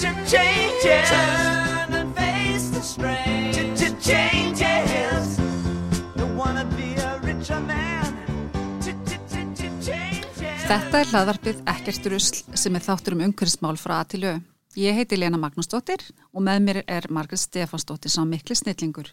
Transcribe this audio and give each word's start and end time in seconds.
to 0.00 0.08
change 0.26 0.84
it. 0.84 1.04
Turn 1.06 1.94
and 1.94 2.14
face 2.16 2.70
the 2.70 2.82
strain. 2.82 3.76
Changes. 4.00 5.36
Don't 6.16 6.36
wanna 6.36 6.64
be 6.76 6.94
a 6.94 7.20
richer 7.22 7.60
man. 7.60 8.16
Þetta 10.70 11.00
er 11.00 11.08
hlaðvarpið 11.10 11.60
Ekkert 11.68 12.06
rusl 12.12 12.44
sem 12.54 12.76
er 12.78 12.84
þáttur 12.84 13.16
um 13.16 13.24
umhverfismál 13.26 13.78
frá 13.80 14.00
A 14.00 14.04
til 14.08 14.24
Ö. 14.24 14.38
Ég 14.78 14.94
heiti 14.94 15.18
Lena 15.18 15.36
Magnúsdóttir 15.36 16.04
og 16.32 16.44
með 16.46 16.62
mér 16.62 16.78
er 16.86 17.08
Margret 17.10 17.42
Stefansdóttir 17.42 18.12
sá 18.14 18.22
mikli 18.22 18.54
snillingur. 18.54 19.10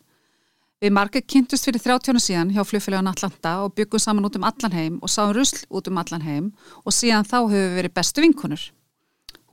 Við 0.78 0.94
Margret 0.94 1.26
kynntust 1.26 1.66
fyrir 1.66 1.82
30 1.82 2.14
ára 2.14 2.22
síðan 2.22 2.54
hjá 2.54 2.62
fljófélagun 2.62 3.10
Atlanta 3.10 3.56
og 3.66 3.74
byggum 3.74 4.00
saman 4.00 4.30
út 4.30 4.38
um 4.38 4.46
allan 4.46 4.76
heim 4.78 5.00
og 5.02 5.10
sáum 5.10 5.34
rusl 5.34 5.64
út 5.74 5.90
um 5.90 5.98
allan 5.98 6.22
heim 6.22 6.52
og 6.86 6.94
síðan 6.94 7.26
þá 7.26 7.40
höfum 7.50 7.58
við 7.58 7.78
verið 7.82 7.96
bestu 7.98 8.22
vinkunur. 8.22 8.62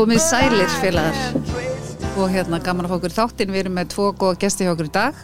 Komið 0.00 0.20
sælir 0.24 0.70
félagar 0.80 1.16
og 2.16 2.30
hérna 2.32 2.56
gaman 2.64 2.86
að 2.86 2.88
fá 2.88 2.94
okkur 2.94 3.12
þáttinn. 3.12 3.50
Við 3.52 3.60
erum 3.60 3.74
með 3.76 3.90
tvo 3.92 4.06
góða 4.16 4.38
gesti 4.40 4.64
hjá 4.64 4.70
okkur 4.72 4.86
í 4.88 4.92
dag. 4.94 5.18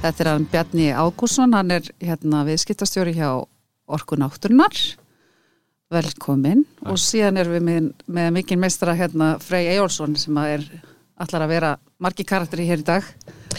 Þetta 0.00 0.24
er 0.24 0.30
hann 0.32 0.46
Bjarni 0.50 0.88
Ágússon, 0.98 1.54
hann 1.54 1.70
er 1.70 1.86
hérna 2.02 2.40
viðskiptastjóri 2.48 3.12
hjá 3.14 3.28
Orku 3.86 4.18
Náttúrunar. 4.18 4.74
Velkomin. 5.94 6.64
Og 6.90 6.98
síðan 6.98 7.38
erum 7.38 7.54
við 7.54 7.62
með, 7.68 7.86
með 8.18 8.32
mikinn 8.34 8.62
meistra 8.64 8.96
hérna 8.98 9.36
Frey 9.44 9.70
Ejólfsson 9.76 10.18
sem 10.18 10.42
er 10.42 10.66
allar 11.14 11.46
að 11.46 11.54
vera 11.54 11.70
margi 12.02 12.26
karakteri 12.26 12.66
hér 12.66 12.82
í 12.82 12.88
dag. 12.88 13.06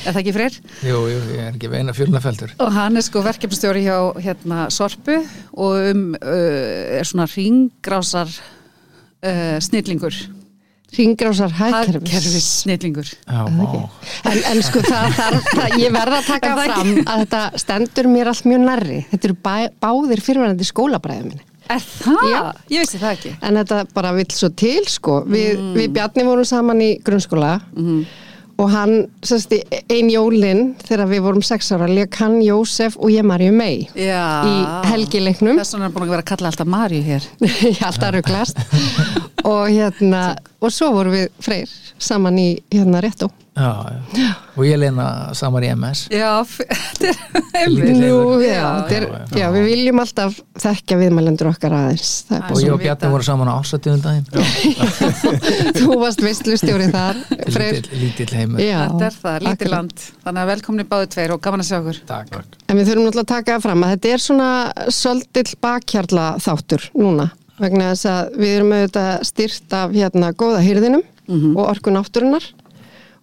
Er 0.04 0.10
það 0.10 0.20
ekki 0.26 0.36
Freyr? 0.36 0.60
Jú, 0.84 1.00
jú, 1.14 1.22
ég 1.32 1.46
er 1.46 1.54
ekki 1.54 1.72
veina 1.72 1.96
fjölnafeldur. 1.96 2.58
Og 2.60 2.76
hann 2.76 3.00
er 3.00 3.08
sko 3.08 3.24
verkefnstjóri 3.24 3.88
hjá 3.88 4.12
hérna 4.20 4.68
Sorpu 4.68 5.16
og 5.56 5.80
um, 5.96 6.06
uh, 6.20 7.00
er 7.00 7.08
svona 7.08 7.30
ringrásar 7.32 8.36
uh, 9.26 9.58
snillingur. 9.66 10.18
Ringrásar 10.96 11.52
hagkerfis. 11.58 12.46
Snillingur. 12.62 13.08
Já, 13.28 13.42
vá. 13.52 13.90
En, 14.32 14.38
en 14.54 14.62
sko 14.64 14.80
það 14.86 15.10
þarf, 15.18 15.50
það, 15.58 15.74
ég 15.82 15.92
verða 15.96 16.20
að 16.22 16.30
taka 16.30 16.52
það 16.56 16.70
fram 16.70 16.92
að 17.02 17.24
þetta 17.24 17.42
stendur 17.66 18.08
mér 18.14 18.30
allt 18.32 18.46
mjög 18.48 18.64
nærri. 18.70 19.00
Þetta 19.12 19.28
eru 19.32 19.38
bæ, 19.44 19.56
báðir 19.84 20.22
fyrirvæðandi 20.24 20.68
skólabræðum 20.70 21.32
minni. 21.34 21.44
Er 21.74 21.82
það? 21.82 22.24
Já. 22.30 22.42
Ég 22.70 22.84
vissi 22.86 23.02
það 23.02 23.16
ekki. 23.18 23.34
En 23.50 23.58
þetta 23.60 23.80
bara 23.98 24.12
vill 24.16 24.30
svo 24.38 24.52
til 24.54 24.86
sko. 24.94 25.24
Vi, 25.26 25.44
Mm. 25.58 25.74
Við 25.82 25.92
Bjarni 25.98 26.24
vorum 26.28 26.46
saman 26.46 26.82
í 26.86 26.92
grunnskóla 27.04 27.56
Mhm. 27.74 28.06
Og 28.62 28.70
hann, 28.72 28.94
sérst, 29.26 29.52
ein 29.92 30.10
jólin 30.12 30.76
þegar 30.86 31.10
við 31.12 31.24
vorum 31.26 31.44
sex 31.44 31.72
ára, 31.76 31.90
leik 31.92 32.16
hann 32.22 32.38
Jósef 32.44 32.96
og 32.96 33.12
ég 33.12 33.26
Marju 33.28 33.52
Já. 33.98 34.24
í 34.48 34.56
helgileiknum. 34.92 35.60
Þess 35.60 35.76
vegna 35.76 35.90
er 35.90 35.96
búin 35.96 36.08
að 36.08 36.14
vera 36.16 36.24
að 36.24 36.30
kalla 36.32 36.52
alltaf 36.52 36.72
Marju 36.72 37.02
hér. 37.04 37.28
Ég 37.72 37.84
alltaf 37.84 38.14
rugglast. 38.16 38.62
og 39.44 39.68
hérna, 39.70 40.24
og 40.62 40.72
svo 40.74 40.94
vorum 40.96 41.18
við 41.18 41.28
freyr 41.44 41.76
saman 42.02 42.38
í 42.42 42.50
hérna 42.74 43.02
réttó. 43.04 43.32
Já, 43.56 43.72
já. 44.12 44.32
Og 44.60 44.66
ég 44.68 44.76
leina 44.76 45.32
samar 45.32 45.64
í 45.64 45.70
MS. 45.72 46.00
Já, 46.12 46.44
er. 47.56 47.70
Nú, 47.72 48.36
já, 48.44 48.66
er, 48.92 49.06
já, 49.32 49.38
já, 49.40 49.46
við 49.54 49.64
viljum 49.70 50.02
alltaf 50.04 50.36
þekkja 50.60 50.98
viðmælendur 51.00 51.48
okkar 51.54 51.72
aðeins. 51.78 52.10
Er 52.36 52.44
Og 52.52 52.60
ég 52.60 52.74
og. 52.76 52.82
Bjarni 52.84 53.12
voru 53.14 53.28
saman 53.28 53.48
á 53.48 53.56
ásatjóðum 53.56 54.04
daginn. 54.04 54.28
Þú 55.80 55.98
varst 56.02 56.20
veistlustjóri 56.26 56.90
þar. 56.92 57.22
Lítill, 57.48 57.96
lítill 58.04 58.30
heimur. 58.36 58.60
Já, 58.60 58.82
Þetta 58.92 59.08
er 59.08 59.18
það, 59.24 59.48
akkurat. 59.54 59.74
land. 59.78 60.06
Þannig 60.28 60.44
að 60.44 60.52
velkomni 60.52 60.88
báðu 60.92 61.10
tveir 61.16 61.36
og 61.38 61.42
gaman 61.48 61.64
að 61.64 61.72
sjá 61.72 61.78
okkur. 61.80 62.04
Takk. 62.12 62.38
En 62.68 62.76
við 62.82 62.92
þurfum 62.92 63.08
náttúrulega 63.08 63.24
að 63.26 63.34
taka 63.38 63.56
það 63.56 63.66
fram 63.70 63.88
að 63.88 63.96
þetta 63.96 64.14
er 64.18 64.26
svona 64.28 64.52
svolítill 65.00 65.48
bakhjarla 65.64 66.28
þáttur 66.44 66.90
núna. 67.00 67.32
Vegna 67.64 67.94
þess 67.94 68.12
að 68.12 68.34
við 68.42 68.56
erum 68.60 68.76
auðvitað 68.76 69.28
styrt 69.32 69.76
af 69.80 69.94
hérna 69.96 70.36
góða 70.36 70.60
hýrðinum 70.66 71.06
og 71.28 71.62
orku 71.70 71.92
náttúrunar 71.94 72.44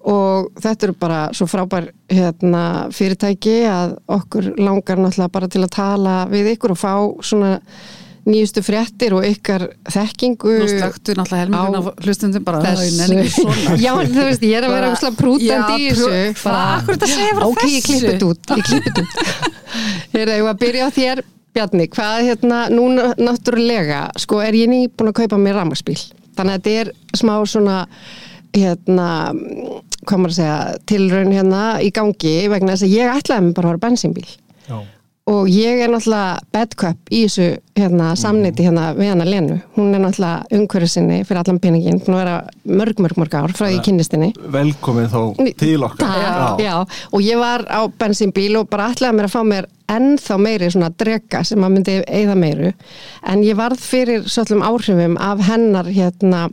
og 0.03 0.49
þetta 0.59 0.87
eru 0.89 0.95
bara 0.99 1.19
svo 1.33 1.47
frábær 1.47 1.91
hérna, 2.11 2.91
fyrirtæki 2.91 3.63
að 3.71 3.97
okkur 4.11 4.49
langar 4.59 4.99
náttúrulega 4.99 5.31
bara 5.33 5.49
til 5.49 5.63
að 5.63 5.75
tala 5.77 6.15
við 6.31 6.57
ykkur 6.57 6.75
og 6.75 6.81
fá 6.81 6.95
svona 7.23 7.61
nýjustu 8.27 8.63
fréttir 8.63 9.15
og 9.15 9.25
ykkar 9.27 9.65
þekkingu 9.91 10.57
Nú 10.63 10.67
slögtu 10.71 11.15
náttúrulega 11.19 11.43
helmingin 11.43 11.75
á 11.75 11.83
hlustundum 12.05 12.45
bara. 12.47 12.61
Já, 13.85 13.93
þú 13.99 14.27
veist, 14.29 14.43
ég 14.47 14.59
er 14.59 14.67
að 14.67 14.75
vera 14.75 14.87
Bara- 14.87 14.91
umslag 14.95 15.17
prútandi 15.19 15.79
í 15.79 15.91
þessu. 15.91 16.11
Frá 16.39 16.83
Ok, 17.47 17.63
ég 17.67 17.83
þetta 17.87 18.31
út, 18.31 18.55
ég 18.59 18.67
klippið 18.69 18.93
þetta 18.93 19.03
út. 19.03 19.51
Ég 20.13 20.21
er 20.27 20.35
að 20.37 20.59
byrja 20.61 20.87
á 20.87 20.91
þér 20.93 21.23
Bjarni, 21.53 21.85
hvað 21.93 22.23
hérna, 22.25 22.59
núna 22.73 23.11
náttúrulega, 23.21 24.07
sko 24.21 24.39
er 24.41 24.57
ég 24.57 24.71
nýbúin 24.73 25.11
að 25.11 25.19
kaupa 25.19 25.37
mér 25.41 25.59
rammarspíl, 25.59 25.99
þannig 26.37 26.55
að 26.55 26.61
þetta 26.61 26.77
er 26.83 26.93
smá 27.19 27.35
svona 27.49 27.79
hérna, 28.53 29.09
hvað 30.05 30.19
maður 30.21 30.33
að 30.33 30.39
segja 30.39 30.57
tilraun 30.91 31.33
hérna 31.33 31.63
í 31.81 31.93
gangi 31.95 32.35
vegna 32.53 32.75
þess 32.75 32.87
að 32.89 32.97
ég 32.99 33.15
ætlaði 33.17 33.47
mig 33.47 33.55
bara 33.57 33.71
að 33.71 33.75
vera 33.75 33.85
bensínbíl 33.87 34.27
Já. 34.69 34.77
Og 35.31 35.47
ég 35.51 35.79
er 35.85 35.91
náttúrulega 35.93 36.41
bad 36.53 36.73
cup 36.79 37.13
í 37.15 37.23
þessu 37.25 37.45
hérna, 37.79 38.09
samniti 38.19 38.65
hérna 38.67 38.89
við 38.97 39.13
hana 39.13 39.27
Lenu. 39.27 39.59
Hún 39.77 39.93
er 39.95 40.03
náttúrulega 40.03 40.59
umhverju 40.59 40.89
sinni 40.91 41.21
fyrir 41.27 41.43
allan 41.43 41.61
peningin 41.63 42.01
búin 42.03 42.17
að 42.17 42.23
vera 42.23 42.35
mörg, 42.81 43.03
mörg, 43.05 43.21
mörg 43.23 43.37
ár 43.39 43.55
frá 43.55 43.69
því 43.69 43.79
henni 43.87 44.33
velkomin 44.57 45.13
þá 45.13 45.21
til 45.61 45.87
okkar. 45.87 46.17
Já. 46.23 46.65
já, 46.65 46.75
og 47.13 47.23
ég 47.23 47.39
var 47.39 47.67
á 47.71 47.87
bensínbíl 47.87 48.59
og 48.59 48.69
bara 48.73 48.91
ætlaði 48.91 49.19
mér 49.21 49.31
að 49.31 49.37
fá 49.37 49.41
mér 49.47 49.71
ennþá 49.93 50.39
meiri 50.43 50.73
svona 50.75 50.91
drega 50.91 51.45
sem 51.47 51.63
að 51.63 51.75
myndi 51.77 51.97
eigða 52.03 52.37
meiru. 52.39 52.75
En 53.23 53.47
ég 53.47 53.59
varð 53.59 53.79
fyrir 53.83 54.27
svolum 54.27 54.65
áhrifum 54.67 55.19
af 55.23 55.47
hennar 55.47 55.87
hérna 55.87 56.49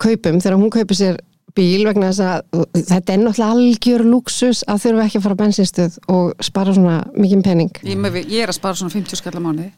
kaupum. 0.00 0.40
Þegar 0.40 0.58
hún 0.58 0.74
kaupir 0.74 0.98
sér 0.98 1.20
bíl 1.56 1.84
vegna 1.88 2.10
þess 2.10 2.22
að 2.24 2.64
þetta 2.90 3.14
er 3.14 3.22
náttúrulega 3.22 3.50
algjör 3.54 4.04
luxus 4.06 4.62
að 4.70 4.82
þurfa 4.84 5.06
ekki 5.06 5.20
að 5.20 5.26
fara 5.26 5.38
á 5.38 5.42
bensinstöð 5.42 5.98
og 6.12 6.44
spara 6.44 6.74
svona 6.76 6.98
mikið 7.16 7.44
pening. 7.46 7.80
Ég, 7.86 8.20
ég 8.26 8.44
er 8.44 8.52
að 8.52 8.58
spara 8.58 8.80
svona 8.80 8.94
50 8.94 9.20
skall 9.20 9.36
á 9.38 9.42
mánuði. 9.42 9.70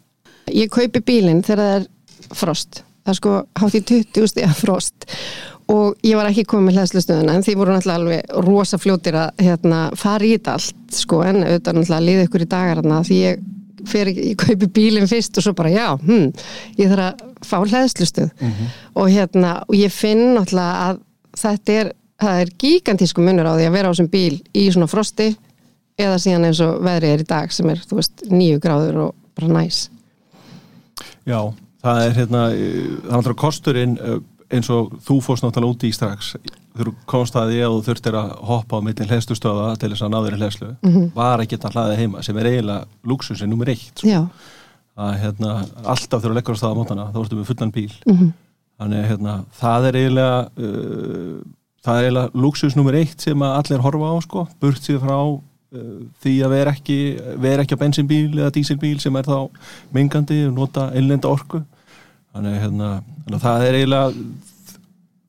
ég 0.53 0.73
kaupi 0.73 1.01
bílinn 1.01 1.45
þegar 1.47 1.63
það 1.63 1.79
er 1.79 2.37
frost. 2.43 2.83
Það 3.03 3.15
er 3.15 3.19
sko 3.19 3.39
hátt 3.63 3.79
í 3.79 3.83
20 3.93 4.31
stiga 4.31 4.53
frost. 4.57 5.09
Og 5.73 5.97
ég 6.05 6.19
var 6.19 6.29
ekki 6.29 6.45
komið 6.51 6.69
með 6.69 6.79
hlæðslustöðuna 6.81 7.37
en 7.39 7.45
því 7.47 7.55
voru 7.57 7.75
náttúrulega 7.77 8.01
alveg 8.01 8.45
rosa 8.45 8.79
fljótir 8.83 9.17
að 9.17 9.45
hérna, 9.47 9.81
fara 9.97 10.27
í 10.27 10.35
þetta 10.35 10.57
allt 10.59 10.97
sko 10.99 11.23
en 11.25 11.45
auðvitað 11.45 11.79
náttúrulega 11.79 12.07
liði 12.09 12.27
ykkur 12.27 12.45
í 12.45 12.49
dagar 12.51 12.81
þarna 12.83 12.99
því 13.07 13.21
ég 13.23 13.45
fer 13.89 14.11
ég 14.13 14.35
kaupi 14.39 14.69
bílinn 14.75 15.09
fyrst 15.11 15.39
og 15.39 15.47
svo 15.47 15.55
bara 15.59 15.73
já, 15.73 15.87
hm, 16.03 16.29
ég 16.79 16.93
þarf 16.93 17.07
að 17.07 17.47
fá 17.47 17.57
hlæðslustöð 17.63 18.51
og 18.95 19.09
hérna 19.11 19.55
og 19.67 19.75
ég 19.79 19.95
finn 19.95 20.35
náttúrulega 20.37 20.91
að 20.91 21.01
þetta 21.39 21.79
er, 21.81 21.93
er 22.33 22.53
gigantísku 22.61 23.25
munur 23.25 23.49
á 23.49 23.57
því 23.57 23.67
að 23.69 23.77
vera 23.77 23.91
á 23.91 23.93
þessum 23.93 24.13
bíl 24.13 24.41
í 24.55 24.67
svona 24.73 24.91
frosti 24.91 25.33
eða 26.01 26.21
síðan 26.23 26.49
eins 26.49 26.61
og 26.65 26.81
veðrið 26.85 27.15
er 27.17 27.25
í 27.25 27.29
dag 27.29 27.53
sem 27.53 27.69
er, 27.73 27.83
þú 27.89 27.99
veist, 28.01 28.25
nýju 28.31 28.61
gráður 28.63 29.01
og 29.07 29.15
bara 29.37 29.51
næs. 29.61 29.85
Já, 31.29 31.39
það 31.83 32.03
er 32.07 32.17
hérna 32.19 32.43
eh, 32.53 32.63
það 32.63 33.13
er 33.13 33.17
náttúrulega 33.17 33.43
kosturinn 33.43 33.97
eh, 34.01 34.19
eins 34.53 34.71
og 34.73 34.97
þú 35.07 35.19
fórst 35.25 35.45
náttúrulega 35.47 35.77
úti 35.77 35.91
í 35.91 35.97
strax. 35.97 36.35
Þú 36.73 36.95
komst 37.09 37.37
að 37.37 37.53
því 37.53 37.61
að 37.67 37.75
þú 37.75 37.83
þurftir 37.89 38.17
að 38.17 38.31
hoppa 38.49 38.81
á 38.81 38.85
millin 38.85 39.11
hlæstustöða 39.11 39.67
til 39.81 39.91
þess 39.93 40.05
að 40.07 40.13
náður 40.15 40.37
í 40.37 40.41
hlæslu 40.41 40.69
var 41.13 41.43
að 41.43 41.51
geta 41.51 41.71
hlaðið 41.73 42.01
heima 42.01 42.23
sem 42.25 42.39
er 42.41 42.49
eiginlega 42.49 43.09
luxusin 43.13 43.53
nummer 43.53 43.69
eitt 43.69 43.93
sko. 44.01 44.23
að 44.97 45.13
hérna, 45.21 45.51
alltaf 45.85 46.23
þegar 46.23 46.31
þú 46.31 46.39
leggur 46.39 46.57
á 46.57 46.61
staða 46.63 46.79
mótana 46.79 47.07
þá 47.13 47.19
ertu 47.23 47.37
með 47.37 47.51
fullan 47.51 47.75
bíl. 47.77 47.93
Mhm. 48.09 48.33
Þannig 48.81 49.09
hérna, 49.11 49.39
það 49.59 49.89
er 49.89 49.99
eiginlega 50.01 50.39
uh, 50.67 51.41
það 51.83 51.99
er 51.99 52.07
eiginlega 52.09 52.45
luxus 52.45 52.77
nummer 52.79 52.99
eitt 52.99 53.25
sem 53.25 53.45
að 53.45 53.57
allir 53.61 53.85
horfa 53.87 54.13
á 54.13 54.17
sko, 54.25 54.45
burt 54.63 54.87
sér 54.87 55.03
frá 55.03 55.17
uh, 55.19 55.99
því 56.23 56.37
að 56.47 56.55
vera 56.57 56.77
ekki 56.77 57.01
vera 57.43 57.67
ekki 57.67 57.79
á 57.79 57.83
bensinbíl 57.83 58.31
eða 58.39 58.55
dísilbíl 58.55 58.99
sem 59.03 59.19
er 59.19 59.29
þá 59.29 59.37
mengandi 59.95 60.45
og 60.49 60.57
nota 60.57 60.91
einlenda 60.95 61.31
orku. 61.33 61.63
Þannig 62.33 62.63
hérna, 62.63 62.95
að 63.29 63.43
það 63.43 63.67
er 63.67 63.79
eiginlega 63.81 64.07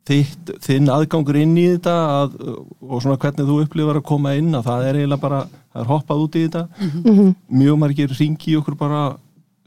þitt, 0.07 0.53
þinn 0.63 0.91
aðgangur 0.91 1.39
inn 1.39 1.57
í 1.59 1.65
þetta 1.73 1.95
að, 2.21 2.37
og 2.83 3.03
svona 3.03 3.19
hvernig 3.19 3.47
þú 3.49 3.59
upplifar 3.63 3.99
að 3.99 4.07
koma 4.07 4.33
inn 4.39 4.51
að 4.55 4.65
það 4.69 4.87
er 4.87 4.99
eiginlega 5.01 5.23
bara, 5.23 5.43
það 5.73 5.83
er 5.83 5.91
hoppað 5.91 6.23
út 6.25 6.37
í 6.39 6.45
þetta. 6.47 6.63
Mhm. 6.79 7.35
mjög 7.59 7.79
margir 7.83 8.17
ringi 8.19 8.57
okkur 8.59 8.79
bara 8.79 9.03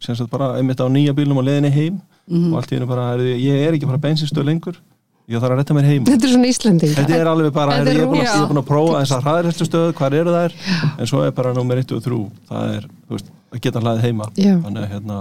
sem 0.00 0.16
sagt 0.16 0.30
bara 0.30 0.56
einmitt 0.58 0.80
á 0.80 0.86
nýja 0.92 1.14
bílnum 1.16 1.40
og 1.40 1.46
leðinni 1.48 1.72
heim 1.72 2.00
og 2.26 2.58
allt 2.60 2.72
í 2.72 2.78
hennu 2.78 2.88
bara, 2.90 3.08
er, 3.14 3.24
ég 3.38 3.64
er 3.66 3.76
ekki 3.76 3.88
bara 3.88 4.02
bensinstöð 4.02 4.48
lengur. 4.48 4.78
Ég 5.26 5.42
þarf 5.42 5.56
að 5.56 5.58
retta 5.58 5.74
mér 5.74 5.86
heim. 5.88 6.04
Þetta 6.06 6.26
er 6.28 6.30
svona 6.30 6.48
Íslanding 6.52 6.92
þetta 6.94 7.16
er 7.16 7.28
alveg 7.30 7.54
bara, 7.54 7.80
er, 7.80 7.88
ég 7.90 8.04
er 8.04 8.10
búin 8.10 8.22
að, 8.22 8.44
búin 8.46 8.60
að 8.60 8.68
prófa 8.68 9.00
þessar 9.00 9.24
hraðrættustöð, 9.24 9.88
hvar 9.98 10.14
eru 10.14 10.34
þær? 10.36 10.54
En 10.94 11.10
svo 11.10 11.22
er 11.26 11.32
bara 11.34 11.54
nummer 11.56 11.80
1 11.82 11.96
og 11.96 12.04
3 12.04 12.18
það 12.50 12.74
er, 12.76 12.86
þú 13.08 13.16
veist, 13.16 13.32
að 13.50 13.62
geta 13.64 13.82
hlaðið 13.82 14.06
heima. 14.06 14.28
Já. 14.38 14.52
þannig 14.62 14.84
að 14.84 14.92
hérna 14.94 15.18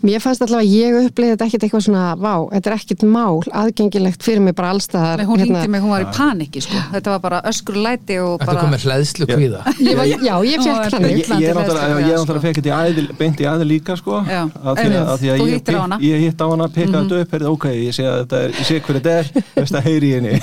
Mér 0.00 0.20
fannst 0.22 0.40
allavega 0.44 0.62
að 0.62 0.72
ég 0.72 0.94
upplýði 1.10 1.32
þetta 1.34 1.46
ekkit 1.48 1.64
eitthvað 1.66 1.82
svona 1.84 2.02
vá, 2.16 2.34
þetta 2.54 2.70
er 2.70 2.74
ekkit 2.78 3.02
mál 3.12 3.42
aðgengilegt 3.60 4.22
fyrir 4.24 4.40
mig 4.40 4.54
bara 4.56 4.70
allstaðar 4.72 5.18
Nei, 5.20 5.26
hún 5.28 5.36
ringdi 5.42 5.68
mig, 5.68 5.82
hún 5.82 5.90
var 5.92 6.04
í 6.04 6.06
paniki 6.16 6.62
sko. 6.64 6.78
þetta 6.94 7.08
var 7.12 7.20
bara 7.24 7.40
öskur 7.50 7.76
læti 7.82 8.16
og 8.22 8.38
Þetta 8.40 8.46
bara 8.46 8.62
komið 8.62 8.80
hlæðslu 8.86 9.24
kvíða? 9.28 9.60
Ég 9.88 9.94
var, 9.98 10.06
Já, 10.06 10.34
ég 10.46 10.56
Hún 10.62 10.66
fekk 10.70 10.86
þannig 10.94 11.10
ég, 11.12 11.16
ég 11.26 11.48
er 11.50 11.54
náttúrulega, 11.58 11.88
ég 11.92 11.98
er 11.98 12.14
sko. 12.14 12.22
náttúrulega 12.22 12.44
fekk 12.46 12.56
þetta 12.62 12.70
í 12.70 12.74
æðil, 12.78 13.06
beint 13.18 13.36
í 13.42 13.44
æðil 13.50 13.68
líka 13.72 13.92
sko. 13.98 14.14
Að 14.22 14.74
því 14.78 14.86
að, 14.86 14.94
að, 15.02 15.16
því 15.18 15.28
að 15.28 15.36
Þú 15.42 15.46
ég. 15.50 15.52
Mhm. 15.52 15.98
ég, 15.98 16.12
ég 16.12 16.18
hitt 16.22 16.40
á 16.40 16.46
hana, 16.52 16.66
pekkaði 16.78 17.02
þetta 17.02 17.16
upp 17.26 17.30
heyrði, 17.36 17.48
ok, 17.52 17.66
ég 17.82 17.92
sé 17.98 18.04
að 18.06 18.16
þetta 18.22 18.36
er, 18.46 18.50
ég 18.62 18.64
sé 18.70 18.74
hver 18.86 18.96
þetta 19.02 19.12
er 19.18 19.66
að 19.72 19.84
heyri 19.90 20.06
í 20.06 20.14
henni. 20.16 20.34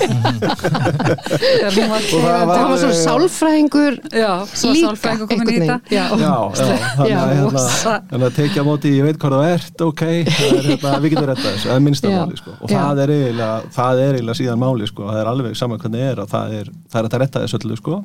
Það 1.60 2.46
var- 2.46 2.78
svona 2.80 2.98
sálfræðingur 3.00 3.92
líka 4.76 5.00
einhvern 5.32 5.48
þetta. 5.58 5.76
Veginn. 8.70 9.29
Að 9.30 9.40
að 9.40 9.40
hvað 9.40 9.42
það 9.42 9.54
ert 9.56 9.82
ok, 9.86 10.02
það 10.30 10.54
er, 10.58 10.68
hérna, 10.70 10.92
við 11.04 11.10
getum 11.14 11.28
retta 11.30 11.48
þessu 11.50 11.68
það 11.70 11.74
er 11.76 11.84
minnsta 11.86 12.10
Já. 12.10 12.18
máli, 12.20 12.36
sko, 12.40 12.54
og 12.60 12.70
það 12.70 13.02
er 13.04 13.12
eiginlega 13.16 13.72
það 13.76 14.00
er 14.04 14.14
eiginlega 14.18 14.38
síðan 14.40 14.62
máli, 14.64 14.86
sko, 14.90 15.08
það 15.10 15.20
er 15.22 15.30
alveg 15.32 15.56
saman 15.60 15.82
hvernig 15.84 16.06
er 16.10 16.22
að 16.24 16.30
það 16.34 16.54
er, 16.60 16.70
það 16.90 17.00
er 17.00 17.08
að 17.10 17.18
retta 17.24 17.42
þessu 17.44 17.60
öllu, 17.60 17.76
sko, 17.80 17.98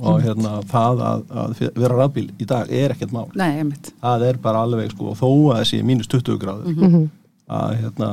og 0.00 0.20
hérna 0.24 0.52
það 0.70 1.00
að, 1.04 1.24
að 1.44 1.62
vera 1.76 1.96
rafbíl 2.00 2.26
í 2.40 2.44
dag 2.48 2.70
er 2.72 2.94
ekkert 2.94 3.12
mál, 3.12 3.26
nei, 3.36 3.64
það 4.00 4.26
er 4.30 4.38
bara 4.40 4.62
alveg, 4.64 4.92
sko, 4.94 5.10
og 5.12 5.18
þó 5.20 5.28
að 5.54 5.64
þessi 5.64 5.82
mínus 5.84 6.08
20 6.08 6.38
gráður 6.40 6.76
Mhm. 6.76 7.08
að 7.50 7.74
hérna 7.82 8.10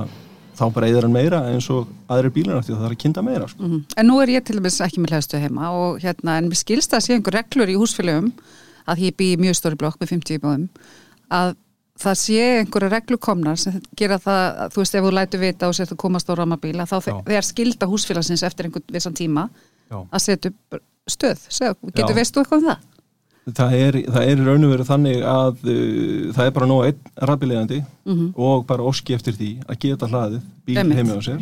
þá 0.58 0.64
bara 0.74 0.88
eður 0.90 1.06
hann 1.06 1.14
meira 1.14 1.40
eins 1.52 1.68
og 1.70 1.88
aðrir 2.10 2.34
bílar 2.34 2.64
því 2.66 2.74
að 2.74 2.80
það 2.82 2.86
er 2.88 2.94
að 2.96 3.02
kynna 3.04 3.22
meira, 3.24 3.48
sko. 3.48 3.62
Mhm. 3.64 3.84
En 3.98 4.08
nú 4.10 4.16
er 4.24 4.28
ég 4.34 4.44
til 4.44 4.56
dæmis 4.58 4.80
ekki 4.82 4.98
með 5.04 5.14
hlæðstu 5.14 5.40
heima 5.44 5.70
og 5.70 6.00
hérna, 6.02 6.38
en 6.40 6.50
mér 6.50 6.58
skilst 6.58 6.90
það 6.92 6.98
að 6.98 7.06
sé 7.06 7.14
einhver 7.14 7.38
reglur 7.38 7.70
í 7.70 7.76
húsfélögum 7.78 8.32
að 8.88 8.98
ég 9.06 9.16
bý 9.20 9.36
í 9.36 9.38
mjög 9.38 9.56
stóri 9.60 9.78
blokk 9.78 10.00
með 10.02 10.10
50 10.16 10.40
íbúðum 10.40 10.68
að 11.30 11.56
það 12.02 12.18
sé 12.22 12.42
einhverja 12.60 12.90
reglur 12.94 13.20
komnar 13.24 13.58
sem 13.62 13.80
gera 13.98 14.18
það, 14.22 14.44
að, 14.66 14.74
þú 14.76 14.84
veist, 14.84 14.96
ef 15.00 15.08
þú 15.08 15.14
lætur 15.18 15.42
vita 15.44 15.70
og 15.72 15.78
sér 15.78 15.90
þú 15.92 15.98
komast 16.04 16.30
á 16.30 16.34
ramabíla, 16.38 16.86
þá 16.90 16.98
Já. 17.02 17.16
þegar 17.30 17.48
skilda 17.48 17.90
húsfélagsins 17.90 18.44
eftir 18.48 18.68
einhvern 18.70 18.94
vissan 18.94 19.14
tíma 19.18 19.48
Já. 19.90 20.00
að 20.12 20.24
setja 20.28 20.52
upp 20.54 20.82
stöð, 21.08 21.48
getur 21.96 22.14
Já. 22.14 22.18
veist 22.20 22.36
þú 22.36 22.44
eitthvað 22.44 22.62
um 22.62 22.70
það? 22.72 22.86
það 23.58 23.74
er, 23.80 23.96
það 24.12 24.26
er 24.28 24.40
í 24.42 24.44
raun 24.44 24.66
og 24.68 24.72
veru 24.74 24.86
þannig 24.90 25.22
að 25.24 25.62
uh, 25.72 26.34
það 26.36 26.50
er 26.50 26.52
bara 26.58 26.68
nóg 26.68 26.82
einn 26.90 26.98
rafbílegandi 27.30 27.78
Mhm. 28.08 28.26
og 28.36 28.66
bara 28.68 28.84
óski 28.84 29.16
eftir 29.16 29.34
því 29.40 29.52
að 29.68 29.80
geta 29.86 30.08
hlaðið 30.12 30.42
bíl 30.68 30.76
heimi 30.84 31.16
á 31.16 31.22
sér 31.24 31.42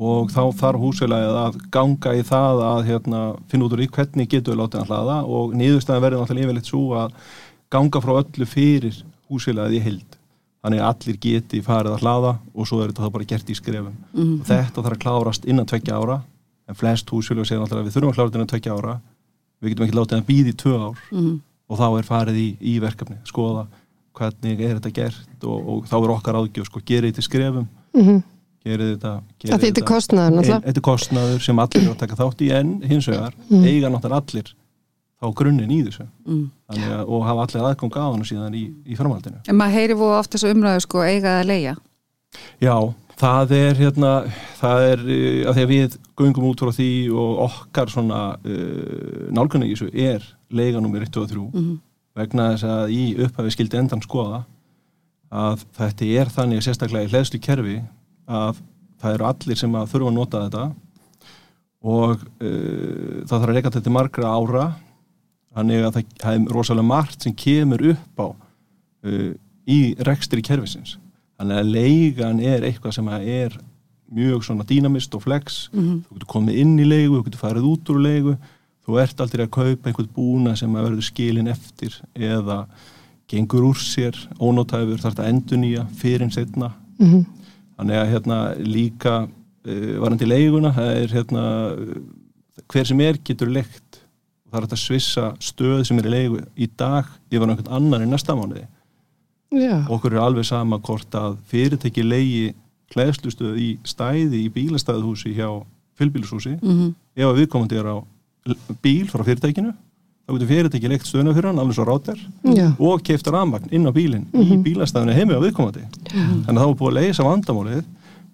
og 0.00 0.30
þá 0.30 0.40
þarf 0.60 0.80
húsfélagið 0.80 1.38
að 1.42 1.58
ganga 1.74 2.12
í 2.16 2.22
það 2.24 2.62
að 2.70 2.84
hérna, 2.86 3.18
finna 3.50 3.66
út 3.66 3.74
úr 3.76 3.82
í 3.84 3.88
hvernig 3.90 4.30
getur 4.30 4.54
við 4.54 4.60
látið 4.62 4.80
að 4.84 4.92
hlaða 4.94 5.16
og 5.26 5.52
niðurstæðan 5.60 6.04
verður 6.06 6.22
náttúrulega 6.22 6.46
yfirleitt 6.46 6.70
svo 6.70 6.84
að 7.02 7.18
ganga 7.70 8.00
frá 8.06 8.12
öllu 8.22 8.46
fyrir 8.48 9.02
húsfélagið 9.30 9.76
í 9.78 9.82
heild. 9.86 10.16
Þannig 10.60 10.82
að 10.82 10.88
allir 10.90 11.16
geti 11.24 11.62
farið 11.64 11.94
að 11.96 12.02
hlaða 12.04 12.32
og 12.54 12.66
svo 12.68 12.80
er 12.82 12.90
þetta 12.90 13.06
þá 13.06 13.12
bara 13.14 13.28
gert 13.30 13.50
í 13.50 13.56
skrefum. 13.56 13.94
Og 14.12 14.42
þetta 14.50 14.82
þarf 14.84 14.96
að 14.96 15.02
klárast 15.06 15.46
innan 15.48 15.66
tveggja 15.70 15.96
ára 15.96 16.18
en 16.68 16.76
flest 16.76 17.08
húsfélag 17.10 17.46
segir 17.48 17.62
náttúrulega 17.62 17.80
að 17.80 17.88
við 17.88 17.94
þurfum 17.96 18.10
að 18.12 18.18
klára 18.18 18.28
þetta 18.28 18.40
innan 18.40 18.50
tveggja 18.52 18.74
ára. 18.76 18.96
Við 19.60 19.72
getum 19.72 19.86
ekki 19.86 19.96
látið 19.96 20.18
að 20.20 20.26
býða 20.28 20.50
í 20.52 20.58
tvö 20.60 20.74
ár. 20.80 20.98
Mm. 21.14 21.38
og 21.70 21.78
þá 21.78 21.86
er 22.00 22.06
farið 22.08 22.38
í, 22.40 22.48
í 22.66 22.72
verkefni 22.82 23.16
skoða 23.30 23.66
hvernig 24.18 24.60
er 24.66 24.72
þetta 24.80 24.90
gert 24.90 25.44
og, 25.46 25.68
og 25.70 25.84
þá 25.86 25.96
er 26.00 26.12
okkar 26.16 26.38
áðgjöf 26.40 26.66
sko, 26.66 26.80
gerið 26.82 27.12
þetta 27.12 27.22
í 27.22 27.26
skrefum. 27.28 27.68
Mhm. 27.94 28.16
gerið 28.66 28.88
þetta 28.90 29.12
gerið 29.40 29.54
að 29.54 29.62
þetta 29.64 29.80
er 29.80 29.86
þetta. 30.50 30.80
er 30.80 30.84
kostnaður 30.84 31.44
sem 31.46 31.58
allir 31.62 31.84
er 31.86 31.92
að 31.94 32.00
taka 32.02 32.18
þátt 32.18 32.42
í 32.44 32.50
en 32.58 32.72
hins 32.90 33.06
vegar 33.08 33.32
Mm. 33.48 33.64
eiga 33.64 33.88
náttúrulega 33.88 34.20
allir 34.20 34.50
þá 35.20 35.28
grunninn 35.36 35.70
í 35.74 35.82
þessu. 35.84 36.06
Mm. 36.26 36.46
Að, 36.72 37.04
og 37.04 37.24
hafa 37.28 37.44
allir 37.46 37.66
aðgang 37.68 37.96
á 38.00 38.04
hann 38.08 38.24
síðan 38.24 38.54
í, 38.56 38.64
í 38.88 38.96
framhaldinu. 38.96 39.40
En 39.50 39.58
maður 39.58 39.76
heyri 39.80 39.96
fóð 40.00 40.14
oft 40.18 40.32
þessu 40.36 40.52
umræðu 40.54 40.84
sko 40.86 41.02
eiga 41.04 41.38
að 41.40 41.48
leia 41.50 41.76
Já, 42.62 42.76
það 43.18 43.52
er 43.58 43.74
hérna, 43.80 44.10
það 44.60 44.84
er 44.86 45.00
uh, 45.02 45.48
að 45.50 45.56
því 45.58 45.64
að 45.66 45.70
við 45.74 45.96
göngum 46.20 46.46
út 46.52 46.62
frá 46.62 46.70
því 46.76 46.88
og 47.10 47.40
okkar 47.48 47.90
svona 47.90 48.20
uh, 48.38 49.28
nálgunni 49.34 49.66
í 49.68 49.74
þessu 49.74 49.90
er 49.92 50.24
leiga 50.54 50.80
nummer 50.80 51.02
1 51.04 51.18
og 51.20 51.26
3 51.32 51.46
Mhm. 51.50 51.72
vegna 52.20 52.46
þess 52.54 52.64
að 52.70 52.92
í 52.94 53.02
upphafi 53.26 53.52
skildi 53.54 53.78
endan 53.80 54.00
skoða 54.02 54.44
að 55.30 55.62
þetta 55.78 56.08
er 56.20 56.30
þannig 56.34 56.62
sérstaklega 56.64 57.06
í 57.06 57.10
hleðslu 57.12 57.38
kerfi 57.42 57.76
að 58.30 58.58
það 59.02 59.14
eru 59.18 59.26
allir 59.28 59.56
sem 59.58 59.74
að 59.78 59.90
þurfa 59.92 60.08
að 60.10 60.16
nota 60.16 60.40
þetta. 60.46 60.64
Og 61.90 62.10
uh, 62.14 63.24
það 63.24 63.30
þarf 63.30 63.44
að 63.48 63.52
reyka 63.56 63.70
þetta 63.76 63.92
margra 63.94 64.32
ára 64.36 64.64
þannig 65.56 65.84
að 65.86 65.96
það, 66.20 66.34
er 66.34 66.52
rosalega 66.54 66.86
margt 66.86 67.22
sem 67.26 67.34
kemur 67.34 67.82
upp 67.94 68.20
á 68.22 68.26
uh, 68.30 69.32
í 69.70 69.80
rekstri 70.06 70.42
kerfisins 70.46 70.96
þannig 71.40 71.58
að 71.62 71.72
leigan 71.74 72.40
er 72.44 72.64
eitthvað 72.68 72.94
sem 72.98 73.08
er 73.16 73.56
mjög 74.10 74.42
svona 74.46 74.64
dýnamist 74.66 75.14
og 75.14 75.22
flex 75.22 75.68
Mhm. 75.72 76.00
þú 76.08 76.14
getur 76.18 76.30
komið 76.34 76.56
inn 76.62 76.78
í 76.82 76.84
leigu, 76.88 77.20
þú 77.20 77.24
getur 77.28 77.44
farið 77.44 77.68
út 77.72 77.90
úr 77.94 78.00
leigu 78.02 78.36
þú 78.86 78.96
ert 79.02 79.20
aldrei 79.20 79.44
að 79.46 79.50
kaupa 79.54 79.88
einhvern 79.90 80.08
búna 80.16 80.56
sem 80.58 80.72
að 80.74 80.88
verður 80.88 81.06
skilin 81.06 81.48
eftir 81.48 81.94
eða 82.16 82.64
gengur 83.30 83.62
úr 83.70 83.78
sér 83.78 84.16
ónótæfur, 84.42 84.98
þarf 84.98 85.14
þetta 85.14 85.28
endur 85.30 85.58
nýja 85.62 85.86
fyrir 85.94 86.22
en 86.26 86.30
setna 86.34 86.72
Mhm. 86.98 87.24
þannig 87.78 87.96
að 87.96 88.10
hérna 88.12 88.38
líka 88.58 89.14
uh, 89.66 90.00
varandi 90.02 90.26
leiguna, 90.26 90.72
það 90.74 90.90
er 90.96 91.08
hérna 91.14 91.44
hver 92.70 92.86
sem 92.86 93.00
er 93.00 93.18
getur 93.24 93.48
leikt 93.48 93.99
og 94.50 94.56
það 94.56 94.64
er 94.64 94.68
að 94.74 94.82
svissa 94.82 95.26
stöð 95.38 95.84
sem 95.86 95.98
er 96.02 96.08
í 96.10 96.14
leigu 96.14 96.40
í 96.58 96.66
dag 96.76 97.06
yfir 97.30 97.46
einhvern 97.46 97.74
annan 97.78 98.06
í 98.06 98.10
næsta 98.10 98.34
mánuði. 98.34 98.66
Já, 99.50 99.82
okkur 99.90 100.14
er 100.14 100.22
alveg 100.22 100.46
sama 100.46 100.78
hvort 100.78 101.14
að 101.18 101.38
fyrirtæki 101.50 102.02
leigi 102.06 102.50
hlæðslustöð 102.94 103.58
í 103.58 103.68
stæði 103.86 104.44
í 104.44 104.50
bílastæðuhúsi 104.54 105.34
hjá 105.34 105.48
fylbílushúsi 105.98 106.56
mm 106.58 106.90
ef 107.20 107.26
að 107.26 107.38
viðkomandi 107.42 107.76
er 107.76 107.88
á 107.90 107.96
bíl 108.82 109.06
frá 109.10 109.22
fyrirtækinu 109.26 109.72
þá 109.74 110.30
getur 110.32 110.50
fyrirtæki 110.50 110.90
leikt 110.90 111.08
stöðna 111.08 111.34
fyrir 111.34 111.50
hann 111.50 111.58
alveg 111.58 111.76
svo 111.76 111.84
ráter 111.88 112.18
já, 112.54 112.70
og 112.78 113.02
keifta 113.02 113.34
rafmagn 113.34 113.70
inn 113.74 113.86
á 113.86 113.92
bílinn 113.92 114.26
í 114.32 114.58
bílastæðinu 114.64 115.16
heimi 115.16 115.34
á 115.34 115.42
viðkomandi. 115.42 115.82
Þannig 116.10 116.46
að 116.46 116.60
það 116.60 116.70
var 116.70 116.78
búið 116.80 116.90
að 116.90 116.98
leysa 117.00 117.26
vandamálið 117.26 117.84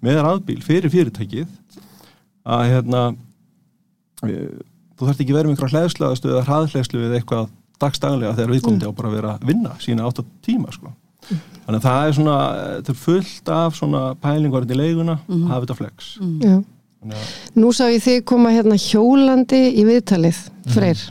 með 0.05 0.21
rafbíl 0.27 0.59
fyrir 0.63 0.93
fyrirtækið 0.93 1.47
að 2.45 2.65
hérna 2.71 3.03
þú 4.97 5.09
þarft 5.09 5.25
ekki 5.25 5.37
verið 5.37 5.51
með 5.51 5.57
einhverja 5.57 5.81
hlæðsluðastu 5.81 6.31
eða 6.33 6.45
hraðhlæðslu 6.47 7.03
eða 7.07 7.19
eitthvað 7.21 7.51
dagstaglega 7.83 8.37
þegar 8.39 8.55
viðkomandi 8.55 8.89
á 8.89 8.93
bara 8.97 9.11
að 9.11 9.17
vera 9.19 9.35
að 9.37 9.51
vinna 9.51 9.75
sína 9.83 10.07
átta 10.09 10.25
tíma 10.47 10.73
sko. 10.73 10.93
Þannig 11.27 11.77
að 11.81 11.85
það 11.89 12.07
er 12.07 12.15
svona, 12.17 12.37
þetta 12.79 12.93
er 12.93 12.99
fullt 13.03 13.53
af 13.57 13.77
svona 13.77 14.03
pælingarinn 14.23 14.73
í 14.73 14.79
leiguna 14.79 15.19
hafa 15.27 15.61
þetta 15.65 15.79
flex. 15.81 16.15
Já. 16.45 16.57
Þannig 17.03 17.21
að 17.21 17.61
Nú 17.61 17.73
sá 17.77 17.85
ég 17.91 18.05
þig 18.05 18.25
koma 18.31 18.53
hérna 18.55 18.79
hjólandi 18.81 19.63
í 19.75 19.85
viðtalið, 19.89 20.39
Freyr. 20.73 21.03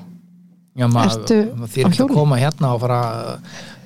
Já, 0.75 0.87
maður 0.91 1.13
Ertu 1.21 1.37
maður 1.55 1.67
á 1.67 1.73
þýr 1.75 1.89
ekki 1.89 2.03
að 2.03 2.13
koma 2.17 2.39
hérna 2.39 2.71
og 2.75 2.81
fara 2.83 3.01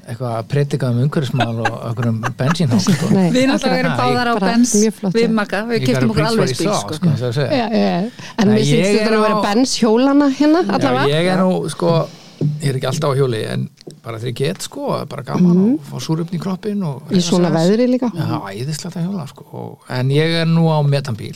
eitthvað 0.09 0.35
að 0.39 0.47
predika 0.51 0.89
um 0.91 0.99
umhverfismál 1.03 1.59
og 1.63 1.75
okkur 1.91 2.07
um 2.09 2.19
bensínhók 2.39 2.81
sko. 2.85 3.09
Við 3.13 3.45
náttúrulega 3.49 3.81
erum 3.83 3.97
báðar 3.99 4.31
á 4.31 4.35
bens 4.43 4.73
við 5.13 5.33
makka, 5.37 5.63
við 5.69 5.85
kiptum 5.85 6.13
okkur 6.13 6.27
alveg 6.29 6.53
spil 6.53 6.71
sko. 6.73 6.97
sko, 6.97 7.09
en 7.09 8.47
Nei, 8.49 8.53
mér 8.53 8.59
ég 8.59 8.69
syns 8.69 8.87
þetta 8.95 9.09
er 9.09 9.17
að 9.17 9.25
vera 9.27 9.37
á- 9.37 9.45
Benz 9.49 9.75
hjólana 9.79 10.29
hérna 10.39 10.63
Já, 10.65 10.71
allavega 10.77 11.07
ég 11.13 11.29
er 11.33 11.43
nú 11.43 11.69
sko 11.69 11.93
ég 12.39 12.69
er 12.69 12.77
ekki 12.79 12.87
alltaf 12.87 13.11
á 13.11 13.17
hjóli 13.19 13.41
en 13.51 13.65
bara 14.03 14.17
þegar 14.19 14.29
ég 14.31 14.37
get 14.39 14.61
sko, 14.63 15.05
bara 15.11 15.23
gaman 15.27 15.57
og 15.73 15.89
fá 15.89 15.97
súröfni 15.99 16.39
í 16.39 16.41
kroppin 16.41 16.83
og. 16.87 17.09
Í 17.11 17.19
svona 17.23 17.49
veðri 17.51 17.87
líka. 17.91 18.09
Já, 18.15 18.39
æðislegt 18.53 18.95
að 18.95 19.09
hjóla 19.09 19.27
sko 19.27 19.45
og, 19.51 19.89
en 19.91 20.09
ég 20.15 20.37
er 20.43 20.47
nú 20.47 20.69
á 20.71 20.79
metanbíl 20.87 21.35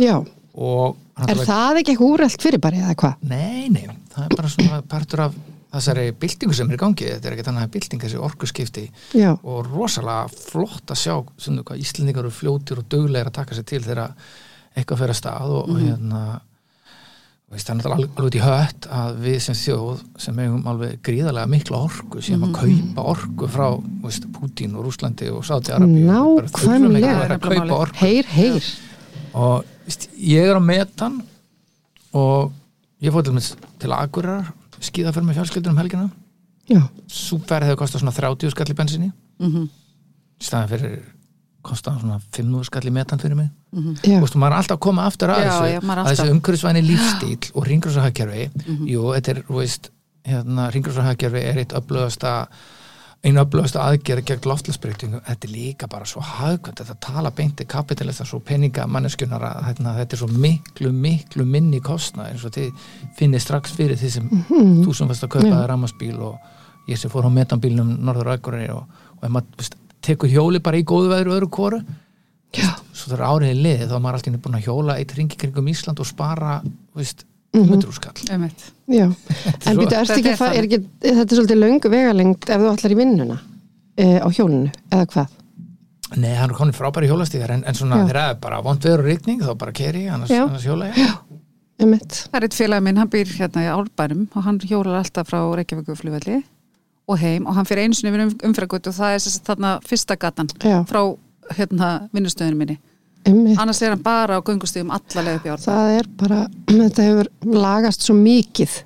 Já, 0.00 0.16
og 0.54 0.96
er 1.28 1.36
það 1.46 1.80
ekki 1.82 1.94
eitthvað 1.94 2.10
úrelt 2.14 2.42
fyrir 2.42 2.60
bara 2.62 2.76
eða 2.82 2.96
hvað? 2.98 3.14
Nei, 3.30 3.68
nei, 3.70 3.86
það 4.14 4.26
er 4.26 4.36
bara 4.36 4.48
svona 4.56 4.82
partur 4.90 5.24
af 5.28 5.38
þessari 5.70 6.04
byltingu 6.18 6.54
sem 6.56 6.70
er 6.70 6.76
í 6.76 6.80
gangi 6.82 7.06
þetta 7.12 7.28
er 7.30 7.36
ekki 7.36 7.46
þannig 7.48 7.66
að 7.66 7.72
bylting 7.76 8.02
þessi 8.04 8.20
orkuskipti. 8.26 8.84
Já, 9.14 9.32
og 9.42 9.66
rosalega 9.70 10.28
flott 10.34 10.90
að 10.90 10.98
sjá 11.04 11.14
svona 11.38 11.62
hvað 11.66 11.82
Íslendingar 11.84 12.24
eru 12.26 12.34
fljótir 12.34 12.80
og 12.82 12.88
duglegir 12.90 13.30
að 13.30 13.36
taka 13.40 13.54
sér 13.58 13.66
til 13.70 13.82
þegar 13.86 14.14
eitthvað 14.76 15.02
fyrir 15.04 15.14
að 15.14 15.20
stað 15.20 15.54
og, 15.60 15.68
og 15.74 15.78
hérna 15.82 16.22
og 17.50 17.56
veist, 17.56 17.66
það 17.66 17.72
er 17.72 17.78
náttúrulega 17.80 17.96
alveg- 17.98 18.26
út 18.28 18.36
í 18.38 18.42
hött 18.44 18.86
að 18.94 19.16
við 19.24 19.38
sem 19.42 19.56
þjóð 19.58 20.02
sem 20.22 20.36
hefum 20.38 20.68
alveg 20.70 21.00
gríðarlega 21.08 21.50
mikla 21.50 21.80
orku 21.88 22.20
sem 22.22 22.44
að 22.46 22.52
kaupa 22.60 23.06
orku 23.14 23.48
frá 23.50 23.66
veist, 24.04 24.28
Putin 24.36 24.76
og 24.78 24.86
Rúslandi 24.86 25.30
og 25.34 25.42
Sáti 25.48 25.74
Arabíu 25.74 26.04
Nákvæmlega. 26.06 27.16
að 27.26 27.42
kaupa 27.42 27.80
orku. 27.80 27.98
Heyr, 28.04 28.30
heyr. 28.36 28.70
Og 29.34 29.64
veist, 29.86 30.06
ég 30.14 30.46
er 30.46 30.58
á 30.58 30.62
metan 30.62 31.18
og 32.14 32.52
ég 33.02 33.10
fór 33.14 33.26
til, 33.26 33.34
með, 33.34 33.50
til 33.82 33.90
Akureyrar 34.80 34.88
skíða 34.88 35.12
fyrir 35.12 35.26
með 35.28 35.36
fjölskyldur 35.38 35.70
um 35.72 35.78
helgina. 35.80 36.10
Já, 36.70 36.82
súperð 37.08 37.66
hefur 37.68 37.80
kostað 37.82 38.00
svona 38.02 38.14
30 38.14 38.50
skall 38.50 38.66
í 38.70 38.74
bensinni 38.76 39.12
Mhm. 39.40 39.68
í 40.40 40.44
staðan 40.44 40.68
fyrir 40.68 41.02
kostað 41.62 42.00
svona 42.00 42.20
5 42.32 42.64
skall 42.64 42.82
í 42.88 42.90
metan 42.92 43.18
fyrir 43.18 43.36
mig. 43.36 43.50
Já, 43.72 44.18
Þú 44.18 44.20
veist, 44.22 44.34
maður 44.36 44.52
er 44.52 44.58
alltaf 44.58 44.76
að 44.76 44.80
koma 44.80 45.02
aftur 45.06 45.28
að 45.28 45.42
Já, 45.44 45.50
þessu 45.50 45.72
já, 45.72 45.80
að 45.80 46.06
þessu 46.06 46.22
alltaf- 46.22 46.30
umhverfisvæni 46.34 46.82
lífstíl 46.82 47.50
og 47.54 47.66
ringrúsahagkerfi 47.66 48.50
jú, 48.88 49.02
þetta 49.14 49.28
er, 49.28 49.42
þú 49.42 49.54
veist 49.60 49.90
hérna, 50.24 50.70
ringrúsahagkerfi 50.72 51.42
er 51.44 51.56
eitt 51.58 51.72
öflugasta 51.72 52.48
einu 53.20 53.42
öflugasta 53.42 53.82
aðgerð 53.84 54.24
gegn 54.30 54.48
loftlagsbreytingu, 54.48 55.18
þetta 55.26 55.46
er 55.46 55.52
líka 55.52 55.88
bara 55.92 56.06
svo 56.08 56.22
hagkvæmt, 56.24 56.80
þetta 56.80 56.96
tala 57.04 57.32
beinti 57.36 57.66
kapitalista 57.68 58.24
svo 58.28 58.40
peninga 58.44 58.86
manneskjunar 58.88 59.44
að 59.44 59.66
hérna, 59.66 59.92
þetta 59.98 60.16
er 60.16 60.22
svo 60.22 60.28
miklu, 60.32 60.92
miklu 60.96 61.44
minni 61.44 61.82
kostna 61.84 62.30
eins 62.30 62.46
og 62.48 62.54
þið 62.56 62.86
finnir 63.18 63.44
strax 63.44 63.76
fyrir 63.76 64.00
því 64.00 64.12
sem 64.14 64.30
þú 64.48 64.96
sem 64.96 65.10
varst 65.10 65.26
að 65.28 65.34
kaupa 65.36 65.50
yeah. 65.50 65.66
rammarsbíl 65.68 66.16
og 66.30 66.88
ég 66.88 67.00
sem 67.00 67.12
fór 67.12 67.28
á 67.28 67.30
metanbílnum 67.34 67.92
norður 68.08 68.32
aðgurinn 68.34 68.72
og, 68.72 69.02
og 69.18 69.26
ef 69.28 69.34
maður 69.36 69.74
tekur 70.00 70.32
hjóli 70.32 70.62
bara 70.64 70.80
í 70.80 70.86
góðu 70.88 71.12
veðru 71.12 71.36
öðru 71.36 71.50
kóru 71.52 71.80
já, 72.56 72.70
svo 72.96 73.20
árið 73.20 73.52
er 73.52 73.60
liðið 73.66 73.90
þá 73.90 73.96
er 73.98 74.04
maður 74.06 74.20
alltaf 74.20 74.44
búin 74.46 74.58
að 74.58 74.66
hjóla 74.70 74.96
eitt 74.96 75.12
ringi 75.18 75.36
kringum 75.36 75.68
Ísland 75.68 76.00
og 76.00 76.08
spara 76.08 76.56
veist, 76.96 77.26
Mhm. 77.50 77.66
hundrúskall 77.72 78.14
Einmitt. 78.30 78.62
já 78.86 79.06
En 79.66 79.76
býtu, 79.76 79.90
Þetta 79.90 80.16
ekki 80.16 80.30
er 80.30 80.38
að 80.38 80.56
er 80.56 80.68
þetta 81.16 81.26
er 81.26 81.36
svolítið 81.40 81.58
löngu 81.58 81.90
vegalengt 81.90 82.46
ef 82.50 82.62
þú 82.62 82.70
ætlar 82.74 82.94
í 82.94 82.98
vinnuna 83.00 83.38
e, 83.96 84.06
á 84.22 84.28
hjólinu, 84.30 84.70
eða 84.90 85.06
hvað? 85.10 85.36
Nei, 86.16 86.34
hann 86.34 86.50
er 86.50 86.56
komin 86.58 86.74
frábæri 86.74 87.10
hjólastíðar 87.10 87.56
en, 87.56 87.64
en 87.66 87.74
svona 87.74 88.04
þegar 88.04 88.20
það 88.20 88.30
er 88.34 88.38
bara 88.42 88.62
vond 88.66 88.86
veður 88.86 89.02
og 89.02 89.10
rigning 89.10 89.42
þá 89.42 89.52
bara 89.58 89.74
keri, 89.74 90.06
annars, 90.10 90.30
annars 90.30 90.66
hjóla 90.66 90.90
ég 90.90 91.10
Það 91.80 92.36
er 92.36 92.44
eitt 92.44 92.54
félag 92.58 92.82
minn, 92.84 92.98
hann 93.00 93.08
býr 93.08 93.30
hérna 93.38 93.62
í 93.64 93.68
Árbærum 93.72 94.26
og 94.36 94.44
hann 94.44 94.58
hjólar 94.60 94.98
alltaf 95.00 95.30
frá 95.30 95.40
Reykjavíku 95.56 95.94
flugvelli 95.96 96.42
og 97.10 97.18
heim 97.18 97.46
og 97.48 97.56
hann 97.56 97.66
fyrir 97.66 97.86
einu 97.88 97.96
sinni 97.96 98.12
um, 98.20 98.34
umfragötu 98.50 98.92
og 98.92 98.96
það 98.98 99.14
er 99.16 99.22
þess 99.24 99.38
að 99.40 99.46
þarna 99.48 99.70
fyrsta 99.88 100.16
gatan 100.20 100.50
Já. 100.60 100.82
frá 100.86 101.00
hérna 101.56 101.88
vinnustöðinu 102.14 102.58
minni. 102.60 102.76
Emmett 103.28 103.58
Annars 103.60 103.82
er 103.82 103.94
hann 103.94 104.02
bara 104.04 104.38
á 104.38 104.40
upp 104.40 105.46
í 105.46 105.52
Árbærum. 105.52 105.64
Það 105.64 105.94
er 105.98 106.10
bara, 106.22 106.40
þetta 106.70 107.08
hefur 107.08 107.32
lagast 107.54 108.06
svo 108.06 108.16
mikið 108.16 108.76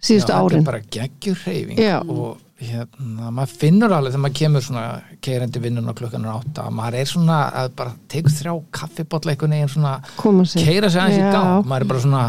síðustu 0.00 0.32
Já, 0.32 0.38
árin 0.40 0.60
Þetta 0.60 0.62
er 0.62 0.70
bara 0.70 0.82
geggjur 0.96 1.42
reyfing 1.46 1.78
Já. 1.80 1.98
og 2.00 2.38
hérna, 2.60 3.30
maður 3.32 3.54
finnur 3.62 3.94
alveg 3.96 4.12
þegar 4.14 4.24
maður 4.24 4.36
kemur 4.40 4.64
svona 4.64 4.84
keirandi 5.24 5.62
vinnun 5.64 5.88
á 5.88 5.94
klukkan 5.96 6.26
er 6.26 6.34
átta 6.34 6.66
maður 6.74 6.98
er 7.00 7.08
svona 7.08 7.38
að 7.62 7.70
bara 7.78 7.94
tegur 8.12 8.34
þrjá 8.36 8.52
kaffibotla 8.80 9.34
einhvern 9.34 9.56
veginn 9.56 9.72
svona 9.72 9.94
keira 10.20 10.90
sig 10.92 11.00
aðeins 11.00 11.20
í 11.20 11.24
Já. 11.24 11.32
gang 11.32 11.70
maður 11.70 11.86
er 11.86 11.90
bara 11.94 12.04
svona 12.04 12.24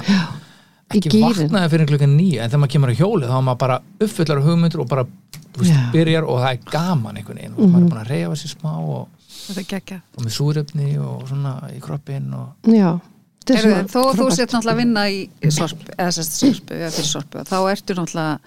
Í 0.91 0.99
ekki 0.99 1.21
vaknaði 1.23 1.71
fyrir 1.71 1.87
klukkan 1.87 2.15
nýju 2.17 2.39
en 2.43 2.49
þegar 2.51 2.61
maður 2.63 2.73
kemur 2.73 2.91
á 2.91 2.99
hjóli 2.99 3.27
þá 3.29 3.35
er 3.37 3.43
maður 3.47 3.59
bara 3.63 3.77
uppfullar 4.03 4.41
af 4.41 4.47
hugmyndur 4.47 4.83
og 4.83 4.89
bara 4.91 5.05
þú 5.05 5.61
veist, 5.61 5.71
Já. 5.71 5.83
Byrjar 5.93 6.27
og 6.27 6.41
það 6.41 6.51
er 6.51 6.65
gaman 6.73 7.19
einhvern 7.19 7.39
veginn 7.39 7.55
og 7.55 7.69
maður 7.71 7.85
er 7.85 7.91
búin 7.91 8.01
að 8.01 8.11
reyja 8.11 8.31
sér 8.41 8.51
smá 8.55 8.71
og, 8.79 9.05
Þetta 9.47 9.61
er 9.63 9.69
geggjað. 9.75 10.01
og 10.17 10.25
með 10.27 10.35
súrefni 10.37 10.89
og 11.01 11.23
svona 11.29 11.55
í 11.75 11.79
kroppin 11.83 12.27
og 12.37 12.69
Já, 12.75 12.91
er 13.49 13.63
svona 13.65 13.87
Þó 13.91 13.99
að 14.03 14.19
þú 14.21 14.27
sért 14.35 14.53
náttúrulega 14.53 14.75
að 14.75 14.81
vinna 14.83 15.07
í 15.09 15.17
sorpu, 15.51 15.87
eða 15.97 16.11
sérst 16.17 16.69
fyrir 16.69 17.09
sorpu, 17.09 17.43
þá 17.49 17.57
ertu 17.71 17.97
náttúrulega 17.97 18.39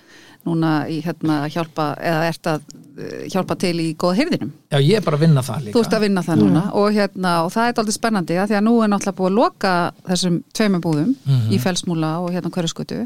núna 0.45 0.71
í 0.93 0.99
hérna 1.01 1.37
hjálpa, 1.49 1.87
eða 2.05 2.25
ert 2.29 2.49
að 2.51 2.65
eh, 3.01 3.23
hjálpa 3.33 3.55
til 3.57 3.79
í 3.81 3.87
góða 3.97 4.19
heyrðinum. 4.19 4.51
já 4.69 4.77
ég 4.85 4.99
er 4.99 5.05
bara 5.07 5.17
að 5.17 5.23
vinna 5.25 5.41
það 5.43 5.63
líka 5.65 5.73
Þú 5.79 5.83
ert 5.87 5.95
að 5.97 6.03
vinna 6.05 6.23
það 6.27 6.43
núna 6.43 6.65
og, 6.77 6.89
hérna, 6.93 7.33
og 7.47 7.53
það 7.55 7.69
er 7.71 7.81
aldrei 7.81 7.95
spennandi 7.97 8.37
að 8.37 8.51
því 8.51 8.59
að 8.59 8.67
nú 8.67 8.75
er 8.85 8.91
náttúrulega 8.93 9.19
búið 9.23 9.31
að 9.31 9.39
loka 9.39 9.73
þessum 10.11 10.37
tveimur 10.53 10.83
búðum 10.85 11.15
í 11.49 11.61
felsmúla 11.65 12.11
og 12.21 12.29
hérna 12.37 12.53
hverjaskötu 12.53 13.01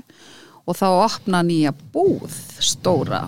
og 0.69 0.77
þá 0.77 0.89
opna 1.07 1.45
nýja 1.47 1.71
búð 1.95 2.35
stóra. 2.59 3.23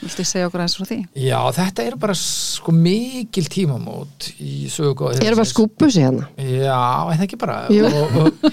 Viltu 0.00 0.24
segja 0.24 0.48
okkur 0.48 0.62
aðeins 0.62 0.76
frá 0.78 0.86
því? 0.88 0.98
já 1.18 1.38
þetta 1.56 1.84
er 1.84 1.96
bara 2.00 2.14
sko 2.16 2.72
mikil 2.72 3.44
tímamót 3.52 4.30
í 4.40 4.68
sögu 4.72 5.10
Ég 5.18 5.26
er 5.28 5.36
bara 5.36 5.48
skúpu 5.50 5.90
sig 5.90 6.06
hérna? 6.06 6.28
Já, 6.38 6.78
er 7.10 7.18
það 7.18 7.26
ekki 7.26 7.40
bara? 7.40 7.58
Og, 7.68 8.14
og 8.20 8.50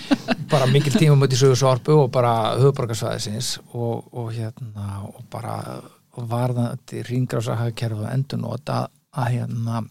bara 0.51 0.69
mikil 0.71 0.95
tímamönd 0.95 1.35
í 1.35 1.39
sögur 1.39 1.59
sorpu 1.59 1.95
og 2.01 2.09
bara 2.13 2.33
höfuborgarsvæðisins 2.59 3.53
og, 3.73 4.09
og 4.11 4.33
hérna 4.35 5.03
og 5.07 5.21
bara 5.31 5.59
varðandi 6.17 7.03
og 7.05 8.09
endur 8.09 8.41
nota 8.41 8.87
að 9.17 9.37
hérna 9.37 9.83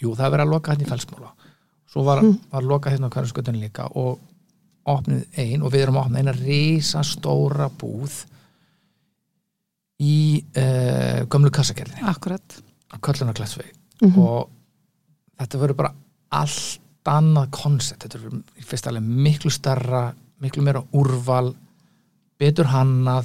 jú, 0.00 0.14
það 0.14 0.26
er 0.26 0.32
verið 0.36 0.46
að 0.46 0.54
loka 0.54 0.72
hérna 0.72 0.86
í 0.86 0.90
felsmúla 0.90 1.32
svo 1.90 2.04
var, 2.06 2.22
var 2.52 2.66
loka 2.66 2.92
hérna 2.92 3.10
á 3.10 3.14
hverju 3.14 3.32
skutin 3.32 3.60
líka 3.60 3.88
og 3.98 4.20
opnið 4.86 5.40
ein 5.42 5.64
og 5.64 5.72
við 5.74 5.86
erum 5.86 5.98
að 5.98 6.06
opna 6.06 6.22
eina 6.22 6.34
risa 6.36 7.02
stóra 7.06 7.68
búð 7.80 8.22
í 10.00 10.44
uh, 10.56 11.24
gömlu 11.32 11.50
kassakerðinni 11.50 12.04
Akkurat. 12.10 12.58
á 12.92 12.96
Köllunarklætsvegi 13.00 13.72
Mhm. 14.02 14.18
og 14.20 14.50
þetta 15.40 15.58
verður 15.62 15.76
bara 15.76 15.92
allt 16.36 16.80
annað 17.08 17.50
koncept, 17.54 18.02
þetta 18.04 18.18
verður 18.20 18.42
í 18.60 18.64
fyrst 18.66 18.86
alveg 18.90 19.02
miklu 19.24 19.50
starra, 19.54 20.12
miklu 20.42 20.62
meira 20.66 20.82
úrval 20.92 21.54
betur 22.38 22.66
hannað 22.72 23.24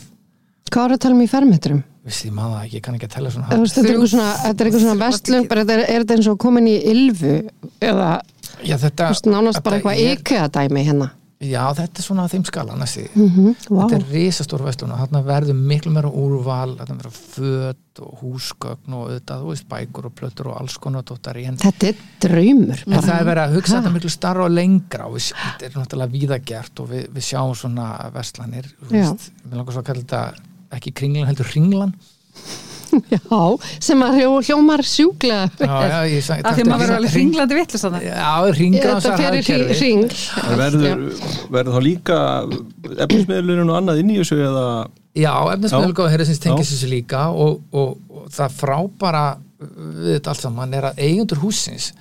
Hvað 0.71 0.85
er 0.85 0.93
að 0.95 0.99
tala 1.03 1.15
um 1.17 1.21
í 1.25 1.27
fermetrum? 1.27 1.83
vissi 2.05 2.31
maður 2.31 2.53
það 2.55 2.65
ekki, 2.65 2.75
ég 2.77 2.81
kann 2.85 2.95
ekki 2.95 3.07
að 3.09 3.15
tella 3.17 3.29
svona 3.33 3.47
Þú 3.51 3.65
Þetta 3.67 3.81
er 3.81 3.91
eitthvað 3.91 4.11
svona, 4.13 4.29
þetta 4.45 4.61
er 4.63 4.67
eitthvað 4.69 4.81
svona 4.85 5.01
vestlum 5.05 5.47
bara 5.49 5.61
þetta 5.65 5.73
er, 5.73 5.81
er 5.95 6.01
þetta 6.05 6.15
eins 6.15 6.27
og 6.31 6.37
komin 6.41 6.67
í 6.71 6.75
ylfu 6.93 7.33
eða 7.81 8.07
já, 8.63 8.75
þetta, 8.77 9.03
þú 9.03 9.11
veist, 9.11 9.27
nánast 9.29 9.63
bara 9.63 9.77
þetta 9.77 9.91
eitthvað 9.91 9.99
er- 10.07 10.21
IKEA 10.21 10.47
dæmi 10.55 10.85
hérna 10.87 11.09
já, 11.41 11.61
þetta 11.77 12.01
er 12.01 12.05
svona 12.05 12.25
þeim 12.31 12.43
skala 12.47 12.75
næsti 12.77 13.03
mm 13.15 13.55
Vá, 13.69 13.79
þetta 13.87 13.97
er 13.97 14.05
risastóra 14.11 14.67
vestlun 14.67 14.91
og 14.93 14.99
þarna 15.01 15.21
verður 15.25 15.57
miklu 15.57 15.91
meira 15.95 16.11
úrval 16.21 16.75
þarna 16.79 16.97
verður 16.99 17.15
föt 17.17 18.01
og 18.05 18.21
húsgögn 18.21 18.93
og 18.95 19.07
auðvitað, 19.09 19.41
þú 19.43 19.49
veist, 19.51 19.67
bækur 19.71 20.07
og 20.07 20.13
plötur 20.21 20.49
og 20.51 20.59
alls 20.61 20.77
konar 20.81 21.03
dóttari 21.07 21.43
en 21.49 21.57
þetta 21.61 21.89
er 21.91 21.99
draumur 22.23 22.83
En 22.87 22.97
það 23.03 23.15
er 23.17 23.27
verið 23.31 23.43
að 23.47 23.55
hugsa 23.57 23.75
Ha? 23.75 23.81
þetta 23.81 23.93
miklu 23.97 24.11
starra 24.13 24.45
og 24.47 24.53
lengra 24.55 25.07
og 25.09 25.17
við, 25.17 25.27
þetta 25.41 25.67
er 25.71 25.77
náttúrulega 25.81 26.15
víðagert 26.15 26.83
og 26.83 26.89
við, 26.93 27.05
við 27.17 27.27
sjáum 27.31 27.55
svona 27.57 27.89
verslanir 28.15 28.69
þú 28.79 28.91
veist, 28.95 29.31
við 29.43 29.57
langar 29.59 29.75
svo 29.75 29.83
að 29.83 29.89
kalla 29.91 30.05
þetta 30.05 30.23
ekki 30.77 30.93
kringlan 31.01 31.27
heldur 31.31 31.51
ringlan 31.55 31.95
Já, 33.13 33.41
sem 33.83 34.05
að 34.05 34.17
hljó, 34.19 34.31
hljómar 34.47 34.83
sjúklega 34.87 35.49
já, 35.59 36.07
já, 36.07 36.39
Af 36.39 36.57
því 36.57 36.65
maður 36.67 36.81
verður 36.83 36.95
alveg 36.97 37.13
hringlandi 37.15 37.59
vittlust 37.59 37.87
að 37.87 37.97
það. 37.97 38.07
Já, 38.07 38.31
í 38.47 38.55
hring, 38.57 39.69
hring. 39.75 40.17
En 40.41 40.57
verður, 40.59 41.05
verður 41.53 41.77
þá 41.77 41.85
líka 41.85 42.17
efnismiðlurinn 43.07 43.71
og 43.71 43.79
annað 43.81 44.01
inn 44.03 44.15
í 44.15 44.19
þessu 44.21 44.41
eða 44.47 44.65
Já, 45.11 45.33
efnismiðlugóð 45.57 46.11
herrisins 46.13 46.39
tengis 46.39 46.69
Já. 46.69 46.75
þessu 46.75 46.91
líka 46.91 47.27
og, 47.35 47.61
og, 47.75 47.95
og 48.11 48.27
það 48.31 48.59
frábara 48.61 49.23
við 49.61 50.17
þetta 50.17 50.33
allt 50.33 50.45
saman 50.45 50.75
er 50.77 50.89
að 50.89 51.01
eigundur 51.03 51.41
húsins 51.43 51.91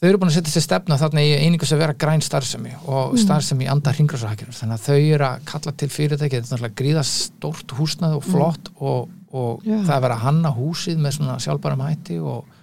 þau 0.00 0.08
eru 0.08 0.20
búin 0.20 0.30
að 0.30 0.38
setja 0.38 0.54
sér 0.54 0.64
stefna 0.64 0.98
þarna 1.00 1.22
í 1.22 1.32
einingus 1.44 1.72
að 1.74 1.82
vera 1.84 1.96
græn 2.02 2.22
starfsemi 2.24 2.72
og 2.88 3.16
starfsemi 3.20 3.66
í 3.66 3.70
anda 3.70 3.92
hringrásahakirur 3.94 4.56
þannig 4.56 4.78
að 4.78 4.86
þau 4.88 4.98
eru 4.98 5.26
að 5.28 5.46
kalla 5.50 5.74
til 5.82 5.90
fyrirtæki 5.92 6.38
þetta 6.38 6.40
er 6.40 6.54
náttúrulega 6.54 6.78
gríða 6.80 7.04
stórt 7.06 7.74
húsnað 7.76 8.16
og 8.16 8.24
flott 8.26 8.70
og, 8.78 9.10
og 9.30 9.62
Já. 9.66 9.78
það 9.86 9.94
er 9.96 10.02
verið 10.06 10.16
að 10.16 10.24
hanna 10.24 10.54
húsið 10.56 11.04
með 11.04 11.16
svona 11.18 11.36
sjálfbærum 11.42 11.84
hætti 11.86 12.18
og 12.22 12.58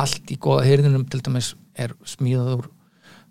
allt 0.00 0.30
í 0.30 0.36
góða 0.40 0.66
heyrðinum 0.68 1.08
til 1.10 1.22
dæmis 1.24 1.54
er 1.80 1.96
smíðað 2.06 2.52
úr 2.58 2.68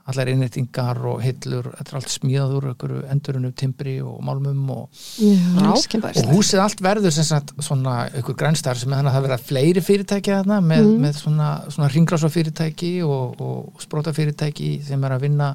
allar 0.09 0.29
innrættingar 0.31 0.97
og 1.05 1.19
hillur 1.21 1.67
þetta 1.75 1.91
er 1.91 1.97
allt 1.99 2.11
smíðað 2.11 2.55
úr 2.57 2.67
einhverju 2.71 3.01
endurinu 3.13 3.51
timbri 3.57 3.95
og 4.01 4.17
málmum 4.25 4.71
og 4.73 5.01
Já, 5.21 5.69
og 5.69 6.31
húsið 6.31 6.63
allt 6.63 6.81
verður 6.81 7.13
sem 7.13 7.27
sagt 7.27 7.53
svona 7.61 8.07
ykkur 8.17 8.37
grænstar 8.39 8.79
sem 8.79 8.89
þannig 8.89 9.11
að 9.11 9.17
það 9.19 9.27
verða 9.27 9.39
fleiri 9.51 9.85
fyrirtæki 9.85 10.33
þarna 10.33 10.59
með, 10.65 10.89
með 11.05 11.21
svona, 11.21 11.51
svona 11.69 11.91
ringrása 11.93 12.31
fyrirtæki 12.33 12.93
og, 13.05 13.37
og 13.37 13.85
spróta 13.85 14.15
fyrirtæki 14.17 14.79
sem 14.87 15.05
er 15.05 15.17
að 15.17 15.27
vinna 15.27 15.53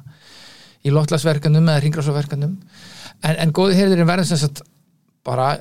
í 0.85 0.93
loftlagsverkanum 0.93 1.71
eða 1.71 1.83
ringrásaverkanum 1.83 2.55
en, 2.55 3.35
en 3.35 3.55
góði 3.55 3.79
heyrðurinn 3.81 4.09
verður 4.09 4.31
sem 4.31 4.43
sagt 4.45 4.63
bara 5.25 5.55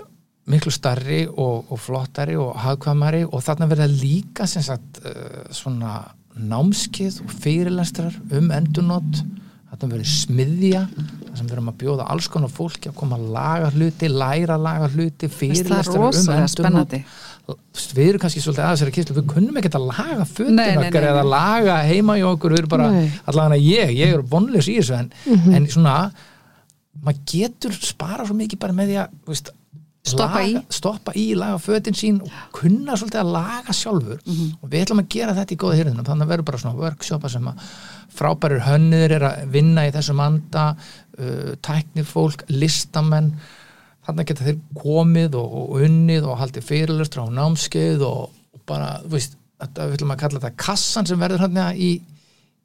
miklu 0.51 0.73
starri 0.75 1.23
og, 1.31 1.71
og 1.73 1.81
flottari 1.81 2.35
og 2.37 2.53
hagkvæmari 2.61 3.23
og 3.25 3.41
þarna 3.45 3.69
verða 3.71 3.89
líka 3.89 4.47
sem 4.51 4.65
sagt 4.67 5.01
uh, 5.05 5.47
svona 5.55 6.03
námskið 6.35 7.23
og 7.25 7.33
fyrirlestrar 7.45 8.15
um 8.35 8.51
endurnót 8.53 9.23
þarna 9.71 9.91
verður 9.95 10.11
smiðja 10.11 10.83
þar 10.91 11.39
sem 11.39 11.47
við 11.49 11.55
erum 11.57 11.71
að 11.73 11.79
bjóða 11.81 12.09
alls 12.13 12.29
konar 12.31 12.53
fólki 12.53 12.91
að 12.91 12.97
koma 12.99 13.17
að 13.19 13.31
laga 13.35 13.71
hluti, 13.75 14.11
læra 14.11 14.59
að 14.59 14.67
laga 14.69 14.91
hluti 14.93 15.31
fyrirlestrar 15.33 16.05
um 16.11 16.35
endurnót 16.37 16.99
við 17.95 18.05
erum 18.09 18.23
kannski 18.23 18.41
svolítið 18.41 18.67
aðeins 18.67 18.85
að 19.11 19.17
við 19.19 19.27
kunnum 19.33 19.59
ekkert 19.61 19.77
að 19.81 19.89
laga 19.91 20.29
nei, 20.55 20.69
okkar 20.81 21.09
eða 21.11 21.25
laga 21.29 21.81
heima 21.85 22.17
í 22.21 22.23
okkur, 22.25 22.55
við 22.55 22.63
erum 22.63 22.73
bara 22.73 22.87
allavega 23.29 23.59
ég, 23.61 23.93
ég 23.99 24.15
er 24.15 24.23
vonlegs 24.31 24.71
í 24.71 24.79
þessu 24.79 24.97
en, 25.01 25.11
Mhm. 25.27 25.59
en 25.59 25.67
svona 25.69 25.97
maður 27.05 27.21
getur 27.35 27.77
spara 27.77 28.25
svo 28.25 28.37
mikið 28.39 28.59
bara 28.63 28.73
með 28.77 28.93
því 28.93 28.99
að 29.03 29.53
Stoppa 30.05 30.43
í. 30.45 30.55
stoppa 30.69 31.13
í, 31.17 31.31
laga 31.35 31.57
fötin 31.65 31.97
sín 31.97 32.19
og 32.21 32.29
kunna 32.53 32.93
svolítið 33.01 33.23
að 33.23 33.31
laga 33.33 33.73
sjálfur 33.73 34.19
Mhm. 34.27 34.51
og 34.63 34.69
við 34.71 34.83
ætlum 34.85 35.01
að 35.01 35.09
gera 35.15 35.33
þetta 35.39 35.55
í 35.55 35.57
góða 35.63 35.79
hyrðunum 35.79 36.05
þannig 36.05 36.27
að 36.27 36.33
verður 36.35 36.45
bara 36.51 36.59
svona 36.59 36.77
workshopa 36.83 37.31
sem 37.33 37.49
að 37.49 37.63
frábærir 38.15 38.61
hönniður 38.67 39.15
er 39.17 39.25
að 39.31 39.47
vinna 39.55 39.87
í 39.89 39.93
þessum 39.97 40.21
anda 40.21 40.67
uh, 41.19 41.55
tæknifólk, 41.65 42.45
listamenn 42.53 43.33
þannig 44.07 44.27
geta 44.29 44.45
þeir 44.45 44.59
komið 44.77 45.35
og, 45.41 45.55
og 45.63 45.81
unnið 45.87 46.27
og 46.29 46.37
haldið 46.43 46.67
fyrirlustra 46.69 47.25
á 47.25 47.29
námskeið 47.33 48.03
og, 48.05 48.29
og 48.55 48.61
bara, 48.69 48.99
þú 49.07 49.15
veist 49.17 49.39
þetta, 49.63 49.87
við 49.89 49.97
ætlum 49.97 50.13
að 50.13 50.21
kalla 50.21 50.41
þetta 50.43 50.57
kassan 50.67 51.07
sem 51.09 51.19
verður 51.25 51.47
hérna 51.47 51.71
í, 51.73 51.95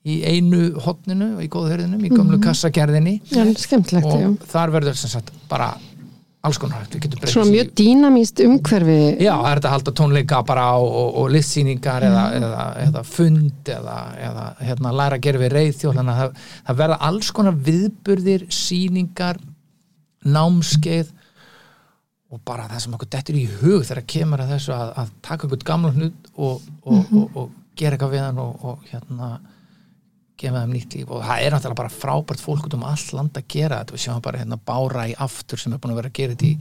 í 0.03 0.17
einu 0.27 0.73
hotninu 0.83 1.37
í 1.39 1.47
góða 1.47 1.71
hyrðunum, 1.77 2.03
í 2.03 2.11
gömlu 2.11 2.41
kassagerðinni 2.43 3.21
Já, 3.31 3.45
skemmtilegt, 3.63 4.11
já. 4.11 4.27
og 4.27 4.43
þar 4.51 4.75
verður 4.75 4.99
sem 4.99 5.09
sagt 5.15 5.31
bara 5.47 5.71
alls 6.47 6.59
konar 6.61 6.83
hægt, 6.83 6.95
við 6.95 7.03
getum 7.05 7.21
breytt 7.21 7.33
Svona 7.33 7.51
mjög 7.51 7.71
dýnamíst 7.75 8.41
umhverfi. 8.45 8.97
Já, 9.19 9.33
það 9.33 9.49
er 9.49 9.59
þetta 9.59 9.69
að 9.69 9.75
halda 9.75 9.93
tónleika 9.99 10.39
bara 10.47 10.65
á, 10.71 10.77
og, 10.79 11.17
og 11.19 11.29
listsýningar 11.33 12.05
eða, 12.07 12.23
eða, 12.39 12.65
eða 12.85 13.03
fund 13.07 13.71
eða, 13.75 13.99
eða 14.29 14.45
hérna, 14.63 14.95
læra 15.01 15.19
að 15.19 15.25
gera 15.27 15.43
við 15.43 15.57
að 15.59 16.11
það, 16.21 16.43
það 16.69 16.81
verða 16.83 16.99
alls 17.09 17.31
konar 17.35 17.61
viðburðir, 17.67 18.45
sýningar 18.55 19.41
námskeið 20.23 21.13
og 22.29 22.41
bara 22.45 22.67
það 22.69 22.83
sem 22.83 22.97
okkur 22.97 23.11
dettur 23.15 23.37
í 23.39 23.45
hug 23.59 23.85
þegar 23.87 24.09
kemur 24.13 24.43
að 24.43 24.51
þessu 24.53 24.73
að, 24.75 24.89
að 25.01 25.13
taka 25.25 25.47
einhvern 25.47 25.69
gamla 25.69 25.93
hlut 25.95 26.27
og, 26.35 26.67
og, 26.83 26.99
og, 27.15 27.39
og 27.41 27.55
gera 27.79 27.97
eitthvað 27.97 28.13
við 28.13 28.25
hann 28.27 28.41
og, 28.43 28.67
og 28.69 28.91
hérna 28.91 29.29
gefa 30.39 30.61
þeim 30.63 30.73
nýtt 30.77 30.95
líf 30.99 31.09
og 31.15 31.23
það 31.27 31.41
er 31.45 31.51
náttúrulega 31.55 31.79
bara 31.81 31.89
frábært 31.95 32.43
fólk 32.43 32.67
út 32.69 32.77
um 32.77 32.83
all 32.89 33.05
land 33.17 33.37
að 33.39 33.47
gera 33.55 33.81
þetta 33.83 33.95
við 33.97 34.03
sjáum 34.05 34.21
bara 34.25 34.39
hérna 34.43 34.59
Bára 34.65 35.07
í 35.11 35.15
aftur 35.27 35.59
sem 35.61 35.73
er 35.75 35.79
búin 35.83 35.93
að 35.95 35.99
vera 36.01 36.11
að 36.13 36.17
gera 36.21 36.35
þetta 36.35 36.47
í 36.47 36.57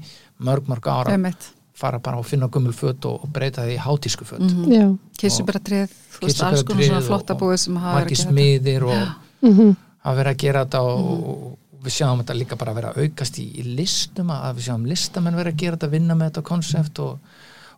mörg 0.48 0.68
mörg 0.72 0.88
ára 0.92 1.14
Einmitt. 1.14 1.48
fara 1.78 1.98
bara 2.02 2.18
og 2.18 2.26
finna 2.26 2.48
gömul 2.50 2.72
föt 2.74 3.04
og, 3.06 3.22
og 3.24 3.30
breyta 3.32 3.62
því 3.62 3.76
í 3.76 3.82
hátísku 3.86 4.24
föt 4.26 4.40
mm 4.42 4.64
Mhm. 4.64 4.72
Já. 4.72 4.86
Kissuberatrið, 5.18 5.90
þú 6.18 6.26
veist, 6.26 6.42
alls 6.42 6.62
konar 6.66 6.82
svona 6.88 7.06
flotta 7.06 7.34
búið 7.38 7.58
sem 7.58 7.76
hafa 7.76 8.00
verið 8.00 8.06
að 8.06 8.16
gera 8.16 8.30
smiðir 8.32 8.82
og 8.82 9.08
Mhm. 9.42 9.76
hafa 10.04 10.16
verið 10.22 10.32
að 10.34 10.38
gera 10.42 10.64
þetta 10.64 10.80
og, 10.82 11.28
og 11.28 11.58
við 11.84 11.92
sjáum 11.94 12.18
þetta 12.24 12.34
líka 12.38 12.56
bara 12.58 12.72
að 12.72 12.74
vera 12.80 12.92
að 12.92 12.98
aukast 13.06 13.38
í, 13.38 13.44
í 13.60 13.62
listum 13.76 14.30
að 14.34 14.56
við 14.58 14.66
sjáum 14.66 14.86
listamenn 14.90 15.36
vera 15.38 15.50
að 15.52 15.56
gera 15.62 15.76
þetta 15.76 15.90
vinna 15.90 16.14
með 16.18 16.30
þetta 16.32 16.42
konsept 16.42 16.98
og, 16.98 17.18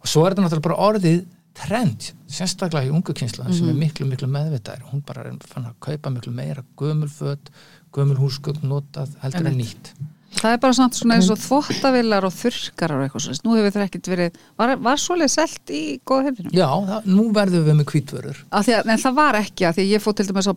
og 0.00 0.06
svo 0.08 0.24
er 0.24 0.32
þetta 0.32 0.42
náttúrulega 0.46 0.68
bara 0.70 0.80
orðið 0.88 1.24
trend, 1.56 2.12
sérstaklega 2.30 2.88
í 2.88 2.94
ungu 2.94 3.14
kynsla 3.16 3.48
sem 3.54 3.68
er 3.72 3.78
miklu 3.78 4.06
miklu 4.08 4.28
meðvitaðir 4.30 4.86
hún 4.92 5.02
bara 5.06 5.26
er 5.26 5.36
fann 5.50 5.68
að 5.70 5.76
kaupa 5.82 6.14
miklu 6.14 6.32
meira 6.34 6.64
gömul 6.78 7.10
föt, 7.10 7.50
gömul 7.94 8.18
húsgögn 8.20 8.70
notað 8.70 9.16
heldur 9.24 9.50
en 9.50 9.60
nýtt. 9.60 9.94
Það 10.30 10.52
er 10.54 10.60
bara 10.62 10.74
svona, 10.76 10.94
svona 10.94 11.16
eins 11.18 11.28
og 11.32 11.40
þvottavilar 11.42 12.24
og 12.28 12.32
þurrkarar 12.32 13.00
og 13.00 13.06
eitthvað 13.08 13.24
svona. 13.24 13.40
Nú 13.44 13.56
hefur 13.56 13.72
það 13.74 13.84
ekkert 13.88 14.10
verið, 14.12 14.36
var, 14.60 14.72
var 14.86 15.00
svoleið 15.02 15.32
selt 15.32 15.72
í 15.74 15.80
góða 16.06 16.28
hefðinum? 16.28 16.54
Já, 16.54 16.68
það, 16.86 17.08
nú 17.16 17.24
verðum 17.34 17.66
við 17.66 17.76
með 17.80 17.88
kvítvörur 17.90 18.40
Af 18.46 18.68
Því 18.68 18.76
að, 18.76 18.92
en 18.94 19.02
það 19.02 19.16
var 19.18 19.38
ekki 19.40 19.66
að 19.66 19.76
því 19.76 19.84
að 19.84 19.90
ég 19.90 20.04
fótt 20.04 20.20
til 20.20 20.28
dæmis 20.30 20.50
á 20.50 20.54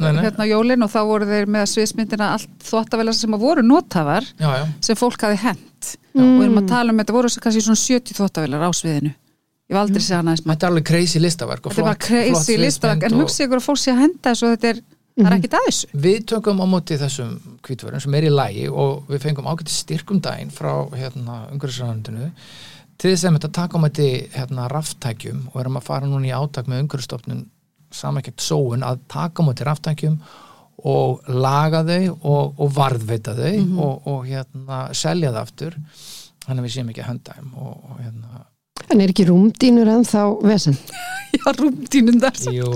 Nei, 0.00 0.12
nei. 0.16 0.22
hérna 0.24 0.48
á 0.48 0.50
jólin 0.50 0.86
og 0.86 0.90
þá 0.90 1.00
voru 1.12 1.28
þeir 1.28 1.52
með 1.52 1.68
sviðsmyndina 1.74 2.30
allt 2.38 2.64
þvottavilar 2.64 3.18
sem 3.20 3.36
að 3.36 3.44
voru 3.44 3.66
notafar 3.66 4.26
Já, 4.40 4.50
já, 4.56 4.64
sem 4.88 4.98
fólk 4.98 5.28
hafi 5.28 5.38
hent. 5.44 5.92
Og 6.16 6.24
við 6.24 6.46
erum 6.48 6.62
að 6.64 6.70
tala 6.72 6.94
um 6.94 7.02
þetta 7.02 7.14
voru 7.14 7.34
kannski 7.44 7.62
svona 7.68 7.82
70 7.84 8.18
þvottavilar 8.18 8.64
á 8.66 8.70
sviðinu. 8.74 9.12
Ég 9.70 9.76
var 9.76 9.84
aldrei 9.86 10.02
segja 10.02 10.24
næst 10.26 10.46
þetta 10.48 10.66
er 10.66 10.72
alveg 10.72 10.86
crazy 10.88 11.20
listaverk 11.22 11.66
og 11.68 11.74
Þetta 11.76 11.84
er 11.84 11.86
bara 11.86 12.00
crazy 12.02 12.56
listaverk 12.58 13.04
en 13.06 13.20
hugsi 13.20 13.44
ykkur 13.44 13.60
að 13.60 13.68
fólk 13.68 13.78
sé 13.78 13.92
að 13.92 14.00
henda 14.02 14.32
þessu 14.32 14.50
þetta 14.50 14.72
er, 14.72 14.80
það 15.14 15.28
er 15.28 15.36
ekkert 15.36 15.54
að 15.54 15.68
þessu. 15.68 15.90
Við 16.06 16.18
tökum 16.32 16.62
á 16.62 16.66
móti 16.72 16.98
þessum 16.98 17.36
kvítvörun 17.68 18.02
sem 18.02 18.16
er 18.18 18.26
í 18.26 18.32
lægi 18.34 18.66
og 18.82 19.06
við 19.12 19.22
fengum 19.28 19.46
ágætti 19.46 19.76
styrkum 19.76 20.18
daginn 20.26 20.50
frá 20.50 20.72
hérna, 20.96 21.44
umhverfisræðandinu 21.54 22.32
til 23.00 23.14
þess 23.14 23.30
að 23.30 23.38
þetta 23.38 23.52
taka 23.60 23.78
á 23.78 23.82
móti 23.86 24.10
hérna, 24.34 24.66
ráftækjum 24.74 25.46
og 25.52 25.62
erum 25.62 25.78
að 25.78 25.86
fara 25.86 26.10
núna 26.10 26.32
í 26.32 26.34
átak 26.34 26.66
með 26.66 26.84
umhverfistofnun 26.88 27.46
samakert 27.94 28.42
sóun 28.42 28.82
að 28.86 29.06
taka 29.10 29.38
á 29.38 29.46
móti 29.46 29.70
ráftækjum 29.70 30.18
og 30.90 31.30
laga 31.30 31.84
þau 31.86 32.10
og, 32.10 32.58
og 32.58 32.74
varðveita 32.74 33.38
þau 33.38 33.54
og, 33.86 34.06
og 34.10 34.26
hérna, 34.26 34.88
selja 34.96 35.30
það 35.30 35.42
aftur. 35.44 35.78
Þannig 36.42 36.58
að 36.58 36.66
við 36.66 36.74
séum 36.74 36.90
ekki 36.90 37.04
að 37.04 37.10
henda 37.12 37.36
þeim 37.36 37.50
og, 37.60 37.74
og 37.86 37.98
hérna, 38.00 38.44
En 38.90 39.00
er 39.00 39.12
ekki 39.12 39.24
rúmdínur 39.28 39.88
en 39.92 40.02
þá 40.08 40.22
vesen? 40.42 40.74
Já, 41.36 41.44
rúmdínundar. 41.54 42.34
jú 42.50 42.70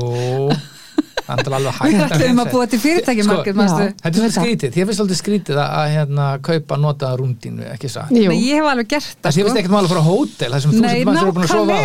það 1.25 1.41
er 1.45 1.55
alveg 1.59 1.75
hægt 1.79 1.95
Við 1.95 2.03
ætlum 2.05 2.41
að 2.43 2.51
búa 2.55 2.67
til 2.69 2.81
fyrirtæki 2.83 3.23
Sko. 3.25 3.39
Þetta 3.45 4.25
er 4.25 4.33
skrítið, 4.35 4.71
þér 4.75 4.85
finnst 4.89 5.01
svolítið 5.01 5.19
skrítið 5.21 5.57
að, 5.61 5.69
að 5.81 5.87
hérna, 5.95 6.25
kaupa 6.45 6.75
notaða 6.81 7.15
rúndínu, 7.21 7.65
ekki 7.75 7.89
satt? 7.93 8.11
Ég 8.15 8.29
hef 8.59 8.65
alveg 8.71 8.87
gert 8.95 9.09
Það 9.15 9.25
það, 9.25 9.33
sé 9.33 9.41
finnst 9.41 9.51
sko. 9.51 9.59
ekkert 9.61 9.75
mála 9.75 9.85
að 9.85 9.93
fara 9.95 10.03
á 10.05 10.09
hótel, 10.09 10.51
það 10.55 10.61
sem 10.61 10.71
Nei, 10.71 10.79
þúsund 10.79 11.05
manns 11.09 11.21
eru 11.25 11.33
búin 11.35 11.45
að 11.45 11.51
sofa 11.55 11.77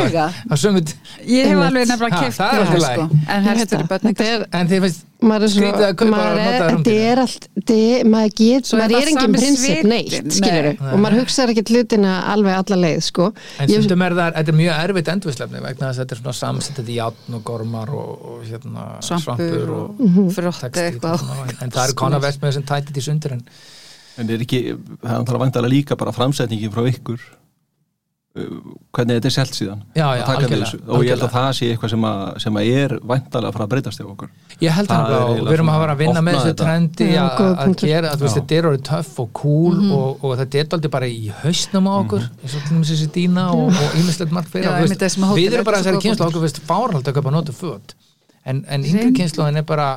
Ég 1.30 1.44
hef 1.50 1.58
alveg 1.70 1.84
nefnilega 1.90 2.16
Ha, 2.16 2.22
keft 2.26 2.38
það 2.40 2.52
er 2.60 2.66
sko. 2.90 3.04
En 3.30 3.42
er, 3.50 4.40
þér 4.70 4.82
finnst, 4.86 5.02
maður 5.20 5.44
er 5.44 5.50
Skrítið 5.54 5.84
að 5.84 5.94
kaupa 6.00 6.12
maður 6.14 6.32
er, 6.32 6.40
er 6.40 6.46
þetta 6.50 6.94
er, 6.96 7.20
maður 8.08 8.30
er 8.40 8.64
maður 8.80 8.96
er 9.00 9.08
engin 9.12 9.34
prinsip 9.36 9.82
neitt, 9.90 10.16
og 10.80 10.98
maður 11.04 11.16
hugsaður 11.20 11.52
ekki 11.54 11.64
hlutina 11.74 12.14
alveg 12.34 12.54
alla 12.56 12.78
leið, 12.86 13.02
sko. 13.10 13.26
en 13.60 13.66
Ég- 13.68 13.84
stundum 13.84 14.02
er 14.06 14.14
það, 14.20 14.30
þetta 14.40 14.52
er 14.54 14.58
mjög 14.62 14.74
erfitt 14.86 15.10
endurslefni 15.16 15.60
vegna 15.66 15.84
þess 15.90 16.00
að 16.00 16.04
þetta 16.04 16.16
er 16.16 16.22
svona 16.24 16.38
samsettið 16.40 16.90
játn 19.30 19.70
og 19.70 19.80
og, 19.80 19.90
og 19.90 20.32
Svampur 20.36 20.48
og 20.50 20.56
Mhm. 20.56 20.62
textíl 20.62 20.86
eitthvað. 20.86 21.26
og 21.30 21.44
en, 21.50 21.58
en 21.62 21.72
það 21.76 21.84
eru 21.88 21.98
konar 22.04 22.24
vestmið 22.28 22.54
sem 22.60 22.64
tætið 22.74 22.98
í 23.04 23.06
sundur 23.10 23.32
en 23.38 23.44
En 24.20 24.28
er 24.30 24.42
ekki, 24.44 24.76
það 25.00 25.30
er 25.32 25.38
vandalega 25.40 25.72
líka 25.72 25.96
bara 25.96 26.12
framsetningin 26.12 26.74
frá 26.74 26.82
ykkur. 26.90 27.22
Uh, 28.38 28.60
hvernig 28.94 29.16
þetta 29.18 29.26
er 29.26 29.34
selt 29.34 29.56
síðan? 29.58 29.80
Já, 29.98 30.04
já, 30.20 30.22
Að 30.22 30.28
algjörlega, 30.36 30.80
og 30.94 31.02
ég 31.02 31.10
held 31.16 31.24
að 31.26 31.32
það 31.34 31.48
sé 31.58 31.70
eitthvað 31.74 31.90
sem, 31.96 32.04
að, 32.06 32.20
sem 32.44 32.58
að 32.60 32.68
er 32.78 32.92
vandalega 33.10 33.50
að 33.50 33.56
fara 33.56 33.66
að 33.66 33.72
breytast 33.72 34.02
hjá 34.02 34.06
okkur. 34.12 34.30
Ég 34.62 34.76
held 34.76 34.92
Það 34.92 35.00
það 35.00 35.14
er 35.16 35.24
og 35.24 35.40
við 35.48 35.56
erum 35.56 35.72
að 35.72 35.80
fara 35.82 35.96
að 35.96 36.02
vinna 36.04 36.22
með 36.28 36.38
þessu 36.38 36.54
trendi 36.60 37.08
að, 37.24 37.42
að 37.64 37.74
gera, 37.82 38.12
þú 38.14 38.28
veist, 38.28 38.38
þetta 38.38 38.58
er 38.60 38.68
orðið 38.70 38.84
töff 38.92 39.20
og 39.24 39.32
cool 39.40 39.80
og, 39.98 40.22
og 40.30 40.36
þetta 40.44 40.62
er 40.62 40.78
aldrei 40.78 40.92
bara 41.00 41.10
í 41.10 41.24
hausnum 41.42 41.90
á 41.90 41.94
okkur 42.04 42.28
eins 42.28 42.54
og 42.60 42.68
til 42.68 42.76
dæmis 42.76 42.92
þessi 42.94 43.10
dýna 43.18 43.48
og, 43.56 43.66
og 43.74 43.98
ímislegt 44.04 44.36
margt 44.36 44.54
fyrir 44.54 44.78
með 44.78 45.34
við 45.40 45.58
erum 45.58 45.66
bara 45.72 45.80
er 45.82 45.88
svo 45.90 45.96
góð 45.98 46.06
kynslu 46.06 46.28
punktur. 46.28 46.46
okkur 46.46 46.68
fáralt 46.70 47.10
að 47.10 47.18
köpa 47.18 47.34
notu 47.34 47.56
föt 47.56 47.96
en, 48.50 48.64
en 48.68 48.86
yngri 48.86 49.12
kynsluðin 49.20 49.62
er 49.62 49.68
bara 49.68 49.90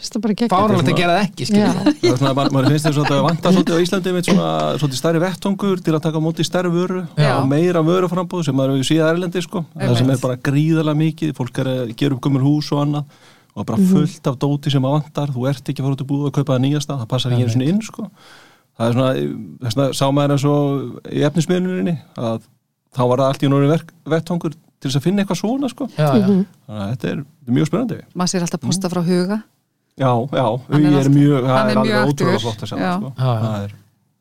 fáralt 0.00 0.88
að 0.88 0.96
gera 0.96 1.16
það 1.18 1.24
ekki 1.26 1.46
Það 1.50 2.16
svona, 2.16 2.32
maður, 2.36 2.52
maður 2.54 2.72
finnst 2.72 2.86
þess 2.86 3.00
að 3.02 3.10
það 3.10 3.24
vantar 3.26 3.54
svolítið 3.54 3.76
á 3.76 3.82
Íslandi 3.84 4.14
með 4.14 4.28
svona 4.28 4.52
svolítið 4.80 5.00
stærri 5.00 5.20
vettongur 5.24 5.82
til 5.84 5.94
að 5.96 6.04
taka 6.06 6.22
á 6.22 6.24
móti 6.24 6.46
stærri 6.46 6.70
vöru 6.72 7.02
Já. 7.20 7.32
og 7.36 7.48
meira 7.50 7.82
vöruframbóð 7.84 8.46
sem 8.48 8.56
maður 8.56 8.78
hefur 8.78 8.88
síðan 8.88 9.12
erlendi 9.12 9.42
sko. 9.44 9.64
það 9.74 9.98
sem 10.00 10.12
er 10.14 10.22
bara 10.22 10.38
gríðalega 10.48 11.00
mikið. 11.02 11.34
Fólk 11.36 11.60
er 11.60 11.70
að 11.74 11.92
gera 12.00 12.16
upp 12.16 12.24
gömur 12.24 12.46
hús 12.46 12.70
og 12.72 12.80
annað 12.86 13.26
og 13.52 13.66
bara 13.68 13.90
fullt 13.90 14.30
af 14.30 14.38
dóti 14.40 14.72
sem 14.72 14.88
að 14.88 14.96
vantar. 14.96 15.34
Þú 15.34 15.48
ert 15.50 15.68
ekki 15.68 15.82
að 15.82 15.88
fara 15.88 15.98
út 15.98 16.04
í 16.04 16.08
búið 16.08 16.30
að 16.30 16.34
kaupa 16.38 16.54
það 16.54 16.64
nýjasta. 16.64 16.96
Það 17.02 17.10
passar 17.12 17.34
ekki 17.34 17.44
einu 17.44 17.54
svona 17.56 17.70
inn 17.74 17.84
sko. 17.84 18.08
það 18.78 18.86
er 18.88 18.96
svona, 18.96 19.12
þess 19.66 19.76
vegna 19.76 20.00
sá 20.00 20.04
maður 20.16 20.36
eins 20.36 20.48
og 20.48 21.12
í 21.12 21.24
efnismiðluninni 21.28 21.96
að 22.16 22.48
þá 22.96 23.02
var 23.04 23.20
það 23.20 23.26
allt 23.26 23.44
í 23.44 23.50
norðin 23.52 23.88
vettongur 24.14 24.56
til 24.80 24.88
þess 24.90 24.96
að 25.00 25.04
finna 25.06 25.22
eitthvað 25.24 25.40
svona 25.42 25.68
sko. 25.68 25.88
já, 25.96 26.08
já. 26.16 26.26
þannig 26.26 26.46
að 26.68 26.90
þetta 26.94 27.08
er, 27.10 27.18
þetta 27.24 27.50
er 27.52 27.56
mjög 27.58 27.68
spennandi 27.70 27.98
Maður 28.14 28.32
sér 28.34 28.46
alltaf 28.46 28.60
posta 28.64 28.90
frá 28.92 29.02
huga. 29.04 29.38
já, 30.00 30.10
já, 30.40 30.46
Hann 30.70 30.86
er 30.86 30.90
er 30.90 30.96
alltaf- 31.00 31.14
mjög 31.18 31.48
hann 31.50 31.70
er 31.70 31.80
mjög 31.82 31.98
alveg 32.00 32.14
ótrúlega 32.14 32.40
flott 32.46 32.64
að 32.64 32.70
sjá 32.72 32.78
Já. 32.80 32.92
sko. 32.96 33.12
Er 33.20 33.74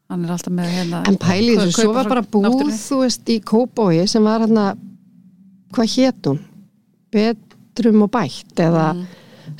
Hann 0.09 0.23
er 0.25 0.31
alltaf 0.33 0.53
með 0.57 0.69
hérna... 0.73 0.99
En 1.07 1.17
pæli 1.21 1.53
þessu, 1.59 1.75
kaupa 1.75 1.83
svo 1.85 1.93
var 1.93 2.07
bara 2.09 2.21
búð, 2.25 2.45
náttúrunni. 2.47 2.77
þú 2.81 2.97
veist, 3.03 3.27
í 3.29 3.35
Kóbói 3.45 4.07
sem 4.09 4.23
var 4.25 4.41
hérna, 4.41 4.63
hvað 5.75 5.91
hét 5.95 6.29
hún? 6.31 6.39
Betrum 7.13 8.01
og 8.07 8.09
bætt 8.13 8.57
eða 8.65 8.87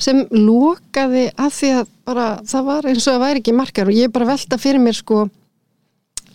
sem 0.00 0.20
lokaði 0.34 1.28
að 1.38 1.54
því 1.54 1.70
að 1.80 1.88
bara 2.06 2.26
það 2.46 2.66
var 2.66 2.88
eins 2.90 3.06
og 3.06 3.14
það 3.14 3.22
væri 3.24 3.40
ekki 3.42 3.54
markar 3.58 3.90
og 3.90 3.94
ég 3.98 4.12
bara 4.14 4.28
velta 4.30 4.58
fyrir 4.58 4.82
mér 4.82 4.96
sko 4.98 5.24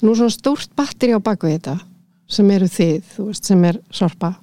nú 0.04 0.16
svona 0.16 0.32
stórt 0.34 0.72
batteri 0.76 1.16
á 1.16 1.20
baku 1.24 1.48
þetta 1.52 1.78
sem 2.28 2.50
eru 2.56 2.68
þið, 2.72 2.98
þú 3.16 3.28
veist, 3.30 3.46
sem 3.52 3.64
er 3.68 3.80
sorpa 3.94 4.34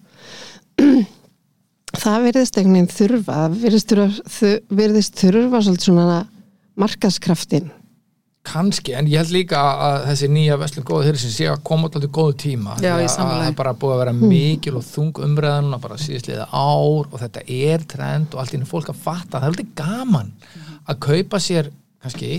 það 2.02 2.24
verðist 2.28 2.56
einhvern 2.58 2.78
veginn 2.78 2.90
þurfa 2.96 3.36
það 3.42 3.60
verðist 3.66 3.92
þurfa, 3.92 4.26
þu- 4.38 4.76
virðist 4.80 5.20
þurfa 5.22 5.62
svolítið 5.66 5.86
svona 5.90 6.18
markaskraftin 6.82 7.70
kannski, 8.42 8.90
en 8.98 9.06
ég 9.06 9.20
held 9.20 9.30
líka 9.36 9.58
að 9.62 9.96
þessi 10.08 10.28
nýja 10.34 10.56
Veslun 10.58 10.82
góðu 10.88 11.04
þeirri 11.06 11.20
sem 11.22 11.30
sé 11.30 11.44
að 11.46 11.60
koma 11.68 11.86
alltaf 11.86 12.08
góðu 12.10 12.32
tíma. 12.42 12.72
Það 13.38 13.44
er 13.46 13.54
bara 13.60 13.72
búið 13.78 13.92
að 13.94 14.00
vera 14.00 14.14
mikil 14.32 14.72
og 14.80 14.82
þung 14.88 15.20
umræðan 15.28 15.68
núna 15.68 15.78
bara 15.84 15.98
síðastliða 16.02 16.48
ár 16.50 17.06
og 17.06 17.14
þetta 17.22 17.44
er 17.54 17.84
trend 17.92 18.34
og 18.34 18.42
allt 18.42 18.50
í 18.50 18.56
henni 18.56 18.66
fólk 18.72 18.90
að 18.90 18.98
fatta. 19.04 19.36
Það 19.38 19.46
er 19.46 19.52
alltaf 19.52 19.70
gaman 19.78 20.32
að 20.90 20.98
kaupa 21.06 21.38
sér 21.44 21.70
kannski 22.02 22.32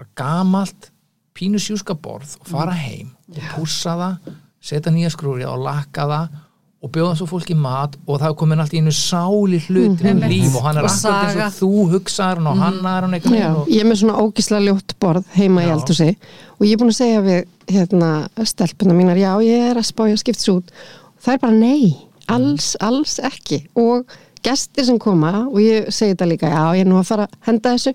bara 0.00 0.08
gamalt 0.22 0.88
pínu 1.36 1.60
sjúskaborð 1.60 2.38
og 2.40 2.48
fara 2.48 2.78
heim 2.80 3.12
og 3.28 3.42
pússa 3.52 3.98
það, 4.00 4.32
setja 4.64 4.94
nýja 4.96 5.12
skrúri 5.12 5.44
og 5.44 5.60
lakka 5.66 6.08
það 6.08 6.40
og 6.78 6.92
bjóða 6.94 7.16
svo 7.18 7.26
fólki 7.26 7.56
mat 7.58 7.96
og 8.06 8.20
það 8.22 8.36
komin 8.38 8.60
allt 8.62 8.74
í 8.76 8.78
einu 8.82 8.92
sáli 8.94 9.58
hluti 9.66 10.12
um 10.12 10.20
líf 10.30 10.54
og 10.54 10.66
hann 10.68 10.78
er 10.78 10.86
Og 10.86 10.90
akkurat 10.92 11.34
eins 11.34 11.38
og 11.42 11.56
þú 11.58 11.86
hugsaðar 11.96 12.38
hann 12.38 12.50
og 12.52 12.60
hann 12.62 12.78
er 12.86 13.06
hann 13.06 13.16
einhvern 13.18 13.38
Já, 13.38 13.48
og 13.50 13.72
ég 13.72 13.82
er 13.82 13.88
með 13.88 14.02
svona 14.04 14.20
ógislega 14.22 14.66
ljótt 14.68 14.94
borð 15.02 15.24
heima 15.34 15.64
í 15.64 15.66
Já. 15.66 15.74
eldhúsi 15.74 16.10
og 16.58 16.66
ég 16.66 16.72
er 16.76 16.82
búin 16.82 16.92
að 16.94 17.00
segja 17.00 17.24
við 17.26 17.40
hérna, 17.68 18.10
stelpuna 18.48 18.94
mínar, 18.96 19.18
já 19.20 19.32
ég 19.44 19.70
er 19.70 19.78
að 19.78 19.88
spája 19.90 20.16
að 20.16 20.22
skipta 20.22 20.54
út. 20.56 20.72
Það 21.20 21.34
er 21.34 21.40
bara 21.42 21.56
nei, 21.58 21.96
alls, 22.30 22.68
alls 22.84 23.18
ekki. 23.20 23.62
Og 23.78 24.08
gestir 24.44 24.86
sem 24.88 24.98
koma 25.02 25.44
og 25.48 25.58
ég 25.62 25.90
segi 25.92 26.14
þetta 26.14 26.28
líka, 26.30 26.52
já 26.52 26.78
ég 26.78 26.86
er 26.86 26.88
nú 26.90 27.00
að 27.00 27.10
fara 27.10 27.26
að 27.28 27.50
henda 27.50 27.74
þessu. 27.76 27.94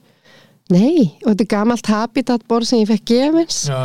Nei, 0.73 1.13
og 1.23 1.31
þetta 1.33 1.43
er 1.43 1.51
gamalt 1.51 1.89
habitat 1.91 2.45
borð 2.47 2.69
sem 2.69 2.83
ég 2.83 2.91
fekk 2.93 3.07
gefins. 3.11 3.63
Já, 3.67 3.81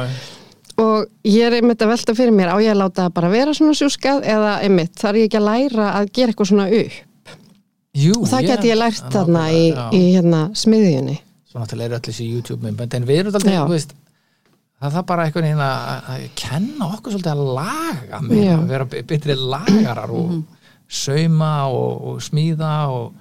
og 0.79 1.07
ég 1.27 1.45
er 1.49 1.57
einmitt 1.59 1.83
að 1.83 1.93
velta 1.93 2.14
fyrir 2.14 2.35
mér 2.35 2.53
á 2.55 2.57
ég 2.62 2.71
að 2.73 2.81
láta 2.83 3.05
það 3.07 3.14
bara 3.19 3.31
vera 3.33 3.55
svona 3.57 3.77
sjúskað 3.79 4.25
eða 4.35 4.53
einmitt 4.67 4.99
þarf 5.01 5.19
ég 5.21 5.29
ekki 5.29 5.41
að 5.41 5.47
læra 5.49 5.87
að 5.99 6.11
gera 6.19 6.33
eitthvað 6.35 6.51
svona 6.53 6.69
upp? 6.81 6.99
Jú, 7.99 8.12
og 8.21 8.29
það 8.31 8.47
geti 8.53 8.71
ég 8.71 8.79
lært 8.79 9.09
þarna 9.11 9.47
í, 9.51 9.62
í 9.97 10.03
hérna 10.14 10.43
smiðjunni. 10.55 11.17
Svo 11.49 11.62
náttúrulega 11.62 11.88
eru 11.88 11.97
allir 11.99 12.12
þessi 12.12 12.27
YouTube 12.29 12.62
myndbönd 12.67 12.95
en 12.95 13.07
við 13.09 13.23
erum 13.25 13.35
alltaf, 13.35 13.57
þú 13.64 13.73
veist 13.75 13.95
það 14.79 14.93
þarf 14.95 15.07
bara 15.09 15.25
einhvern 15.27 15.49
veginn 15.49 15.64
að, 15.64 16.27
kenna 16.38 16.91
okkur 16.95 17.17
svolítið 17.17 17.33
að 17.33 17.49
laga 17.57 18.21
Já. 18.38 18.53
að 18.59 18.69
vera 18.71 18.87
be- 18.93 19.03
betri 19.11 19.35
lagarar 19.41 20.12
og 20.14 20.37
sauma 20.87 21.51
og, 21.73 22.05
og 22.12 22.21
smíða 22.23 22.75
og, 22.95 23.17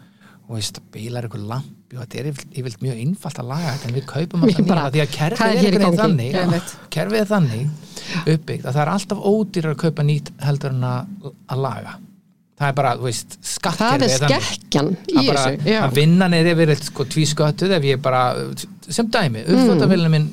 og 0.45 0.53
veist, 0.59 0.77
bílar 0.93 1.25
eitthvað 1.25 1.47
lampi 1.55 1.76
og 1.87 2.01
þetta 2.01 2.19
er 2.19 2.27
yfirleitt 2.31 2.81
mjög 2.83 2.97
einfalt 3.03 3.37
að 3.39 3.51
laga 3.51 3.69
þetta 3.75 3.87
en 3.87 3.95
við 3.95 4.05
kaupum 4.09 4.41
alltaf 4.43 4.65
nýja 4.67 4.87
því 4.91 5.03
að 5.03 5.13
kerfið 5.13 5.67
er 5.67 5.77
er 5.77 5.93
þannig 6.01 6.33
einmitt. 6.41 6.73
kerfið 6.91 7.21
er 7.21 7.29
þannig 7.29 8.33
uppbyggt 8.33 8.65
að 8.65 8.73
það 8.73 8.81
er 8.81 8.91
alltaf 8.93 9.21
ódýrar 9.31 9.75
að 9.75 9.79
kaupa 9.85 10.05
nýtt 10.07 10.31
heldur 10.43 10.75
en 10.75 10.83
að, 10.87 11.29
að 11.47 11.63
laga. 11.63 11.93
Það 12.57 12.71
er 12.71 12.75
bara, 12.79 12.91
þú 12.97 13.07
veist, 13.07 13.37
það 13.37 13.53
skattkerfið 13.53 14.07
er 14.07 14.21
þannig. 14.25 14.49
skekkjan 14.49 14.91
í 14.97 15.15
að, 15.15 15.29
bara, 15.29 15.45
þessu 15.45 15.71
já. 15.71 15.79
að 15.85 15.95
vinnan 15.99 16.35
er 16.35 16.51
yfir 16.51 16.73
sko, 16.81 17.07
tvísköttuð 17.15 17.75
ef 17.77 17.87
ég 17.87 18.03
bara 18.03 18.23
sem 18.89 19.11
dæmi, 19.13 19.45
uppþóttavélina 19.45 20.11
minn 20.11 20.27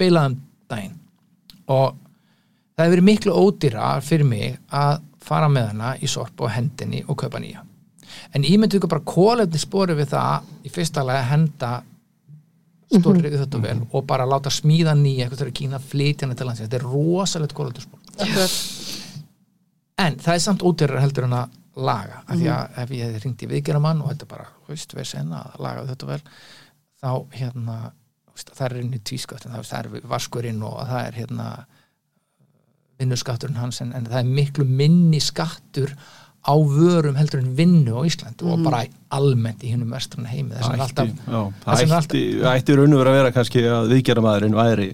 beilaðum 0.00 0.36
daginn. 0.68 0.98
Og 1.70 1.96
það 2.74 2.84
hefur 2.84 2.94
verið 2.96 3.08
miklu 3.08 3.40
ódýra 3.40 3.94
fyrir 4.04 4.28
mig 4.28 4.60
að 4.68 5.00
fara 5.24 5.48
með 5.52 5.72
hana 5.72 5.96
í 6.02 6.10
sorp 6.10 6.44
og 6.44 6.52
hendinni 6.52 7.04
og 7.06 7.16
kaupa 7.22 7.40
nýja 7.40 7.64
en 8.34 8.44
ímyndu 8.44 8.78
ykkur 8.78 8.92
bara 8.92 9.06
kólefni 9.06 9.60
spori 9.60 9.96
við 9.98 10.12
það 10.14 10.50
í 10.64 10.72
fyrsta 10.74 11.04
lagi 11.06 11.22
að 11.22 11.30
henda 11.34 11.70
stórri 12.90 13.30
mm 13.30 13.44
-hmm. 13.46 13.86
og 13.92 14.06
bara 14.06 14.26
láta 14.26 14.50
smíða 14.50 14.94
nýja 14.94 15.24
eitthvað 15.24 15.38
þegar 15.38 15.52
Kína 15.52 15.78
flytja 15.78 16.26
hana 16.26 16.34
til 16.34 16.46
landsins. 16.46 16.68
Þetta 16.68 16.76
er 16.76 16.90
rosalegt 16.90 17.54
kólefni 17.54 17.82
spor 17.82 17.98
en 20.00 20.18
það 20.18 20.34
er 20.34 20.38
samt 20.38 20.62
ódýrar 20.62 21.00
heldur 21.00 21.24
en 21.24 21.32
að 21.32 21.58
laga 21.80 22.22
af 22.26 22.36
því 22.36 22.48
að 22.52 22.78
ef 22.82 22.90
ég 22.90 23.26
í 23.30 23.50
viðgeramann 23.50 24.02
og 24.02 24.12
þetta 24.12 24.28
bara, 24.30 24.46
veist, 24.68 24.94
við 24.96 25.08
senna 25.12 25.42
að 25.50 25.60
laga 25.64 25.86
þetta 25.86 26.06
vel 26.06 26.20
þá 27.00 27.12
hérna 27.36 27.76
það 28.40 28.64
er 28.66 28.76
inn 28.80 28.96
í 28.96 29.02
tvískattin, 29.04 29.52
það, 29.52 29.68
það 29.68 29.78
er 30.00 30.08
vaskurinn 30.08 30.62
og 30.66 30.80
það 30.88 31.06
er 31.06 31.18
hérna 31.20 31.48
vinnuskatturinn 33.00 33.60
hans 33.60 33.80
en, 33.84 33.92
en 33.96 34.08
það 34.08 34.22
er 34.22 34.32
miklu 34.40 34.66
minni 34.68 35.20
skattur 35.24 35.94
á 36.40 36.54
vörum 36.56 37.18
heldur 37.20 37.42
en 37.42 37.52
vinnu 37.56 37.98
á 37.98 38.02
Íslandi 38.08 38.46
og 38.48 38.62
bara 38.64 38.84
almennt 39.12 39.60
í 39.64 39.74
hinnum 39.74 39.90
vestran 39.92 40.28
heimi 40.30 40.56
Það 40.56 40.84
alltaf 40.86 41.10
ætti, 41.10 41.20
já, 41.26 41.40
þess 41.64 41.66
það 41.66 41.82
vegna 41.82 41.98
er 41.98 42.06
ætti, 42.06 42.22
ætti 42.54 42.78
raunum 42.78 43.00
verið 43.02 43.12
að 43.12 43.18
vera 43.20 43.34
kannski 43.36 43.64
að 43.68 43.92
viðgerðamaðurinn 43.94 44.56
væri 44.56 44.88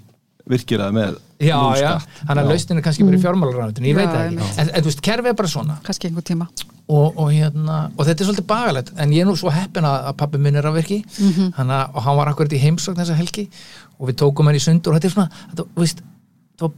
virkirað 0.47 0.93
með 0.97 1.23
Já, 1.37 1.59
já, 1.77 1.91
Já. 2.01 2.35
lausnin 2.49 2.79
er 2.79 2.85
kannski 2.87 3.05
bara 3.05 3.19
í 3.19 3.21
fjármálaráðundinu, 3.21 3.89
ég 3.91 3.93
Já, 3.93 3.99
veit 3.99 4.13
það 4.15 4.23
ekki. 4.27 4.47
en, 4.63 4.71
en 4.71 4.85
þú 4.85 4.89
veist, 4.89 5.03
kerfið 5.05 5.29
er 5.29 5.37
bara 5.37 5.51
svona. 5.53 5.75
Kannski 5.85 6.09
einhver 6.09 6.25
tíma. 6.25 6.47
Og, 6.87 7.19
og 7.19 7.29
hérna, 7.35 7.77
og 7.93 8.07
þetta 8.07 8.23
er 8.23 8.29
svolítið 8.31 8.47
bagalegt 8.49 8.93
en 8.97 9.13
ég 9.13 9.25
er 9.25 9.29
nú 9.29 9.35
svo 9.37 9.53
heppin 9.53 9.85
að, 9.85 10.07
að 10.09 10.17
pappi 10.23 10.41
minn 10.41 10.57
er 10.57 10.69
að 10.71 10.79
verki. 10.79 10.99
Mhm. 11.19 11.51
hana, 11.59 11.83
og 11.93 12.07
hann 12.07 12.17
var 12.23 12.31
akkurat 12.33 12.57
í 12.57 12.63
heimsókn 12.63 12.97
þessa 13.03 13.19
helgi 13.19 13.49
og 13.99 14.09
við 14.09 14.19
tókum 14.23 14.49
hann 14.49 14.57
í 14.57 14.63
sundur 14.65 14.95
og 14.95 15.01
þetta 15.01 15.11
er 15.11 15.15
svona, 15.17 15.43
þetta, 15.51 15.67
þú 15.77 15.85
veist, 15.85 16.01
það 16.57 16.69
var 16.69 16.75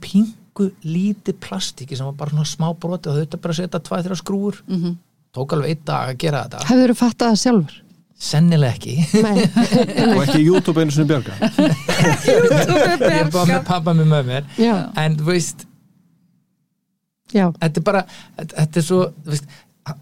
pingu 0.59 0.71
lítið 0.83 1.39
plastiki 1.41 1.97
sem 1.97 2.07
var 2.07 2.17
bara 2.19 2.35
svona 2.35 2.49
smá 2.49 2.71
broti 2.79 3.11
og 3.11 3.19
þetta 3.19 3.41
bara 3.43 3.55
að 3.55 3.61
setja 3.63 3.81
tvæ 3.81 4.01
þrjá 4.07 4.17
skrúur 4.19 4.63
mm 4.67 4.81
-hmm. 4.83 4.97
tók 5.35 5.53
alveg 5.53 5.71
einn 5.71 5.85
dag 5.85 6.09
að 6.09 6.19
gera 6.19 6.43
þetta. 6.45 6.67
Hefur 6.67 6.91
þú 6.91 6.97
fattað 6.99 7.29
það 7.29 7.43
sjálfur? 7.43 7.83
sennilega 8.19 8.73
ekki. 8.75 8.95
Nei, 9.23 9.39
og 10.17 10.23
ekki 10.25 10.43
YouTube 10.43 10.81
einu 10.81 10.91
sinni 10.91 11.07
bjarga 11.07 11.39
ég 11.39 13.21
er 13.21 13.31
bara 13.31 13.47
með 13.47 13.65
pappa 13.65 13.95
minn 13.95 14.09
með 14.09 14.25
mér. 14.27 14.45
Já, 14.59 14.91
en 14.97 15.17
þú 15.17 15.25
veist, 15.29 15.67
já, 17.31 17.53
þetta 17.61 17.79
er 17.79 17.85
bara 17.85 18.03
þetta, 18.09 18.55
þetta 18.57 18.81
er 18.81 18.87
svo, 18.89 19.13
veist 19.25 19.47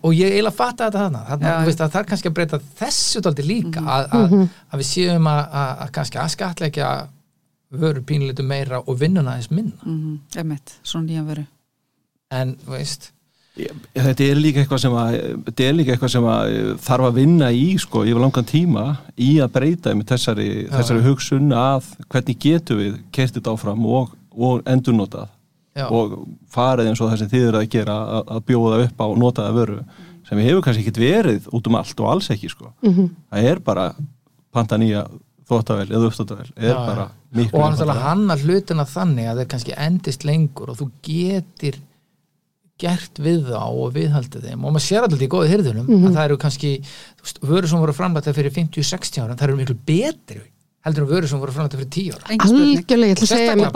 og 0.02 0.14
ég 0.14 0.32
eiginlega 0.32 0.56
fatta 0.56 0.88
þetta 0.88 1.02
þarna, 1.04 1.20
þarna 1.28 1.50
Já. 1.50 1.58
þú 1.58 1.68
veist, 1.68 1.80
að 1.80 1.92
það 1.92 2.00
er 2.00 2.08
kannski 2.10 2.28
að 2.28 2.36
breyta 2.38 2.60
þessu 2.80 3.20
daldi 3.22 3.44
líka 3.46 3.82
að, 3.84 4.08
að, 4.18 4.34
að 4.72 4.80
við 4.80 4.88
séum 4.88 5.28
að, 5.30 5.42
að, 5.60 5.70
að 5.84 5.92
kannski 5.98 6.18
að 6.18 6.32
skatleggja 6.32 6.88
vöru 7.70 8.02
pínleitu 8.06 8.42
meira 8.46 8.80
og 8.86 9.00
vinnuna 9.00 9.34
aðeins 9.34 9.50
minna. 9.50 9.78
Mm 9.84 10.20
-hmm. 10.34 10.72
svona 10.82 11.06
nýjan 11.06 11.26
veru 11.26 11.46
en, 12.34 12.56
þú 12.64 12.74
veist, 12.74 13.10
þetta 13.56 14.24
er 14.26 14.40
líka 14.40 14.62
eitthvað 14.62 14.82
sem 14.82 14.96
að 15.00 15.14
eitthvað 15.56 16.10
sem 16.12 16.26
að 16.28 16.50
eh, 16.52 16.72
þarf 16.86 17.08
að 17.08 17.20
vinna 17.20 17.52
í 17.54 17.68
sko 17.80 18.02
yfir 18.04 18.20
langan 18.20 18.48
tíma 18.48 18.84
í 19.16 19.30
að 19.40 19.54
breyta 19.54 19.94
með 19.96 20.10
þessari, 20.12 20.48
þessari 20.72 21.04
hugsun 21.06 21.54
að 21.56 21.88
hvernig 22.12 22.42
getum 22.42 22.82
við 22.82 22.98
kertið 23.16 23.48
áfram 23.52 23.86
og, 23.86 24.12
og 24.36 24.60
endurnotað. 24.68 25.32
Já, 25.76 25.90
og 25.92 26.22
farið 26.48 26.88
eins 26.88 27.00
og 27.04 27.10
það 27.10 27.18
sem 27.20 27.30
þið 27.34 27.42
eru 27.50 27.58
að 27.60 27.72
gera 27.74 27.94
að, 28.16 28.28
að 28.32 28.44
bjóða 28.48 28.76
upp 28.86 29.02
á 29.04 29.06
notaða 29.20 29.56
vöru 29.56 29.80
sem 30.26 30.40
hefur 30.40 30.62
kannski 30.64 30.82
ekkit 30.82 31.00
verið 31.00 31.48
út 31.54 31.68
um 31.68 31.76
allt 31.76 32.00
og 32.00 32.08
alls 32.10 32.30
ekki 32.32 32.48
sko. 32.48 32.70
Það 33.28 33.48
er 33.50 33.60
bara 33.64 33.90
panta 34.56 34.78
nýja 34.80 35.04
þóttavel 35.50 35.88
eða 35.92 36.08
uppstóttavel 36.10 36.48
er 36.56 36.70
Já, 36.72 36.76
bara 36.86 37.04
miklu 37.36 37.58
og 37.58 37.62
hann 37.64 37.74
ætla 37.76 37.84
einfaldara. 37.84 37.98
að 37.98 38.06
hanna 38.08 38.36
hlutina 38.42 38.84
þannig 38.90 39.28
að 39.30 39.40
þeir 39.42 39.50
kannski 39.52 39.76
endist 39.86 40.24
lengur 40.26 40.72
og 40.72 40.78
þú 40.80 40.88
getur 41.06 41.78
gert 42.82 43.20
við 43.24 43.46
þá 43.48 43.62
og 43.72 43.94
viðhaldið 43.94 44.42
þeim 44.50 44.64
og 44.68 44.74
maður 44.74 44.84
sér 44.84 45.06
alltaf 45.06 45.22
í 45.24 45.28
góðu 45.32 45.48
hyrðunum 45.54 45.86
Mhm. 45.88 46.08
að 46.10 46.16
það 46.18 46.24
eru 46.26 46.36
kannski, 46.42 46.72
þú 46.82 47.22
veist, 47.24 47.38
vöru 47.40 47.68
sem 47.70 47.78
voru 47.80 47.94
framlætta 47.96 48.34
fyrir 48.36 48.52
50-60 48.52 49.22
ára, 49.22 49.36
það 49.36 49.46
eru 49.48 49.56
miklu 49.56 49.76
betri 49.86 50.42
heldur 50.86 51.02
en 51.02 51.10
vöru 51.10 51.28
sem 51.28 51.40
voru 51.42 51.54
framlætta 51.54 51.78
fyrir 51.80 51.90
10 51.90 52.14
ára. 52.14 52.28
Engin 52.30 52.50
spurning. 52.50 52.78
Algjörlega, 52.78 53.08
ég 53.10 53.16
ætla 53.16 53.26
að 53.26 53.32
segja 53.32 53.56
mér 53.58 53.72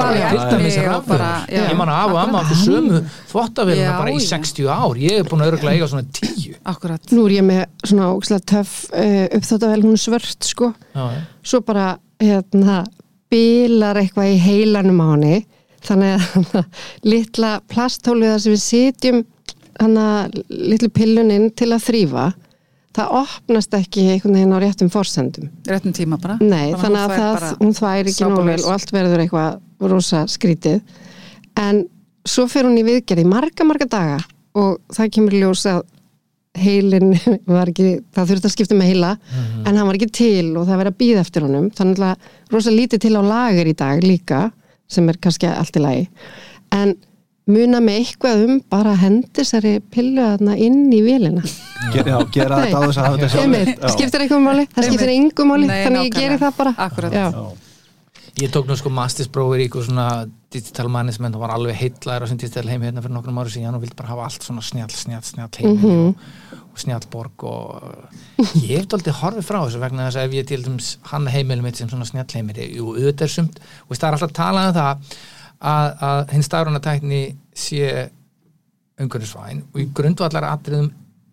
bara 1.08 1.30
ég 1.50 1.78
man 1.78 1.90
að 1.90 2.02
afa 2.04 2.14
og 2.14 2.20
amma 2.22 2.42
áttu 2.44 2.58
sömu 2.60 3.00
þvottavélina 3.32 3.88
Já, 3.88 3.94
bara 3.98 4.12
í 4.14 4.20
já. 4.20 4.26
60 4.30 4.70
ár. 4.70 5.00
Ég 5.02 5.16
er 5.18 5.26
búin 5.26 5.42
að 5.42 5.52
örgulega 5.52 5.74
eiga 5.74 5.88
svona 5.90 6.06
10 6.20 6.60
akkurat. 6.70 7.14
Nú 7.16 7.24
er 7.26 7.34
ég 7.34 7.46
með 7.48 7.62
svona 7.82 8.10
ógislega 8.14 8.46
töff 8.54 8.76
uh, 8.92 9.24
uppþóttavel, 9.40 9.82
hún 9.86 9.96
er 9.96 10.04
svört 10.04 10.50
sko. 10.50 10.70
Já, 10.94 11.02
já. 11.16 11.24
svo 11.50 11.62
bara 11.66 11.88
hérna 12.22 12.82
bilar 13.30 13.98
eitthvað 13.98 14.30
í 14.30 14.38
heilanum 14.44 15.02
á 15.02 15.06
henni. 15.14 15.40
Þannig 15.80 16.30
að 16.60 16.64
litla 17.08 17.56
plasthólið 17.72 18.34
þar 18.34 18.44
sem 18.44 18.54
við 18.54 18.64
sitjum 18.66 19.20
hana 19.80 20.06
litlu 20.50 20.90
pilluninn 20.92 21.50
til 21.56 21.70
að 21.72 21.86
þrýfa 21.88 22.28
það 22.96 23.14
opnast 23.20 23.76
ekki 23.78 24.06
einhvern 24.14 24.36
veginn 24.38 24.56
á 24.56 24.58
réttum 24.62 24.90
forsendum. 24.92 25.50
Réttum 25.68 25.94
tíma 25.94 26.18
bara. 26.20 26.38
Nei, 26.42 26.72
Bara 26.72 26.82
þannig 26.82 27.04
að 27.04 27.14
það, 27.14 27.46
hún 27.60 27.76
þvær 27.78 28.10
ekki 28.10 28.26
nóg 28.26 28.42
vel 28.50 28.58
og 28.64 28.72
allt 28.74 28.92
verður 28.96 29.24
eitthvað 29.24 29.90
rosa 29.92 30.24
skrítið. 30.30 30.80
En 31.60 31.84
svo 32.28 32.46
fer 32.50 32.66
hún 32.68 32.78
í 32.80 32.84
viðgerð 32.86 33.24
í 33.24 33.30
marga, 33.30 33.66
marga 33.68 33.86
daga 33.90 34.18
og 34.58 34.80
það 34.92 35.12
kemur 35.16 35.36
ljós 35.38 35.64
að 35.70 35.82
heilin 36.60 37.12
var 37.46 37.70
ekki, 37.70 38.00
það 38.10 38.32
þurfti 38.32 38.48
að 38.50 38.54
skipta 38.56 38.78
með 38.78 38.90
heila 38.90 39.10
en 39.62 39.76
hann 39.76 39.86
var 39.86 39.94
ekki 39.94 40.10
til 40.18 40.48
og 40.58 40.64
það 40.66 40.80
verið 40.82 40.92
að 40.92 41.00
býða 41.04 41.22
eftir 41.22 41.46
honum. 41.46 41.68
Þannig 41.78 42.02
að 42.08 42.32
rosa 42.50 42.74
lítið 42.74 43.04
til 43.06 43.14
á 43.14 43.22
lager 43.22 43.70
í 43.70 43.76
dag 43.78 44.02
líka 44.02 44.40
sem 44.90 45.06
er 45.08 45.20
kannski 45.22 45.46
allt 45.46 45.78
í 45.78 45.84
lagi. 45.84 46.08
En 46.74 46.96
muna 47.54 47.80
með 47.84 48.02
eitthvað 48.02 48.44
um 48.46 48.60
bara 48.72 48.94
að 48.94 49.02
hendi 49.04 49.30
þessari 49.40 49.72
pillu 49.94 50.26
þarna 50.26 50.58
inn 50.66 50.84
í 50.92 51.00
vélina. 51.04 51.42
Ger, 51.94 52.12
já, 52.12 52.18
gera 52.34 52.60
þetta 52.64 52.76
á 52.76 52.82
þess 52.84 53.00
að 53.00 53.08
hafa 53.08 53.16
þetta 53.16 53.32
sjálf 53.32 53.46
Einmitt, 53.46 53.88
skiptir 53.96 54.26
eitthvað 54.26 54.44
máli, 54.46 54.68
það 54.74 54.88
skiptir 54.90 55.12
engum 55.16 55.50
máli 55.50 55.70
Nei, 55.70 55.80
þannig 55.86 56.00
að 56.00 56.08
ég 56.08 56.20
geri 56.20 56.38
það 56.44 56.56
bara. 56.60 56.74
Akkúrat. 56.86 57.16
Já. 57.16 57.26
Já. 57.34 57.70
Ég 58.40 58.52
tók 58.54 58.68
nú 58.68 58.76
sko 58.78 58.90
mastersprófur 58.94 59.58
í 59.60 59.66
eitthvað 59.66 59.88
svona 59.88 60.06
digital 60.54 60.86
management 60.92 61.36
og 61.36 61.42
var 61.42 61.52
alveg 61.54 61.76
heitlaður 61.78 62.24
á 62.24 62.30
sem 62.30 62.38
digital 62.40 62.68
heim 62.70 62.84
hérna 62.86 63.02
fyrir 63.02 63.14
nokkrum 63.16 63.40
ári 63.42 63.52
síðan 63.54 63.76
og 63.76 63.82
vildi 63.82 63.96
bara 63.98 64.12
hafa 64.12 64.28
allt 64.28 64.46
svona 64.46 64.62
snjall, 64.64 64.92
snjall, 64.94 65.24
snjall 65.26 65.50
heimi 65.58 65.90
og, 65.90 66.22
og 66.70 66.80
snjallborg 66.80 67.44
og 67.50 68.46
ég 68.62 68.78
hef 68.78 68.88
doldið 68.90 69.18
horfið 69.20 69.46
frá 69.46 69.58
þessu 69.58 69.82
vegna 69.82 70.06
þess 70.06 70.20
að 70.22 70.28
ef 70.28 70.38
ég 70.38 70.48
til 70.50 70.60
dæmis 70.66 70.92
hann 71.10 71.28
heimilum 71.30 71.68
mitt 71.68 71.80
sem 71.80 71.90
svona 71.90 72.06
snjall 72.08 72.38
heimir 72.38 72.62
jú, 72.64 72.94
auðvitað 72.94 73.26
er 73.26 73.34
sumt. 73.34 73.60
Og 73.88 73.98
það 73.98 74.08
er 74.08 74.18
alltaf 74.18 74.34
talað 74.40 74.70
um 74.70 74.78
það 74.78 75.18
að, 75.60 75.86
að 76.08 76.34
hinn 76.34 76.42
stafrunatækni 76.46 77.22
sé 77.56 78.08
umhverfisvæn 79.00 79.62
og 79.72 79.80
í 79.80 79.86
grundvallar 79.96 80.46
atriðum 80.50 80.90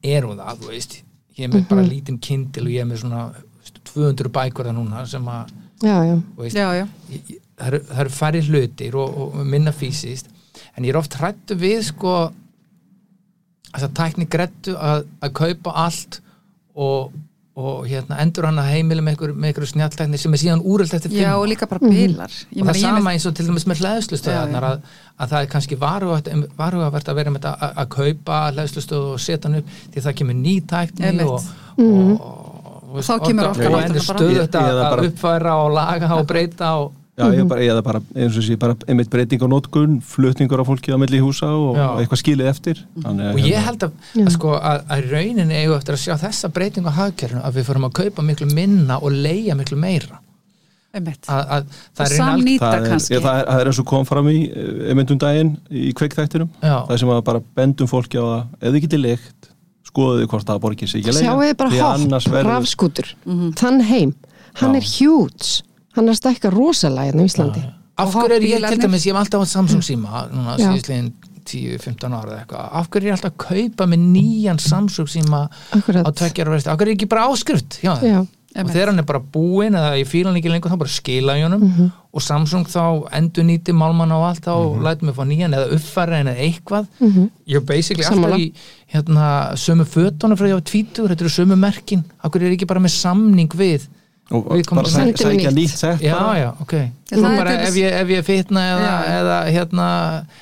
er 0.07 0.27
hún 0.27 0.39
það, 0.39 0.61
þú 0.61 0.71
veist. 0.71 0.97
Ég 1.37 1.45
er 1.47 1.53
með 1.53 1.65
bara 1.69 1.83
lítinn 1.85 2.19
kindil 2.23 2.65
og 2.67 2.71
ég 2.73 2.81
er 2.83 2.89
með 2.89 3.01
svona 3.03 3.25
þú 3.35 3.61
veist, 3.61 3.81
200 3.91 4.31
bækur 4.37 4.69
það 4.69 4.77
núna 4.79 5.03
sem 5.09 5.27
að 5.31 5.51
já, 5.83 5.97
já, 6.07 6.15
veist, 6.39 6.57
Já, 6.57 6.67
ég- 7.13 7.35
það 7.57 7.67
eru, 7.71 7.79
það 7.91 8.01
eru 8.05 8.13
færri 8.17 8.41
hlutir 8.47 8.95
og, 9.01 9.17
og 9.21 9.37
minna 9.45 9.71
fysiskt. 9.75 10.29
En 10.77 10.85
ég 10.85 10.93
er 10.93 10.99
oft 10.99 11.15
hrættu 11.19 11.55
við 11.57 11.79
sko 11.91 12.15
að 13.77 13.91
tækni 13.97 14.25
grettu 14.31 14.73
að, 14.79 15.03
að 15.21 15.33
kaupa 15.37 15.73
allt 15.85 16.19
og, 16.77 17.11
og 17.57 17.87
hérna, 17.89 18.19
endur 18.21 18.45
hann 18.45 18.59
að 18.61 18.67
heimili 18.75 19.01
með 19.01 19.21
með 19.33 19.53
ykkur 19.53 19.65
snjalltækni 19.71 20.19
sem 20.21 20.35
er 20.35 20.41
síðan 20.43 20.59
úröld 20.61 20.91
eftir 20.93 21.09
fimm 21.09 21.23
já 21.23 21.31
og 21.33 21.47
líka 21.49 21.65
bara 21.69 21.81
bilar 21.81 22.33
Ég 22.53 22.61
og 22.61 22.67
það 22.69 22.77
ég 22.77 22.83
sama 22.83 23.13
eins 23.15 23.25
og 23.25 23.33
til 23.37 23.47
dæmis 23.47 23.65
með 23.65 23.81
hlæðslustöðarnar 23.81 24.67
að, 24.67 24.91
að 25.17 25.31
það 25.31 25.39
er 25.39 25.49
kannski 25.55 25.79
varhugavert 25.81 27.09
að 27.09 27.17
vera 27.17 27.33
með 27.33 27.41
þetta 27.41 27.53
að, 27.57 27.73
að 27.81 27.89
kaupa 27.95 28.41
hlæðslustöð 28.51 29.07
og 29.15 29.23
setja 29.25 29.49
hann 29.49 29.57
upp 29.63 29.73
því 29.95 30.05
það 30.05 30.17
kemur 30.21 30.37
ný 30.43 30.53
tækni 30.69 31.09
Einmitt. 31.09 31.33
og, 31.33 31.49
og, 31.81 32.13
og, 32.13 32.43
Og 32.87 33.03
þá 33.03 33.15
kemur 33.25 33.49
orkan 33.49 33.73
og 33.73 33.81
endur 33.83 34.05
stöðu 34.05 34.37
þetta 34.37 34.61
er 34.63 34.77
að 34.85 35.01
uppfæra 35.09 35.57
og 35.59 35.73
laga 35.75 36.13
og 36.15 36.29
breyta 36.29 36.69
og 36.79 36.93
Já, 37.17 37.25
ég 37.33 37.39
er 37.41 37.47
bara, 37.49 37.61
ég 37.65 37.73
er 37.73 37.81
bara, 37.81 37.99
eins 38.13 38.35
og 38.37 38.43
sé, 38.45 38.55
bara 38.61 38.75
einmitt 38.85 39.09
breyting 39.09 39.41
á 39.41 39.47
nótkun, 39.49 39.95
flutningur 40.05 40.61
á 40.61 40.65
fólki 40.67 40.93
á 40.93 40.97
milli 41.01 41.17
húsa 41.23 41.47
og, 41.49 41.71
Já. 41.73 41.87
og 41.95 42.01
eitthvað 42.03 42.19
skilið 42.21 42.49
eftir 42.51 42.81
Þannig, 43.01 43.23
að, 43.25 43.31
og 43.31 43.39
ég 43.41 43.47
hérna, 43.57 43.63
held 43.65 43.85
að, 43.87 43.95
að 44.21 44.29
sko 44.35 44.51
að, 44.59 44.83
að 44.93 45.07
rauninni 45.15 45.57
eigu 45.63 45.73
eftir 45.79 45.97
að 45.97 46.03
sjá 46.03 46.13
þessa 46.21 46.51
breytingu 46.53 46.93
á 46.93 46.97
hagkerfinu 46.99 47.41
að 47.41 47.57
við 47.57 47.65
förum 47.71 47.87
að 47.89 47.95
kaupa 48.03 48.25
miklu 48.27 48.49
minna 48.53 48.99
og 49.01 49.17
leia 49.17 49.57
miklu 49.57 49.79
meira 49.81 50.19
Einmitt. 50.93 51.25
að, 51.25 51.41
að 51.57 51.73
það 51.97 52.05
er 52.05 52.13
samnýta 52.21 52.69
það 52.69 52.77
er, 52.85 52.87
kannski 52.93 53.13
ég, 53.17 53.25
það, 53.25 53.39
er, 53.41 53.49
það 53.49 53.61
er 53.65 53.69
eins 53.71 53.81
og 53.81 53.87
kom 53.89 54.05
fram 54.07 54.29
í 54.31 54.37
eh, 54.47 54.69
einmitt 54.93 55.11
um 55.13 55.19
daginn 55.25 55.51
í 55.73 55.89
kveikþættinum 55.97 56.53
Já. 56.61 56.75
það 56.87 57.01
sem 57.01 57.11
að 57.17 57.25
bara 57.27 57.41
bendum 57.59 57.89
fólki 57.91 58.21
á 58.21 58.25
það 58.29 58.41
ef 58.61 58.71
þið 58.77 58.85
getið 58.85 59.03
leikt, 59.03 59.49
skoðuðu 59.89 60.21
þið 60.23 60.29
hvort 60.35 60.47
það 60.53 60.61
borgir 60.63 60.89
sig 60.93 61.01
ekki 61.01 61.11
að 61.11 61.17
leigja. 61.17 61.33
sjáu 61.33 61.41
þið 61.49 61.57
bara 61.59 61.73
Því 61.73 61.81
annars 61.89 62.29
hopp, 62.29 62.37
verður- 62.37 62.53
rafskútur 62.53 63.11
þann 63.59 63.81
heim, 63.89 64.13
hann 64.61 64.77
Já. 64.77 64.79
er 64.79 64.89
huge 64.95 65.51
hann 65.97 66.07
er 66.07 66.13
að 66.15 66.19
stækka 66.21 66.53
rosalega 66.53 67.09
hérna 67.11 67.25
í 67.25 67.31
Íslandi 67.31 67.63
af 67.97 68.13
hverju 68.13 68.35
er 68.37 68.45
ég 68.45 68.67
til 68.69 68.79
dæmis, 68.85 69.05
ég 69.07 69.13
hef 69.15 69.21
alltaf 69.23 69.41
átt 69.47 69.53
Samsung 69.55 69.81
síma 69.85 70.27
núna 70.31 70.55
Já. 70.57 70.69
síðustliðin 70.69 71.11
10-15 71.47 72.13
ára 72.13 72.31
eða 72.33 72.39
eitthvað, 72.43 72.65
af 72.77 72.89
hverju 72.91 73.07
er 73.07 73.11
ég 73.11 73.17
alltaf 73.17 73.33
að 73.33 73.43
kaupa 73.47 73.85
með 73.89 74.01
nýjan 74.13 74.59
Samsung 74.61 75.07
síma 75.09 75.45
Akkurat. 75.73 76.05
á 76.05 76.09
tveggjar 76.11 76.49
og 76.51 76.57
af 76.59 76.77
hverju 76.77 76.91
er 76.91 76.97
ekki 76.97 77.07
bara 77.09 77.27
áskrift 77.31 77.79
þeim 77.81 78.03
Já. 78.03 78.19
og 78.57 78.69
þegar 78.73 78.89
hann 78.91 78.99
er 78.99 79.05
bara 79.07 79.19
búinn 79.21 79.75
eða 79.77 79.95
ég 79.99 80.07
fíla 80.09 80.29
hann 80.31 80.37
ekki 80.39 80.49
lengur 80.51 80.71
þá 80.73 80.77
bara 80.83 80.89
skila 80.93 81.35
ég 81.39 81.45
honum 81.47 81.61
Mhm. 81.67 81.89
og 82.13 82.21
Samsung 82.21 82.65
þá 82.67 83.07
endur 83.13 83.43
nýti 83.45 83.73
málmann 83.73 84.11
á 84.13 84.17
allt 84.29 84.41
þá 84.45 84.53
lætum 84.81 85.09
við 85.09 85.17
fá 85.17 85.25
nýjan 85.29 85.53
eða 85.57 85.73
uppfæra 85.77 86.21
eða 86.23 86.35
eitthvað 86.37 86.87
ég 87.47 87.55
er 87.55 87.61
basically. 87.61 88.03
Sammála. 88.03 88.33
alltaf 88.33 88.39
í 88.39 88.53
hérna, 88.93 89.53
sömu 89.55 89.85
fötunum 89.85 90.37
frá 90.37 90.47
ég 90.49 90.57
á 90.57 90.61
tvítur 90.61 91.09
þetta 91.09 91.21
eru 91.25 91.29
sömu 91.29 91.55
merkin, 91.57 92.03
af 92.23 92.31
hverju 92.31 92.45
er 92.45 92.51
ég 92.53 92.57
ekki 92.59 92.67
bara 92.67 92.79
með 92.81 92.91
samning 92.97 93.49
við 93.49 93.87
og 94.27 94.47
bara 94.75 94.89
sækja 94.91 95.51
nýtt 95.55 95.77
sett 95.77 96.01
já, 96.03 96.13
bara. 96.13 96.39
já, 96.39 96.49
ok 96.61 96.73
það 97.07 97.21
Nú 97.21 97.27
er 97.29 97.37
bara 97.39 97.53
til 97.53 97.67
ef 97.67 97.77
ég, 97.79 97.93
ef 98.01 98.09
ég 98.11 98.25
fitna 98.27 98.63
eða, 98.73 98.93
eða 99.13 99.37
hérna 99.55 99.89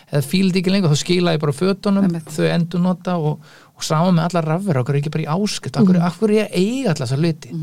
eða 0.10 0.22
fíld 0.26 0.58
ekki 0.58 0.74
lengur, 0.74 0.94
þá 0.94 1.02
skila 1.04 1.36
ég 1.36 1.44
bara 1.44 1.54
fötunum 1.56 2.08
Einmitt. 2.08 2.32
þau 2.34 2.48
endur 2.50 2.82
nota 2.82 3.18
og, 3.22 3.52
og 3.76 3.86
saman 3.86 4.18
með 4.18 4.30
allar 4.30 4.50
rafver, 4.56 4.80
okkur 4.82 5.02
ekki 5.02 5.14
bara 5.14 5.28
í 5.28 5.30
áskipt 5.36 5.78
okkur, 5.82 6.00
mm. 6.00 6.24
er 6.30 6.34
ég 6.40 6.56
eiga 6.58 6.96
allar 6.96 7.04
þessar 7.04 7.22
hluti 7.22 7.54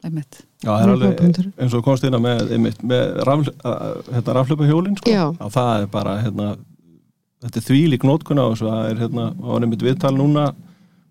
Einmitt. 0.00 0.40
Já, 0.64 0.70
það 0.70 0.82
er 0.82 0.90
alveg 0.94 1.38
eins 1.60 1.74
og 1.76 1.84
komst 1.84 2.04
inn 2.08 2.16
að 2.16 2.22
með, 2.24 2.38
einmitt, 2.56 2.78
með 2.88 3.18
raf, 3.28 3.42
hérna, 4.08 4.34
raflöpa 4.38 4.68
hjólin 4.68 4.96
sko. 4.96 5.16
Það 5.52 5.70
er 5.74 5.90
bara 5.92 6.14
hérna, 6.24 6.46
þetta 7.44 7.60
er 7.60 7.66
þvílík 7.66 8.06
nótkun 8.08 8.40
á 8.40 8.48
þessu 8.48 8.68
það 8.70 8.86
er 8.88 9.02
hérna, 9.04 9.26
var 9.44 9.66
einmitt 9.66 9.84
viðtal 9.84 10.14
núna 10.16 10.46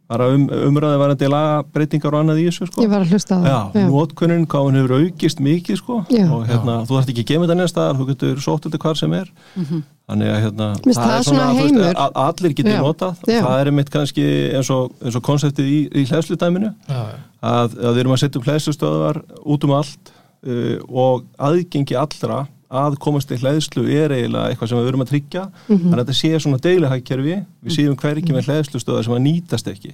bara 0.10 0.28
um, 0.34 0.48
umræði 0.70 1.00
varandi 1.04 1.30
laga 1.30 1.62
breytingar 1.70 2.16
og 2.16 2.24
annað 2.24 2.42
í 2.42 2.48
þessu 2.48 2.68
sko. 2.70 2.82
ég 2.82 2.90
var 2.90 3.04
að 3.06 3.14
hlusta 3.14 3.38
á 3.38 3.42
Já, 3.46 3.58
það 3.76 3.88
nótkunin, 3.94 4.46
hvað 4.50 4.66
hún 4.66 4.80
hefur 4.80 4.94
aukist 4.98 5.42
mikið 5.46 5.80
sko 5.80 5.98
Já. 6.10 6.24
og 6.26 6.44
hérna, 6.50 6.78
þú 6.90 6.98
þarft 6.98 7.14
ekki 7.14 7.26
að 7.26 7.30
gema 7.30 7.46
þetta 7.46 7.58
neðst 7.60 7.76
staðar, 7.76 8.00
þú 8.00 8.08
getur 8.10 8.44
sótt 8.46 8.66
þetta 8.66 8.82
hvar 8.86 9.00
sem 9.00 9.16
er 9.20 9.32
þannig 10.10 10.32
að 10.34 10.40
hérna, 10.46 10.70
finnst 10.88 11.02
það 11.04 11.16
er 11.16 11.26
svona 11.30 11.50
þú 11.54 11.66
veist, 11.68 12.02
að 12.04 12.22
allir 12.26 12.56
getur 12.58 12.74
Já. 12.74 12.82
notað, 12.82 13.24
Já. 13.30 13.42
það 13.46 13.58
er 13.60 13.72
einmitt 13.72 13.92
kannski 13.94 14.28
eins 14.58 14.72
og, 14.74 14.96
eins 15.04 15.20
og 15.20 15.26
konseptið 15.30 15.70
í, 15.70 15.80
í 15.94 16.06
hlæðsludæminu 16.10 16.72
já, 16.74 17.02
já. 17.14 17.20
að, 17.54 17.78
að 17.78 17.92
við 17.92 18.02
erum 18.04 18.16
að 18.18 18.24
setja 18.24 18.42
um 18.42 18.48
hlæðslustöðar 18.50 19.22
út 19.46 19.68
um 19.70 19.76
allt 19.78 20.14
uh, 20.16 20.78
og 20.90 21.30
aðgengi 21.38 22.00
allra 22.02 22.48
að 22.70 22.98
komast 23.02 23.32
í 23.34 23.38
hlæðslu 23.42 23.84
er 23.90 24.12
eiginlega 24.14 24.50
eitthvað 24.52 24.70
sem 24.70 24.78
við 24.80 24.88
erum 24.92 25.02
að 25.06 25.10
tryggja. 25.10 25.44
Þannig 25.68 25.94
að 25.96 26.02
þetta 26.04 26.18
sé 26.20 26.32
svona 26.44 26.60
deilihækkerfi 26.66 27.38
við 27.66 27.74
séum 27.76 27.96
hverjum 27.98 28.36
með 28.38 28.50
hlæðslustöðar 28.50 29.04
sem 29.08 29.16
að 29.16 29.24
nýtast 29.26 29.68
ekki. 29.72 29.94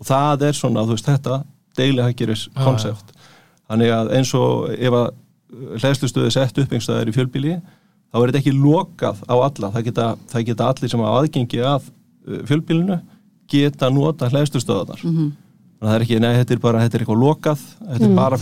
Og 0.00 0.06
það 0.08 0.42
er 0.48 0.58
svona, 0.58 0.82
þú 0.88 0.96
veist, 0.96 1.06
þetta 1.12 1.38
deilihækkerfis 1.78 2.42
Já, 2.48 2.64
konsept. 2.64 3.12
Þannig 3.70 3.92
að 3.94 4.12
eins 4.18 4.34
og 4.34 4.70
ef 4.74 4.92
að 4.98 5.08
hlæðslustöði 5.82 6.32
sett 6.34 6.58
upp 6.58 6.72
einhverstaðar 6.72 7.10
í 7.10 7.14
fjölbíli 7.14 7.54
þá 7.60 8.18
er 8.20 8.30
þetta 8.32 8.40
ekki 8.42 8.54
lokað 8.58 9.22
á 9.30 9.34
alla. 9.36 9.70
Það 9.74 9.84
geta, 9.90 10.06
það 10.32 10.46
geta 10.50 10.68
allir 10.72 10.90
sem 10.92 11.02
hafa 11.06 11.20
aðgengi 11.22 11.62
að 11.62 11.86
uh, 11.90 12.40
fjölbílinu 12.48 12.98
geta 13.50 13.90
nota 13.94 14.28
hlæðslustöðarnar 14.32 15.02
Mhm. 15.06 15.26
þannig 15.76 15.86
að 15.86 15.90
það 15.92 15.94
er 15.96 16.04
ekki, 16.06 16.18
nei, 16.24 16.34
þetta 16.40 16.54
er 16.56 16.60
bara, 16.64 16.80
þetta 16.82 16.96
er 16.96 17.02
eitthvað 17.04 17.20
lokað 17.22 17.60
þetta 17.86 18.04
er 18.08 18.14
bara 18.16 18.38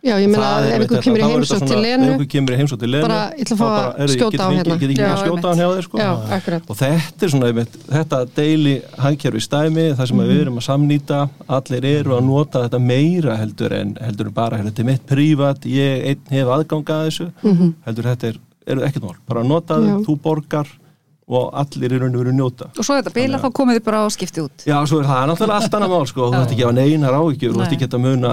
það 0.00 0.08
Já. 0.10 0.14
ég 0.20 0.28
meina 0.32 0.40
Það 0.50 0.64
er 0.64 0.80
ef 0.80 0.88
þetta, 0.90 1.00
kemur 1.04 1.18
í 1.18 1.22
þetta 1.22 1.30
heimsótt 1.30 1.66
til 1.68 1.76
ef 1.76 1.82
Lenu 1.84 2.06
einhver 2.10 2.28
kemur 2.32 2.54
í 2.54 2.58
heimsótt 2.60 2.80
til 2.80 2.90
Lenu 2.90 3.02
Bara, 3.04 3.18
ég 3.36 3.44
ætla 3.44 3.54
að 3.56 3.60
fá 3.60 3.66
að 3.66 3.74
bara, 3.76 3.90
heyrðu, 4.00 4.14
skjóta 4.16 4.40
á 4.40 4.48
hérna. 4.50 4.76
getur 4.80 4.90
ekki 4.90 5.04
að 5.04 5.20
skjóta 5.20 5.30
einmitt. 5.30 5.44
hann 5.50 5.60
hjá 5.60 5.68
þér 5.76 5.84
sko 5.86 5.98
já, 6.00 6.10
akkurat 6.36 6.62
og 6.70 6.76
þetta 6.80 7.22
er 7.26 7.32
svona 7.34 7.46
einmitt, 7.50 7.74
þetta 7.90 8.18
deili 8.40 8.74
hagkerfi 9.04 9.40
stæmi 9.44 9.84
þar 9.98 10.06
sem 10.08 10.16
Mhm. 10.16 10.28
við 10.30 10.40
erum 10.40 10.56
að 10.60 10.66
samnýta 10.70 11.18
allir 11.48 11.84
eru 11.84 12.10
að 12.16 12.24
nota 12.24 12.58
þetta 12.68 12.80
meira 12.80 13.36
heldur 13.36 13.72
en 13.80 13.94
heldur 14.00 14.26
en 14.26 14.32
bara 14.32 14.56
þetta 14.58 14.78
er 14.80 14.84
mitt 14.84 15.06
prívat, 15.06 15.60
ég 15.68 16.06
einn 16.08 16.24
hef 16.30 16.46
aðganga 16.48 16.94
að 16.96 17.06
þessu 17.10 17.32
Mhm. 17.44 17.74
heldur 17.86 18.04
þetta 18.04 18.24
er, 18.28 18.36
er 18.66 18.76
ekkert 18.88 19.02
mál, 19.04 19.16
bara 19.28 19.42
nota 19.42 19.74
Já. 19.74 20.00
þú 20.06 20.16
borgar 20.22 20.66
og 21.30 21.50
allir 21.60 21.92
í 21.94 21.98
raun 22.02 22.14
og 22.16 22.22
veru 22.24 22.32
njóta. 22.34 22.66
Og 22.74 22.82
svo 22.86 22.96
er 22.96 23.04
þetta 23.04 23.12
bila 23.14 23.38
þá 23.38 23.48
komið 23.54 23.76
þið 23.78 23.84
bara 23.86 24.00
og 24.06 24.10
skiptið 24.16 24.42
út. 24.48 24.64
Já, 24.66 24.76
svo 24.90 24.98
er 24.98 25.06
það 25.06 25.20
náttúrulega 25.30 25.58
allt 25.60 25.76
annað 25.78 25.92
mál 25.94 26.08
sko, 26.10 26.24
þú 26.32 26.40
ætti 26.40 26.56
ekki 26.56 26.64
að 26.64 26.70
hafa 26.70 26.78
neinar 26.80 27.18
áhyggjur, 27.20 27.52
þú 27.54 27.62
ætti 27.66 27.76
ekki 27.78 27.88
að 27.90 28.02
muna 28.06 28.32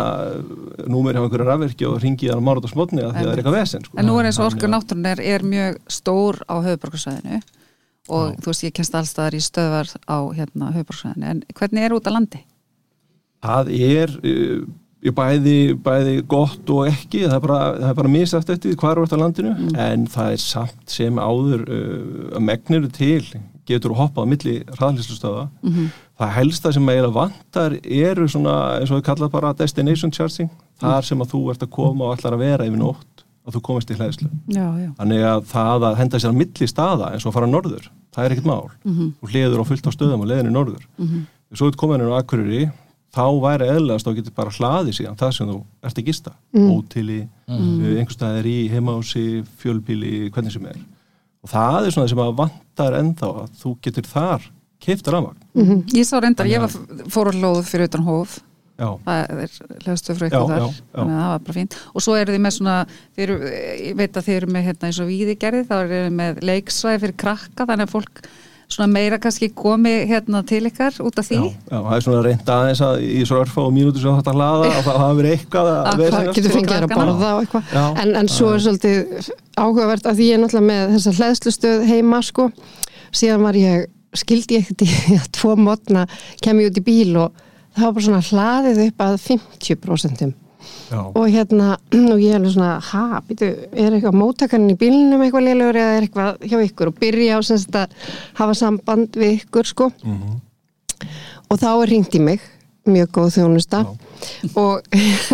númer 0.96 1.14
hjá 1.18 1.22
einhverju 1.22 1.48
rafverki 1.52 1.86
og 1.92 2.00
ringi 2.02 2.32
það 2.32 2.42
á 2.42 2.48
márat 2.48 2.66
og 2.66 2.74
smotni 2.74 3.04
að 3.06 3.12
því 3.14 3.22
að 3.22 3.28
það 3.28 3.32
er 3.36 3.42
eitthvað 3.44 3.58
vesen 3.60 3.86
sko. 3.86 3.98
en 4.02 4.10
nú 4.10 4.18
er 4.20 4.26
eins 4.32 4.40
og 4.42 4.48
orku 4.50 4.66
að- 4.66 4.74
náttúrun 4.74 5.06
er, 5.12 5.22
er 5.36 5.46
mjög 5.54 5.78
stór 5.94 6.42
á 6.50 6.56
höfuborgarsvæðinu 6.66 7.42
og 8.10 8.36
þú 8.42 8.50
veist 8.52 8.64
ég 8.66 8.74
kennst 8.74 8.96
allstaðar 8.98 9.38
í 9.38 9.42
stöðvar 9.44 9.94
á 10.10 10.18
hérna 10.34 10.72
höfuborgarsvæðinu 10.74 11.30
en 11.36 11.44
hvernig 11.54 11.84
er 11.86 11.96
út 11.98 12.08
á 12.08 12.12
landi? 12.18 12.42
Það 13.44 13.72
er 13.78 14.14
uh, 14.18 14.62
bæði, 15.18 15.76
bæði 15.84 16.16
gott 16.30 16.70
og 16.74 16.88
ekki 16.90 17.26
það 17.28 17.36
er 17.38 17.44
bara, 17.44 17.60
það 17.78 17.92
er 17.92 18.00
bara 18.00 18.14
misast 18.14 18.50
eftir 18.50 18.72
því 18.72 18.80
hvar 18.82 18.98
er 18.98 19.06
þetta 19.06 19.22
landinu 19.22 19.54
en 19.78 20.08
það 20.10 20.32
er 20.34 20.42
samt 20.42 20.96
sem 20.98 21.22
áður 21.22 21.68
uh, 21.68 22.36
að 22.38 22.48
megniru 22.48 22.90
til 22.94 23.22
getur 23.68 23.94
hoppað 23.98 24.26
á 24.26 24.32
milli 24.32 24.56
hraðlýslustöða 24.78 25.46
það 26.18 26.34
helsta 26.38 26.72
sem 26.74 26.90
eiginlega 26.90 27.14
vantar 27.14 27.78
eru 27.84 28.28
svona 28.32 28.56
eins 28.80 28.92
og 28.92 29.02
við 29.02 29.06
kallað 29.10 29.34
bara 29.36 29.54
destination 29.54 30.12
charging 30.12 30.50
þar 30.80 31.06
sem 31.06 31.22
að 31.22 31.34
þú 31.36 31.44
ert 31.52 31.64
að 31.64 31.74
koma 31.78 32.08
og 32.08 32.18
ætlar 32.18 32.34
að 32.38 32.46
vera 32.46 32.66
yfir 32.66 32.80
nótt 32.80 33.26
að 33.48 33.56
þú 33.56 33.62
komist 33.64 33.92
í 33.92 33.96
já, 34.84 34.90
þannig 34.98 35.24
að 35.24 35.46
það 35.52 35.86
að 35.88 36.00
henda 36.02 36.20
sér 36.20 36.34
að 36.34 36.40
milli 36.42 36.68
staða 36.68 37.12
eins 37.14 37.24
og 37.24 37.32
að 37.32 37.38
fara 37.38 37.48
norður, 37.48 37.86
það 38.16 38.26
er 38.26 38.36
ekkert 38.36 38.50
mál. 38.50 38.72
Þú 39.22 39.30
hliður 39.32 39.64
á 39.64 39.70
fullt 39.70 39.88
á 39.88 39.92
stöðum 39.96 40.26
og 40.26 40.28
leðinu 40.28 40.52
norður. 40.52 40.84
Svo 41.54 41.70
er 41.70 41.78
komin 41.80 42.04
inn 42.04 42.12
á 42.12 42.20
Akureyri 42.20 42.68
þá 43.18 43.26
væri 43.44 43.70
eðlast 43.74 44.10
og 44.10 44.18
getur 44.20 44.36
bara 44.38 44.54
hlaði 44.54 44.94
síðan 44.96 45.18
það 45.20 45.34
sem 45.38 45.50
þú 45.52 45.58
ert 45.90 46.02
að 46.02 46.10
gista. 46.12 46.36
Ótili, 46.58 47.22
mm. 47.50 47.88
einhverstaðir 47.98 48.52
í 48.52 48.58
heimási, 48.72 49.26
fjölbíli, 49.62 50.14
hvernig 50.36 50.56
sem 50.56 50.70
er. 50.70 50.78
Og 51.46 51.52
það 51.52 51.80
er 51.82 51.96
svona 51.96 52.12
sem 52.12 52.22
að 52.22 52.36
vantar 52.42 53.00
ennþá 53.02 53.32
að 53.44 53.56
þú 53.62 53.74
getur 53.88 54.10
þar 54.10 54.52
keifta 54.84 55.14
rafmagn. 55.14 55.86
Ég 55.96 56.06
sá 56.08 56.20
reyndar, 56.22 56.50
ég 56.50 56.62
var 56.62 56.74
fór 57.12 57.32
á 57.32 57.38
hlóð 57.38 57.64
fyrir 57.68 57.90
utan 57.90 58.06
hóf. 58.08 58.40
Já, 58.78 58.92
það 59.02 59.40
er 59.42 59.54
Já, 59.58 59.94
ykkur 59.98 60.20
þar. 60.22 60.30
já, 60.30 60.66
já. 60.70 60.74
þannig 60.94 61.16
að 61.16 61.22
það 61.22 61.32
var 61.32 61.40
bara 61.48 61.56
fínt. 61.56 61.78
Og 61.98 62.04
svo 62.06 62.18
eru 62.18 62.36
þið 62.36 62.44
með 62.44 62.54
svona 62.60 62.76
þið 62.92 63.24
eru, 63.24 63.38
ég 63.88 63.96
veit 63.98 64.20
að 64.20 64.28
þið 64.28 64.36
eru 64.36 64.50
með 64.54 64.68
hérna 64.68 64.90
eins 64.92 65.00
og 65.02 65.10
víði 65.10 65.36
gerði 65.42 65.64
þá 65.66 65.74
eru 65.80 65.96
þið 65.96 66.14
með 66.20 66.42
leiksvæði 66.52 67.02
fyrir 67.04 67.18
krakka 67.24 67.66
þannig 67.72 67.88
að 67.88 67.96
fólk 67.96 68.22
svona 68.68 68.88
meira 68.92 69.18
kannski 69.24 69.48
komi 69.56 69.94
hérna 70.10 70.42
til 70.48 70.66
ykkar 70.68 70.98
út 71.06 71.20
af 71.22 71.28
því? 71.30 71.38
Já, 71.40 71.52
já, 71.72 71.78
það 71.86 71.94
er 71.98 72.04
svona 72.06 72.24
reynd 72.26 72.50
aðeins 72.56 72.82
að 72.84 73.04
í 73.08 73.22
svo 73.30 73.38
örfa 73.44 73.62
og 73.64 73.72
mínútur 73.76 74.04
sem 74.04 74.18
þetta 74.18 74.34
hlaða 74.36 74.72
að 74.74 74.82
það 74.88 74.98
hafi 75.04 75.20
verið 75.22 75.36
eitthvað 75.38 75.70
að 75.72 75.88
Að 75.92 76.02
vera 76.04 76.18
það 76.18 76.32
getur 76.38 76.56
fengið 76.58 76.76
að 76.78 76.96
borða 76.96 77.30
og 77.38 77.44
eitthvað. 77.46 77.70
Já. 77.78 77.86
en, 78.04 78.12
en 78.22 78.32
svo 78.34 78.50
er 78.54 78.64
svolítið 78.66 79.30
áhugavert 79.64 80.10
að 80.12 80.20
því 80.20 80.28
ég 80.28 80.36
er 80.38 80.44
náttúrulega 80.44 80.68
með 80.72 80.96
þessa 80.98 81.16
hlæðslustöð 81.22 81.86
heima 81.94 82.20
sko, 82.28 82.50
síðan 83.22 83.46
var 83.48 83.60
ég 83.62 83.88
skildi 84.18 84.58
ég 84.60 84.68
ekkert 84.68 84.84
í 84.88 85.20
að 85.22 85.30
tvo 85.40 85.56
mótna 85.60 86.04
kem 86.44 86.60
ég 86.64 86.72
út 86.74 86.82
í 86.82 86.86
bíl 86.88 87.16
og 87.24 87.40
það 87.78 87.86
var 87.88 87.96
bara 87.98 88.06
svona 88.10 88.26
hlaðið 88.32 88.84
upp 88.90 89.08
að 89.08 89.18
50% 89.30 90.28
Já, 90.92 91.00
og 91.06 91.26
hérna, 91.32 91.78
og 92.14 92.20
ég 92.24 92.32
er 92.34 92.40
alveg 92.40 92.54
svona 92.56 92.74
ha, 92.92 93.22
býtu, 93.28 93.50
er 93.74 93.96
eitthvað 93.98 94.18
móttakarinn 94.20 94.74
í 94.74 94.78
bílnum 94.80 95.24
eitthvað 95.26 95.48
lélugur 95.50 95.80
eða 95.82 95.96
er 95.98 96.08
eitthvað 96.08 96.44
hjá 96.48 96.58
ykkur? 96.68 96.92
Og 96.94 97.00
byrja 97.02 97.38
á 97.38 97.42
semst 97.46 97.76
að 97.78 97.96
hafa 98.42 98.54
samband 98.58 99.18
við 99.20 99.40
ykkur 99.42 99.66
sko. 99.74 99.92
Mhm. 100.04 100.38
og 101.50 101.60
þá 101.62 101.68
er 101.72 101.88
hringt 101.92 102.16
í 102.18 102.20
mig 102.20 102.42
mjög 102.88 103.10
góð 103.18 103.34
þjónusta. 103.36 103.82
Og 104.56 104.86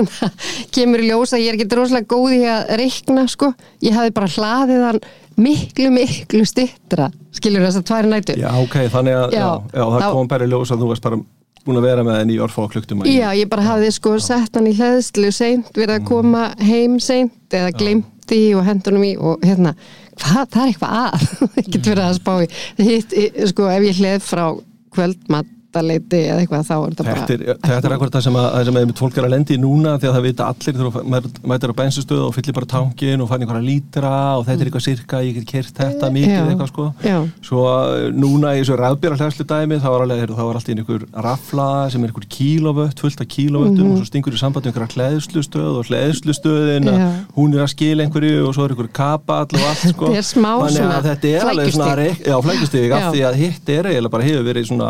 kemur 0.75 1.03
í 1.03 1.09
ljós 1.11 1.33
að 1.35 1.43
ég 1.43 1.51
er 1.53 1.57
ekki 1.59 1.77
rosalega 1.77 2.09
góð 2.09 2.33
í 2.39 2.41
að 2.49 2.71
reikna 2.81 3.23
sko, 3.29 3.51
ég 3.85 3.93
hafi 3.95 4.13
bara 4.15 4.31
hlaðið 4.33 4.81
hann 4.87 4.99
miklu, 5.37 5.91
miklu 5.93 6.43
stittra 6.49 7.11
skilur 7.33 7.63
þess 7.65 7.79
að 7.81 7.85
tværi 7.89 8.09
nætur? 8.11 8.41
Já, 8.41 8.49
ok, 8.57 8.75
þannig 8.93 9.17
að 9.21 9.37
já, 9.37 9.39
Já, 9.39 9.47
já, 9.73 9.83
það 9.85 10.01
þá- 10.03 10.11
kom 10.17 10.27
bara 10.33 10.45
í 10.45 10.51
ljós 10.51 10.73
að 10.73 10.81
þú 10.83 10.89
varst 10.91 11.05
bara 11.07 11.21
búin 11.63 11.79
að 11.79 11.87
vera 11.87 12.03
með 12.05 12.19
henni 12.19 12.35
í 12.37 12.41
örfa 12.43 12.65
og 12.65 12.73
kluktum 12.73 13.03
Já, 13.07 13.29
ég 13.37 13.49
bara 13.51 13.65
hafði 13.65 13.91
sko 13.95 14.15
sett 14.23 14.57
hann 14.57 14.69
í 14.69 14.75
hlæðslu 14.77 15.31
seint, 15.35 15.71
verið 15.75 15.95
að 15.99 16.07
koma 16.09 16.43
heim 16.59 16.99
seint 17.03 17.55
eða 17.55 17.71
glemt 17.79 18.33
í 18.33 18.43
og 18.57 18.63
hendunum 18.67 19.03
í 19.07 19.13
og 19.19 19.43
hérna, 19.45 19.73
hvað, 20.19 20.45
það 20.53 20.61
er 20.61 20.71
eitthvað 20.71 20.95
að. 20.99 21.27
Ekkert 21.63 21.89
verið 21.91 22.05
að 22.05 22.15
spá 22.19 22.33
í. 22.35 22.49
Hitt, 22.87 23.17
sko, 23.51 23.67
ef 23.71 23.87
ég 23.89 23.99
hleð 24.01 24.23
frá 24.27 24.45
kvöldmataleiti 25.73 26.19
eða 26.29 26.41
eitthvað 26.43 26.65
þá 26.67 26.73
er 26.75 26.93
þetta 26.93 27.03
bara 27.07 27.23
Þetta 27.23 27.33
er, 27.33 27.57
þetta 27.63 27.87
er 27.89 27.95
akkurat 27.95 28.15
það 28.17 28.23
sem, 28.25 28.37
að, 28.39 28.57
sem 28.67 28.77
einmitt 28.79 28.99
fólk 29.01 29.17
er 29.17 29.25
að 29.27 29.33
lendi 29.33 29.55
í 29.55 29.61
núna 29.61 29.93
því 29.99 30.09
að 30.09 30.15
það 30.17 30.25
vita 30.27 30.47
allir 30.51 30.77
þegar 30.77 31.07
mæ- 31.13 31.41
mætir 31.53 31.73
á 31.73 31.79
bensinstöðu 31.79 32.27
og 32.27 32.33
fyllir 32.35 32.55
bara 32.57 32.69
tankin 32.73 33.23
og 33.23 33.29
fann 33.31 33.43
einhverja 33.43 33.65
lítra 33.67 34.13
og 34.37 34.45
þetta 34.47 34.61
er 34.63 34.69
eitthvað 34.69 34.85
sirka, 34.87 35.21
ég 35.23 35.37
get 35.39 35.47
kert 35.49 35.73
þetta 35.81 36.09
mikið 36.13 36.33
Já. 36.33 36.43
eitthvað 36.51 36.71
sko. 36.73 36.87
Já. 37.03 37.17
svo 37.47 37.63
uh, 37.65 38.07
núna 38.13 38.53
í 38.53 38.61
þessu 38.61 38.77
rafbjara 38.79 39.19
hlæðslu 39.19 39.47
dæmi 39.49 39.79
þá 39.83 39.89
var 39.93 40.05
alveg, 40.05 40.23
þá 40.33 40.43
var 40.43 40.59
alltaf 40.59 40.73
einhver 40.73 41.05
rafla 41.27 41.69
sem 41.93 42.03
er 42.03 42.11
einhver 42.13 42.27
kílovött, 42.37 42.99
fullt 43.03 43.23
af 43.23 43.29
kílovöttum 43.33 43.91
og 43.93 44.01
svo 44.01 44.09
stingur 44.09 44.37
í 44.37 44.41
samband 44.41 44.67
með 44.67 44.73
einhverja 44.73 44.97
hlæðslustöð 44.97 45.79
og 45.81 45.89
hlæðslustöðin 45.89 46.89
að 46.91 47.03
hún 47.37 47.55
er 47.57 47.63
að 47.65 47.71
skila 47.73 48.05
einhverju 48.05 48.43
og 48.47 48.53
svo 48.57 48.67
er 48.67 48.73
einhver 48.75 48.91
kapall 48.93 49.47
og 49.57 49.65
allt 49.69 49.85
sko. 49.93 50.11
Þetta 51.13 51.27
er 51.33 51.43
að 51.43 51.51
alveg 51.53 51.73
svona 51.73 51.89
já, 52.23 52.35
flækjustig, 52.45 52.91
af 52.93 53.07
því 53.13 53.23
að 53.27 53.39
hitt 53.41 53.69
er 53.73 53.89
eiginlega 53.89 54.13
bara 54.13 54.27
hefur 54.27 54.45
verið 54.47 54.67
svona 54.69 54.89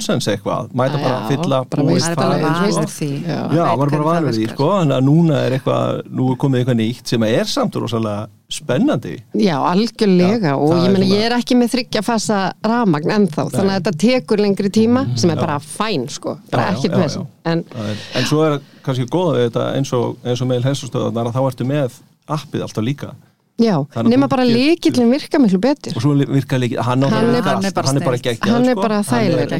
Já. 0.00 0.06
no 0.10 0.10
nonsense 0.10 0.32
eitthvað 0.32 0.70
mæta 0.74 0.98
bara 1.00 1.16
að 1.20 1.28
fylla 1.30 1.58
bara 1.70 1.84
búið 1.84 2.00
Það 2.00 2.10
er 2.10 2.16
bara 2.16 2.34
það, 2.34 2.44
vanur 2.46 2.72
sko. 2.72 2.84
því 2.96 3.08
Já. 3.20 3.40
Maður 3.50 3.60
er 3.60 3.78
bara 3.78 4.00
það 4.00 4.06
vanur 4.10 4.34
því, 4.36 4.46
sko, 4.50 4.68
þannig 4.80 4.96
að 4.96 5.04
núna 5.08 5.40
er 5.46 5.56
eitthvað, 5.56 6.02
nú 6.10 6.28
er 6.32 6.38
komið 6.44 6.60
eitthvað 6.60 6.78
nýtt 6.80 7.12
sem 7.12 7.26
er 7.28 7.50
samt 7.50 7.78
rosalega 7.80 8.28
spennandi. 8.50 9.12
Já, 9.38 9.54
algjörlega 9.62 10.50
Já, 10.50 10.56
og 10.58 10.72
það 10.72 10.80
ég 10.80 10.90
meina 10.90 11.06
svona- 11.06 11.14
ég 11.14 11.26
er 11.28 11.34
ekki 11.36 11.56
með 11.60 11.72
þryggja 11.74 12.02
fasa 12.02 12.38
rafmagn 12.66 13.10
ennþá, 13.14 13.44
þannig 13.54 13.74
að 13.76 13.80
þetta 13.80 13.92
tekur 14.04 14.38
lengri 14.42 14.70
tíma 14.74 15.04
sem 15.16 15.30
er 15.30 15.36
bara 15.36 15.58
fæn 15.62 16.08
sko, 16.10 16.38
bara 16.50 16.72
ekkert 16.72 16.96
með 16.98 17.14
já. 17.14 17.26
en 17.44 17.64
Það 17.70 17.96
en 18.16 18.24
svo 18.24 18.44
er 18.48 18.60
kannski 18.82 19.06
góða 19.06 19.36
við 19.36 19.50
þetta 19.50 19.76
eins 19.76 19.92
og, 19.92 20.16
eins 20.24 20.40
og 20.42 20.48
með 20.48 20.64
helsastöðunar 20.64 21.30
að 21.30 21.36
þá 21.38 21.42
ertu 21.46 21.64
með 21.64 22.00
appið 22.26 22.62
alltaf 22.62 22.84
líka. 22.84 23.14
Já, 23.60 23.76
nema 24.06 24.26
þú 24.26 24.30
bara 24.32 24.44
líkillin 24.48 25.10
virka 25.12 25.38
miklu 25.42 25.60
betur. 25.62 25.92
Og 25.96 26.02
svo 26.04 26.14
virka 26.18 26.58
líka, 26.60 26.82
hann, 26.86 27.02
Hann 27.02 27.12
er- 27.12 27.42
bara, 27.42 27.54
hann 27.56 27.64
er 27.68 27.74
bara 27.76 27.86
hann 27.90 28.00
er 28.00 28.04
bara 28.06 28.16
geggjað, 28.16 28.50
hann 28.54 28.64
er 28.64 28.74
sko. 28.74 28.82
bara 28.82 28.98
þægileg 29.06 29.50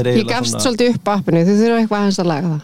er 0.00 0.10
ég 0.16 0.26
gafst 0.28 0.54
svona... 0.54 0.64
svolítið 0.66 0.86
upp 0.94 1.06
appinu, 1.14 1.44
þið 1.48 1.56
þurfa 1.62 1.78
eitthvað 1.80 2.00
aðeins 2.00 2.20
að 2.20 2.28
laga 2.30 2.48
það. 2.50 2.60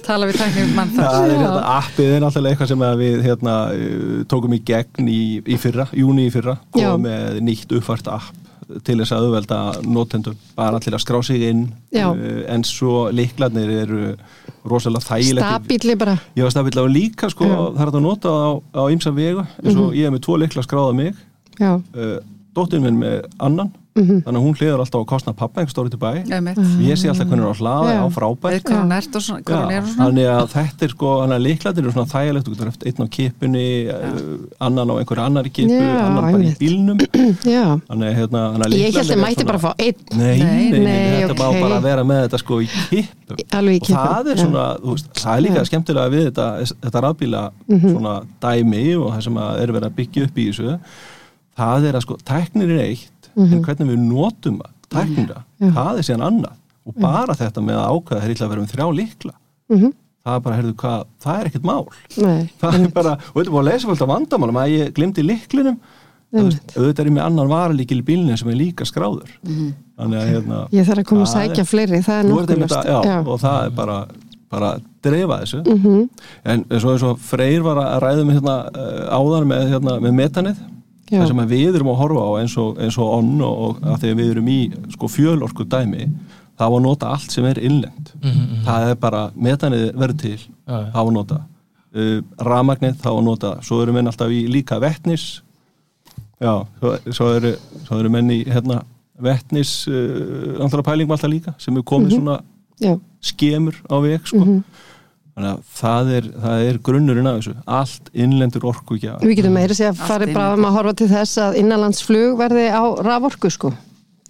Tala 0.06 0.28
við 0.30 0.36
tæknum 0.40 0.70
mann 0.76 0.90
þar 0.94 1.16
er 1.26 1.36
hérna, 1.36 1.62
appið 1.76 2.08
er 2.16 2.20
náttúrulega 2.24 2.52
eitthvað 2.54 2.72
sem 2.72 2.82
að 2.86 2.94
við 3.02 3.16
hérna, 3.26 3.54
uh, 3.74 4.18
tókum 4.30 4.56
í 4.56 4.60
gegn 4.66 5.10
í, 5.10 5.20
í 5.42 5.60
fyrra, 5.60 5.88
júni 5.96 6.28
í 6.28 6.32
fyrra, 6.34 6.58
komum 6.74 7.06
með 7.08 7.40
nýtt 7.46 7.72
uppfært 7.76 8.12
app 8.12 8.45
til 8.86 8.96
þess 9.00 9.14
að 9.14 9.26
auðvelda 9.26 9.58
notendum 9.86 10.36
bara 10.56 10.80
allir 10.80 10.96
að 10.96 11.02
skrá 11.04 11.20
sig 11.26 11.44
inn. 11.48 11.66
Já. 11.94 12.08
uh, 12.10 12.42
en 12.52 12.64
svo 12.66 13.06
líklarnir 13.14 13.72
eru 13.82 14.02
rosalega 14.66 15.06
þægilegt 15.06 15.46
stabíli 15.46 15.96
bara. 15.98 16.18
Ég 16.36 16.46
var 16.46 16.54
stabill 16.54 16.82
á 16.82 16.86
líka 16.90 17.30
sko, 17.30 17.46
Já. 17.46 17.56
það 17.78 17.82
er 17.86 17.92
að 17.92 18.06
nota 18.06 18.34
á, 18.74 18.82
ýmsa 18.90 19.14
vegu 19.14 19.46
eins 19.62 19.78
og 19.78 19.94
ég 19.94 20.08
hef 20.08 20.16
með 20.16 20.24
tvo 20.26 20.38
líkla 20.42 20.66
skráða 20.66 20.96
mig. 20.98 21.24
Já, 21.56 21.76
uh, 21.78 22.16
dóttir 22.56 22.82
minn 22.82 22.98
með 23.00 23.26
annan 23.38 23.72
Mhm. 23.96 24.22
þannig 24.26 24.38
að 24.40 24.44
hún 24.46 24.56
hliður 24.60 24.80
alltaf 24.84 25.00
á 25.00 25.06
kostna 25.08 25.32
pappa 25.36 25.60
einhver 25.60 25.72
stóri 25.74 25.90
til 25.90 25.98
bæ. 25.98 26.10
Einmitt. 26.28 26.58
ég 26.84 26.96
sé 27.00 27.08
alltaf 27.08 27.26
hvernig 27.26 27.44
hún 27.44 27.50
er 27.50 27.56
á 27.56 27.60
hlaða 27.60 27.90
Já. 27.96 28.00
á 28.04 28.08
frábært. 28.12 28.52
Er 28.56 29.82
þannig 29.96 30.26
að 30.28 30.48
þetta 30.52 30.82
er 30.84 30.92
sko 30.92 31.08
þannig 31.22 31.36
að 31.36 31.44
líklatir 31.46 31.82
eru 31.86 31.92
svona 31.94 32.10
þægilegt 32.12 32.46
þú 32.46 32.52
getur 32.54 32.68
eftir 32.72 32.86
einn 32.92 33.00
á 33.00 33.08
kipunni 33.16 33.66
uh, 33.88 34.20
annan 34.60 34.90
á 34.90 34.94
einhverju 35.00 35.24
annari 35.26 35.50
kipu 35.50 35.80
annan 35.80 36.22
bara 36.26 36.38
í 36.44 36.52
bílnum. 36.60 36.98
Já. 37.56 37.64
Þannig 37.88 38.06
að 38.10 38.14
hérna, 38.20 38.42
þannig 38.52 38.66
að 38.66 38.76
ég 38.76 38.84
held 38.86 38.96
að 38.96 39.08
svona- 39.10 39.46
bara 39.46 39.58
að 39.58 39.66
fá 39.66 39.72
einn. 39.78 40.00
Nei, 40.12 40.38
nei, 40.38 40.46
Nei, 40.46 40.70
nei, 40.70 40.80
nei, 40.84 41.22
þetta 41.24 41.36
má 41.40 41.48
ok. 41.48 41.60
bara 41.64 41.80
vera 41.80 42.04
með 42.04 42.22
þetta 42.28 42.38
sko 42.42 42.60
í 42.60 42.68
kipu 42.68 43.06
alveg 43.56 43.76
í 43.76 43.80
og 43.80 43.88
það 43.96 44.30
er 44.32 44.36
svona, 44.44 44.64
þú 44.82 44.90
veist, 44.94 45.08
það 45.18 45.36
er 45.36 45.42
líka 45.46 45.64
skemmtilega 45.66 46.12
við 46.12 46.24
þetta, 46.30 46.46
þetta 46.84 47.02
rafbíla 47.06 47.42
Mhm. 47.68 47.90
svona 47.96 48.14
dæmi 48.42 48.84
og 49.00 49.12
það 49.14 49.22
sem 49.26 49.34
að 49.34 49.60
er 49.62 49.72
verið 49.76 49.88
að 49.90 49.96
byggja 50.00 50.24
upp 50.28 50.36
í 50.36 50.46
þessu 50.50 50.78
það 51.56 51.86
er 51.88 51.94
að 51.96 52.02
sko, 52.04 52.16
tæknir 52.28 52.70
er 52.76 52.80
eitt 52.84 53.15
en 53.36 53.62
hvernig 53.64 53.90
við 53.92 53.98
notum 54.06 54.60
Mhm. 54.92 55.26
Já. 55.60 55.70
það 55.74 55.98
er 55.98 56.04
síðan 56.06 56.22
annað. 56.30 56.52
Og 56.86 56.94
bara 57.02 57.34
þetta 57.34 57.60
með 57.60 57.76
að 57.76 57.88
ákveða 57.90 58.20
þeir 58.22 58.30
illa 58.36 58.46
að 58.46 58.50
vera 58.50 58.62
með 58.62 58.72
þrjá 58.74 58.86
líkla 58.96 59.32
Mhm. 59.68 59.92
það 60.26 60.36
er 60.36 60.40
bara, 60.40 60.56
heyrðu 60.56 60.74
hvað, 60.74 61.04
það 61.22 61.40
er 61.40 61.46
ekkert 61.50 61.64
mál. 61.64 61.86
Nei, 62.16 62.50
það 62.60 62.74
er 62.84 62.88
bara, 62.94 63.12
og 63.12 63.34
þetta 63.34 63.46
er 63.46 63.52
búin 63.52 63.64
að 63.66 63.70
lesa 63.72 63.86
fólk 63.88 64.02
af 64.02 64.08
vandamálum 64.08 64.56
að 64.62 64.70
ég 64.78 64.92
glimti 64.94 65.22
líklinum 65.26 65.78
auðvitað 66.36 66.98
er 67.00 67.06
ég 67.10 67.12
með 67.16 67.24
annan 67.26 67.48
varalíkil 67.48 67.98
í 68.02 68.04
bílinu 68.04 68.36
sem 68.38 68.48
er 68.50 68.56
líka 68.58 68.84
skráður. 68.84 69.30
Þannig 69.96 70.18
að 70.20 70.30
hérna 70.32 70.68
ég 70.74 70.84
þarf 70.86 70.98
að 71.02 71.04
koma 71.06 71.22
að 71.22 71.32
það 71.32 71.42
er- 71.42 71.48
sækja 71.50 71.64
fleiri 71.70 72.00
það 72.04 72.18
er 72.18 72.24
er 72.26 72.66
að- 72.76 73.04
já, 73.06 73.18
og 73.26 73.40
það 73.40 73.64
er 73.66 73.70
bara, 73.70 73.98
bara 74.50 74.66
að 74.74 74.82
dreifa 75.02 75.40
þessu. 75.42 75.60
Mhm. 75.64 76.08
en 76.44 76.64
svo 76.80 76.90
eins 76.92 77.02
og 77.02 77.18
Freyr 77.18 77.62
var 77.62 77.76
að 77.76 78.00
ræða 78.02 78.24
með 78.26 78.34
hérna, 78.40 78.56
uh, 78.76 79.18
áðan 79.18 79.46
með, 79.46 79.68
hérna, 79.70 80.00
með 80.00 80.14
metanið. 80.22 80.56
Það 81.10 81.26
sem 81.30 81.40
að 81.44 81.52
við 81.54 81.74
erum 81.78 81.90
að 81.92 81.98
horfa 82.02 82.22
á 82.26 82.30
eins 82.42 82.56
og, 82.58 82.78
eins 82.82 82.96
og 82.98 83.12
onn 83.18 83.40
og, 83.46 83.58
og 83.66 83.82
að 83.92 84.00
því 84.02 84.10
að 84.12 84.20
við 84.22 84.30
erum 84.34 84.48
í 84.48 84.58
sko, 84.96 85.10
fjölorku 85.12 85.64
dæmi 85.70 86.08
það 86.56 86.70
var 86.72 86.78
að 86.80 86.86
nota 86.88 87.10
allt 87.14 87.30
sem 87.30 87.44
er 87.44 87.58
innlend 87.62 88.12
Mhm, 88.22 88.64
það 88.66 88.88
er 88.90 88.94
bara, 88.96 89.20
metanið 89.36 89.84
verður 89.94 90.18
til 90.22 90.38
Já, 90.38 90.46
já. 90.66 90.86
það 90.92 90.96
var 91.02 91.10
að 91.12 91.16
nota. 91.20 91.40
Uh, 91.96 92.18
ramagnið 92.44 92.96
það 93.00 93.12
var 93.14 93.20
að 93.22 93.28
nota, 93.30 93.50
svo 93.62 93.78
eru 93.82 93.92
menn 93.96 94.06
alltaf 94.10 94.32
í 94.34 94.40
líka 94.52 94.76
vettnis 94.82 95.42
já, 96.42 96.52
svo, 96.80 96.90
svo 97.12 97.28
eru 97.38 97.52
svo 97.86 97.98
eru 98.02 98.10
menn 98.12 98.30
í 98.34 98.42
hérna, 98.44 98.82
vettnis 99.22 99.70
uh, 99.88 100.58
andra 100.64 100.82
pælingum 100.84 101.14
alltaf 101.16 101.30
líka 101.32 101.54
sem 101.62 101.76
er 101.78 101.86
komið 101.88 102.16
svona 102.18 102.40
já, 102.82 102.96
skemur 103.24 103.78
á 103.88 103.96
veg 104.04 104.26
sko. 104.28 104.42
Mhm. 104.42 104.58
Þannig 105.36 105.50
að 105.52 105.58
það 105.76 106.10
er, 106.16 106.28
það 106.42 106.62
er 106.70 106.78
grunnurinn 106.88 107.26
af 107.30 107.40
þessu. 107.40 107.54
Allt 107.66 108.08
innlendur 108.14 108.64
orku 108.70 108.96
ekki 108.96 109.10
við 109.26 109.36
getum 109.36 109.52
meira 109.58 109.74
sér 109.76 109.90
að 109.92 110.00
Allt 110.00 110.08
fara 110.08 110.24
inni. 110.24 110.34
bara 110.38 110.54
um 110.56 110.64
að 110.64 110.76
horfa 110.78 110.94
til 111.02 111.08
þess 111.12 111.38
að 111.44 111.58
innanlandsflug 111.60 112.38
verði 112.40 112.66
á 112.72 112.84
raforku 113.04 113.50
sko. 113.52 113.72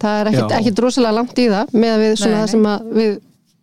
Það 0.01 0.19
er 0.21 0.29
ekkit, 0.31 0.51
ekkit 0.59 0.79
rosalega 0.83 1.15
langt 1.17 1.39
í 1.41 1.47
það 1.49 1.71
með 1.73 1.93
að 1.95 2.01
við 2.03 2.17
svona 2.21 2.33
Nei, 2.35 2.41
það 2.43 2.51
sem 2.51 2.65
að 2.73 2.89
við 2.99 3.13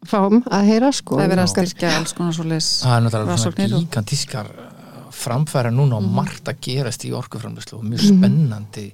fáum 0.04 0.40
að 0.50 0.64
heyra 0.72 0.92
sko. 0.92 1.16
Það 1.18 1.24
er 1.24 1.30
verið 1.34 1.44
að 1.44 1.52
styrkja 1.52 1.92
alls 1.98 2.12
konar 2.16 2.32
svo 2.36 2.44
leis 2.48 2.70
það 2.82 2.96
er 2.96 3.04
náttúrulega 3.04 3.68
gigantískar 3.84 4.48
framfæra 5.14 5.70
núna 5.70 5.96
og 5.96 6.02
Mhm. 6.02 6.14
margt 6.16 6.44
að 6.50 6.58
gerast 6.60 7.04
í 7.06 7.12
orkuframlöslu 7.14 7.78
og 7.78 7.84
mjög 7.84 8.02
spennandi 8.08 8.92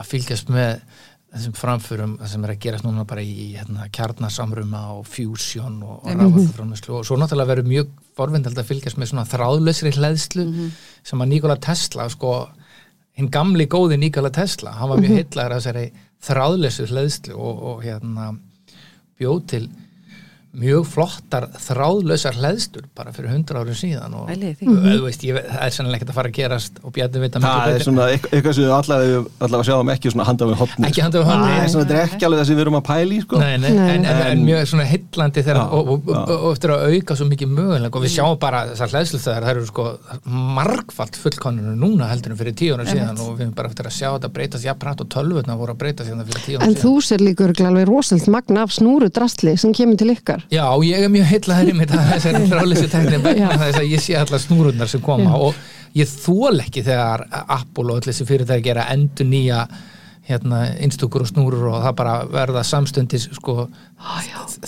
að 0.00 0.06
fylgjast 0.08 0.48
með 0.48 0.80
þessum 1.32 1.54
framförum 1.56 2.14
sem 2.28 2.42
er 2.44 2.52
að 2.52 2.60
gerast 2.60 2.84
núna 2.84 3.04
bara 3.08 3.22
í 3.24 3.52
hérna, 3.54 3.86
kjarnasamruma 3.94 4.82
og 4.98 5.06
fusion 5.08 5.78
og, 5.80 6.02
og 6.02 6.10
Einmitt. 6.10 6.26
ráðvarkuframlöslu 6.26 6.96
og 6.98 7.06
svo 7.08 7.16
náttúrulega 7.20 7.52
verður 7.54 7.70
mjög 7.70 7.92
forvindald 8.18 8.60
að 8.60 8.68
fylgjast 8.68 9.00
með 9.00 9.12
svona 9.12 9.24
þráðlausri 9.30 9.94
hlæðslu 9.96 10.46
sem 11.08 11.24
að 11.24 11.30
Nikola 11.32 11.56
Tesla 11.62 12.08
sko, 12.12 12.34
hinn 13.16 13.30
gamli 13.32 13.68
góði 13.72 13.96
Nikola 14.02 14.32
Tesla 14.34 14.74
hann 14.76 14.92
var 14.92 15.00
mjög 15.00 15.16
heillar 15.22 15.54
að 15.56 15.62
þessari 15.62 15.86
þráðlausu 16.28 16.88
hlæðslu 16.92 17.38
og, 17.38 17.64
og 17.70 17.86
hérna 17.86 18.28
bjóð 19.20 19.40
til 19.54 19.64
mjög 20.52 20.84
flottar 20.84 21.46
þráðlausar 21.64 22.36
hleðstur 22.36 22.84
bara 22.92 23.08
fyrir 23.16 23.30
hundra 23.32 23.62
árum 23.62 23.76
síðan 23.76 24.12
og 24.18 24.26
þú 24.28 24.96
veist, 25.06 25.22
ég, 25.24 25.38
það 25.48 25.62
er 25.64 25.72
sannlega 25.72 25.96
ekkert 25.96 26.10
að 26.12 26.16
fara 26.18 26.28
að 26.28 26.34
gerast 26.36 26.80
og 26.84 26.92
Bjarni 26.92 27.22
veit 27.22 27.38
að 27.38 27.46
það 27.46 27.72
er 27.72 27.84
svona 27.86 28.08
eitthvað 28.12 28.52
sem 28.58 28.66
við 28.66 28.72
allavega, 28.76 29.62
sjáum 29.64 29.92
ekki 29.94 30.12
svona 30.12 30.26
handa 30.28 30.48
við 30.50 30.58
hotni 30.60 30.88
Ekki 30.90 31.04
handa 31.06 31.22
við 31.22 31.30
hornið. 31.30 31.48
það 31.52 31.62
er 31.62 31.70
svona 31.72 31.86
þetta 31.88 31.96
er 31.96 32.04
ekki 32.12 32.26
alveg 32.28 32.38
það 32.42 32.48
sem 32.50 32.58
við 32.58 32.64
erum 32.66 32.76
að 32.76 32.84
pæli 32.90 33.20
sko. 33.22 33.40
Nei, 33.40 33.54
nei, 33.62 33.70
Nei. 33.72 33.88
En, 33.94 34.04
en, 34.04 34.20
en 34.28 34.44
mjög 34.44 34.68
svona 34.72 34.86
heillandi 34.92 35.40
þegar, 35.46 35.56
Já, 35.56 35.64
og, 35.72 35.88
og, 35.94 36.10
og, 36.12 36.34
og 36.36 36.50
eftir 36.52 36.74
að 36.76 36.84
auka 36.92 37.16
svo 37.16 37.26
mikið 37.32 37.48
mögulega 37.56 37.96
og 37.96 38.04
við 38.04 38.12
sjáum 38.18 38.36
bara 38.44 38.60
þessar 38.74 38.92
hlæðsluþæðar 38.92 39.42
það 39.48 39.52
eru 39.56 39.64
sko 39.72 39.86
margfalt 40.60 41.16
fullkoninu 41.22 41.72
núna 41.80 42.10
heldur 42.12 42.34
en 42.36 42.40
fyrir 42.42 42.56
tíu 42.60 42.76
ára 42.76 42.84
síðan 42.88 43.16
og 43.24 43.32
við 43.38 43.46
erum 43.46 43.56
bara 43.56 43.72
eftir 43.72 43.88
að 43.88 43.96
sjá 43.96 44.08
þetta 44.18 44.32
breytast 44.36 44.68
jafnrætt 44.68 45.00
og 45.04 45.08
tölvutna 45.16 45.56
voru 45.56 45.72
að 45.74 45.80
breytast 45.82 46.12
hérna 46.12 46.26
fyrir 46.28 46.44
tíu 46.44 46.60
ára 46.60 46.68
En 46.68 46.76
síðan 46.76 46.82
ykkar. 50.42 50.58
Já, 50.58 50.66
ég 50.88 51.06
er 51.06 51.12
mjög 51.12 51.30
heillaður 51.32 51.70
í 51.72 51.76
að 51.96 52.10
þessari 52.12 52.42
þráleysi 52.50 52.90
tekni 52.92 53.22
vegna 53.28 53.56
þess 53.62 53.80
að 53.80 53.88
ég 53.92 54.04
sé 54.04 54.18
allar 54.20 54.42
snúrundar 54.42 54.88
sem 54.92 55.00
koma. 55.04 55.38
Og 55.38 55.54
ég 55.98 56.08
þól 56.08 56.60
ekki 56.64 56.84
þegar 56.86 57.26
Apple 57.46 57.88
og 57.90 57.98
öll 58.00 58.06
þessi 58.10 58.28
fyrirtæki 58.28 58.72
er 58.74 58.82
að 58.84 58.94
endur 58.96 59.28
nýja 59.28 59.66
hérna, 60.22 60.60
innstúkur 60.78 61.24
og 61.24 61.26
snúrur 61.26 61.64
og 61.72 61.80
það 61.82 61.94
bara 61.98 62.12
verða 62.30 62.60
samstundis 62.62 63.24
sko 63.34 63.64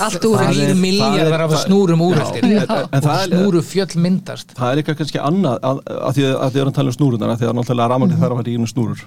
Allt 0.03 0.25
úr 0.27 0.41
það 0.41 0.73
miljardar 0.79 1.45
af 1.47 1.55
snúrum 1.63 2.03
Já, 2.03 2.65
en- 2.91 3.07
og 3.07 3.21
snúru 3.29 3.63
fjöll 3.63 3.95
myndast. 4.03 4.55
Það 4.59 4.73
er 4.73 4.81
eitthvað 4.83 4.99
kannski 4.99 5.23
annað 5.23 5.61
að, 5.71 5.81
að 5.95 6.17
því 6.19 6.25
að 6.27 6.35
því 6.35 6.59
að 6.59 6.61
erum 6.65 6.73
að 6.73 6.79
tala 6.81 6.91
um 6.91 6.97
snúrunar 6.99 7.35
að 7.35 7.39
því 7.45 7.49
að 7.51 7.57
náttúrulega 7.61 7.93
rafmagnir 7.95 8.19
þarf 8.19 8.35
að 8.35 8.41
fara 8.43 8.51
í 8.51 8.57
einu 8.59 8.71
snúrur 8.73 9.05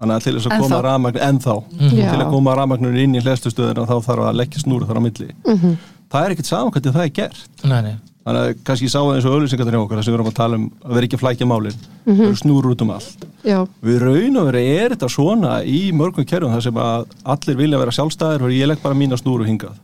þannig 0.00 0.16
að 0.16 0.24
til 0.26 0.34
þess 0.36 0.48
að 0.50 0.64
koma 0.64 0.80
rafmagnir 0.84 1.26
ennþá. 1.28 1.54
Já. 1.80 2.10
til 2.10 2.18
að 2.20 2.32
koma 2.34 2.56
rafmagnir 2.58 2.98
inn 3.04 3.14
í 3.16 3.22
hlæstustöðina 3.24 3.86
þá 3.88 3.96
þarf 4.10 4.26
að 4.30 4.40
leggja 4.42 4.64
snúru 4.64 4.88
þar 4.90 5.00
á 5.00 5.06
milli. 5.06 5.30
Það 6.12 6.20
er 6.26 6.34
ekkert 6.36 6.50
saman 6.52 6.74
hvernig 6.74 6.94
það 6.94 7.06
er 7.08 7.16
gert. 7.16 7.48
Nei, 7.66 7.80
nei. 7.82 7.96
þannig 8.26 8.42
að 8.42 8.60
kannski 8.66 8.88
sá 8.90 8.98
eins 9.06 9.26
og 9.26 9.34
auðlýsingarnir 9.36 9.74
hjá 9.76 9.80
okkar 9.84 9.98
þar 10.00 10.06
sem 10.06 10.12
við 10.12 10.16
erum 10.18 10.28
að 10.30 10.36
tala 10.36 10.56
um 10.58 10.66
að 10.82 10.94
vera 10.96 11.06
ekki 11.06 11.16
að 11.18 11.22
flækja 11.22 11.46
málin. 11.46 11.80
Það 12.06 12.22
eru 12.26 12.38
snúrur 12.40 12.72
út 12.74 12.82
um 12.82 12.90
allt. 12.94 13.26
Já, 13.46 13.58
við 13.86 14.00
raun 14.02 14.38
og 14.40 14.48
verið 14.48 14.70
er 14.76 14.94
þetta 14.94 15.08
svona 15.14 15.52
í 15.62 15.80
mörgum 15.94 16.26
kerfum 16.26 16.54
þar 16.56 16.64
sem 16.66 16.80
að 16.82 17.06
allir 17.34 17.58
vilja 17.60 17.80
vera 17.82 17.94
sjálfstæðir 17.98 18.46
og 18.46 18.54
ég 18.54 18.70
legg 18.70 18.82
bara 18.82 18.98
mína 18.98 19.18
snúru 19.20 19.46
hingað. 19.46 19.78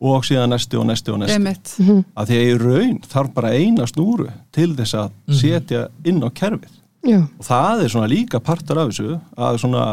Og 0.00 0.24
síðan 0.26 0.52
næsti 0.56 0.80
og 0.80 0.88
næsti 0.88 1.12
og 1.12 1.20
næsti 1.22 1.36
Einmitt. 1.36 1.74
að 2.16 2.32
því 2.32 2.40
að 2.40 2.48
í 2.48 2.56
raun 2.64 2.96
þarf 3.12 3.34
bara 3.36 3.52
eina 3.54 3.86
snúru 3.88 4.28
til 4.56 4.72
þess 4.76 4.96
að 5.04 5.36
setja 5.40 5.86
inn 6.04 6.24
á 6.24 6.28
kerfið 6.32 6.72
já, 7.06 7.20
og 7.38 7.44
það 7.46 7.82
er 7.84 7.92
svona 7.94 8.10
líka 8.10 8.40
partur 8.42 8.78
af 8.82 8.90
þessu 8.90 9.20
að 9.36 9.58
svona 9.62 9.86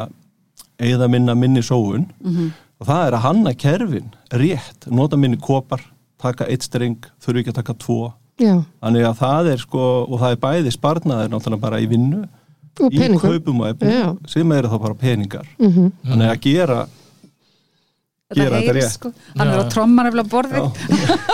eða 0.79 1.07
minna 1.11 1.35
minni 1.37 1.61
sóun 1.63 2.07
og 2.79 2.87
það 2.87 3.07
er 3.07 3.13
að 3.17 3.23
hanna 3.27 3.53
kerfin 3.53 4.09
rétt, 4.33 4.87
nota 4.91 5.17
minni 5.17 5.37
kopar 5.37 5.81
taka 6.23 6.45
eitt 6.49 6.63
streng, 6.63 6.97
þurfi 7.23 7.43
ekki 7.43 7.51
að 7.53 7.59
taka 7.61 7.73
tvo 7.79 8.13
já. 8.39 8.55
þannig 8.81 9.05
að 9.07 9.17
það 9.21 9.51
er 9.53 9.57
sko 9.61 9.83
og 10.09 10.19
það 10.19 10.31
er 10.35 10.41
bæði 10.47 10.71
sparnaðir 10.73 11.29
náttúrulega 11.33 11.61
bara 11.61 11.79
í 11.83 11.87
vinnu 11.91 12.23
í 12.89 13.19
kaupum 13.21 13.59
og 13.61 13.83
Já. 13.85 14.15
sem 14.27 14.51
eru 14.51 14.67
þá 14.71 14.77
bara 14.81 14.95
peningar 14.97 15.45
Mhm. 15.59 15.91
þannig 16.09 16.29
að 16.31 16.39
gera 16.41 16.79
þetta 18.37 18.73
rétt. 18.77 18.93
sko. 18.97 19.11
Hann 19.39 19.51
er 19.53 19.61
á 19.61 19.65
trommar 19.73 20.09
Já. 20.57 20.63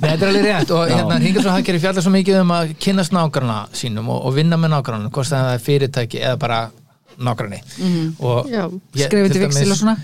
Nei, 0.00 0.08
þetta 0.10 0.24
er 0.24 0.28
alveg 0.30 0.46
rétt. 0.48 0.72
Og 0.76 0.88
hérna 0.94 1.18
hringar 1.20 1.44
svo 1.44 1.54
hagkerri 1.54 1.82
fjallar 1.82 2.04
svo 2.06 2.12
mikið 2.14 2.40
um 2.44 2.54
að 2.56 2.72
kynast 2.82 3.12
nágrana 3.16 3.58
sínum 3.76 4.08
og, 4.12 4.22
og 4.30 4.34
vinna 4.38 4.58
með 4.60 4.74
nágrana 4.76 5.10
hvort 5.12 5.30
það 5.30 5.52
er 5.56 5.62
fyrirtæki 5.66 6.22
eða 6.24 6.38
bara 6.40 6.60
Já. 8.48 8.64
ég- 8.96 9.06
Skrifið 9.06 9.32
til 9.36 9.44
viksil 9.46 9.70
og 9.76 9.80
svona. 9.82 9.96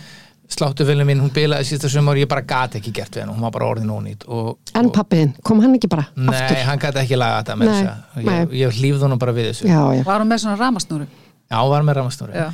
Sláttufélum 0.46 1.08
mín, 1.08 1.18
hún 1.18 1.32
bilaði 1.34 1.66
sísta 1.66 1.88
sumar 1.90 2.14
og 2.14 2.20
ég 2.22 2.28
bara 2.30 2.44
gat 2.46 2.76
ekki 2.78 2.92
gert 2.94 3.16
við 3.16 3.24
henn, 3.24 3.32
hún 3.34 3.42
var 3.42 3.50
bara 3.50 3.66
orðin 3.66 3.88
ónýtt 3.90 4.22
og, 4.30 4.52
En 4.78 4.86
og, 4.86 4.92
pappiðin, 4.94 5.32
kom 5.42 5.58
hann 5.64 5.74
ekki 5.74 5.88
bara 5.90 6.04
Nei, 6.14 6.28
aftur? 6.38 6.60
hann 6.68 6.78
gæti 6.84 7.00
ekki 7.02 7.18
laga 7.18 7.40
þetta 7.40 7.56
með 7.58 7.72
þess 7.72 7.88
að 7.88 8.28
ég, 8.28 8.52
ég 8.60 8.76
hlýfði 8.78 9.02
honum 9.08 9.18
bara 9.18 9.34
við 9.34 9.48
þessu. 9.50 9.66
Já, 9.66 9.80
já, 9.96 10.04
Var 10.06 10.22
hún 10.22 10.30
með 10.30 10.42
svona 10.44 10.60
ramasnúru 10.60 11.08
Já, 11.10 11.56
hún 11.58 11.72
var 11.72 11.82
með 11.88 11.98
ramastóri 11.98 12.38
Já. 12.38 12.46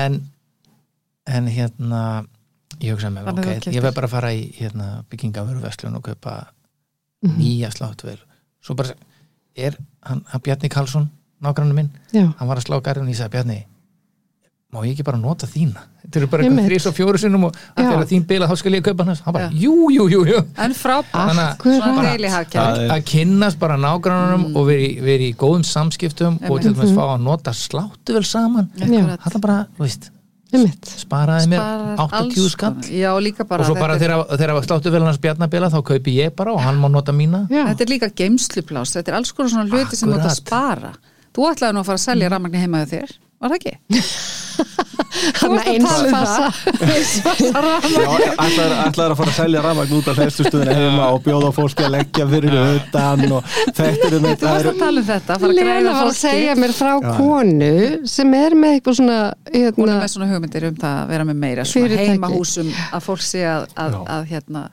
en, 0.00 0.16
en 1.36 1.50
hérna 1.58 2.00
ég 2.84 2.94
hugsaði 2.94 3.14
með, 3.16 3.28
ok, 3.32 3.50
ég 3.74 3.82
veið 3.82 3.94
bara 3.98 4.06
að 4.10 4.14
fara 4.16 4.32
í 4.36 4.44
hérna, 4.58 4.88
byggingavöruverslun 5.10 5.96
og 5.96 6.02
kaupa 6.10 6.36
Mhm. 7.24 7.36
nýja 7.40 7.70
sláttuvel 7.72 8.18
svo 8.62 8.74
bara, 8.76 8.94
er 9.56 9.76
hann, 10.02 10.24
hann 10.28 10.40
Bjarni 10.44 10.68
Karlsson 10.68 11.10
nágrannu 11.42 11.74
minn, 11.74 11.90
já. 12.12 12.34
hann 12.38 12.48
var 12.48 12.56
að 12.58 12.66
slá 12.68 12.80
garðin 12.82 13.08
og 13.08 13.14
ég 13.14 13.16
sagði 13.20 13.30
Bjarni, 13.38 13.64
má 14.74 14.82
ég 14.84 14.92
ekki 14.96 15.04
bara 15.06 15.18
nota 15.18 15.46
þína? 15.46 15.80
Þetta 16.04 16.16
eru 16.18 16.26
bara 16.26 16.42
eitthvað 16.44 16.66
þrís 16.68 16.86
og 16.90 16.94
fjóru 16.96 17.18
sinnum 17.18 17.44
og 17.46 17.52
að 17.54 17.84
Já. 17.84 17.90
þegar 17.92 18.08
þín 18.10 18.24
bila 18.26 18.46
þá 18.50 18.56
skal 18.58 18.72
ég 18.74 18.82
kaupa 18.84 19.04
hann 19.06 19.16
hann 19.24 19.32
bara, 19.36 19.48
jú, 19.54 19.74
jú, 19.94 20.08
jú, 20.10 20.24
jú. 20.26 20.40
En 20.58 20.74
frábært. 20.74 21.12
Að- 21.14 21.62
Svona 21.62 22.02
deili 22.02 22.28
Það 22.28 22.78
er- 22.82 22.90
að 22.90 23.04
kynnast 23.04 23.58
bara 23.58 23.76
nágrannunum 23.76 24.56
og 24.56 24.66
veri, 24.66 25.00
veri 25.00 25.32
í 25.32 25.36
góðum 25.36 25.64
samskiptum 25.64 26.40
og 26.50 26.60
til 26.60 26.74
dæmis 26.74 26.90
fá 26.92 27.14
að 27.16 27.22
nota 27.22 27.52
sláttuvel 27.52 28.24
saman. 28.26 28.68
Akkurat. 28.80 29.20
það 29.20 29.40
bara, 29.40 29.66
þú 29.78 29.84
veist. 29.86 30.10
Sparaði 31.00 31.50
mér 31.52 31.60
Sparar 31.62 32.02
80 32.04 32.18
alls 32.20 32.52
skall. 32.54 32.74
Já, 32.94 33.10
líka 33.22 33.46
bara 33.48 33.64
og 33.64 33.70
svo 33.70 33.76
bara 33.78 33.96
þegar, 34.00 34.24
þegar 34.38 34.60
sláttuvel 34.68 35.02
hans 35.06 35.20
bjarnabila 35.22 35.70
þá 35.72 35.80
kaupi 35.90 36.14
ég 36.18 36.34
bara 36.38 36.54
og 36.54 36.62
hann 36.64 36.78
má 36.82 36.88
nota 36.92 37.12
mína. 37.16 37.44
Já, 37.52 37.64
Þetta 37.72 37.86
er 37.86 37.92
líka 37.92 38.10
geimsluplás, 38.22 38.94
þetta 38.96 39.12
er 39.12 39.18
alls 39.20 39.34
konar 39.34 39.52
svona 39.54 39.68
hluti 39.70 39.98
sem 39.98 40.10
þú 40.10 40.18
ert 40.20 40.30
að 40.30 40.38
spara. 40.40 40.94
Þú 41.34 41.48
ætlaði 41.50 41.74
nú 41.74 41.82
að 41.82 41.88
fara 41.90 42.00
að 42.00 42.06
selja 42.06 42.30
rafmagni 42.30 42.62
heima 42.62 42.82
hjá 42.84 42.90
þér 42.94 43.14
Var 43.44 43.52
það 43.52 43.58
ekki? 43.60 43.74
hann 45.40 45.58
er 45.58 45.64
Já, 47.44 48.08
ætlar, 48.40 48.72
ætlar 48.86 49.12
að 49.12 49.18
fara 49.18 49.30
að 49.30 49.36
selja 49.36 49.62
rafmagn 49.64 49.96
út 49.98 50.06
af 50.10 50.20
hlæstustöðinu 50.20 50.76
heima 50.78 51.08
og 51.12 51.18
bjóða 51.24 51.50
fólki 51.54 51.84
að 51.84 51.92
leggja 51.96 52.26
fyrir 52.30 52.54
utan 52.60 53.24
og 53.36 53.50
þetta 53.76 53.90
er 54.08 54.16
um 54.18 54.24
Þú 54.24 54.30
þetta 54.30 54.52
varst 54.54 54.70
að 54.70 54.80
tala 54.80 55.02
um 55.02 55.08
þetta, 55.10 55.38
fara 55.42 55.50
að 55.50 55.58
Lena 55.58 55.74
græða 55.74 55.90
var 55.90 55.98
að 55.98 56.08
fólki. 56.08 56.20
segja 56.22 56.54
mér 56.62 56.72
frá 56.78 56.92
konu 57.18 57.72
sem 58.14 58.38
er 58.40 58.56
með 58.62 58.78
eitthvað 58.78 58.98
svona 59.00 59.18
Hún 59.24 59.58
er 59.58 59.60
hérna, 59.66 59.98
með 59.98 60.14
svona 60.14 60.30
hugmyndir 60.32 60.68
um 60.70 60.78
það 60.84 61.02
að 61.02 61.12
vera 61.14 61.28
með 61.28 61.42
meira 61.44 61.68
svona 61.68 62.00
heimahúsum 62.04 62.72
að 62.90 63.06
fólk 63.10 63.24
sé 63.24 63.44
að, 63.48 63.68
að, 63.76 63.98
Já. 63.98 64.02
að 64.16 64.32
hérna 64.32 64.64
að 64.64 64.72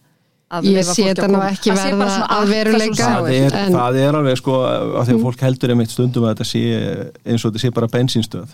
Ég 0.67 0.83
sé 0.83 1.03
þetta 1.13 1.27
nú 1.31 1.39
ekki 1.47 1.71
verða 1.71 2.27
að 2.27 2.49
veruleika. 2.51 3.05
það 3.07 3.29
er, 3.31 3.53
En- 3.55 3.73
það 3.73 3.95
er 4.01 4.17
alveg 4.19 4.37
sko 4.37 4.57
að 4.65 5.05
því 5.07 5.13
að 5.15 5.21
fólk 5.23 5.39
heldur 5.47 5.69
einmitt 5.75 5.89
stundum 5.93 6.23
að 6.27 6.33
þetta 6.35 6.47
sé 6.51 6.63
eins 7.25 7.45
og 7.45 7.51
þetta 7.53 7.61
sé 7.63 7.71
bara 7.73 7.87
bensínstöð 7.87 8.49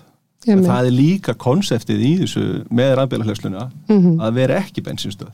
en 0.47 0.53
Einmitt. 0.59 0.69
það 0.69 0.85
er 0.87 0.91
líka 0.93 1.33
konseptið 1.35 2.03
í 2.05 2.11
þessu 2.21 2.43
með 2.71 2.95
rafbílahlæsluna 2.99 3.63
Mhm. 3.89 4.19
að 4.21 4.33
vera 4.33 4.59
ekki 4.61 4.83
bensínstöð 4.85 5.31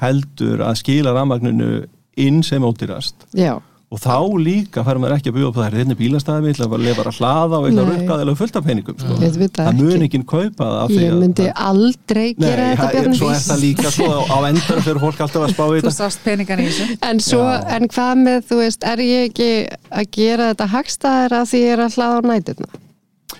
heldur 0.00 0.58
að 0.64 0.74
skila 0.80 1.12
rafmagninu 1.16 1.86
inn 2.16 2.42
sem 2.42 2.62
ódýrast 2.62 3.26
Já, 3.34 3.58
og 3.86 4.00
þá 4.02 4.14
líka 4.42 4.82
fær 4.82 4.98
maður 4.98 5.14
ekki 5.14 5.30
að 5.30 5.36
bjóða 5.36 5.48
upp 5.52 5.58
það 5.60 5.66
er 5.68 5.74
hérna 5.78 5.94
bílastæði, 6.00 6.48
ég 6.50 6.56
ætla 6.56 6.66
að 6.66 6.82
lefa 6.86 7.02
að 7.06 7.18
hlaða 7.20 7.58
og 7.60 7.66
að 7.66 7.76
Nei. 7.76 7.84
rukka 7.86 8.16
eða 8.24 8.32
fullt 8.40 8.56
af 8.58 8.64
peningum 8.66 8.96
sko. 8.98 9.12
Ég 9.22 9.36
veit 9.38 9.52
það 9.54 9.68
það 9.68 9.78
mun 9.82 10.02
ekki. 10.06 10.20
kaupa 10.26 10.64
það 10.66 10.78
af 10.82 10.90
því 10.90 10.98
ég 11.04 11.12
að- 11.12 11.20
myndi 11.22 11.46
aldrei 11.54 12.26
Nei, 12.26 12.48
gera 12.48 12.64
þetta 12.66 12.82
það 12.82 12.88
er- 12.88 12.96
Bjarni 12.96 13.16
svo 13.20 13.28
er 13.30 13.42
það 13.46 13.60
líka 13.62 13.88
svo 13.94 14.10
á, 14.26 14.38
endan 14.50 14.82
fyrir 14.86 15.00
fólk 15.04 15.20
alltaf 15.22 15.42
að 15.46 15.54
spá 15.54 15.64
í 15.66 15.70
Þú 15.70 15.86
þetta 15.86 15.94
sást 16.00 16.18
peningan 16.26 16.58
í 16.58 16.66
þessu 16.66 16.98
En, 17.10 17.18
svo, 17.20 17.44
en 17.76 17.88
hvað 17.88 18.12
með, 18.26 18.40
þú 18.50 18.56
veist, 18.64 18.82
er 18.82 18.98
ég 19.06 19.30
ekki 19.30 19.50
að 19.92 20.10
gera 20.18 20.50
þetta 20.54 20.66
hagstæðir 20.74 21.32
að 21.38 21.46
því 21.52 21.58
ég 21.62 21.72
er 21.76 21.84
að 21.86 21.94
hlaða 21.94 22.16
á 22.18 22.22
næturna? 22.26 22.68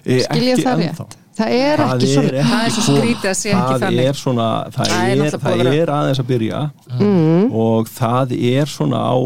Eh, 0.07 0.21
Skil 0.23 0.43
ég 0.47 0.53
ekki 0.55 0.63
það 0.63 0.79
ennþá. 0.87 1.07
rétt? 1.07 1.17
Það 1.37 1.51
er 1.53 1.79
ekki 1.85 2.07
svona. 2.15 2.43
Það 2.47 2.63
er 2.65 2.71
svo 2.71 2.83
skrítið 2.97 3.29
að 3.29 3.37
sé 3.37 3.51
ekki 3.51 3.75
það 3.75 3.83
þannig. 3.83 4.07
er 4.09 4.15
svona, 4.15 4.47
það, 4.73 4.87
Það 4.87 5.03
er 5.11 5.27
er, 5.27 5.31
það 5.37 5.61
að 5.67 5.75
er 5.83 5.91
aðeins 5.97 6.21
að 6.23 6.29
byrja 6.31 6.61
Mm. 7.01 7.53
og 7.53 7.87
það 7.91 8.33
er 8.57 8.65
svona 8.67 8.99
á 9.05 9.19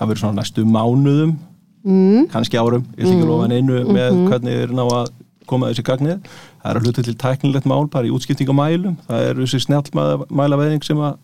það 0.00 0.08
verður 0.08 0.22
svona 0.24 0.40
næstu 0.40 0.64
mánuðum 0.64 1.36
Mm. 1.80 2.26
kannski 2.28 2.58
árum, 2.60 2.82
ég 2.92 3.06
ætla 3.06 3.12
ekki 3.14 3.22
að 3.24 3.28
lofa 3.30 3.46
neinu 3.48 3.76
með 3.88 4.16
hvernig 4.28 4.52
við 4.52 4.62
erum 4.66 4.76
ná 4.76 4.82
að 4.92 5.06
koma 5.48 5.70
þessi 5.70 5.82
gagnið. 5.88 6.18
Það 6.60 6.70
er 6.70 6.76
að 6.76 6.84
hluta 6.84 7.02
til 7.06 7.14
tæknilegt 7.14 7.64
mál 7.66 7.86
bara 7.88 8.04
í 8.04 8.10
útskipting 8.12 8.50
á 8.52 8.54
mælum, 8.58 8.96
það 9.08 9.22
er 9.30 9.34
þessi 9.40 9.60
snjallmælavæðing 9.64 10.84
sem 10.84 10.98
að 11.00 11.16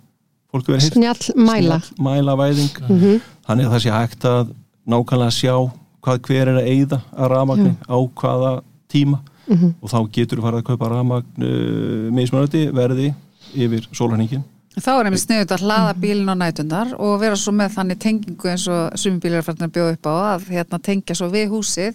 fólk 0.53 0.65
verður 0.71 0.87
hýrt 0.87 0.97
Snjall 0.97 1.37
mæla. 1.37 1.79
mælavæðing 2.01 2.81
Mhm. 2.89 3.21
þannig 3.47 3.67
að 3.67 3.73
það 3.77 3.85
sé 3.85 3.93
hægt 3.93 4.25
að 4.25 4.55
nákvæmlega 4.89 5.37
sjá 5.37 5.55
hvað 6.03 6.19
hver 6.25 6.49
er 6.49 6.57
að 6.57 6.69
eyða 6.73 7.01
að 7.19 7.31
rafmagni 7.35 7.77
á 7.85 7.97
hvaða 8.17 8.63
tíma. 8.89 9.19
Mhm. 9.47 9.75
og 9.83 9.91
þá 9.91 9.99
getur 10.11 10.39
þú 10.39 10.43
farið 10.43 10.63
að 10.63 10.69
kaupa 10.73 10.89
rafmagn 10.89 11.43
uh, 11.45 12.11
mismunandi 12.11 12.73
verði 12.73 13.15
yfir 13.55 13.87
sólarningin 13.93 14.43
Þá 14.77 14.91
er 14.93 15.07
einmitt 15.09 15.23
sniðut 15.25 15.53
að 15.57 15.63
hlaða 15.65 15.93
bílinn 16.03 16.29
á 16.29 16.37
nætundar 16.37 16.91
og 17.01 17.15
vera 17.23 17.37
svo 17.41 17.53
með 17.57 17.77
þannig 17.79 18.01
tengingu 18.03 18.51
eins 18.53 18.67
og 18.69 18.99
sumi 19.01 19.23
bílar 19.23 19.41
er 19.41 19.47
farin 19.47 19.65
að 19.69 19.73
bjóða 19.79 19.95
upp 19.97 20.09
á 20.11 20.15
að 20.35 20.51
hérna, 20.53 20.81
tengja 20.85 21.17
svo 21.17 21.31
við 21.33 21.49
húsið 21.55 21.95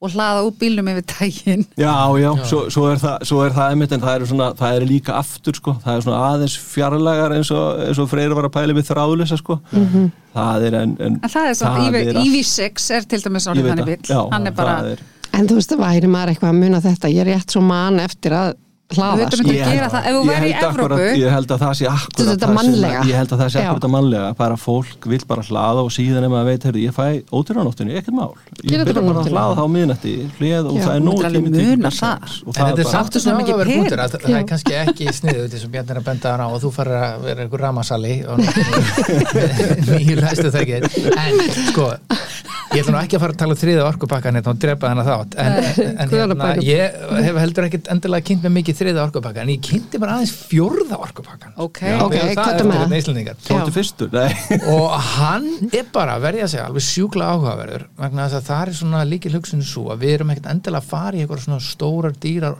og 0.00 0.14
hlaða 0.14 0.44
út 0.46 0.54
bílnum 0.56 0.86
yfir 0.94 1.04
daginn. 1.10 1.64
Já, 1.76 1.90
já, 2.16 2.30
Svo, 2.48 2.60
svo 2.72 2.86
er 2.88 3.00
það, 3.02 3.16
svo 3.28 3.42
er 3.44 3.52
það 3.52 3.74
einmitt 3.74 3.92
en 3.92 4.00
það 4.00 4.14
er, 4.14 4.22
svona, 4.30 4.46
það 4.56 4.76
er 4.78 4.86
líka 4.88 5.16
aftur 5.18 5.58
sko, 5.58 5.74
það 5.82 5.98
er 5.98 6.06
svona 6.06 6.20
aðeins 6.30 6.54
fjarlægar 6.70 7.34
eins 7.36 7.50
og, 7.52 7.82
eins 7.84 8.00
og 8.00 8.08
Freyr 8.08 8.32
var 8.38 8.48
að 8.48 8.54
pæla 8.54 8.76
við 8.78 8.88
þráðlisa 8.88 9.36
sko. 9.42 9.58
það 10.32 10.64
er 10.70 10.78
en, 10.80 10.94
en 11.04 11.18
En 11.20 11.34
það 11.34 11.50
er 11.50 11.58
það 11.60 11.82
EV, 11.84 11.98
er 12.00 12.14
allt- 12.14 12.30
EV6 12.30 12.88
er 12.96 13.10
til 13.10 13.20
dæmis 13.26 13.50
veit 13.50 13.60
þannig 13.68 13.90
bíl 13.90 14.14
Já, 14.14 14.20
hann 14.32 14.46
er 14.48 14.56
bara, 14.62 14.78
er, 14.94 15.02
En 15.36 15.46
þú 15.50 15.58
veist, 15.60 15.74
það 15.74 15.84
væri 15.84 16.08
maður 16.14 16.32
eitthvað 16.32 16.54
að 16.54 16.62
muna 16.64 16.80
þetta. 16.86 17.10
Ég 17.12 17.20
er 17.26 17.28
rétt 17.34 17.52
svo 17.54 17.60
man 17.62 18.00
eftir 18.02 18.32
að 18.34 18.54
hlaða 18.90 19.16
Við 19.20 19.26
sko. 19.30 19.36
myndum 19.40 19.54
Ég 19.54 19.62
að 19.66 19.72
gera 19.76 19.88
það 19.90 20.06
ef 20.10 20.14
þú 20.16 20.22
væri 20.30 20.48
í 20.50 20.54
Evrópu 20.60 21.04
ég 21.20 21.30
held 21.34 21.50
að 21.54 21.60
það 21.62 21.74
sé 21.80 21.86
akkurat 21.90 22.20
Þetta 22.20 22.34
það 22.34 22.46
sem- 22.46 22.56
mannlega. 22.58 23.00
ég 23.10 23.14
held 23.20 23.30
að 23.34 23.40
það 23.40 23.50
sé 23.54 23.58
akkurat 23.60 23.86
að 23.86 23.92
mannlega 23.94 24.30
bara 24.40 24.56
fólk 24.60 25.00
vil 25.12 25.20
bara 25.30 25.42
hlaða 25.46 25.80
og 25.84 25.90
síðan 25.94 26.24
ef 26.26 26.30
maður 26.34 26.48
veit 26.50 26.62
heyrðu, 26.66 26.80
ég 26.84 26.94
fæ 26.96 27.06
ódýranóttinu, 27.30 27.90
ekkert 28.00 28.16
mál 28.18 28.32
ég 28.64 28.74
þetta 28.80 28.90
byrja 28.90 29.04
bara 29.06 29.20
að 29.20 29.30
hlaða 29.30 29.54
þá 29.60 29.64
miðnætti 29.76 30.14
hleð 30.40 30.64
og 30.70 30.76
það 30.80 30.94
er 30.94 31.02
nóg 31.06 31.18
tími 31.30 31.50
til 31.54 31.70
og 31.70 32.50
En 32.50 32.64
þetta 32.64 32.70
er 32.70 32.76
bara- 32.76 32.90
samt 32.90 33.06
Áttu 33.10 33.16
og 33.16 33.22
svo 33.22 33.32
mikið 33.40 33.54
Já. 33.60 34.26
það 34.26 34.38
er 34.40 34.44
kannski 34.50 34.74
ekki 34.80 35.04
sniðu 35.20 35.40
þetta 35.46 35.58
sem 35.60 35.70
Bjarni 35.70 35.90
er 35.90 35.98
að 36.00 36.06
benda 36.10 36.28
á 36.40 36.46
og 36.50 36.58
þú 36.62 36.70
farir 36.74 36.96
að 37.00 37.22
vera 37.24 37.40
einhver 37.46 37.60
ramasali 37.64 38.14
og 38.26 38.38
nýju 39.90 40.16
læstu 40.20 40.50
það 40.50 40.62
ekki 40.62 40.76
en 41.14 41.34
sko 41.70 41.86
ég 42.70 42.82
ætla 42.84 42.92
nú 42.94 42.98
ekki 43.00 43.16
að 43.18 43.22
fara 43.24 43.34
að 43.34 43.40
tala 43.40 43.54
um 43.54 43.58
þriða 43.60 43.84
orkupakkan 43.88 44.36
hérna 44.38 44.52
og 44.52 44.58
drepa 44.62 44.90
hana 44.92 45.04
þátt. 45.06 45.36
En, 45.42 45.56
en 46.04 46.12
hérna, 46.12 46.50
ég 46.62 46.98
hef 47.26 47.38
heldur 47.42 47.66
ekkit 47.66 47.88
endilega 47.94 48.26
kynnt 48.28 48.44
með 48.46 48.54
mikið 48.58 48.78
þriða 48.80 49.04
orkupakkan 49.08 49.42
en 49.46 49.52
ég 49.56 49.64
kynnti 49.66 50.00
bara 50.02 50.18
aðeins 50.18 50.34
fjórða 50.50 51.00
orkupakkan 51.06 51.56
Ok. 51.64 51.80
Já, 51.82 51.96
Ok, 52.04 52.14
það 52.14 52.34
hvað 52.38 52.60
er 52.60 52.68
með? 52.70 52.94
hérna 52.94 53.34
Þú 53.46 53.56
áttu 53.58 53.74
fyrstur, 53.74 54.12
nei. 54.14 54.36
Og 54.76 54.94
hann 55.16 55.48
er 55.72 55.88
bara 55.94 56.14
að 56.18 56.26
verja 56.28 56.50
sig 56.52 56.62
alveg 56.62 56.86
sjúkla 56.86 57.32
áhugaverður 57.34 57.88
vegna 58.04 58.28
þess 58.28 58.38
að 58.38 58.46
það 58.52 58.62
er 58.62 58.78
svona 58.82 59.02
líkil 59.08 59.34
hugsun 59.34 59.66
svo 59.66 59.88
að 59.94 60.04
við 60.04 60.14
erum 60.18 60.32
ekkert 60.36 60.52
endilega 60.54 60.84
að 60.84 60.92
fara 60.94 61.18
í 61.18 61.24
eitthvað 61.24 61.44
svona 61.48 61.60
stórar 61.66 62.14
dýrar 62.22 62.56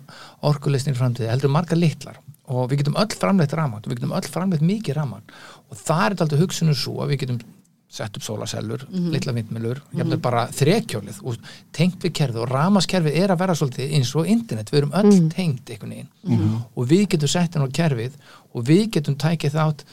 orkulistin 0.51 0.97
í 0.97 0.99
framtíði, 0.99 1.31
heldur 1.31 1.55
margar 1.55 1.79
litlar. 1.79 2.19
Og 2.51 2.67
við 2.73 2.81
getum 2.83 2.99
öll 2.99 3.15
framleitt 3.15 3.55
ramann 3.55 3.85
við 3.87 4.01
getum 4.01 4.15
öll 4.17 4.27
framleitt 4.27 4.65
mikið 4.67 4.97
ramann 4.99 5.23
og 5.71 5.79
það 5.79 6.01
er 6.03 6.17
alltaf 6.17 6.41
hugsunum 6.41 6.75
svo 6.75 6.97
að 7.05 7.13
við 7.13 7.21
getum 7.23 7.43
sett 7.91 8.16
upp 8.16 8.22
sólasellur, 8.22 8.84
litla 9.11 9.32
vindmilur 9.34 9.80
mm 9.93 10.20
bara 10.22 10.45
þrekjólið. 10.55 11.16
Og 11.26 11.36
tengt 11.74 12.05
við 12.05 12.12
kerfið 12.20 12.43
og 12.45 12.51
ramaskerfið 12.53 13.16
er 13.18 13.32
að 13.34 13.41
vera 13.43 13.55
svolítið 13.59 13.95
eins 13.99 14.12
og 14.14 14.28
internet, 14.30 14.70
við 14.70 14.78
erum 14.84 14.93
öll 15.01 15.28
tengt 15.32 15.70
einhvern 15.74 15.91
veginn. 15.97 16.55
Og 16.76 16.86
við 16.86 17.09
getum 17.16 17.28
sett 17.32 17.57
inn 17.59 17.66
á 17.66 17.68
kerfið 17.80 18.14
og 18.55 18.64
við 18.70 18.84
getum 18.97 19.16
tækið 19.18 19.57
þátt 19.59 19.84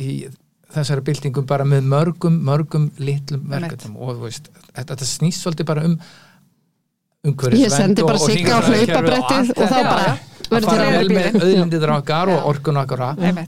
í 0.00 0.28
þessari 0.70 1.02
byltingum 1.08 1.46
bara 1.50 1.64
með 1.64 1.88
mörgum, 1.90 2.36
mörgum 2.46 2.90
litlum 2.98 3.48
verkefnum. 3.50 3.96
Og 3.96 4.16
þú 4.18 4.26
veist, 4.28 4.50
þetta, 4.74 4.94
þetta 4.94 5.08
snýst 5.16 5.42
svolítið 5.46 5.66
bara 5.72 5.84
um 5.88 5.96
umhverfisvernd 7.24 7.64
Ég 7.64 7.74
sendi 7.74 8.02
bara 8.02 8.16
og- 8.16 8.22
og 8.22 8.30
sigga 8.30 8.54
á 8.54 8.60
hringrásarhagkerfi 8.60 8.80
og 8.80 8.98
hlaupabrettið 9.00 9.36
allt 9.36 9.58
og 9.58 9.68
þá 9.68 9.80
bara 9.90 10.18
verður 10.50 10.70
til 10.70 10.78
vel 10.98 11.08
með 11.16 11.42
auðlindir 11.44 11.92
okkar 11.96 12.28
og 12.34 12.46
orkun 12.52 12.76
okkar 12.80 13.02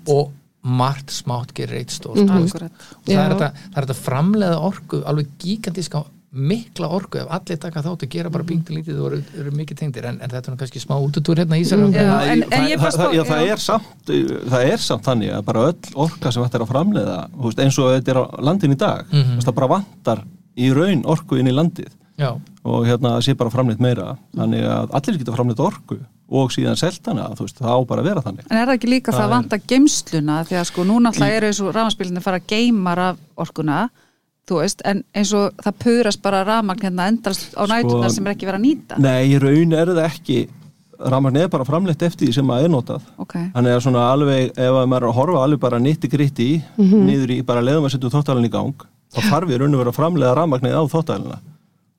og 0.09 0.32
margt 0.65 1.11
smátt 1.11 1.53
gerir 1.55 1.81
eitt 1.81 1.91
stórt. 1.91 2.21
Mhm. 2.23 2.45
Akkúrat. 2.47 2.73
og 2.97 3.05
það 3.07 3.19
er 3.27 3.31
þetta, 3.35 3.53
það 3.73 3.77
er 3.79 3.87
þetta 3.87 4.03
framleiða 4.07 4.59
orku 4.63 5.03
alveg 5.05 5.27
gigantíska 5.43 6.05
mikla 6.33 6.89
orku 6.89 7.19
ef 7.21 7.27
allir 7.29 7.59
taka 7.61 7.83
þátt 7.83 8.05
að 8.07 8.09
gera 8.09 8.31
bara 8.31 8.45
pingt 8.45 8.71
lítið 8.73 9.01
og 9.05 9.07
eru, 9.13 9.23
eru 9.39 9.51
mikið 9.51 9.77
tengdir. 9.77 10.05
En, 10.09 10.21
en 10.23 10.31
þetta 10.31 10.49
er 10.49 10.55
nú 10.55 10.59
kannski 10.63 10.81
smá 10.81 10.95
útutúr 10.97 11.37
hérna 11.43 11.59
í 11.61 11.65
Já, 11.93 12.33
en- 12.33 12.45
Það- 12.49 13.51
er 13.53 13.57
samt, 13.59 14.07
það 14.07 14.65
er 14.73 14.77
samt 14.79 15.05
þannig 15.05 15.33
að 15.37 15.45
bara 15.45 15.67
öll 15.69 15.77
orka 15.95 16.33
sem 16.33 16.43
þetta 16.43 16.55
er 16.55 16.65
að 16.65 16.73
framleiða 16.73 17.19
þú 17.37 17.43
veist, 17.51 17.59
eins 17.67 17.79
og 17.79 17.91
þetta 18.01 18.09
er 18.15 18.21
á 18.23 18.25
landin 18.41 18.73
í 18.73 18.79
dag 18.79 19.05
mm 19.13 19.19
Mhm. 19.21 19.41
það 19.45 19.55
bara 19.55 19.69
vantar 19.69 20.25
í 20.57 20.73
raun 20.73 21.03
orku 21.05 21.37
inn 21.39 21.49
í 21.49 21.53
landið. 21.53 21.91
Já, 22.19 22.31
og 22.65 22.87
hérna 22.87 23.19
sé 23.21 23.35
bara 23.37 23.51
framleitt 23.51 23.81
meira. 23.81 24.17
Þannig 24.37 24.63
að 24.65 24.91
allir 24.95 25.19
geta 25.19 25.33
framleitt 25.37 25.59
orku 25.61 25.99
og 26.33 26.53
síðan 26.55 26.78
seltana, 26.80 27.26
þú 27.37 27.45
veist, 27.47 27.59
það 27.61 27.74
á 27.76 27.78
bara 27.91 28.03
að 28.03 28.09
vera 28.11 28.22
þannig. 28.24 28.47
En 28.51 28.57
er 28.62 28.66
það 28.70 28.78
ekki 28.78 28.89
líka 28.93 29.12
það 29.12 29.18
Það 29.20 29.26
er- 29.28 29.35
vanta 29.37 29.59
geimsluna 29.72 30.39
því 30.49 30.57
að 30.61 30.64
sko 30.70 30.85
núna 30.89 31.12
alltaf 31.12 31.37
eru 31.37 31.51
eins 31.51 31.61
og 31.61 31.74
rafmagnspílinni 31.76 32.22
fara 32.24 32.41
að 32.41 32.49
geimar 32.55 32.99
af 33.11 33.20
orkuna 33.37 33.83
þú 34.49 34.59
veist, 34.62 34.80
en 34.85 35.05
eins 35.14 35.30
og 35.39 35.53
það 35.62 35.76
purast 35.85 36.22
bara 36.22 36.41
rafmagn 36.49 36.83
hérna 36.83 37.07
endast 37.12 37.53
á 37.55 37.62
nætunar 37.70 38.11
sem 38.11 38.26
er 38.26 38.35
ekki 38.35 38.49
verið 38.49 38.59
að 38.61 38.66
nýta. 38.66 38.99
Nei, 38.99 39.28
í 39.30 39.39
raun 39.39 39.72
er 39.78 39.93
það 39.93 40.09
ekki. 40.09 40.41
Rafmagn 41.03 41.37
er 41.41 41.49
bara 41.51 41.64
framleitt 41.66 42.03
eftir 42.07 42.28
því 42.28 42.35
sem 42.37 42.51
að 42.55 42.64
er 42.64 42.70
notað. 42.70 43.07
Ok, 43.18 43.33
Þannig 43.55 43.72
að 43.76 43.80
svona 43.83 44.03
alveg, 44.12 44.51
ef 44.55 44.76
að 44.83 44.87
maður 44.91 45.03
er 45.03 45.09
að 45.11 45.16
horfa 45.18 45.45
alveg 45.47 45.61
bara 45.61 45.78
nitti 45.83 46.09
gritti 46.11 46.49
niður 46.78 47.30
í, 47.35 47.39
bara 47.47 47.61
leiðum 47.62 47.87
að 47.89 47.95
setja 47.97 48.11
þóttalinn 48.14 48.47
í 48.47 48.53
gang 48.53 48.74
þá 49.12 49.18
þarf 49.30 49.49
við 49.51 49.59
raun 49.62 49.74
og 49.74 49.80
vera 49.83 49.91
að 49.93 49.99
framleiða 49.99 50.37
rafmagnið 50.39 50.76
á 50.78 50.83
þóttalina 50.93 51.39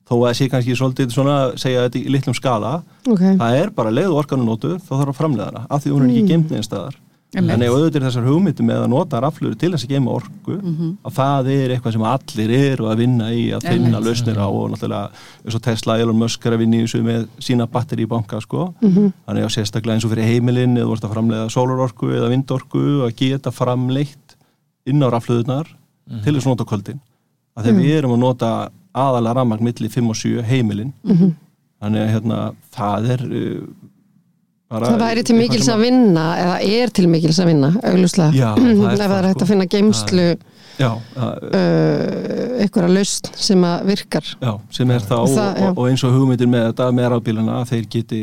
þó 0.04 0.14
að 0.28 0.34
sé 0.36 0.50
kannski 0.52 0.76
svolítið 0.76 1.14
svona 1.14 1.38
segja 1.60 1.86
þetta 1.86 2.02
í 2.02 2.12
litlum 2.12 2.36
skala 2.36 2.74
Ok, 3.08 3.22
það 3.40 3.56
er 3.62 3.70
bara 3.76 3.90
leið 3.94 4.10
og 4.12 4.20
orkanu 4.24 4.44
notuð 4.44 4.78
þá 4.84 4.92
þarf 4.98 5.14
að 5.14 5.18
framleiða 5.22 5.50
hana 5.52 5.66
af 5.70 5.82
því 5.84 5.94
hún 5.94 6.04
er 6.04 6.12
ekki 6.14 6.28
geimt 6.34 6.50
neðin 6.52 6.66
staðar. 6.68 7.00
Einmitt. 7.34 7.50
Þannig 7.50 7.66
að 7.66 7.74
auðvitað 7.74 7.96
er 7.98 8.04
þessar 8.06 8.26
hugmyndi 8.28 8.62
með 8.62 8.82
að 8.84 8.90
nota 8.92 9.18
raflur 9.24 9.54
til 9.58 9.70
þess 9.74 9.86
að 9.88 9.90
geima 9.96 10.12
orku 10.14 10.54
að 11.02 11.14
það 11.16 11.48
er 11.50 11.72
eitthvað 11.74 11.94
sem 11.96 12.04
allir 12.06 12.52
eru 12.54 12.86
að 12.86 13.00
vinna 13.02 13.30
í 13.34 13.40
að 13.56 13.64
finna 13.66 13.88
Einmitt. 13.88 14.04
lausnir 14.06 14.38
á 14.38 14.46
og 14.46 14.68
náttúrulega 14.70 15.08
eins 15.42 15.56
og 15.58 15.62
Tesla, 15.64 15.96
Elon 15.98 16.20
Musk 16.20 16.46
er 16.46 16.54
að 16.54 16.62
vinna 16.62 16.78
í 16.78 16.84
þessu 16.84 17.00
með 17.02 17.24
sína 17.42 17.66
batteri 17.66 18.06
í 18.06 18.10
banka 18.12 18.38
sko. 18.44 18.68
þannig 18.78 19.48
að 19.48 19.50
sérstaklega 19.56 19.96
eins 19.98 20.06
og 20.06 20.14
fyrir 20.14 20.30
heimilin 20.30 20.78
eða 20.78 20.86
vorst 20.92 21.08
að 21.08 21.14
framleiða 21.16 21.50
sólarorku 21.50 22.12
eða 22.14 22.30
vindorku 22.30 22.84
að 23.08 23.16
geta 23.18 23.50
framleitt 23.50 24.36
inn 24.86 25.02
á 25.02 25.10
rafluðunar 25.10 25.66
til 26.22 26.36
þess 26.36 26.46
að 26.46 26.52
nota 26.54 26.68
kvöldin. 26.70 27.02
Að 27.58 27.66
þegar 27.66 27.82
við 27.82 27.98
erum 27.98 28.14
að 28.14 28.22
nota 28.28 28.52
aðalega 28.94 29.34
rafmagn 29.40 29.64
milli 29.66 29.88
5 29.90 30.12
og 30.12 30.16
7 30.20 30.44
heimilin. 30.48 30.92
Þannig 31.84 32.00
að 32.04 32.12
hérna, 32.14 32.38
það 32.74 33.08
er 33.14 33.24
uh, 33.28 33.64
bara 34.72 34.88
það 34.90 35.02
væri 35.04 35.24
til 35.28 35.36
mikils 35.38 35.68
að 35.68 35.82
vinna 35.84 36.24
eða 36.40 36.56
er 36.78 36.92
til 36.96 37.06
mikils 37.12 37.40
að 37.42 37.50
vinna, 37.52 37.70
það 37.76 37.88
er 37.90 38.04
ef 38.04 38.14
það 38.14 39.02
það, 39.02 39.16
er 39.18 39.28
hægt 39.28 39.36
sko. 39.38 39.44
að 39.44 39.50
finna 39.52 39.66
geimslu 39.74 40.26
Já, 40.74 40.88
það, 41.14 41.44
uh, 41.54 42.62
einhverja 42.64 42.90
lausn 42.96 43.28
sem 43.38 43.66
að 43.68 43.84
virkar. 43.92 44.30
Já, 44.42 44.52
sem 44.74 44.90
er 44.90 45.04
þá 45.06 45.12
Og 45.20 45.26
og, 45.28 45.34
það- 45.36 45.60
og, 45.68 45.78
og 45.78 45.90
eins 45.90 46.02
og 46.08 46.16
hugmyndir 46.16 46.50
með 46.50 46.64
þetta 46.72 46.88
með 46.98 47.10
rafbílana 47.14 47.58
að 47.60 47.68
þeir 47.74 47.84
geti, 47.94 48.22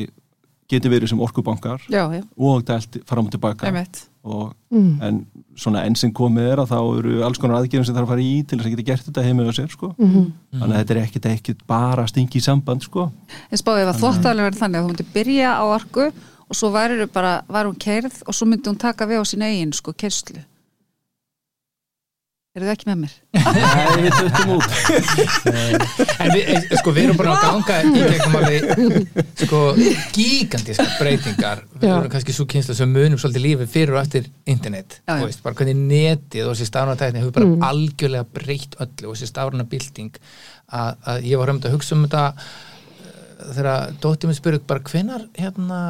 geti 0.72 0.92
verið 0.92 1.14
sem 1.14 1.22
orkubankar 1.24 1.86
já, 1.92 2.04
já, 2.18 2.24
og 2.38 2.66
dælt 2.68 3.00
fram 3.08 3.30
og 3.30 3.32
tilbaka 3.38 3.70
einmitt 3.70 4.02
og, 4.22 4.52
mm. 4.70 4.90
en 5.02 5.20
svona 5.58 5.84
enn 5.88 5.96
sem 5.98 6.12
komið 6.14 6.50
er 6.52 6.62
að 6.62 6.74
þá 6.74 6.80
eru 7.00 7.22
alls 7.26 7.40
konar 7.42 7.62
aðgerðum 7.62 7.88
sem 7.88 7.96
þarf 7.96 8.06
að 8.06 8.14
fara 8.14 8.26
í 8.26 8.36
til 8.46 8.60
þess 8.60 8.68
að 8.68 8.76
geta 8.76 8.88
gert 8.92 9.08
þetta 9.08 9.26
heimið 9.26 9.50
á 9.50 9.54
sér 9.58 9.72
sko. 9.74 9.90
Mhm. 9.98 10.28
þannig 10.60 10.76
að 10.76 10.82
þetta 10.82 10.96
er 10.96 11.02
ekkit, 11.02 11.30
ekkit 11.32 11.64
bara 11.68 12.06
stingi 12.08 12.38
í 12.38 12.46
samband 12.46 12.86
sko. 12.86 13.08
En 13.50 13.62
spáðið 13.62 13.90
að 13.90 14.00
þvóttaflega 14.04 14.48
verið 14.50 14.62
þannig 14.62 14.78
að 14.78 14.86
þú 14.86 14.92
myndir 14.92 15.12
byrja 15.16 15.56
á 15.58 15.64
orku 15.66 16.12
og 16.52 16.56
svo 16.60 16.72
væri 16.74 17.08
bara, 17.12 17.42
var 17.48 17.66
hún 17.66 17.80
kerð 17.80 18.22
og 18.28 18.36
svo 18.36 18.46
myndi 18.46 18.70
hún 18.70 18.80
taka 18.80 19.08
við 19.10 19.24
á 19.24 19.26
sín 19.26 19.46
eigin 19.48 19.74
sko 19.74 19.94
kerslu 19.94 20.44
Eru 22.52 22.66
þið 22.68 22.72
ekki 22.74 22.88
með 22.90 22.98
mér? 23.00 23.12
Nei, 23.56 24.02
við 24.04 24.16
töttum 24.18 24.50
út. 24.58 24.74
En 26.20 26.32
við, 26.34 26.42
eh, 26.52 26.66
sko, 26.82 26.92
við 26.92 27.06
erum 27.06 27.20
bara 27.22 27.36
að 27.38 27.46
ganga 27.46 27.78
í 27.80 28.02
gegnum 28.12 28.36
alveg 28.42 28.66
sko, 29.40 29.62
gigantíska 30.18 30.88
breytingar. 30.98 31.62
Við 31.78 31.88
erum 31.94 32.10
kannski 32.12 32.36
svo 32.36 32.44
kynsla 32.52 32.76
sem 32.76 32.92
munum 32.92 33.22
svolítið 33.24 33.46
lífið 33.46 33.72
fyrir 33.78 33.96
og 33.96 34.02
eftir 34.02 34.28
internet 34.52 34.98
Já, 35.00 35.14
já. 35.14 35.22
þú 35.22 35.30
veist, 35.30 35.44
bara 35.48 35.60
hvernig 35.62 35.80
netið 35.94 36.44
og 36.50 36.52
þessi 36.58 36.68
stafrunatækni 36.74 37.24
hefur 37.24 37.38
bara 37.40 37.72
algjörlega 37.72 38.28
breytt 38.36 38.76
öllu 38.84 39.14
og 39.14 39.16
þessi 39.16 39.32
stafrunabilding 39.32 40.12
að, 40.20 40.92
að 41.08 41.30
ég 41.32 41.40
var 41.40 41.54
höfum 41.54 41.64
að 41.72 41.78
hugsa 41.78 41.96
um 41.96 42.04
þetta 42.10 42.26
eh, 42.36 43.50
þegar 43.56 43.96
dóttir 44.04 44.28
minn 44.28 44.42
spurði 44.44 44.66
bara 44.76 44.84
hvenar 44.92 45.24
hérna 45.40 45.82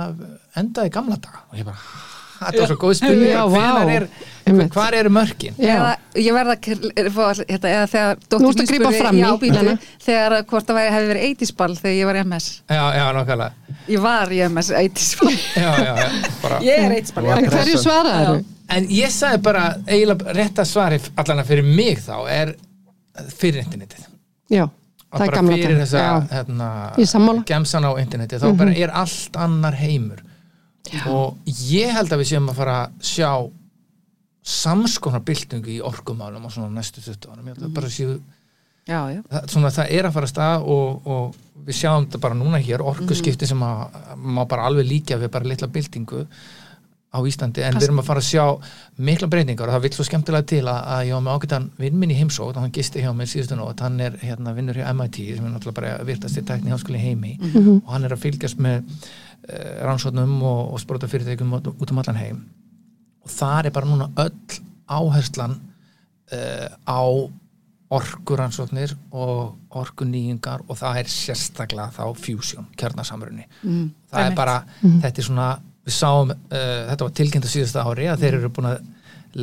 endaði 0.62 0.94
gamla 0.94 1.18
daga? 1.26 1.42
Og 1.50 1.58
ég 1.58 1.66
bara, 1.74 1.82
"Ha, 1.82 2.21
þetta 2.48 2.62
var 2.64 2.70
svo 2.72 2.78
góð 2.82 2.94
spurning. 3.00 3.32
Já, 3.32 3.42
hvenar 3.52 3.92
er, 3.96 4.06
hvar 4.74 4.96
eru 4.98 5.12
mörkin? 5.14 5.56
Já. 5.62 5.74
Eða, 5.76 5.92
ég 6.26 6.34
verða 6.36 6.56
að 6.56 6.70
hérna, 6.70 7.70
eða 7.72 7.84
þegar 7.92 8.22
Nú 8.22 8.40
dóttir 8.42 8.64
ertu 8.66 8.78
að 8.78 8.82
spurði- 8.82 9.02
fram 9.02 9.20
í 9.22 9.52
hana. 9.56 9.76
þegar 10.06 10.36
að 10.40 10.46
hvort 10.52 10.72
það 10.72 10.80
hefði 10.96 11.12
verið 11.12 11.28
80-spall 11.30 11.76
þegar 11.82 11.96
ég 12.00 12.10
var 12.12 12.20
í 12.20 12.24
MS 12.26 12.48
já, 12.72 12.82
já, 12.98 13.04
nákvæmlega. 13.18 13.78
Ég 13.92 14.02
var 14.08 14.34
í 14.34 14.42
MS 14.48 14.72
80-spall 14.82 15.38
já, 15.66 15.70
já, 15.86 15.94
já, 16.02 16.10
bara 16.42 16.60
Ég 16.66 16.84
er 16.88 16.98
80-spall 16.98 17.32
En 17.38 17.50
hverju 17.54 17.80
svaraður? 17.86 18.44
En 18.72 18.86
ég 18.96 19.12
sagði 19.12 19.42
bara 19.44 19.64
eiginlega 19.88 20.36
rétta 20.38 20.64
svari 20.66 21.00
allana 21.20 21.44
fyrir 21.48 21.66
mig 21.68 22.00
þá 22.00 22.14
er 22.32 22.54
fyrir 23.36 23.66
internetið. 23.66 24.06
Já, 24.52 24.64
Og 25.12 25.20
það 25.20 25.26
er 25.26 25.28
bara 25.28 25.36
gamla 25.42 25.56
fyrir 25.60 25.76
dag. 25.76 25.82
þessa 25.84 26.02
Já. 26.02 26.14
hérna, 26.32 26.68
gemsan 27.50 27.84
á 27.84 27.92
internetið 28.00 28.44
þá 28.46 28.54
bara 28.62 28.76
er 28.86 28.94
allt 28.96 29.36
annar 29.44 29.76
heimur 29.76 30.22
og 31.12 31.52
ég 31.72 31.94
held 31.96 32.12
að 32.12 32.24
við 32.24 32.32
séum 32.34 32.52
að 32.52 32.62
fara 32.62 32.78
að 32.84 33.10
sjá 33.12 33.32
samskonar 34.52 35.22
byltingu 35.26 35.76
í 35.76 35.82
orkumálum 35.86 36.48
á 36.48 36.50
svona 36.50 36.74
næstu 36.74 37.04
20 37.04 37.30
árum. 37.30 37.48
Ég 37.48 37.58
held 37.58 37.68
að 37.68 37.76
bara 37.78 37.92
séu 37.94 38.16
Já, 38.90 39.06
já, 39.14 39.20
það, 39.30 39.44
svona, 39.54 39.70
það 39.70 39.92
er 39.94 40.08
að 40.08 40.16
fara 40.16 40.28
að 40.28 40.32
stað 40.32 40.64
og, 40.74 41.06
og 41.06 41.66
við 41.68 41.78
sjáum 41.78 42.08
þetta 42.08 42.22
bara 42.24 42.38
núna 42.40 42.60
hér 42.66 42.82
orkuskipti 42.82 43.46
sem 43.46 43.62
að 43.62 44.16
má 44.18 44.42
bara 44.50 44.66
alveg 44.66 44.88
líka 44.90 45.20
við 45.22 45.30
bara 45.36 45.46
litla 45.46 45.70
byltingu 45.70 46.24
á 47.12 47.20
Íslandi. 47.28 47.62
En 47.62 47.78
við 47.78 47.90
erum 47.90 48.02
að 48.02 48.08
fara 48.08 48.24
að 48.24 48.30
sjá 48.32 48.44
mikla 49.04 49.30
breytingar 49.30 49.70
og 49.70 49.76
það 49.76 49.86
vil 49.86 49.94
svo 49.98 50.06
skemmtilega 50.08 50.48
til 50.50 50.64
að, 50.64 50.80
að 50.96 51.02
ég 51.10 51.14
var 51.18 51.24
með 51.28 51.38
ágættan 51.38 51.70
vinn 51.84 51.98
minn 52.02 52.14
í 52.14 52.18
heimsótt 52.18 52.56
og 52.56 52.64
hann 52.64 52.74
gisti 52.74 53.04
hjá 53.04 53.12
mér 53.14 53.30
síðustu 53.30 53.58
nót 53.60 53.84
hann 53.86 54.00
er 54.02 54.16
hérna 54.24 54.56
vinnur 54.58 54.80
hjá 54.80 54.88
MIT 54.96 55.20
sem 55.36 55.46
er 55.46 55.54
náttúrulega 55.54 55.78
bara 55.78 55.94
virtast 56.08 56.40
í 56.40 56.46
tækni 56.48 56.74
háskóli 56.74 56.98
í 56.98 57.06
heimi. 57.06 57.36
Og 57.78 57.92
hann 57.94 58.08
er 58.08 58.16
að 58.16 58.24
fylgjast 58.26 58.64
með 58.64 58.88
rannsóknum 59.50 60.38
og, 60.46 60.74
og 60.74 60.82
sprota 60.84 61.10
fyrirtækjum 61.10 61.54
út 61.58 61.92
um 61.92 62.02
allan 62.02 62.20
heim. 62.22 62.42
Og 63.26 63.30
þar 63.30 63.70
er 63.70 63.76
bara 63.76 63.90
núna 63.90 64.10
öll 64.22 64.60
áherslan 64.92 65.58
uh, 66.32 66.68
á 66.86 67.02
orkurannsóknir 67.92 68.94
og 69.12 69.76
orkunýjingar 69.76 70.64
og 70.68 70.78
það 70.80 71.02
er 71.02 71.12
sérstaklega 71.12 71.92
þá 71.92 72.04
fusion, 72.16 72.70
kjarnasamrunni 72.80 73.44
mm, 73.44 73.88
það 74.14 74.28
er 74.30 74.36
bara, 74.38 74.54
þetta 74.80 75.12
er 75.12 75.28
svona 75.28 75.48
við 75.84 75.96
sáum, 75.98 76.32
uh, 76.32 76.82
þetta 76.88 77.08
var 77.08 77.16
tilkynnt 77.20 77.48
á 77.48 77.52
síðasta 77.52 77.84
ári 77.84 78.08
að 78.08 78.24
þeir 78.24 78.38
eru 78.38 78.52
búin 78.56 78.70
að 78.72 78.86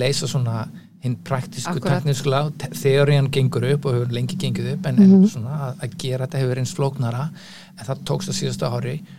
leysa 0.00 0.28
svona 0.30 0.62
hinn 1.04 1.18
praktísku 1.24 1.78
teknískla 1.82 2.40
þeorían 2.74 3.28
gengur 3.34 3.68
upp 3.68 3.86
og 3.86 3.98
hefur 3.98 4.14
lengi 4.16 4.38
gengið 4.40 4.72
upp 4.72 4.88
en, 4.90 5.02
en 5.04 5.28
svona 5.30 5.58
að, 5.68 5.84
að 5.84 5.98
gera 6.02 6.26
þetta 6.26 6.40
hefur 6.42 6.60
eins 6.62 6.74
flóknara. 6.74 7.28
En 7.78 7.86
það 7.86 8.00
tókst 8.08 8.32
á 8.32 8.34
síðasta 8.34 8.70
ári 8.74 8.96
og 8.98 9.17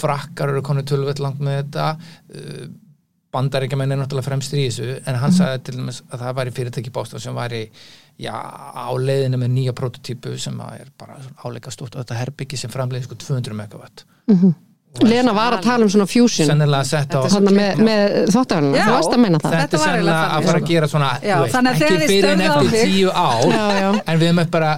frakkar 0.00 0.54
eru 0.54 0.64
konið 0.66 0.90
tölvöld 0.92 1.22
langt 1.22 1.42
með 1.44 1.62
þetta. 1.62 1.92
Uh, 2.32 2.66
bandaríkjamenn 3.36 3.92
er 3.92 4.00
náttúrulega 4.00 4.30
fremstir 4.30 4.62
í 4.62 4.66
þessu 4.70 5.00
en 5.04 5.18
hann 5.20 5.34
sagði 5.34 5.64
til 5.66 5.78
dæmis 5.80 6.02
að 6.08 6.22
það 6.22 6.36
væri 6.38 6.52
fyrirtæki 6.56 6.92
bóstaf 6.94 7.20
sem 7.20 7.34
væri 7.36 7.62
já, 8.22 8.32
á 8.32 8.88
leiðinu 8.96 9.40
með 9.42 9.50
nýja 9.52 9.74
prototípu 9.76 10.36
sem 10.40 10.56
er 10.70 10.88
bara 10.98 11.18
áleika 11.44 11.72
stort 11.74 11.96
og 11.96 12.04
þetta 12.04 12.20
herbyggi 12.22 12.60
sem 12.62 12.72
framleiði 12.72 13.08
sko 13.08 13.18
200 13.26 13.58
megawatt. 13.58 14.06
Lena 15.04 15.34
var 15.36 15.58
að 15.58 15.66
tala 15.66 15.84
um 15.84 15.90
svona 15.92 16.06
fusion. 16.08 16.48
Þannig 16.48 17.52
með, 17.52 17.82
með 17.84 18.14
þóttavelina, 18.32 18.78
Já. 18.78 18.86
þú 18.86 18.94
varst 18.94 19.16
að 19.16 19.20
meina 19.26 19.40
það. 19.42 19.56
Þetta 19.56 19.64
þetta 19.66 19.80
var 19.82 19.90
eiginlega 19.90 20.20
sennilega 20.20 20.36
að 20.38 20.46
fara 20.48 20.62
að 20.62 20.70
gera 20.70 20.88
svona 20.92 21.10
Já, 21.20 21.34
veist, 21.42 21.58
ekki 21.72 21.98
fyrir 22.08 22.30
en 22.30 22.44
eftir 22.46 22.94
tíu 22.94 23.10
ár 23.12 23.50
Já, 23.50 23.66
já. 23.76 23.90
en 24.00 24.22
við 24.22 24.30
erum 24.30 24.40
bara 24.56 24.70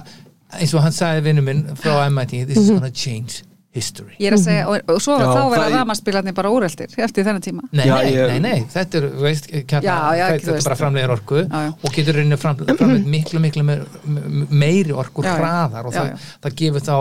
eins 0.57 0.73
og 0.73 0.83
hann 0.83 0.95
sagði 0.95 1.23
vinnu 1.29 1.45
minn 1.45 1.61
frá 1.77 2.01
MIT 2.09 2.41
this 2.49 2.57
is 2.57 2.73
gonna 2.73 2.91
change 2.91 3.45
history 3.75 4.15
Ég 4.19 4.31
er 4.31 4.35
að 4.37 4.43
segja, 4.45 4.63
og, 4.71 4.79
og 4.95 5.01
svo 5.03 5.17
Já, 5.19 5.25
þá 5.29 5.41
verða 5.53 5.67
ramaspilarnir 5.75 6.35
bara 6.37 6.49
úreltir 6.53 6.95
eftir 7.05 7.27
þennan 7.27 7.43
tíma 7.45 7.67
Nei, 7.69 7.83
Já, 7.85 7.95
nei, 7.99 8.13
ég- 8.15 8.31
nei, 8.33 8.39
nei, 8.47 8.63
þetta 8.73 9.01
er, 9.01 9.09
þú 9.17 9.25
veist, 9.27 9.49
kjarna, 9.69 9.83
Já, 9.85 9.97
já, 10.19 10.23
þetta, 10.31 10.39
þú 10.39 10.49
þetta 10.49 10.63
er 10.63 10.69
bara 10.71 10.79
framleiðir 10.83 11.13
orku 11.17 11.43
Já, 11.43 11.59
já. 11.67 11.69
og 11.83 11.93
getur 11.99 12.17
rauninni 12.17 12.39
fram, 12.41 12.63
framleiðir 12.65 13.11
miklu, 13.17 13.43
miklu 13.45 13.67
meir, 13.69 13.85
m- 14.09 14.47
meiri 14.65 14.97
orku 15.05 15.21
hraðar 15.27 15.85
og 15.91 15.93
Já, 15.93 16.01
það, 16.01 16.25
það 16.47 16.57
gefur 16.63 16.87
þá 16.89 16.97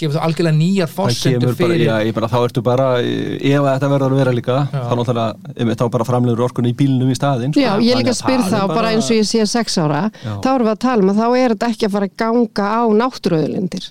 gefur 0.00 0.14
þá 0.16 0.22
algjörlega 0.24 0.56
nýjar 0.56 0.88
það 0.88 0.94
forsendur 0.96 1.40
kemur 1.40 1.56
bara, 1.58 1.66
fyrir 1.74 1.82
já, 1.84 1.96
ég 2.08 2.14
bara, 2.16 2.28
þá 2.32 2.36
ertu 2.46 2.62
bara 2.64 2.84
ef 3.04 3.58
að 3.60 3.66
þetta 3.74 3.90
verður 3.92 4.14
að 4.14 4.20
vera 4.22 4.32
líka 4.38 4.54
Já. 4.56 4.78
þá 4.86 4.94
náttúrulega, 4.96 5.50
einmitt, 5.60 5.82
þá 5.82 5.90
bara 5.98 6.06
framleiður 6.08 6.44
orkunni 6.46 6.70
í 6.72 6.76
bílnum 6.78 7.10
í 7.12 7.16
staðinn 7.18 7.52
sko. 7.52 7.60
Já, 7.60 7.74
ég 7.74 7.92
Þannig 7.92 8.00
líka 8.00 8.14
að 8.14 8.20
spyr 8.22 8.40
það 8.46 8.54
þá 8.54 8.62
er 8.64 8.72
bara 8.78 8.92
eins 8.94 9.10
og 9.12 9.18
ég 9.18 9.28
sé 9.28 9.44
sex 9.52 9.76
ára 9.76 10.00
Já. 10.24 10.32
þá 10.40 10.48
erum 10.54 10.70
við 10.70 10.72
að 10.72 10.80
tala 10.86 11.04
um 11.04 11.12
að 11.12 11.20
þá 11.20 11.26
er 11.42 11.54
þetta 11.56 11.68
ekki 11.74 11.88
að 11.90 11.94
fara 11.98 12.08
að 12.08 12.16
ganga 12.24 12.70
á 12.72 12.82
náttúruauðlindir 13.02 13.90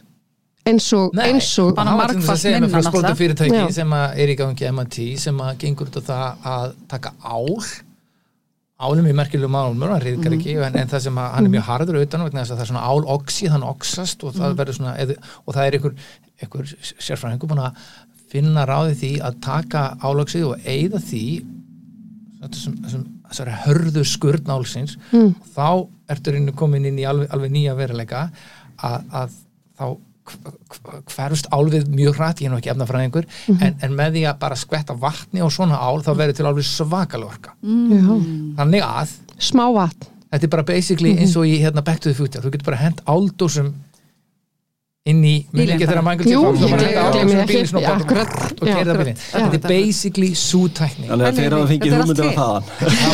eins 0.68 0.88
og, 0.94 1.14
frá 2.26 2.36
minna 2.68 2.82
spróta 2.92 3.14
fyrirtæki 3.18 3.56
Já. 3.56 3.70
sem 3.80 3.94
að 3.96 4.18
er 4.24 4.30
í 4.34 4.36
gangi 4.40 4.72
MIT 4.72 4.98
sem 5.20 5.38
að 5.46 5.54
gengur 5.64 5.88
út 5.90 6.00
á 6.00 6.04
það 6.10 6.50
að 6.54 6.74
taka 6.92 7.14
ál 7.24 7.56
álum 8.80 9.08
í 9.10 9.14
merkjulegum 9.16 9.56
álmur, 9.60 9.92
hann 9.92 10.02
reyðkar 10.04 10.36
ekki 10.38 10.54
en, 10.64 10.76
en 10.80 10.88
það 10.88 11.02
sem 11.04 11.18
að 11.20 11.32
hann 11.36 11.46
er 11.50 11.52
mjög 11.52 11.66
harður 11.68 11.98
utan 12.00 12.22
vegna 12.24 12.44
þess 12.46 12.52
að 12.54 12.60
það 12.60 12.64
er 12.64 12.70
svona 12.70 12.84
áloxi, 12.88 13.50
þannig 13.52 13.70
oxast 13.74 14.24
og 14.24 14.36
það 14.38 14.54
verður 14.62 14.78
svona, 14.78 14.94
eð, 15.04 15.16
og 15.44 15.56
það 15.58 15.66
er 15.66 15.76
einhver, 15.80 15.96
einhver 16.40 16.70
sérfræðingur 17.04 17.52
búin 17.52 17.64
að 17.66 17.82
finna 18.32 18.64
ráði 18.70 18.96
því 19.02 19.10
að 19.26 19.40
taka 19.44 19.82
áloxið 20.00 20.46
og 20.48 20.70
eyða 20.70 21.02
því 21.10 21.24
þessari 22.40 23.56
hörðu 23.66 24.04
skurn 24.08 24.48
álsins 24.54 24.96
Mm. 25.12 25.34
þá 25.56 25.88
ertu 26.10 26.32
reynu 26.34 26.54
komin 26.56 26.86
inn 26.88 27.00
í 27.00 27.06
alveg, 27.10 27.28
alveg 27.36 27.52
nýja 27.52 27.76
veruleika 27.76 28.30
að, 28.80 29.04
að 29.12 29.34
þá 29.76 29.86
hv- 30.30 30.54
hv- 30.70 31.02
hverfst 31.16 31.50
álfið 31.52 31.90
mjög 31.94 32.16
hratt, 32.20 32.40
ég 32.42 32.46
er 32.50 32.54
nú 32.54 32.60
ekki 32.62 32.72
efnafræðingur 32.74 33.26
Mhm. 33.48 33.64
en, 33.64 33.76
en 33.82 33.92
með 33.98 34.14
því 34.16 34.24
að 34.32 34.40
bara 34.40 34.56
skvetta 34.56 34.94
vatni 35.00 35.42
og 35.42 35.52
svona 35.52 35.78
ál 35.82 36.02
þá 36.06 36.14
verður 36.16 36.36
til 36.36 36.46
alveg 36.46 36.64
svakalega 36.70 37.30
orka. 37.34 37.52
Já, 37.64 38.16
þannig 38.62 38.84
að 38.86 39.10
smá 39.40 39.66
vatn. 39.74 40.08
þetta 40.32 40.44
er 40.44 40.50
bara 40.50 40.64
basically 40.64 41.16
eins 41.18 41.36
og 41.36 41.46
í 41.50 41.58
hérna 41.60 41.84
Back 41.84 42.00
to 42.02 42.10
the 42.10 42.16
Future. 42.16 42.42
Þú 42.42 42.52
getur 42.52 42.66
bara 42.66 42.78
hent 42.78 43.02
áldósum 43.06 43.74
inn 45.10 45.22
í, 45.24 45.34
minn 45.52 45.60
Bílinn 45.60 45.76
ekki 45.76 45.88
þegar 45.90 46.00
bara. 46.00 46.08
Michael 46.10 46.30
J. 46.30 46.36
Fox 46.40 46.60
að 46.60 46.70
henda 46.70 46.78
gleymi 46.80 47.00
áldósum 47.00 47.30
í 47.30 47.40
ekki. 47.40 47.54
bílinn 47.54 47.74
bara 47.74 47.80
og 47.80 48.00
akkurat. 48.00 48.30
bílinn 48.60 48.78
þetta 49.30 49.56
er 49.56 49.64
basically 49.70 50.32
sútækni 50.40 51.06
Þannig 51.10 51.26
að 51.30 51.40
þeir 51.40 51.50
Þetta 51.50 51.70
fengið 51.70 51.90
er 51.90 52.00
allt 52.00 52.10
hugmyndina 52.10 52.30
til. 52.30 52.38
þaðan 52.40 52.64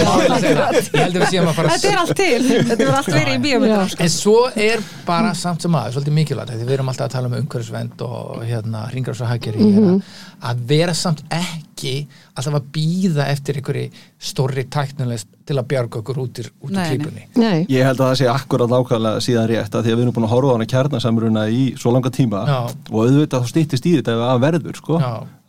ég 0.05 1.01
held 1.01 1.15
að 1.15 1.21
við 1.21 1.29
séum 1.31 1.49
að 1.49 1.55
fara 1.59 1.69
Þetta 1.75 1.89
er 1.91 1.99
allt 2.01 2.15
til, 2.19 2.41
þetta 2.45 2.75
verður 2.81 2.97
allt 2.99 3.11
verið 3.15 3.33
í 3.35 3.41
bíómyndunum 3.45 3.89
sko. 3.93 4.03
En 4.05 4.11
svo 4.15 4.35
er 4.67 4.83
bara 5.05 5.33
samt 5.37 5.61
sem 5.65 5.75
aðeins 5.77 5.95
svolítið 5.97 6.15
mikilvægt, 6.19 6.53
því 6.55 6.65
við 6.69 6.75
erum 6.77 6.89
alltaf 6.91 7.07
að 7.09 7.13
tala 7.15 7.29
um 7.31 7.37
umhverfisvend 7.39 8.05
og 8.07 8.43
hérna 8.49 8.85
ringrás 8.93 9.21
og 9.21 9.29
haggjari 9.31 9.59
Mhm. 9.65 10.01
Að 10.41 10.61
vera 10.69 10.93
samt 10.97 11.23
ekki 11.33 11.95
alltaf 12.35 12.57
að 12.57 12.69
býða 12.75 13.27
eftir 13.31 13.59
einhverju 13.59 14.03
stórri 14.31 14.63
tæknileg 14.71 15.25
til 15.45 15.57
að 15.59 15.67
bjarga 15.71 15.99
okkur 16.01 16.21
út 16.23 16.39
úr, 16.41 16.47
út 16.61 16.69
úr 16.69 16.75
Nei, 16.75 16.79
nei. 16.81 16.87
klípunni 16.95 17.25
Nei, 17.35 17.65
Ég 17.69 17.85
held 17.85 17.99
að 17.99 18.09
það 18.09 18.17
sé 18.21 18.29
akkurat 18.31 18.71
nákvæmlega 18.71 19.25
síðan 19.25 19.49
rétt 19.51 19.75
að 19.75 19.85
því 19.85 19.93
að 19.93 19.99
við 19.99 20.05
erum 20.05 20.15
búin 20.15 20.27
að 20.27 20.33
horfa 20.35 20.49
á 20.49 20.55
hana 20.55 20.69
kjarnasamruna 20.73 21.45
í 21.51 21.65
svo 21.79 21.93
langa 21.93 22.13
tíma 22.15 22.45
Já. 22.49 22.57
og 22.91 22.97
auðvitað 23.03 23.45
þá 23.45 23.53
stýttist 23.53 23.85
í 23.91 23.93
þetta 23.99 24.15
ef 24.15 24.25
að 24.31 24.41
verður 24.47 24.81
sko. 24.81 25.03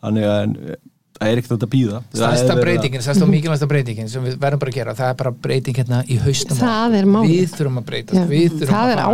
Þannig 0.07 0.29
að 0.29 0.43
en, 0.43 0.57
það 1.17 1.33
er 1.33 1.41
ekkert 1.41 1.65
að 1.65 1.71
býða 1.73 2.01
Stærsta 2.13 2.57
breytingin, 2.61 3.05
stærsta 3.05 3.25
og 3.25 3.31
mikilvægsta 3.33 3.69
breytingin 3.71 4.11
sem 4.13 4.25
við 4.27 4.37
verðum 4.43 4.63
bara 4.63 4.73
að 4.73 4.79
gera, 4.79 4.95
það 4.99 5.13
er 5.13 5.19
bara 5.23 5.33
breyting 5.47 5.79
hérna 5.81 6.01
í 6.05 6.19
haustum. 6.21 6.59
Við 7.31 7.55
þurfum 7.55 7.81
að 7.81 7.87
breytast, 7.91 8.19
Já, 8.19 8.27
við 8.31 8.59
þurfum 8.59 8.75
það 8.75 8.93
að 8.93 8.97
er 8.97 9.07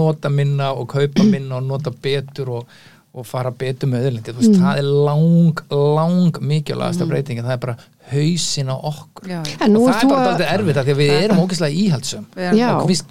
nota 0.00 0.32
minna 0.34 0.72
og 0.74 0.88
kaupa 0.90 1.26
minna 1.28 1.60
og 1.60 1.68
nota 1.68 1.92
betur 2.02 2.50
og, 2.58 2.80
og 3.14 3.26
fara 3.26 3.50
betur 3.50 3.88
með 3.90 4.04
öðlindi, 4.06 4.32
Mm. 4.32 4.60
það 4.62 4.78
er 4.78 4.88
lang, 5.06 5.60
lang 5.96 6.36
mikilvægasta 6.40 7.06
breytingin, 7.10 7.44
það 7.44 7.52
er 7.56 7.62
bara 7.64 7.76
hausin 8.12 8.68
á 8.70 8.76
okkur. 8.78 9.26
Já, 9.28 9.40
og 9.40 9.88
það 9.88 10.02
er 10.02 10.08
bara 10.08 10.20
að 10.20 10.28
dálítið 10.28 10.52
erfitt 10.54 10.76
af 10.76 10.84
því 10.86 10.94
að 10.94 11.00
við 11.02 11.10
erum 11.24 11.40
ógeðslega 11.44 11.74
íhaldsum 11.84 12.26
Við 12.36 12.62
og 12.80 12.86
finnst, 12.88 13.06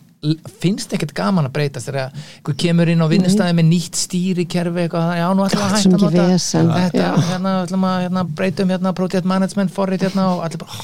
finnst 0.60 0.92
ekkert 0.92 1.14
gaman 1.16 1.46
að 1.48 1.54
breytast 1.56 1.88
þegar 1.88 2.10
einhver 2.12 2.56
kemur 2.60 2.90
inn 2.92 3.00
á 3.00 3.08
vinnustæði 3.08 3.54
með 3.56 3.68
nýtt 3.70 4.00
stýrikerfi 4.02 4.82
eitthvað, 4.84 5.12
já 5.16 5.28
nú 5.32 5.46
ætlum 5.46 5.62
við 5.62 5.68
að 5.70 5.76
hætta 5.78 5.90
að 5.90 6.04
nota 6.04 6.26
þetta, 6.74 7.04
Já. 7.04 7.22
hérna 7.30 7.54
ætlum 7.64 7.86
að 7.88 8.02
hérna, 8.04 8.24
breytum 8.40 8.74
hérna 8.74 8.92
project 8.98 9.30
management 9.32 9.72
forrið 9.72 10.04
hérna 10.10 10.26
og 10.34 10.42
allir 10.44 10.60
bara 10.60 10.76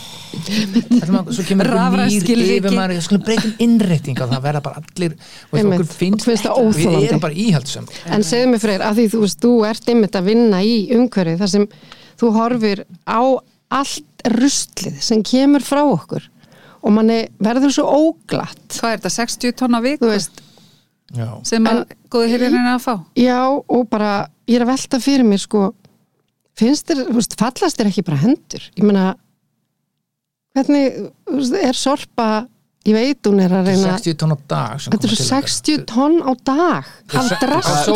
ætlum 1.01 1.17
að, 1.19 1.33
svo 1.35 1.45
kemur 1.49 1.71
nýr 1.99 2.29
yfir 2.45 2.77
maður, 2.77 3.01
skulum 3.09 3.25
breytum 3.27 3.55
innrétting 3.67 4.21
og 4.23 4.31
það 4.31 4.45
verða 4.47 4.61
bara 4.69 4.83
allir, 4.85 5.17
Einmitt. 5.51 5.81
okkur 5.81 5.91
finnst, 5.99 6.29
ekki- 6.31 6.85
við 6.85 7.07
erum 7.09 7.23
bara 7.27 7.39
íhaldsum 7.45 7.89
En 8.05 8.23
segðu 8.23 8.53
mig 8.53 8.63
freyr, 8.63 8.85
að 8.87 9.01
því 9.01 9.09
þú 9.17 9.23
veist, 9.25 9.41
þú 9.43 9.53
ert 9.67 9.91
einmitt 9.91 10.15
að 10.15 10.29
vinna 10.31 10.63
í 10.63 10.77
umhverfið 10.95 11.43
þar 11.43 11.51
sem 11.57 11.67
þú 12.23 12.31
horfir 12.39 12.85
á 13.03 13.19
allt 13.75 14.25
ruslið 14.31 15.01
sem 15.03 15.21
kemur 15.25 15.59
frá 15.65 15.83
okkur 15.83 16.23
og 16.85 16.93
manni 16.93 17.21
verður 17.41 17.73
svo 17.73 17.85
óglatt. 17.89 18.65
Hvað 18.77 18.93
er 18.93 19.01
þetta, 19.01 19.13
60 19.17 19.57
tonna 19.61 19.81
vik 19.83 20.03
þú 20.03 20.11
veist, 20.11 20.41
já. 21.15 21.27
sem 21.47 21.69
að 21.69 21.83
hér 22.13 22.47
er 22.47 22.57
að 22.61 22.81
fá? 22.85 22.93
Já 23.17 23.41
og 23.49 23.85
bara 23.91 24.13
ég 24.45 24.59
er 24.59 24.65
að 24.67 24.73
velta 24.75 25.01
fyrir 25.01 25.27
mér 25.27 25.41
sko 25.41 25.67
finnst 26.55 26.87
þér, 26.89 27.07
þú 27.09 27.19
veist, 27.19 27.37
fallast 27.39 27.79
þér 27.79 27.91
ekki 27.91 28.05
bara 28.07 28.21
hendur? 28.21 28.67
Ég 28.77 28.85
meina 28.85 29.07
hvernig, 30.55 30.99
þú 31.25 31.39
veist, 31.41 31.57
er 31.65 31.79
sorpa 31.79 32.29
ég 32.85 32.93
veit 32.93 33.27
hún 33.27 33.41
er 33.41 33.53
að 33.57 33.71
reyna 33.71 33.95
60 33.97 34.17
tonn 34.21 34.35
á 34.37 34.39
dag 34.53 34.81
sem 34.85 34.93
þetta 34.93 35.09
okkar. 35.09 35.27
60 35.49 35.85
tonn 35.89 36.17
á 36.21 36.31
dag. 36.45 36.89
Af 37.17 37.31
drast 37.41 37.69
á 37.73 37.93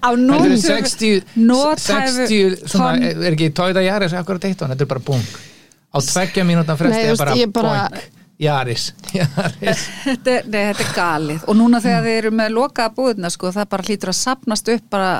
Á 0.00 0.08
Þetta 0.08 0.14
nothæfu 0.24 0.60
60, 0.64 1.34
nothæfu 1.36 1.90
60 1.92 2.62
svona, 2.64 2.94
tonn. 2.96 3.26
er 3.28 3.36
ekki 3.36 3.52
Toyota 3.52 3.84
Yaris 3.84 4.16
akkurat 4.16 4.48
eitt 4.48 4.56
tonn, 4.56 4.72
þetta 4.72 4.88
er 4.88 4.96
bara 4.96 5.04
bung 5.12 5.52
á 5.94 5.98
tveggja 6.02 6.44
mínútan 6.48 6.76
fresti 6.80 6.98
Nei, 7.00 7.12
er 7.14 7.20
bara, 7.22 7.34
ég 7.38 7.52
bara- 7.54 7.88
boink. 7.88 8.10
Yaris, 8.44 8.88
Yaris 9.14 9.82
þetta, 10.08 10.32
er- 10.40 10.48
nei, 10.50 10.62
þetta 10.72 10.82
er 10.88 10.94
galið. 10.96 11.44
Og 11.46 11.54
núna 11.56 11.78
þegar 11.84 12.02
þið 12.08 12.16
eru 12.18 12.32
með 12.34 12.50
lokaða 12.56 12.90
búðina 12.96 13.30
sko, 13.30 13.52
það 13.54 13.68
bara 13.76 13.86
hlýtur 13.86 14.10
að 14.10 14.18
sapnast 14.18 14.70
upp 14.74 14.88
bara 14.90 15.12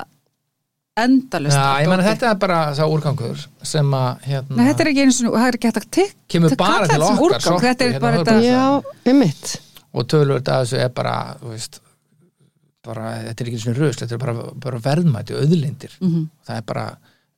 endalust 1.04 1.58
meina 1.90 2.04
þetta 2.06 2.28
er 2.30 2.36
bara 2.38 2.58
sá 2.78 2.84
úrgangur 2.86 3.40
sem 3.66 3.94
að 3.98 4.26
hérna, 4.28 4.58
Nei, 4.58 4.66
þetta 4.68 4.84
er 4.84 4.90
ekki 4.92 5.04
eins 5.06 5.16
og 5.26 5.34
það 5.34 5.46
er 5.48 5.56
ekki 5.58 5.70
hægt 5.70 5.80
að 5.80 5.86
tikk 5.96 6.12
Kemur 6.34 6.54
bara 6.60 6.86
til 6.90 7.00
okkar, 7.02 7.22
úrgang, 7.26 7.42
sorpið, 7.46 7.64
þetta 7.70 7.86
er 7.88 7.94
hérna 7.94 8.04
bara 8.04 8.20
á 8.20 8.22
þetta 8.28 9.10
einmitt. 9.10 9.54
Og 9.94 10.06
tölvöld 10.10 10.50
að 10.54 10.62
þessu 10.66 10.78
er 10.84 10.92
bara, 10.94 11.16
þú 11.40 11.50
veist 11.54 11.80
bara, 12.84 13.08
þetta 13.30 13.42
er 13.46 13.50
ekki 13.50 13.62
svona 13.64 13.78
röst 13.80 14.02
þetta 14.04 14.16
er 14.18 14.22
bara, 14.26 14.34
bara 14.66 14.80
verðmæti, 14.84 15.38
auðlindir. 15.38 15.94
Mhm. 16.02 16.24
það 16.46 16.60
er 16.60 16.66
bara, 16.70 16.86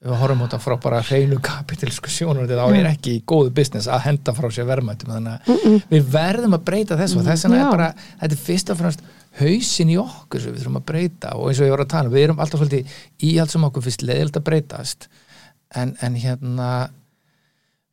við 0.05 0.19
horfum 0.21 0.43
á 0.45 0.59
frá 0.61 0.77
bara 0.81 1.03
hreinu 1.05 1.39
kapitalsku 1.43 2.11
sjónur 2.13 2.49
þá 2.51 2.67
er 2.77 2.89
ekki 2.91 3.17
í 3.17 3.23
góðu 3.29 3.53
business 3.57 3.89
að 3.89 4.05
henda 4.11 4.35
frá 4.37 4.49
sér 4.53 4.69
verðmætum. 4.69 5.13
Þannig 5.15 5.49
að 5.49 5.87
við 5.93 6.11
verðum 6.13 6.57
að 6.59 6.67
breyta 6.69 6.99
þessu 7.01 7.21
og 7.21 7.29
þess 7.29 7.47
vegna 7.47 7.63
er 7.63 7.71
bara, 7.73 7.89
þetta 8.21 8.37
er 8.37 8.43
fyrst 8.49 8.73
og 8.73 8.81
fremst 8.83 9.07
hausin 9.41 9.93
í 9.93 9.97
okkur 10.01 10.43
sem 10.43 10.53
við 10.53 10.63
þurfum 10.63 10.81
að 10.81 10.87
breyta. 10.91 11.33
Og 11.37 11.49
eins 11.49 11.61
og 11.61 11.69
ég 11.69 11.75
voru 11.75 11.87
að 11.87 11.93
tala, 11.95 12.11
um, 12.11 12.15
við 12.17 12.27
erum 12.27 12.43
alltaf 12.45 12.63
svolítið 12.63 12.99
íhaldsum 13.31 13.67
okkur 13.71 13.87
fyrst 13.87 14.05
leðilt 14.05 14.37
að 14.37 14.47
breytast. 14.51 15.09
En, 15.77 15.95
en 16.05 16.19
hérna 16.21 16.71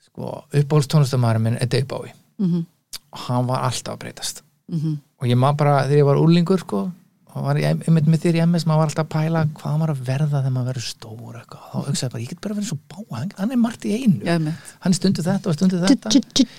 sko, 0.03 0.33
uppáhaldstónustamæður 0.51 1.41
minn 1.43 1.59
er 1.59 1.71
Dave 1.71 1.87
Bowie. 1.89 2.15
Mhm. 2.41 2.67
og 3.13 3.19
hann 3.27 3.45
var 3.47 3.61
alltaf 3.67 3.93
að 3.95 3.99
breytast. 4.03 4.43
Mhm. 4.71 4.93
og 5.21 5.27
ég 5.27 5.37
maður 5.37 5.57
bara 5.57 5.83
þegar 5.85 5.97
ég 5.97 6.05
var 6.05 6.19
úrlingur 6.19 6.59
sko, 6.59 6.91
var 7.33 7.55
ég 7.57 7.81
einmitt 7.87 8.05
með 8.05 8.19
þér 8.27 8.35
í 8.37 8.41
MS 8.45 8.65
maður 8.69 8.77
var 8.83 8.89
alltaf 8.91 9.05
að 9.07 9.13
pæla 9.15 9.39
hvað 9.57 9.77
maður 9.81 9.93
að 9.95 10.01
verða 10.05 10.39
þegar 10.43 10.53
maður 10.53 10.67
verður 10.69 10.85
stór 10.85 11.37
eitthvað. 11.39 11.63
þá 11.73 11.77
hugsaði 11.87 12.11
bara, 12.13 12.21
ég 12.23 12.29
get 12.29 12.41
bara 12.45 12.57
verið 12.59 12.67
svo 12.69 12.77
bá 12.93 13.17
hann, 13.17 13.31
hann 13.39 13.51
er 13.51 13.61
margt 13.63 13.85
í 13.89 13.93
einu, 13.97 14.19
einmitt. 14.29 14.73
hann 14.85 14.93
stundu 14.93 15.23
þetta 15.25 15.49
og 15.49 15.55
stundu 15.57 15.79
þetta. 15.81 16.11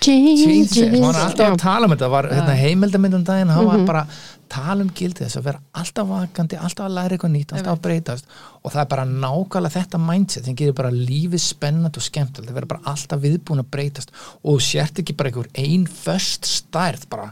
Changes 0.05 0.75
maður 0.91 1.01
var 1.05 1.21
alltaf 1.25 1.53
að 1.55 1.59
tala 1.63 1.87
um 1.87 1.95
þetta. 1.95 2.09
Var 2.15 2.29
hérna, 2.33 2.55
heimildamindum 2.59 3.25
daginn, 3.25 3.49
hann 3.55 3.65
Mhm. 3.65 3.87
var 3.87 3.87
bara 3.87 4.07
tala 4.49 4.83
um 4.83 4.91
gildi 4.91 5.25
þess 5.25 5.37
að 5.39 5.43
vera 5.45 5.61
alltaf 5.75 6.07
vakandi 6.09 6.57
alltaf 6.59 6.87
að 6.87 6.95
læra 6.99 7.17
eitthvað 7.17 7.33
nýtt, 7.35 7.53
alltaf 7.55 7.79
að 7.79 7.83
breytast. 7.87 8.25
Og 8.65 8.73
það 8.73 8.81
er 8.81 8.85
bara 8.93 9.05
nákvæmlega 9.05 9.77
þetta 9.79 9.99
mindset 9.99 10.45
sem 10.45 10.55
gerir 10.57 10.75
bara 10.75 10.91
lífið 10.91 11.41
spennandi 11.41 11.97
og 11.97 12.03
skemmtilegt. 12.03 12.51
Það 12.51 12.59
verður 12.61 12.69
bara 12.69 12.81
alltaf 12.95 13.21
viðbúin 13.21 13.63
að 13.63 13.71
breytast. 13.71 14.11
Og 14.45 14.61
sért 14.61 14.99
ekki 14.99 15.17
bara 15.17 15.31
einhver 15.31 15.49
ein 15.55 15.87
föst 15.87 16.45
stærð 16.45 17.09
bara, 17.09 17.31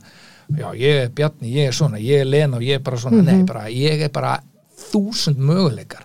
já 0.58 0.68
ég 0.78 1.02
er 1.04 1.12
Bjarni 1.14 1.52
ég 1.52 1.68
er 1.70 1.76
svona, 1.76 2.00
ég 2.02 2.22
er 2.22 2.28
Lena 2.28 2.56
og 2.58 2.62
ég 2.62 2.80
er 2.80 2.82
bara 2.84 2.96
svona 3.00 3.22
nei, 3.22 3.44
bara, 3.48 3.68
ég 3.72 4.02
er 4.06 4.10
bara 4.12 4.40
þúsund 4.82 5.38
möguleikar. 5.38 6.02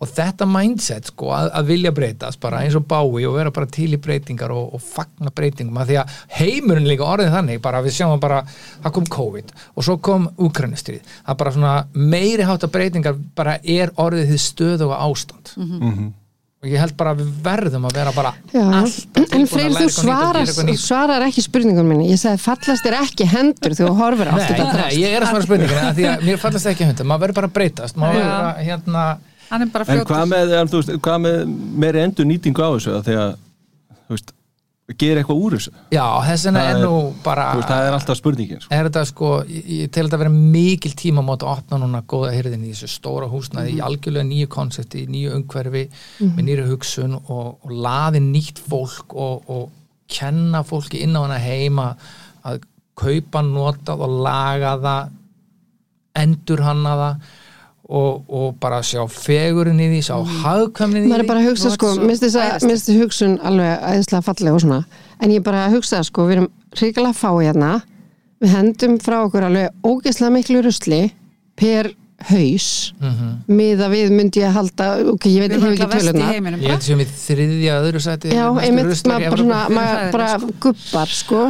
Og 0.00 0.08
þetta 0.08 0.46
mindset 0.48 1.10
sko 1.10 1.30
að, 1.36 1.50
að 1.58 1.68
vilja 1.68 1.92
breytast 1.94 2.40
bara 2.40 2.62
eins 2.64 2.76
og 2.78 2.86
bái 2.88 3.26
og 3.26 3.36
vera 3.36 3.52
bara 3.54 3.68
til 3.70 3.92
í 3.94 4.00
breytingar 4.00 4.50
og, 4.54 4.74
og 4.74 4.82
fagna 4.82 5.30
breytingum 5.34 5.76
að 5.76 5.92
því 5.92 5.98
að 6.00 6.16
heimurinn 6.38 6.88
líka 6.88 7.04
orðið 7.04 7.34
þannig 7.36 7.62
bara 7.62 7.82
við 7.84 7.96
sjáum 7.98 8.22
bara, 8.22 8.42
það 8.82 8.96
kom 8.96 9.08
COVID 9.18 9.54
og 9.74 9.86
svo 9.86 9.98
kom 10.08 10.28
Ukrainistrið, 10.48 11.04
það 11.26 11.40
bara 11.44 11.54
svona 11.58 11.76
meiri 11.94 12.48
hátta 12.48 12.70
breytingar 12.72 13.18
bara 13.36 13.58
er 13.62 13.92
orðið 14.00 14.32
því 14.32 14.42
stöðu 14.48 14.90
og 14.90 14.98
ástand 14.98 15.54
og 16.64 16.70
ég 16.72 16.80
held 16.80 16.94
bara 16.96 17.12
að 17.12 17.20
við 17.20 17.32
verðum 17.44 17.84
að 17.88 17.98
vera 17.98 18.12
bara 18.16 18.30
Já, 18.48 18.62
alltaf 18.80 19.34
en 19.36 19.46
Freyr, 19.50 19.74
þú 19.76 19.88
og 19.90 20.78
svarar, 20.80 21.24
ekki 21.26 21.44
spurningun 21.44 21.88
minni. 21.90 22.08
Ég 22.08 22.20
sagði 22.20 22.40
fallast 22.40 22.86
þér 22.86 22.96
ekki 23.02 23.28
hendur 23.28 23.76
þegar 23.76 23.90
þú 23.90 23.98
horfir 24.00 24.30
á 24.30 24.34
þetta 24.38 24.56
nei, 24.64 24.72
drast. 24.78 24.96
ég 25.02 25.16
er 25.18 25.26
að 25.26 25.32
svara 25.34 25.46
spurningina 25.48 25.84
af 25.90 25.98
því 25.98 26.06
að 26.10 26.24
mér 26.28 26.40
fallast 26.40 26.70
ekki 26.72 26.88
hunda, 26.88 27.06
maður 27.10 27.24
verður 27.26 27.38
bara 27.40 27.50
að 27.50 27.56
breytast. 27.58 28.00
Maður 28.00 28.20
verður 28.20 28.34
bara 28.38 28.68
hérna 28.70 29.04
Hann 29.50 29.66
er 29.66 29.72
bara 29.74 29.84
En 29.92 30.00
hvað 30.08 30.30
með, 30.30 30.54
hvað 31.04 31.18
með 31.26 31.36
meiri 31.84 32.00
endur 32.00 32.28
nýtingu 32.28 32.64
á 32.64 32.68
þessu? 32.72 32.94
Að 32.96 33.10
þú 34.08 34.16
veist, 34.16 34.32
gera 34.92 35.22
eitthvað 35.22 35.38
úr 35.40 35.54
þessu? 35.56 35.70
Já, 35.94 36.04
þess 36.26 36.46
vegna 36.48 36.62
er 36.68 36.80
nú 36.82 36.96
bara 37.24 37.46
Þú 37.54 37.60
veist, 37.60 37.70
það 37.70 37.86
er 37.86 37.94
alltaf 37.96 38.18
spurningin 38.18 38.60
sko. 38.60 38.74
er 38.76 38.88
þetta 38.88 39.04
sko, 39.08 39.30
ég, 39.48 39.70
ég 39.78 39.92
tel 39.94 40.04
þetta 40.04 40.18
að 40.18 40.24
vera 40.24 40.34
mikil 40.34 40.92
tíma 41.00 41.24
mót 41.24 41.44
að 41.46 41.52
opna 41.54 41.78
núna 41.80 42.02
góða 42.10 42.34
hyrðin 42.34 42.66
í 42.68 42.72
þessu 42.74 42.90
stóra 42.92 43.30
húsnaði 43.32 43.78
í 43.78 43.80
algjörlega 43.86 44.28
nýju 44.28 44.50
konsepti, 44.52 45.06
í 45.06 45.10
nýju 45.14 45.32
umhverfi 45.38 45.86
með 46.20 46.42
nýju 46.50 46.66
hugsun 46.68 47.16
og, 47.22 47.48
og 47.64 47.72
laði 47.72 48.20
nýtt 48.26 48.60
fólk 48.60 49.16
og, 49.16 49.48
og 49.48 49.64
kenna 50.12 50.60
fólki 50.68 51.00
inn 51.00 51.16
á 51.16 51.24
hana 51.24 51.40
heima 51.40 51.88
að 52.44 52.66
kaupa 53.00 53.40
notað 53.42 54.04
og 54.04 54.20
laga 54.26 54.76
það 54.84 55.14
endur 56.24 56.62
hanna 56.62 56.92
það 57.00 57.32
og, 57.88 58.22
og 58.28 58.54
bara 58.60 58.80
sjá 58.84 59.02
fegurinn 59.10 59.80
í 59.82 59.88
því, 59.92 60.02
sjá 60.06 60.16
hagkvæmnin 60.44 61.04
í 61.06 61.10
maður 61.10 61.24
er 61.24 61.28
bara 61.28 61.42
að 61.42 61.50
hugsa 61.50 61.72
sko, 61.74 61.90
minnst 62.00 62.24
þess 62.24 62.38
að 62.40 62.68
minnst 62.68 62.88
þess 62.88 63.02
hugsun 63.02 63.34
alveg 63.44 63.88
æðislega 63.90 64.26
fallega 64.28 64.54
og 64.54 64.62
svona. 64.64 64.78
En 65.20 65.34
ég 65.34 65.42
er 65.42 65.48
bara 65.48 65.66
að 65.66 65.76
hugsa 65.78 66.00
sko, 66.06 66.28
við 66.28 66.38
erum 66.38 66.48
ríkilega 66.80 67.18
fá 67.18 67.28
hérna. 67.32 67.74
Við 68.42 68.56
hendum 68.56 68.96
frá 69.04 69.18
okkur 69.26 69.48
alveg 69.50 69.84
ógeðslega 69.84 70.32
miklu 70.38 70.64
rusli 70.64 71.02
per 71.60 71.92
haus. 72.30 72.68
Miða 73.50 73.90
við 73.92 74.12
myndi 74.14 74.40
ég 74.40 74.48
að 74.48 74.58
halda 74.58 74.90
ok, 75.12 75.28
ég 75.28 75.44
veit 75.44 75.52
ekki 75.52 75.60
hefur 75.60 75.76
ekki 75.76 75.88
vest 75.92 76.08
í 76.08 76.08
töluna 76.08 76.32
heiminum. 76.32 76.64
Ég 76.64 76.72
held 76.72 76.86
sem 76.86 77.00
við 77.02 77.14
þriðja 77.20 77.78
öðru 77.82 78.02
sæti 78.04 78.32
já, 78.32 78.44
einmitt, 78.64 78.92
maður 79.10 79.44
bara, 79.44 79.62
Hræðilegt, 79.68 80.14
bara 80.14 80.52
guppar 80.64 81.12
sko 81.12 81.46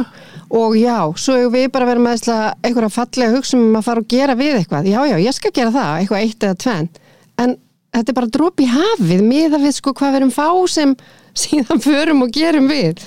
og 0.55 0.75
já, 0.79 0.99
svo 1.19 1.35
hefur 1.39 1.55
við 1.55 1.71
bara 1.73 1.89
verið 1.89 2.05
með 2.05 2.29
einhverja 2.63 2.93
fallega 2.95 3.35
hugsun 3.35 3.65
um 3.67 3.79
að 3.79 3.87
fara 3.89 4.03
og 4.03 4.11
gera 4.11 4.37
við 4.39 4.59
eitthvað. 4.61 4.87
Já, 4.91 5.01
já, 5.11 5.17
ég 5.19 5.35
skal 5.35 5.51
gera 5.55 5.73
það, 5.75 5.91
eitthvað 5.99 6.25
eitt 6.25 6.47
eða 6.47 6.61
tvenn 6.63 6.89
en 7.41 7.55
þetta 7.95 8.11
er 8.11 8.17
bara 8.17 8.31
dróp 8.31 8.63
í 8.63 8.67
hafið 8.69 9.23
miða 9.25 9.59
við 9.61 9.77
sko 9.77 9.93
hvað 9.95 10.13
við 10.13 10.21
erum 10.21 10.33
fá 10.35 10.47
sem 10.71 10.95
síðan 11.45 11.81
förum 11.83 12.25
og 12.25 12.35
gerum 12.35 12.69
við 12.71 13.03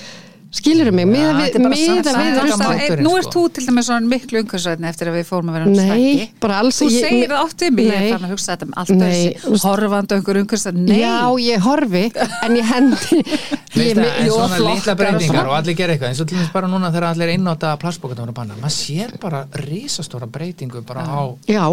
skilur 0.49 0.89
mig, 0.95 1.05
er 1.05 1.53
bara 1.61 1.75
miða 1.75 2.13
við 2.15 3.01
Nú 3.05 3.11
ert 3.19 3.27
sko. 3.27 3.33
þú 3.35 3.41
til 3.53 3.65
dæmis 3.67 3.89
svona 3.89 4.09
miklu 4.09 4.41
umhverfisvæðin 4.41 4.87
eftir 4.89 5.11
að 5.11 5.17
við 5.19 5.27
fórum 5.27 5.51
að 5.51 5.57
vera 5.59 5.67
um 5.69 5.75
stækki 5.77 6.25
bara 6.41 6.61
alls 6.63 6.79
Þú 6.81 6.87
segir 6.95 7.29
það 7.29 7.43
oft 7.43 7.65
við 7.65 7.75
mig, 7.77 7.89
ég 7.89 7.99
er 7.99 8.15
fann 8.15 8.25
að 8.25 8.33
hugsa 8.33 8.55
þetta 8.55 8.67
um 8.69 8.73
allt 8.81 8.93
Nei, 8.95 9.03
þessi 9.03 9.59
á 9.59 10.13
einhver 10.17 10.41
umhverfisvæðin 10.41 10.89
Nei, 10.89 10.95
já, 11.03 11.19
ég 11.45 11.67
horfi 11.67 12.03
en 12.17 12.57
ég 12.57 12.73
hendi 12.73 13.21
en 13.89 14.31
svona 14.33 14.59
litla 14.63 14.97
breytingar 15.03 15.51
og 15.51 15.55
allir 15.59 15.77
gera 15.77 15.93
eitthvað 15.93 16.15
eins 16.15 16.23
og 16.23 16.31
til 16.31 16.39
dæmis 16.39 16.51
bara 16.55 16.71
núna 16.71 16.89
þegar 16.89 17.11
allir 17.11 17.35
einnóta 17.35 17.75
plastbókarnar 17.81 18.29
voru 18.29 18.37
banna, 18.41 18.57
maður 18.57 18.77
sér 18.79 19.15
bara 19.21 19.45
risastóra 19.67 20.29
breytingu 20.29 20.81
bara 20.87 21.05
á 21.05 21.21
já, 21.45 21.65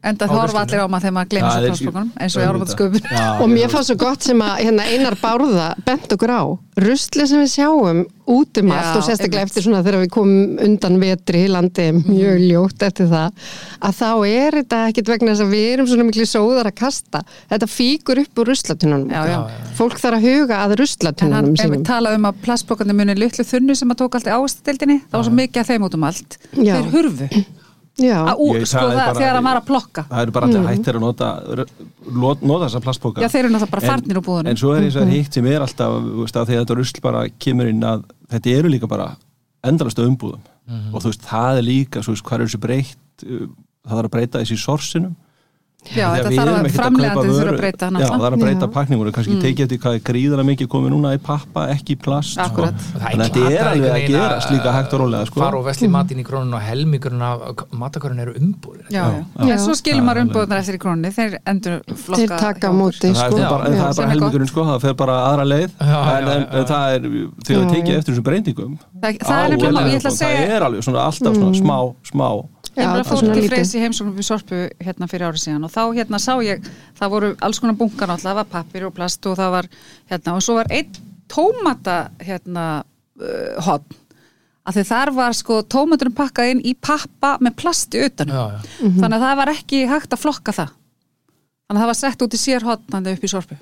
en 0.00 0.16
horfa 0.16 0.46
ruslinu. 0.46 0.60
allir 0.62 0.80
á 0.80 0.86
maður 0.88 1.02
þegar 1.04 1.14
maður 1.16 1.30
glemur 1.34 1.50
svo 1.52 1.66
plastbókunum 1.66 2.12
eins 2.16 2.36
og 2.36 2.42
í 2.42 3.00
Já, 3.10 3.26
og 3.36 3.50
mér 3.52 3.72
fannst 3.72 3.90
svo 3.90 3.96
gott 4.00 4.24
sem 4.24 4.40
að 4.44 4.54
hérna, 4.64 4.86
einar 4.88 5.16
bárða 5.20 5.66
bent 5.84 6.14
okkur 6.16 6.32
á 6.32 6.42
rusli 6.80 7.26
sem 7.28 7.42
við 7.42 7.50
sjáum 7.52 8.00
út 8.30 8.60
um 8.62 8.72
allt 8.72 8.96
og 8.96 9.04
sérstaklega 9.04 9.44
eftir 9.44 9.66
svona 9.66 9.82
þegar 9.84 10.04
við 10.04 10.12
komum 10.14 10.56
undan 10.64 10.96
vetri 11.02 11.42
í 11.44 11.50
landi 11.52 11.86
mjög 11.98 12.40
ljótt 12.46 12.86
eftir 12.86 13.10
það 13.10 13.52
að 13.84 13.98
þá 14.00 14.10
er 14.30 14.58
þetta 14.60 14.80
ekkit 14.88 15.12
vegna 15.12 15.34
þess 15.34 15.44
að 15.44 15.54
við 15.56 15.68
erum 15.74 15.90
svona 15.90 16.08
miklu 16.08 16.28
sóðar 16.30 16.70
að 16.70 16.76
kasta. 16.80 17.22
Þetta 17.52 17.70
fíkur 17.74 18.22
upp 18.24 18.40
úr 18.40 18.52
já. 19.28 19.38
fólk 19.76 20.00
þarf 20.00 20.20
að 20.20 20.28
huga 20.30 20.60
að 20.64 20.64
En 20.64 20.68
hann 20.70 20.78
ruslatununum 20.80 21.52
ef 21.52 21.60
við 21.60 21.66
sínum 21.66 21.86
tala 21.90 22.16
um 22.16 22.28
að 22.30 22.42
plastbókarnir 22.46 23.00
muni 23.02 23.18
litlu 23.18 23.44
þunnu 23.44 23.76
sem 23.76 23.92
að 23.92 24.04
tók 24.04 24.20
alltaf 24.20 24.44
ástældinni 24.46 25.00
það 25.02 25.18
var 25.18 25.28
svo 25.28 25.38
mikið 25.42 25.64
að 25.64 25.72
þeim 25.74 25.88
út 25.88 25.98
um 25.98 26.06
allt. 26.08 26.38
Já. 26.56 26.76
þeir 26.76 26.94
hurfu 26.94 27.44
ú, 27.98 28.46
Ég 28.56 28.66
sko, 28.70 28.84
það, 28.86 29.16
þegar 29.18 29.34
hann 29.36 29.44
var 29.44 29.58
að 29.60 29.66
plokka. 29.68 30.04
það 30.08 30.22
eru 30.22 30.34
bara 30.36 30.46
allir 30.46 30.68
hættir 30.70 30.96
að 30.96 31.02
nota 31.04 31.30
nota 32.10 32.64
þessa 32.66 32.80
plastpóka 32.84 33.20
Já, 33.24 33.28
þeir 33.28 33.44
eru 33.44 33.52
náttúrulega 33.54 33.74
bara 33.74 33.86
farnir 33.90 34.20
úr 34.20 34.24
búðunum. 34.24 34.50
en 34.50 34.60
svo 34.60 34.74
er 34.76 34.86
eins 34.86 34.96
og 34.96 35.08
hitt 35.10 35.34
sem 35.36 35.46
er 35.50 35.60
alltaf 35.64 35.96
þú 36.06 36.22
veist, 36.22 36.36
að 36.40 36.52
þetta 36.54 36.76
rusl 36.78 37.00
bara 37.04 37.24
kemur 37.38 37.68
inn 37.68 37.82
að 37.84 38.04
þetta 38.30 38.54
eru 38.58 38.68
líka 38.72 38.88
bara 38.90 39.10
endalast 39.66 39.98
umbúðum. 40.00 40.40
Og 40.94 41.02
þú 41.02 41.10
veist, 41.10 41.26
það 41.26 41.58
er 41.60 41.66
líka 41.66 42.02
svo 42.04 42.14
veist, 42.14 42.24
hvað 42.24 42.38
er 42.40 42.46
þessu 42.46 42.60
breytt 42.62 43.24
uh, 43.26 43.48
það 43.84 43.96
þarf 43.98 44.08
að 44.08 44.14
breyta 44.14 44.40
þessi 44.44 44.56
sorsinum 44.62 45.16
Já, 45.80 45.94
Því 45.94 46.02
að 46.04 46.14
þetta 46.20 46.30
þarf 46.36 46.56
að 46.60 46.74
framlegandi 46.74 47.30
þurfa 47.32 47.50
að 47.50 47.56
breyta 47.60 47.86
Já, 47.88 48.06
það 48.10 48.24
er 48.26 48.34
að 48.36 48.42
breyta 48.44 48.66
pakningur 48.74 49.08
kannski 49.16 49.32
mm. 49.32 49.40
tekið 49.44 49.62
eftir 49.64 49.78
hvað 49.80 49.94
er 49.96 50.02
gríðara 50.10 50.42
mikið 50.44 50.66
komið 50.74 50.90
núna 50.92 51.08
í 51.16 51.18
pappa, 51.24 51.62
ekki 51.72 51.96
í 51.96 51.98
plast 52.04 52.36
sko. 52.36 52.66
Og 52.66 52.74
Þannig 53.00 53.24
að 53.24 53.24
þetta 53.24 53.40
er 53.48 53.64
alveg 53.70 53.90
að 53.94 54.04
gerast 54.12 54.52
líka 54.52 54.74
hægt 54.76 54.92
og 54.92 55.00
rólega 55.00 55.24
sko. 55.30 55.40
fara 55.40 55.56
og 55.56 55.64
vesli 55.70 55.88
matinn 55.90 56.20
í 56.20 56.24
krónun 56.28 56.52
og 56.58 56.62
helmingurinn 56.66 57.24
af 57.24 57.36
matakörun 57.72 58.20
eru 58.26 58.32
umbúðir 58.36 58.84
Já, 58.92 59.00
já. 59.00 59.24
Já. 59.40 59.54
En 59.56 59.58
svo 59.64 59.74
skilur 59.80 60.02
Já, 60.02 60.04
maður 60.04 60.20
alveg. 60.20 60.28
umbúðunar 60.28 60.58
eftir 60.60 60.76
í 60.76 60.82
krónni 60.84 61.08
þeir 61.16 61.32
endur 61.54 61.74
flokka 61.88 62.20
þeir 62.20 62.30
taka 62.44 62.68
móti 62.76 63.08
það 63.08 63.24
er 63.24 63.30
sko. 63.32 63.40
bara, 63.48 64.12
helmingurinn 64.12 64.50
sko, 64.52 64.60
það 64.68 64.78
fer 64.84 64.94
bara 65.00 65.16
aðra 65.30 65.44
leið 65.48 65.70
en, 65.80 65.88
það 66.68 66.86
er 66.92 67.00
Já, 67.08 67.56
það 67.56 67.72
tekið 67.72 67.94
eftir 67.96 68.12
þessum 68.12 68.28
breytingum 68.28 68.72
Ég 72.76 72.86
alltaf 72.86 72.94
bara 72.94 73.04
fór 73.10 73.20
til 73.24 73.34
lítið. 73.34 73.48
freys 73.50 73.72
í 73.74 73.80
heimsóknum 73.82 74.16
við 74.20 74.26
sorpu 74.28 74.58
hérna 74.80 75.08
fyrir 75.10 75.26
árið 75.28 75.42
síðan 75.44 75.64
og 75.66 75.72
þá 75.74 75.80
hérna 75.98 76.20
sá 76.22 76.32
ég, 76.46 76.66
það 76.98 77.10
voru 77.14 77.30
alls 77.42 77.58
konar 77.60 77.76
bunkan 77.80 78.12
alltaf, 78.14 78.26
það 78.28 78.38
var 78.40 78.48
pappir 78.52 78.84
og 78.86 78.94
plast 78.94 79.26
og 79.26 79.36
það 79.40 79.50
var 79.56 79.68
hérna 80.12 80.34
og 80.36 80.44
svo 80.46 80.54
var 80.60 80.70
einn 80.70 80.92
tómata 81.30 81.96
hérna 82.22 82.66
uh, 83.20 83.62
hotn 83.66 83.96
að 84.70 84.76
því 84.76 84.84
þar 84.90 85.10
var 85.16 85.34
sko 85.34 85.62
tómaturinn 85.72 86.14
pakkað 86.14 86.50
inn 86.52 86.60
í 86.68 86.74
pappa 86.78 87.36
með 87.42 87.56
plasti 87.62 88.02
utanum 88.06 88.36
Já, 88.36 88.44
já. 88.60 88.92
þannig 89.00 89.16
að 89.18 89.24
það 89.26 89.38
var 89.40 89.52
ekki 89.54 89.80
hægt 89.90 90.14
að 90.14 90.22
flokka 90.26 90.52
það 90.54 90.70
þannig 90.70 91.80
að 91.80 91.82
það 91.82 91.90
var 91.90 91.98
sett 92.04 92.22
út 92.26 92.36
í 92.36 92.40
sér 92.42 92.66
hotnandi 92.68 93.14
upp 93.16 93.24
í 93.26 93.30
sorpu 93.34 93.56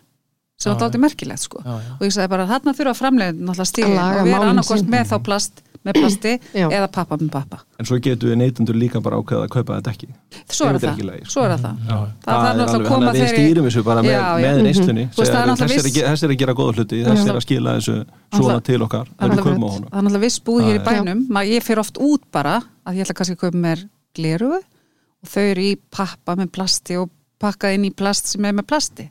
sem 0.59 0.73
var 0.73 0.81
dálítið 0.83 1.03
merkilegt 1.07 1.45
sko 1.47 1.63
Já, 1.65 1.71
já. 1.79 1.93
og 1.97 2.03
ég 2.09 2.13
sagði 2.17 2.33
bara 2.35 2.49
þarna 2.51 2.75
þurfa 2.75 2.97
framlegin 2.99 3.53
Að 3.55 3.95
laga 3.95 4.21
og 4.21 4.27
vera 4.27 4.39
málin 4.43 4.53
annarkvort 4.53 4.83
sín. 4.83 4.91
með 4.91 5.05
þá 5.13 5.17
plast 5.29 5.63
með 5.89 5.99
plasti 5.99 6.33
eða 6.79 6.89
pappa 6.95 7.19
með 7.21 7.31
pappa. 7.35 7.59
En 7.81 7.89
svo 7.89 7.99
getur 8.05 8.31
við 8.33 8.39
neytendur 8.43 8.79
líka 8.79 9.01
bara 9.05 9.19
ákveða 9.21 9.47
að 9.49 9.53
kaupa 9.57 9.79
þetta 9.79 9.93
ekki. 9.95 10.09
Svo 10.49 10.69
er 10.69 10.79
er 10.79 10.83
það, 10.85 10.95
sko. 11.03 11.33
svo 11.35 11.45
er 11.47 11.55
það. 11.59 11.83
Já. 11.89 11.99
það 12.25 12.41
þarf 12.45 12.59
náttúrulega 12.61 12.89
koma 12.93 13.09
þannig 13.09 13.09
að 13.09 13.19
við 13.19 13.33
stýrum 13.35 13.69
þessu 13.69 13.85
bara 13.89 14.03
með, 14.05 14.15
veist, 15.19 15.33
það 15.33 15.43
er 15.43 15.49
er, 15.49 15.53
að 15.53 16.29
er 16.29 16.35
gera 16.43 16.55
góða 16.59 16.75
hluti 16.79 17.03
þessi 17.09 17.29
er 17.33 17.39
að 17.39 17.45
skila 17.47 17.77
þessu 17.79 17.97
svona 18.39 18.59
til 18.69 18.81
okkar 18.87 19.07
það 19.09 19.15
er 19.19 19.19
þegar 19.19 19.39
náttúrulega- 19.39 19.61
er 20.19 20.25
viss 20.29 20.41
búð 20.49 20.65
hér 20.69 20.79
í 20.79 20.85
bænum 20.89 21.23
ég 21.49 21.63
fer 21.67 21.79
oft 21.83 21.99
út 21.99 22.23
bara 22.33 22.57
að 22.87 22.99
ég 22.99 23.07
ætla 23.07 23.17
kannski 23.19 23.37
að 23.39 23.43
kaupa 23.47 23.63
mér 23.65 23.85
gleru 24.19 24.51
og 24.59 25.29
þau 25.33 25.45
eru 25.51 25.65
í 25.67 25.73
pappa 25.91 26.37
með 26.39 26.53
plasti 26.55 26.99
og 27.01 27.11
pakkað 27.43 27.75
inn 27.79 27.87
í 27.89 27.95
plast 27.95 28.27
sem 28.33 28.45
er 28.45 28.55
með 28.59 28.67
plasti. 28.71 29.09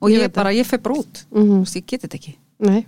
Og 0.00 0.08
Ég 0.12 0.66
fer 0.68 0.80
bara 0.80 0.96
út. 0.96 1.24
Mhm. 1.30 1.64
Ég 1.64 1.84
get 1.86 2.02
þetta 2.02 2.16
ekki. 2.18 2.34
Nei. 2.60 2.86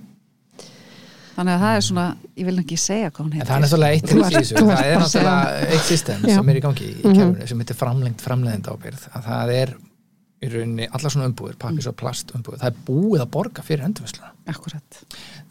Þannig 1.36 1.54
að 1.56 1.62
það 1.64 1.76
er 1.76 1.86
svona, 1.88 2.06
ég 2.36 2.48
vil 2.48 2.58
ekki 2.62 2.76
segja 2.80 3.10
hvað 3.10 3.22
hún 3.24 3.32
heitir. 3.36 3.48
það 3.48 3.56
er 3.56 3.62
náttúrulega 3.64 3.92
eitt 3.92 4.10
ert 4.10 4.52
það 4.58 4.82
er 4.82 5.00
náttúrulega 5.02 5.70
eitt 5.72 5.86
system. 5.88 6.20
Mhm. 6.22 6.34
sem 6.36 6.48
er 6.52 6.56
í 6.60 6.64
gangi 6.66 6.90
í 6.90 7.00
kerfinu 7.02 7.48
sem 7.48 7.62
heitir 7.64 7.78
framlengt 7.78 8.20
framleiðenda 8.26 8.76
ábyrð 8.76 9.08
að 9.16 9.26
það 9.30 9.54
er 9.62 9.74
í 10.42 10.48
rauninni 10.50 10.88
allar 10.90 11.12
svona 11.14 11.28
umbúðir, 11.30 11.56
pappis 11.62 11.86
og 11.86 11.94
plast 11.96 12.32
umbúðir 12.34 12.58
það 12.64 12.72
er 12.72 12.78
búið 12.88 13.20
að 13.22 13.30
borga 13.36 13.62
fyrir 13.62 13.84
endurvisluna 13.86 14.32
akkurat. 14.50 15.02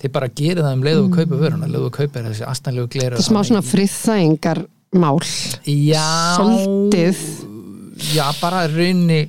Þið 0.02 0.12
bara 0.12 0.28
gerir 0.36 0.64
það 0.66 0.74
um 0.76 0.84
leiðu 0.84 1.04
að 1.06 1.14
kaupa 1.16 1.38
vöruna. 1.40 1.68
Leiðu 1.72 1.88
að 1.88 1.94
kaupa 1.96 2.24
þessi 2.26 2.44
astanlegu 2.50 2.90
gleru 2.92 3.16
þetta 3.16 3.24
er 3.24 3.30
smá 3.30 3.42
svona 3.48 3.62
friðþægingar 3.64 4.60
mál 5.00 5.20
Já 5.64 6.36
Soldið. 6.36 7.22
já, 8.12 8.26
bara 8.42 8.66
raunni 8.68 9.22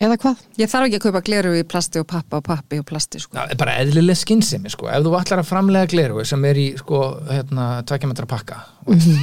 eða 0.00 0.16
hvað? 0.22 0.36
Ég 0.58 0.70
þarf 0.70 0.86
ekki 0.88 0.98
að 1.00 1.04
kaupa 1.08 1.22
gleru 1.26 1.52
í 1.58 1.64
plasti 1.66 1.98
og 2.02 2.06
pappa 2.06 2.38
og 2.38 2.44
pappi 2.46 2.78
og 2.78 2.86
plasti 2.86 3.18
sko. 3.22 3.34
Já, 3.36 3.56
bara 3.58 3.78
eðlileg 3.82 4.16
skynsemi 4.20 4.70
sko. 4.70 4.86
ef 4.88 5.02
þú 5.04 5.14
ætlar 5.20 5.42
að 5.42 5.48
framlega 5.50 5.86
gleru 5.90 6.24
sem 6.26 6.44
er 6.44 6.54
í 6.54 6.68
sko, 6.78 7.02
hérna, 7.30 7.82
tvekkjametra 7.88 8.26
pakka 8.30 8.60
Mhm. 8.88 9.18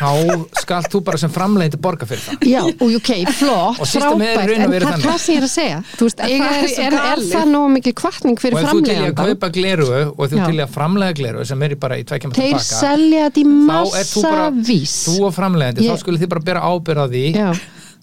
þá 0.00 0.10
skalt 0.58 0.88
þú 0.90 1.00
bara 1.06 1.18
sem 1.20 1.30
framlegindi 1.30 1.78
borga 1.78 2.06
fyrir 2.10 2.24
það 2.24 2.46
Já, 2.50 2.62
og 2.66 2.94
ok, 2.98 3.10
flott, 3.30 3.78
Og 3.78 3.86
systemið 3.86 4.26
er 4.26 4.40
raun 4.50 4.64
og 4.64 4.64
en 4.64 4.72
er 4.74 4.86
þannig. 4.88 5.04
það 5.04 5.18
sem 5.22 5.34
ég 5.34 5.38
er 5.38 5.44
að 5.46 5.52
segja 5.52 5.76
Þú 5.94 6.08
veist, 6.08 6.20
En 6.24 6.26
er, 6.26 6.38
það 6.40 7.04
er 7.04 7.12
er, 7.12 7.22
það 7.30 7.46
nóg 7.52 7.68
mikil 7.76 7.92
kvartning 8.00 8.34
og 8.34 8.42
fyrir 8.42 8.58
ef 8.58 8.66
þú 8.72 8.82
til 8.84 8.96
í 8.96 9.06
að 9.06 9.14
kaupa 9.20 9.50
gleru 9.54 9.86
og 10.18 10.24
þú 10.32 10.40
til 10.48 10.56
í 10.58 10.64
að 10.64 10.72
framlega 10.74 11.14
gleru 11.20 11.46
sem 11.46 11.62
er 11.62 11.70
í 11.76 11.78
bara 11.78 12.00
í 12.00 12.04
tvekkjametra 12.08 12.42
Þeir 12.42 12.56
pakka 12.58 12.74
þá 12.74 13.78
er 14.00 14.10
þú 14.10 14.22
bara 14.26 14.50
þú 14.50 15.14
og 15.28 15.34
framlegandi, 15.38 15.86
Ég- 15.86 15.94
þá 15.94 15.98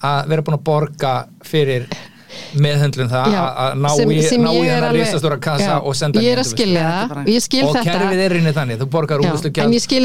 að 0.04 0.28
vera 0.34 0.42
búin 0.42 0.58
að 0.60 0.64
borga 0.64 1.14
fyrir 1.44 1.86
meðhöndlun 2.56 3.10
það 3.12 3.34
að 3.36 3.74
ná 3.84 3.88
sem- 3.96 4.12
í, 4.12 4.22
sem 4.24 4.42
ná 4.44 4.52
í 4.56 4.62
hennar 4.64 4.94
risastóra 4.96 5.38
kassa 5.44 5.66
Já, 5.66 5.82
og 5.84 5.96
senda 6.00 6.22
Ég 6.24 6.32
er 6.32 6.40
henni 6.40 6.80
það. 6.80 7.12
og 7.18 7.26
ég 7.28 7.42
skil 7.44 7.64
og 7.68 7.76
þetta. 7.76 7.84
kerfið 7.92 8.22
er 8.26 8.32
rinni 8.36 8.54
þannig, 8.56 8.78
þú 8.80 8.88
borgar 8.94 9.20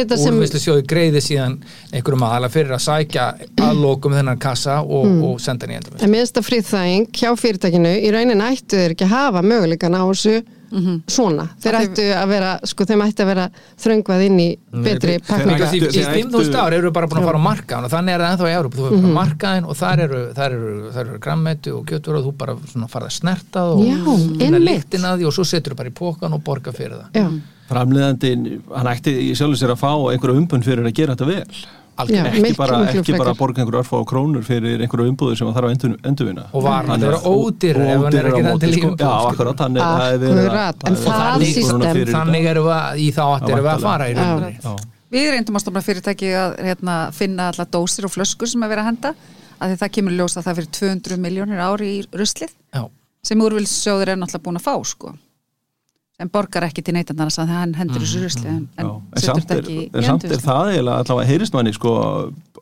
þetta 0.03 0.19
sem- 0.19 0.35
úrvinnslu 0.35 0.61
sjóði 0.65 0.83
greiði 0.91 1.23
síðan 1.23 1.55
einhverjum 1.93 2.25
aðala 2.27 2.49
fyrir 2.51 2.75
að 2.75 2.83
sækja 2.83 3.27
að 3.63 3.81
lokum 3.81 4.13
þennan 4.13 4.39
kassa 4.43 4.81
og, 4.83 5.07
Mm. 5.07 5.23
og 5.25 5.41
senda 5.41 5.67
henni 5.67 5.77
endur 5.79 6.03
En 6.03 6.11
mér 6.11 6.19
finnst 6.27 6.35
það 6.35 6.49
friðþæging 6.51 7.07
hjá 7.13 7.31
fyrirtækinu. 7.39 7.95
Í 8.03 8.11
raunin 8.13 8.41
ættu 8.43 8.75
þeir 8.77 8.91
ekki 8.97 9.05
að 9.07 9.15
hafa 9.15 9.43
möguleikan 9.43 9.95
á 9.95 10.03
þessu 10.11 10.43
svona. 11.07 11.49
Þeir 11.63 11.75
Af 11.75 11.83
því- 11.83 11.89
ættu 11.91 12.05
að 12.17 12.29
vera, 12.29 12.51
sko, 12.65 12.85
þeim 12.85 13.03
ættu 13.07 13.23
að 13.23 13.27
vera 13.31 13.45
þröngvað 13.85 14.25
inn 14.27 14.39
í 14.41 14.49
betri 14.83 15.17
þeir- 15.17 15.27
pakninga. 15.27 15.67
þeir- 15.71 15.83
í, 15.83 15.87
í 15.87 16.05
þeir 16.05 16.15
5.000 16.17 16.43
ættu- 16.51 16.61
ár 16.63 16.73
eru 16.75 16.91
bara 16.91 17.07
búin 17.07 17.21
að 17.23 17.27
fara 17.31 17.39
á 17.39 17.47
markaðan 17.47 17.85
og 17.85 17.91
þannig 17.91 18.11
er 18.17 18.21
það 18.21 18.31
ennþá 18.37 18.47
í 18.51 18.57
Európa, 18.57 18.77
þú 18.77 18.89
fyrir 18.89 19.03
bara 19.03 19.19
markaðin 19.21 19.65
og 19.69 19.77
þar 19.77 19.99
eru, 20.07 20.21
þar 20.35 20.51
eru, 20.57 20.91
þar 20.93 21.07
eru 21.07 21.19
grammetu 21.19 21.77
og 21.79 21.87
kjötur 21.87 22.17
og 22.19 22.25
þú 22.27 22.37
bara 22.37 22.57
svona 22.67 22.89
farið 22.89 23.07
að 23.07 23.17
snerta 23.21 23.61
það 23.61 23.73
og 23.77 24.43
einmitt. 24.43 24.67
lyktina 24.67 25.17
því 25.17 25.27
og 25.27 25.33
svo 25.33 25.45
setur 25.45 25.73
þú 25.73 25.77
bara 25.77 25.89
í 25.89 25.93
pókan 25.93 26.33
og 26.35 26.43
borga 26.45 26.73
fyrir 26.73 26.99
það. 26.99 27.11
Já, 27.15 27.27
framleiðandinn, 27.71 28.61
hann 28.75 28.87
ætti 28.87 29.13
í 29.31 29.33
sjálfur 29.35 29.59
sér 29.61 29.73
að 29.75 29.81
fá 29.83 29.91
einhverja 30.13 30.37
umbund 30.41 30.65
fyrir 30.65 30.85
að 30.87 30.95
gera 30.95 31.15
þetta 31.17 31.27
vel 31.27 31.45
Já. 32.17 32.25
ekki 32.27 32.57
bara, 32.57 32.79
bara 33.19 33.35
borga 33.39 33.63
einhverju 33.63 33.81
örfá 33.83 34.01
krónur 34.11 34.43
fyrir 34.45 34.83
einhverju 34.85 35.09
umbúður 35.13 35.37
sem 35.39 35.47
það 35.49 35.55
þarf 35.57 35.69
að 35.69 35.75
endur, 35.77 35.95
endurvinna 36.11 36.45
Og 36.53 36.63
Þannig 36.67 37.07
vera 37.07 37.17
að- 37.17 37.29
ódýrari 37.33 37.87
ef 37.87 38.03
hann 38.03 38.17
er 38.17 38.27
ekki 38.27 38.43
á 38.43 38.53
í 38.67 38.75
sko. 38.77 38.89
umbúðum, 38.91 38.99
Já, 39.01 39.31
akkurat, 39.31 39.57
þannig 39.63 39.81
að 39.87 39.97
það 39.97 40.13
er 40.13 40.21
að- 40.21 40.77
það 41.07 41.17
að 41.17 42.13
þannig 42.17 42.45
erum 42.53 42.67
við 42.67 42.77
að, 42.77 42.99
í 43.01 43.09
þá 43.17 43.23
átt 43.37 43.49
erum 43.49 43.65
við 43.65 43.73
að 43.77 43.81
fara 43.87 44.05
í 44.11 44.15
rauninni. 44.15 44.77
Við 45.17 45.31
reyndum 45.33 45.57
að 45.57 45.63
stofna 45.63 45.83
fyrirtæki 45.87 46.29
að 46.35 46.57
hérna, 46.67 46.95
finna 47.15 47.49
alla 47.53 47.65
dósir 47.65 48.05
og 48.05 48.11
flöskur 48.13 48.49
sem 48.51 48.63
er 48.63 48.69
verið 48.69 48.83
að 48.83 48.91
henda 48.91 49.15
að 49.57 49.71
því 49.73 49.77
það 49.81 49.93
kemur 49.97 50.13
í 50.13 50.17
ljós 50.19 50.37
að 50.37 50.45
það 50.47 50.57
fyrir 50.59 50.71
200 50.77 51.17
miljónir 51.23 51.61
ári 51.63 51.91
í 51.97 52.07
ruslið 52.13 52.51
sem 53.23 53.39
úrvilsjóður 53.41 54.09
er 54.13 54.17
náttúrulega 54.21 54.43
búin 54.45 54.59
að 54.61 54.67
fá 54.67 54.75
sko. 54.85 55.15
Sem 56.17 56.31
borgar 56.33 56.65
ekki 56.65 56.81
til 56.85 56.95
neytandana 56.97 57.33
þannig 57.33 57.53
að 57.53 57.61
hann 57.61 57.73
hendur 57.77 58.05
þessu 58.05 58.45
en, 58.49 58.63
Já, 58.73 58.85
en 58.85 58.87
en 58.89 59.21
setur 59.21 59.43
samt 59.43 59.51
er, 59.53 59.67
en 59.85 60.07
samt 60.07 60.25
er 60.25 60.41
það 60.41 60.71
eiginlega 60.73 61.03
allavega 61.03 61.29
heyrist 61.29 61.57
manni 61.57 61.75
sko, 61.77 61.93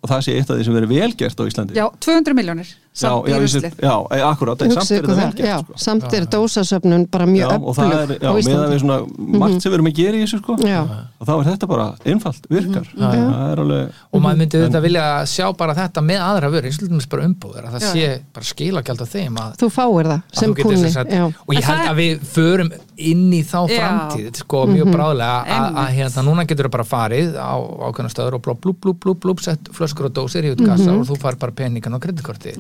og 0.01 0.09
það 0.11 0.25
sé 0.27 0.35
eitt 0.35 0.51
af 0.51 0.59
því 0.59 0.67
sem 0.67 0.75
verið 0.75 0.95
velgert 0.97 1.39
á 1.39 1.45
Íslandi. 1.47 1.77
Já, 1.79 1.87
200 2.03 2.35
miljónir 2.35 2.73
samt 2.95 3.27
já, 3.27 3.35
í 3.35 3.41
ruslið 3.43 3.65
já, 3.83 3.95
e, 4.15 4.19
akkurat, 4.23 4.61
en 4.63 4.71
samt 4.71 4.91
er 4.95 5.01
þetta 5.03 5.09
það. 5.11 5.21
velgert 5.25 5.49
Já, 5.49 5.57
sko. 5.65 5.79
samt 5.85 6.13
er 6.15 6.27
dósasöfnun 6.31 7.07
bara 7.11 7.27
mjög 7.27 7.51
Já, 7.51 7.57
og 7.59 7.75
það 7.75 7.95
er, 7.95 8.03
öflug 8.05 8.21
já, 8.23 8.29
á 8.29 8.31
með 8.31 8.37
að 8.37 8.43
Íslandi. 8.45 8.69
við 8.75 8.83
svona 8.85 8.99
margt 9.43 9.65
sem 9.65 9.73
við 9.73 9.79
erum 9.79 9.89
að 9.91 9.97
gera 9.99 10.15
í 10.15 10.23
þessu 10.25 10.39
sko. 10.39 10.55
Og 10.55 11.27
þá 11.27 11.33
er 11.35 11.49
þetta 11.49 11.67
bara 11.73 11.87
einfalt, 12.13 12.47
virkar. 12.55 12.87
Það 12.95 13.51
er 13.51 13.63
alveg 13.65 14.01
og 14.15 14.23
maður 14.25 14.41
myndi 14.45 14.63
þetta 14.63 14.83
vilja 14.85 15.05
sjá 15.35 15.47
bara 15.59 15.75
þetta 15.75 16.05
með 16.07 16.23
aðra 16.29 16.53
vöru, 16.55 16.71
eins 16.71 16.79
og 16.79 16.85
til 16.85 16.91
dæmis 16.95 17.11
bara 17.11 17.27
umbúður 17.27 17.67
að 17.67 17.75
það 17.75 17.87
sé 17.91 18.09
bara 18.39 18.49
skilagjald 18.53 19.03
á 19.03 19.07
þeim 19.11 19.39
að, 19.43 19.57
Þú 19.65 19.71
fáir 19.75 20.11
það 20.13 20.15
að 20.15 20.39
sem 20.39 20.55
kunni. 20.55 21.35
og 21.35 21.55
ég 21.59 21.65
held 21.65 21.89
að 21.91 21.97
við 21.99 22.27
förum 22.35 22.71
inn 22.95 23.25
í 23.35 23.41
þá 23.43 23.59
framtíð 23.67 24.39
sko 24.39 24.61
mjög 24.71 24.91
bráðlega 24.95 25.39
að, 25.51 25.79
hérna 25.97 26.23
núna 26.29 26.45
getur 26.47 26.69
það 26.69 26.75
bara 26.77 26.87
farið 26.87 27.33
á 27.35 27.55
ákveðna 27.91 28.13
stöður 28.13 28.37
og 28.39 28.45
blú 28.45 28.55
blú 28.55 28.75
blú 28.79 28.95
blú 28.95 29.15
blú 29.19 29.35
sett 29.43 29.67
flöskur 29.75 30.07
og 30.07 30.15
dósir 30.15 30.47
í 30.47 30.53
út 30.55 30.63
kassa 30.63 30.93
og 30.95 31.03
þú 31.09 31.19
far 31.19 31.35
bara 31.41 31.51
peningan 31.57 31.97
á 31.97 31.99
kreditkorti. 31.99 32.55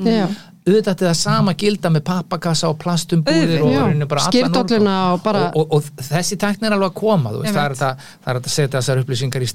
Auðvitað 0.64 0.92
ætti 0.94 1.04
það 1.04 1.16
sama 1.20 1.52
gilda 1.60 1.90
með 1.92 2.04
pappakassa 2.08 2.70
og 2.72 2.78
plastumbúðir 2.80 3.64
og, 3.64 4.20
skyrdolluna 4.30 4.94
og 5.12 5.22
bara- 5.24 5.50
og, 5.52 5.66
og, 5.74 5.74
og 5.98 6.06
þessi 6.08 6.38
tækni 6.40 6.70
er 6.70 6.76
alveg 6.78 6.88
að 6.92 7.00
koma 7.02 7.34
veist, 7.34 7.52
það, 7.52 7.64
er 7.64 7.74
þetta, 7.74 7.90
það 8.24 8.30
er 8.32 8.38
hægt 8.40 8.48
að 8.48 8.54
setja 8.56 8.78
þessar 8.80 9.02
upplýsingar 9.04 9.44
í 9.44 9.50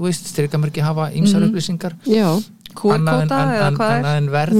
veist, 0.00 0.32
strikamerki 0.32 0.80
hafa 0.80 1.10
ýmsar 1.12 1.44
upplýsingar. 1.44 1.98
Já, 2.08 2.30
QR-kóta 2.70 3.38
eða 3.50 3.70
hvað 3.74 3.90
er? 3.90 3.96
annað 3.98 4.16
en 4.20 4.28
verð. 4.30 4.58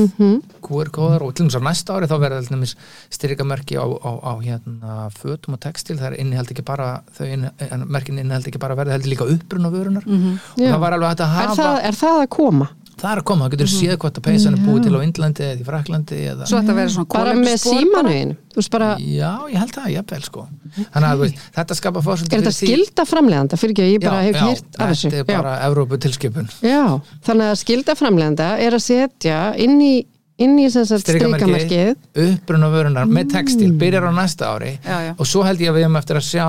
QR-kóðar 0.66 1.22
og 1.24 1.32
til 1.34 1.46
dæmis 1.46 1.56
á 1.56 1.62
næsta 1.62 1.94
ári 1.96 2.08
þá 2.10 2.16
verða 2.20 2.40
til 2.44 2.54
dæmis 2.56 2.74
styrikamerki 3.14 3.78
á, 3.78 3.86
á, 3.86 4.10
á 4.20 4.32
hérna 4.42 4.96
fötum 5.14 5.56
og 5.56 5.60
textil, 5.62 5.96
það 6.00 6.10
er 6.12 6.18
innihald 6.24 6.50
ekki 6.52 6.64
bara 6.66 6.88
þau 7.16 7.26
inn, 7.30 7.46
merkin 7.86 8.18
innihald 8.20 8.50
ekki 8.50 8.60
bara 8.62 8.76
verði 8.78 8.96
heldur 8.96 9.14
líka 9.14 9.28
uppruna 9.30 9.70
vörunar 9.72 10.06
og 10.06 10.60
Já. 10.60 10.72
það 10.74 10.80
var 10.84 10.98
alveg 10.98 11.14
að 11.14 11.24
er 11.24 11.32
hafa 11.36 11.56
það, 11.62 11.80
er 11.88 11.98
það 12.02 12.20
að 12.24 12.28
koma? 12.36 12.68
Það 13.00 13.10
er 13.10 13.20
að 13.20 13.26
koma, 13.30 13.46
það 13.46 13.54
getur 13.56 13.70
séð 13.72 13.94
hvort 14.02 14.18
að 14.20 14.24
peysan 14.26 14.56
er 14.56 14.62
búið 14.66 14.84
til 14.86 14.92
á 14.94 15.00
Indlandi 15.06 15.44
eða 15.46 15.60
í 15.60 15.66
Fraklandi 15.66 16.18
eða 16.34 16.48
Svo 16.50 16.60
þetta 16.60 16.76
verður 16.76 16.94
svona 16.94 17.10
Bara 17.14 17.34
með 17.38 17.56
símanuðin? 17.64 18.32
Bara, 18.74 18.88
Já, 19.00 19.30
ég 19.50 19.58
held 19.62 19.74
það, 19.76 19.88
jafnvel 19.94 20.22
sko 20.26 20.44
Þannig 20.76 21.08
að 21.10 21.22
veist, 21.24 21.42
þetta 21.56 21.76
skapa 21.80 22.02
fórsöndu 22.04 22.36
er 22.36 22.42
þetta 22.44 22.54
skilda 22.56 23.06
framleganda? 23.08 23.58
Fyrir 23.60 23.74
ekki, 23.76 23.88
ég 23.94 24.04
bara 24.04 24.20
hef 24.26 24.38
hýrt 24.40 24.78
af 24.80 24.92
þessu. 24.92 25.10
Þetta 25.10 25.22
er 25.24 25.40
bara 25.40 25.54
Evrópu 25.68 25.98
tilskipun 26.04 26.50
Já, 26.66 26.82
þannig 27.26 27.50
að 27.54 27.58
skilda 27.64 27.96
framleganda 27.98 28.50
er 28.60 28.76
að 28.76 28.84
setja 28.84 29.40
inn 29.58 29.78
í, 29.80 29.94
inn 30.40 30.56
í 30.58 30.66
sem 30.72 30.84
sagt 30.88 31.04
strikamerkið. 31.04 31.96
uppruna 32.24 32.70
vörunar 32.72 33.06
með 33.10 33.30
textil, 33.34 33.70
byrjar 33.80 34.08
á 34.08 34.12
næsta 34.16 34.48
ári 34.54 34.72
Já, 34.84 34.96
já. 35.06 35.12
og 35.18 35.26
svo 35.28 35.42
held 35.44 35.60
ég 35.60 35.70
að 35.70 35.76
við 35.78 35.84
hefum 35.86 35.98
eftir 36.00 36.16
að 36.20 36.26
sjá 36.30 36.46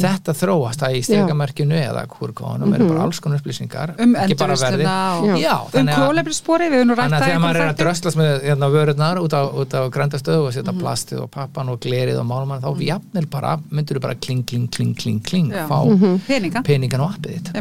þetta 0.00 0.34
þróast 0.40 0.84
að 0.86 0.96
í 0.96 1.02
strikamerkinu 1.04 1.76
eða 1.80 2.04
hvurkóðunum 2.14 2.74
eru 2.76 2.88
bara 2.90 3.02
alls 3.06 3.20
konar 3.20 3.40
upplýsingar 3.42 3.94
um 4.00 4.14
ekki 4.16 4.36
bara 4.40 4.56
verði. 4.56 4.84
endurvisluna 4.84 5.20
og 5.20 5.26
Já. 5.26 5.36
Já, 5.40 5.56
um 5.80 5.86
að- 5.86 6.00
kólefnisspori, 6.00 6.68
Þannig 6.70 7.16
að 7.20 7.24
þegar 7.26 7.40
maður 7.44 7.60
er 7.60 7.70
að 7.70 7.78
dröslast 7.80 8.16
með 8.16 8.30
hérna, 8.48 8.66
vörurnar 8.74 9.16
út 9.20 9.32
á, 9.36 9.42
á 9.76 9.82
græntastöðu 9.90 10.40
og 10.40 10.50
Mhm. 10.50 10.54
setja 10.56 10.72
plastið 10.80 11.22
og 11.22 11.30
pappan 11.30 11.68
og 11.68 11.80
glerið 11.80 12.18
og 12.20 12.26
málmann 12.26 12.60
þá 12.60 12.70
jafnir 12.80 13.26
bara, 13.30 13.56
myndur 13.70 13.96
þú 13.98 14.00
bara 14.00 14.14
kling, 14.14 14.44
kling, 14.46 14.68
kling, 14.70 14.94
kling, 14.96 15.20
kling 15.22 15.52
fá 15.52 15.84
peninga, 16.26 16.62
peningan 16.64 17.00
á 17.00 17.06
appið 17.14 17.30
þitt. 17.36 17.52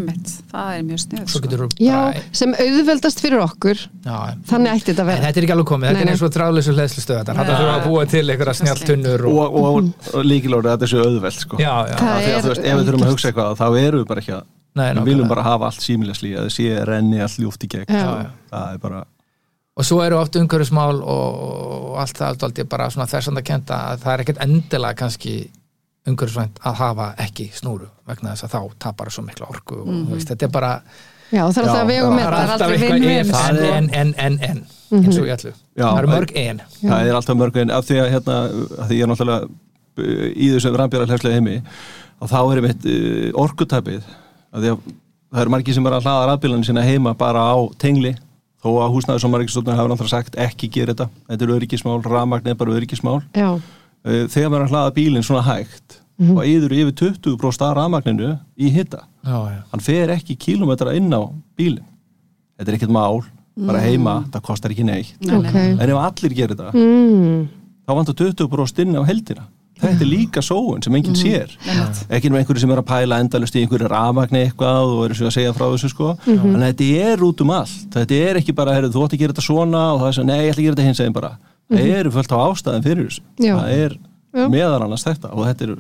Það 0.52 0.78
er 0.80 0.84
mjög 0.84 1.00
snið 1.04 1.70
bara 1.80 2.14
sem 2.32 2.54
auðveldast 2.54 3.20
fyrir 3.20 3.40
okkur. 3.44 3.78
Þannig 4.06 4.70
ætti 4.74 4.94
þetta 4.94 5.04
að 5.04 5.06
vera. 5.06 5.22
Þetta 5.30 5.38
er 5.38 5.49
ekki 5.50 5.56
alveg 5.56 5.68
komið, 5.72 5.90
þetta 5.90 6.06
er 6.06 6.12
eins 6.14 6.24
og 6.24 6.34
þráðleysu 6.36 6.76
hlæðslustöð 6.78 7.20
þetta. 7.20 7.36
Já. 7.36 7.50
þurfa 7.50 7.76
að 7.76 7.86
búa 7.90 8.06
til 8.14 8.24
einhverja 8.30 8.56
snjáltunnur 8.60 9.26
og, 9.30 9.42
og, 9.42 9.68
og, 9.70 10.08
og 10.14 10.26
líkilórið 10.30 10.72
að 10.72 10.78
þetta 10.78 10.92
sé 10.94 11.04
auðvelt 11.04 11.44
sko. 11.44 11.60
já, 11.60 11.74
já, 11.90 11.96
Það 12.00 12.14
Af 12.14 12.24
því 12.24 12.32
að 12.32 12.38
er 12.38 12.44
þú 12.46 12.54
veist, 12.54 12.66
ef 12.66 12.80
við 12.80 12.90
þurfum 12.90 13.06
að 13.06 13.14
hugsa 13.14 13.32
eitthvað 13.32 13.60
þá 13.60 13.68
erum 13.82 14.04
við 14.04 14.10
bara 14.14 14.24
ekki 14.24 14.36
að 14.38 14.48
Nei, 14.80 14.88
við 14.94 15.08
viljum 15.10 15.32
bara 15.32 15.44
hafa 15.44 15.70
allt 15.72 15.82
símilegsli 15.84 16.36
að 16.38 16.46
það 16.46 16.52
sé 16.56 16.84
renni 16.88 17.22
allt 17.26 17.40
ljúft 17.42 17.64
í 17.66 17.70
gegn. 17.74 17.90
Það 17.90 18.76
er 18.76 18.84
bara 18.84 19.06
og 19.80 19.88
svo 19.88 20.02
eru 20.04 20.18
oft 20.20 20.36
umhverfismál 20.36 21.00
og, 21.00 21.38
og 21.40 22.00
allt 22.02 22.18
það 22.20 22.34
allt, 22.34 22.44
allt 22.50 22.64
bara 22.72 22.90
svona 22.92 23.08
þessand 23.08 23.40
að 23.40 23.46
kenda 23.48 23.78
að 23.94 24.02
það 24.04 24.14
er 24.14 24.24
ekkert 24.26 24.42
endilega 24.44 25.00
kannski 25.00 25.36
umhverfisvænt 26.10 26.60
að 26.68 26.82
hafa 26.82 27.08
ekki 27.24 27.48
snúru 27.56 27.88
vegna 28.10 28.34
þess 28.34 28.48
að 28.48 28.56
þá 28.56 28.76
tapar 28.86 29.12
svo 29.14 29.24
mikla 29.24 29.48
orku 29.52 29.80
og 29.80 29.88
þú 29.88 30.18
veist, 30.18 30.32
þetta 30.34 30.48
er 30.48 30.54
bara 30.54 30.74
Já, 31.30 31.44
það 31.46 31.58
er 31.60 31.68
alltaf 31.70 31.80
að 31.84 31.90
vega 31.92 32.12
með 32.14 32.24
það 32.26 32.44
er 32.44 32.54
aldrei 32.56 33.18
en, 33.20 33.32
Það 33.34 33.50
er- 33.50 33.74
en, 33.78 33.90
en, 34.02 34.14
en, 34.26 34.38
en, 34.50 34.62
eins 35.00 35.18
og 35.20 35.28
ég 35.28 35.34
ætlu 35.36 35.52
það 35.78 36.00
eru 36.02 36.12
mörg 36.14 36.32
en. 36.44 36.62
Það 36.82 37.10
er 37.12 37.18
alltaf 37.20 37.40
mörg 37.42 37.60
en. 37.64 37.74
Af 37.78 37.86
því 37.90 38.00
að, 38.04 38.10
hérna, 38.16 38.38
að 38.80 38.88
því 38.90 38.98
ég 39.00 39.06
er 39.06 39.12
náttúrulega 39.12 39.50
uh, 39.50 40.24
í 40.34 40.50
þessu 40.56 40.74
rambjara 40.80 41.10
hlæslega 41.10 41.38
heimi 41.38 41.58
og 42.20 42.32
þá 42.32 42.40
er 42.42 42.62
einmitt 42.64 42.88
uh, 42.90 43.28
orkutæpið 43.46 44.10
að 44.50 44.66
því 44.66 44.74
að 44.74 44.82
það 45.30 45.44
eru 45.46 45.54
margir 45.54 45.78
sem 45.78 45.86
er 45.92 45.98
að 46.00 46.08
hlaða 46.08 46.30
rafbílanir 46.32 46.70
sína 46.72 46.86
heima 46.88 47.14
bara 47.18 47.44
á 47.54 47.58
tengli 47.78 48.16
þó 48.60 48.70
að 48.84 48.96
húsnæður 48.96 49.22
sem 49.24 49.32
margir 49.36 49.54
hafa 49.70 49.90
náttúrulega 49.94 50.14
sagt 50.16 50.40
ekki 50.42 50.72
gera 50.74 50.96
þetta, 50.96 51.10
þetta 51.30 51.46
er 51.46 51.54
öryggismál 51.60 52.00
rafmagn 52.04 52.50
er 52.50 52.58
bara 52.60 52.74
öryggismál. 52.80 53.22
Já, 53.38 53.52
Uh, 54.00 54.30
þegar 54.32 54.48
maður 54.48 54.62
er 54.62 54.64
að 54.64 54.72
hlaða 54.72 54.92
bílinn 54.96 55.26
svona 55.28 55.42
hægt 55.44 55.98
og 56.20 56.42
yður 56.46 56.76
yfir 56.76 56.96
20% 57.14 57.66
af 57.68 57.76
rafmagninu 57.78 58.32
í 58.60 58.72
hitta, 58.76 59.06
hann 59.24 59.84
fer 59.84 60.12
ekki 60.16 60.36
kílómetra 60.38 60.96
inn 60.98 61.12
á 61.16 61.22
bílinn. 61.58 61.86
Þetta 62.60 62.72
er 62.72 62.78
ekkert 62.80 62.92
mál, 62.92 63.22
bara 63.56 63.80
heima 63.84 64.18
það 64.32 64.42
kostar 64.50 64.72
ekki 64.76 64.84
neitt. 64.88 65.16
Ok 65.24 65.56
en 65.56 65.80
ef 65.90 66.02
allir 66.04 66.36
gerir 66.36 66.56
þetta, 66.56 66.74
mm, 66.74 67.48
þá 67.88 67.96
vantar 67.96 68.20
20% 68.20 68.84
inn 68.84 69.00
á 69.00 69.04
heldina 69.08 69.48
þetta 69.80 70.04
er 70.04 70.10
líka 70.10 70.42
sóun 70.44 70.84
sem 70.84 70.96
enginn 70.98 71.16
sér. 71.18 71.52
Ekki 72.12 72.32
með 72.32 72.42
einhverju 72.42 72.64
sem 72.64 72.74
er 72.74 72.82
að 72.82 72.88
pæla 72.90 73.20
endalust 73.24 73.56
í 73.56 73.64
einhverju 73.64 73.90
rafmagni 73.92 74.42
eitthvað 74.48 74.92
og 74.94 75.04
eru 75.06 75.18
svo 75.18 75.30
að 75.30 75.36
segja 75.38 75.54
frá 75.56 75.66
þessu 75.72 75.92
sko. 75.94 76.10
En 76.28 76.60
þetta 76.66 76.90
er 77.06 77.24
út 77.24 77.44
um 77.46 77.54
allt. 77.56 77.86
Þetta 77.96 78.20
er 78.28 78.42
ekki 78.42 78.56
bara, 78.58 78.76
heyrðu, 78.76 78.92
þú 78.96 79.06
átt 79.06 79.16
að 79.16 79.24
gera 79.24 79.36
þetta 79.36 79.46
svona 79.46 79.86
og 79.94 80.02
það 80.04 80.12
er 80.12 80.18
svo, 80.18 80.28
nei, 80.28 80.40
ég 80.44 80.52
ætla 80.52 80.60
að 80.60 80.68
gera 80.68 80.76
þetta 80.76 80.88
hins 80.90 81.04
eginn 81.06 81.16
bara. 81.16 81.32
Það 81.70 81.92
eru 82.00 82.14
fullt 82.16 82.34
á 82.36 82.38
ástæðin 82.44 82.86
fyrir 82.88 83.08
þessu. 83.08 83.24
Já. 83.40 83.54
það 83.56 83.74
er. 83.78 83.98
Meðan 84.34 84.84
annars 84.86 85.04
þetta 85.08 85.32
og 85.34 85.46
þetta 85.48 85.66
er 85.66 85.72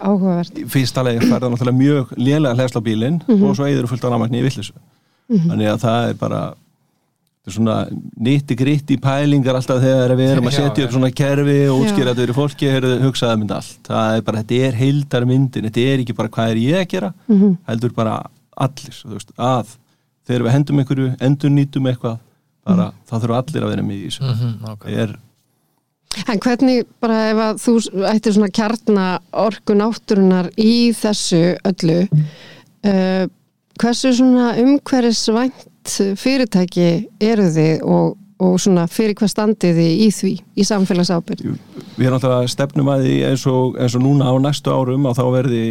áhugavert. 0.00 0.60
fyrsta 0.72 1.02
leið 1.04 1.26
færða 1.28 1.50
náttúrulega 1.52 1.76
mjög 1.80 2.14
lélega 2.16 2.54
hlæsla 2.56 2.80
bílinn 2.86 3.20
og 3.28 3.54
svo 3.58 3.66
eigður 3.68 3.88
fullt 3.92 4.04
á 4.04 4.10
rafmagni 4.14 4.40
í 4.40 4.46
villisu 4.46 4.72
þannig 5.30 5.68
að 5.74 5.80
það 5.84 6.08
er 6.08 6.14
bara 6.20 6.40
þetta 7.40 7.50
er 7.50 7.56
svona 7.56 7.76
nýtti 8.20 8.56
gritti 8.60 8.96
pælingar 9.00 9.56
alltaf 9.60 9.80
þegar 9.84 10.14
við 10.18 10.32
erum 10.34 10.48
að 10.50 10.56
setja 10.60 10.84
upp 10.86 10.92
svona 10.96 11.10
kerfi 11.20 11.58
og 11.72 11.82
útskýra 11.84 12.10
þetta 12.14 12.24
fyrir 12.24 12.36
fólki 12.40 12.68
heyrðu, 12.72 12.96
hugsaði 13.04 13.38
mynd 13.40 13.54
allt, 13.56 13.76
það 13.88 14.16
er 14.16 14.24
bara, 14.26 14.42
þetta 14.42 14.58
er 14.68 14.74
heildar 14.80 15.24
myndin, 15.28 15.68
þetta 15.68 15.84
er 15.92 16.02
ekki 16.04 16.16
bara 16.18 16.28
hvað 16.34 16.50
er 16.56 16.60
ég 16.64 16.80
að 16.82 16.88
gera 16.96 17.12
Mhm. 17.28 17.54
heldur 17.68 17.94
bara 17.96 18.16
allir 18.60 18.92
þú 18.96 19.14
veist, 19.16 19.32
að 19.38 19.76
þegar 20.28 20.44
við 20.46 20.52
hendum 20.56 20.78
einhverju 20.82 21.08
endur 21.20 21.50
nýtum 21.50 21.88
eitthvað 21.92 22.18
bara, 22.66 22.90
þá 23.08 23.14
þurfa 23.22 23.38
allir 23.40 23.64
að 23.64 23.70
vera 23.72 23.82
með 23.82 23.96
í 23.96 24.08
þessu. 24.10 24.22
Mhm, 24.30 24.50
nákvæmlega. 24.60 24.98
er, 25.02 25.16
En 26.26 26.40
hvernig 26.42 26.86
bara 27.02 27.18
ef 27.30 27.40
að 27.44 27.60
þú 27.62 27.74
ættir 28.10 28.34
svona 28.34 28.54
kjarna 28.54 29.04
orku 29.46 29.76
náttúrunar 29.78 30.50
í 30.58 30.90
þessu 30.96 31.42
öllu 31.70 32.00
uh, 32.10 33.28
hversu 33.80 34.12
svona 34.16 34.54
umhverfisvænt 34.60 35.94
fyrirtæki 36.20 36.88
eru 37.24 37.46
þið 37.54 37.84
og, 37.88 38.18
og 38.42 38.58
svona 38.60 38.88
fyrir 38.90 39.16
hvað 39.18 39.32
standið 39.32 39.78
þið 39.80 39.92
í 39.94 40.08
því 40.18 40.32
í 40.60 40.66
samfélagsábyrð? 40.68 41.46
við 41.96 42.08
erum 42.08 42.18
alltaf 42.18 42.50
stefnum 42.52 42.90
að 42.92 43.06
því 43.06 43.16
eins 43.30 43.46
og, 43.50 43.78
eins 43.80 43.96
og 43.96 44.04
núna 44.04 44.28
á 44.28 44.34
næstu 44.42 44.74
árum 44.74 45.08
að 45.08 45.22
þá 45.22 45.24
verði 45.38 45.64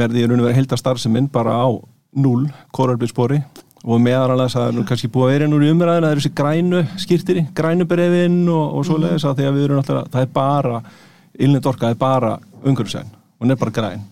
verði 0.00 0.22
í 0.24 0.26
raun 0.26 0.40
og 0.40 0.48
verið 0.48 0.60
heildar 0.62 0.82
starfseminn 0.82 1.30
bara 1.32 1.60
á 1.60 1.68
null 2.16 2.48
korarbyrspori 2.74 3.42
og 3.84 4.00
að 4.00 4.50
það 4.50 4.68
er 4.68 4.74
nú 4.74 4.84
kannski 4.86 5.10
búið 5.12 5.26
að 5.26 5.34
vera 5.34 5.48
nú 5.50 5.58
í 5.60 5.70
umræðin 5.70 6.04
að 6.04 6.08
það 6.08 6.14
er 6.14 6.20
þessi 6.20 6.38
grænu 6.40 6.80
skýrtiri, 7.02 7.42
grænu 7.54 7.84
brefin 7.86 8.38
og, 8.48 8.64
og 8.78 8.86
svo 8.88 8.96
leiðis 8.98 9.26
að 9.28 9.36
því 9.36 9.46
að 9.46 9.54
við 9.54 9.66
erum 9.66 9.82
alltaf, 9.82 10.08
það 10.10 10.24
er 10.24 10.32
bara 10.34 10.80
innlend 11.38 11.68
orka, 11.70 11.86
það 11.86 11.94
er 11.94 12.00
bara 12.00 12.32
umhverfisæn 12.64 13.12
og 13.12 13.44
hún 13.44 13.54
er 13.54 13.60
bara 13.60 13.76
græn. 13.78 14.02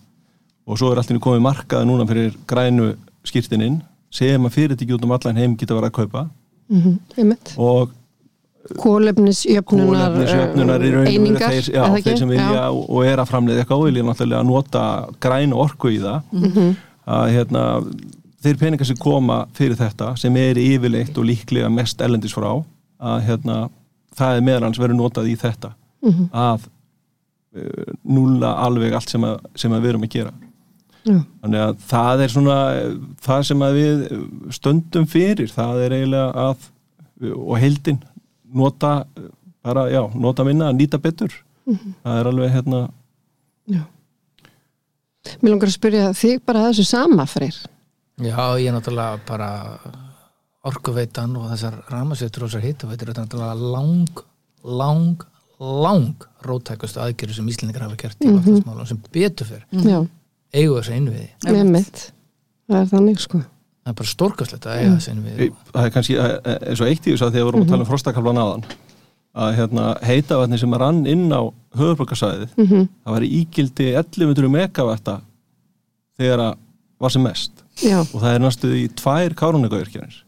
Og 0.65 0.79
svo 0.79 0.91
er 0.91 1.01
alltaf 1.01 1.21
komið 1.25 1.43
markaði 1.43 1.89
núna 1.89 2.07
fyrir 2.07 2.33
grænu 2.47 2.93
skýrtinin 3.25 3.81
sem 4.13 4.47
að 4.47 4.55
fyrirtæki 4.55 4.95
út 4.95 5.05
um 5.05 5.15
allan 5.17 5.41
heim 5.41 5.57
geta 5.59 5.75
verið 5.75 5.91
að 5.91 5.97
kaupa. 5.99 6.21
Mm 6.69 6.81
-hmm, 6.81 7.37
og 7.57 7.89
Kólefnisjöfnunar, 8.65 10.81
einingar 11.05 11.51
þeir, 11.53 11.67
já, 11.69 11.83
þeir 12.01 12.17
sem 12.17 12.29
vilja 12.29 12.71
og, 12.71 13.05
er 13.05 13.19
að 13.21 13.29
framleiða 13.29 13.59
eitthvað 13.61 13.77
og 13.77 13.85
vilja 13.85 14.03
náttúrulega 14.03 14.43
nota 14.43 15.05
græna 15.21 15.55
orku 15.55 15.87
í 15.93 15.99
það. 16.01 16.21
Mhm. 16.31 16.75
að 17.05 17.29
hérna 17.29 17.85
þeir 18.45 18.59
peningar 18.61 18.87
sem 18.89 18.97
koma 19.01 19.39
fyrir 19.57 19.77
þetta 19.79 20.13
sem 20.21 20.35
er 20.41 20.59
yfirleitt 20.61 21.17
og 21.17 21.27
líklega 21.27 21.69
mest 21.73 22.01
ellendis 22.05 22.33
frá 22.35 22.51
að 23.05 23.25
hérna 23.27 23.57
það 24.15 24.37
er 24.39 24.45
meðalans 24.47 24.79
verið 24.79 24.99
notað 25.01 25.31
í 25.33 25.35
þetta 25.41 25.73
Mhm. 26.05 26.25
að 26.37 26.65
uh, 27.57 27.93
núla 28.05 28.51
alveg 28.61 28.93
allt 28.93 29.09
sem, 29.09 29.23
að, 29.25 29.39
sem 29.57 29.73
að 29.73 29.81
við 29.81 29.89
erum 29.93 30.03
að 30.05 30.11
gera 30.13 30.33
Já. 31.05 31.15
þannig 31.41 31.61
að 31.63 31.79
það 31.89 32.21
er 32.25 32.31
svona 32.33 32.57
eh, 32.75 32.91
það 33.25 33.41
sem 33.49 33.63
að 33.65 33.75
við 33.79 34.03
stöndum 34.57 35.07
fyrir 35.09 35.49
það 35.53 35.81
er 35.85 35.95
eiginlega 35.97 36.45
að 36.49 36.69
og 37.41 37.57
heildin 37.61 37.99
nota 38.53 38.91
eh, 39.17 39.27
bara, 39.65 39.87
já, 39.93 40.01
nota 40.13 40.45
minna 40.45 40.69
að 40.71 40.77
nýta 40.83 41.01
betur 41.01 41.33
það 41.65 42.19
er 42.21 42.29
alveg 42.31 42.53
hérna 42.53 42.81
Mér 45.41 45.49
langar 45.55 45.69
að 45.71 45.75
spyrja 45.79 46.09
þig 46.13 46.41
bara 46.45 46.61
að 46.61 46.67
þessu 46.75 46.83
sama 46.85 47.25
freyr. 47.25 47.55
Já, 48.21 48.55
ég 48.61 48.69
er 48.69 48.75
náttúrulega 48.77 49.19
bara 49.27 49.49
orkuveitan 50.65 51.35
og 51.37 51.49
þessar 51.51 51.75
ramasveitur 51.91 52.45
og 52.45 52.49
þessar 52.51 52.63
hitaveitur 52.65 53.09
er 53.11 53.17
náttúrulega 53.19 53.71
lang, 53.73 54.21
lang, 54.63 55.25
lang 55.59 56.23
rótækustu 56.45 57.01
aðgerður 57.03 57.37
sem 57.39 57.49
Íslendingar 57.51 57.85
hafa 57.87 57.97
gert 57.99 58.17
í 58.23 58.27
Mhm. 58.29 58.37
loftslagsmálum 58.37 58.87
sem 58.87 59.01
betur 59.11 59.45
fyrir 59.45 59.65
Já, 59.85 59.99
eigu 60.53 60.79
þessa 60.79 60.95
innviði. 60.95 61.29
með 61.43 61.69
mitt. 61.71 62.11
Það 62.69 62.81
er 62.81 62.85
þannig 62.93 63.19
sko. 63.19 63.37
Það 63.85 63.91
er 63.91 63.93
bara 63.93 64.07
stórkastlegt 64.09 64.65
að 64.65 64.77
eiga 64.79 64.95
þessa 64.95 65.11
innviði. 65.13 65.51
það 65.73 65.85
er 65.85 65.89
kannski 65.91 66.15
eh, 66.17 66.39
eh, 66.45 66.57
eins 66.69 66.81
og 66.81 66.87
eitt 66.87 67.05
í 67.07 67.11
þess 67.13 67.21
að 67.21 67.31
því 67.31 67.35
að 67.35 67.41
við 67.43 67.45
vorum 67.51 67.61
að 67.61 67.69
tala 67.69 67.83
um 67.83 67.91
frostakaflan 67.91 68.41
aðan 68.41 68.63
að 69.35 69.55
hérna 69.59 69.85
heitavatni 70.01 70.57
sem 70.59 70.73
rann 70.73 71.05
inn 71.05 71.29
á 71.29 71.41
höfuborgarsæðið 71.75 72.49
Mm 72.57 72.87
það 73.05 73.11
var 73.13 73.21
í 73.21 73.29
ígildi 73.45 73.91
1100 73.99 74.49
megavatta 74.49 75.21
þegar 76.17 76.39
að 76.39 76.57
var 76.99 77.09
sem 77.11 77.21
mest 77.21 77.51
Já, 77.83 77.99
og 78.05 78.19
það 78.21 78.31
er 78.31 78.45
næstuð 78.45 78.77
í 78.79 78.85
tvær 78.95 79.35
kárunagavirkjanir 79.41 80.21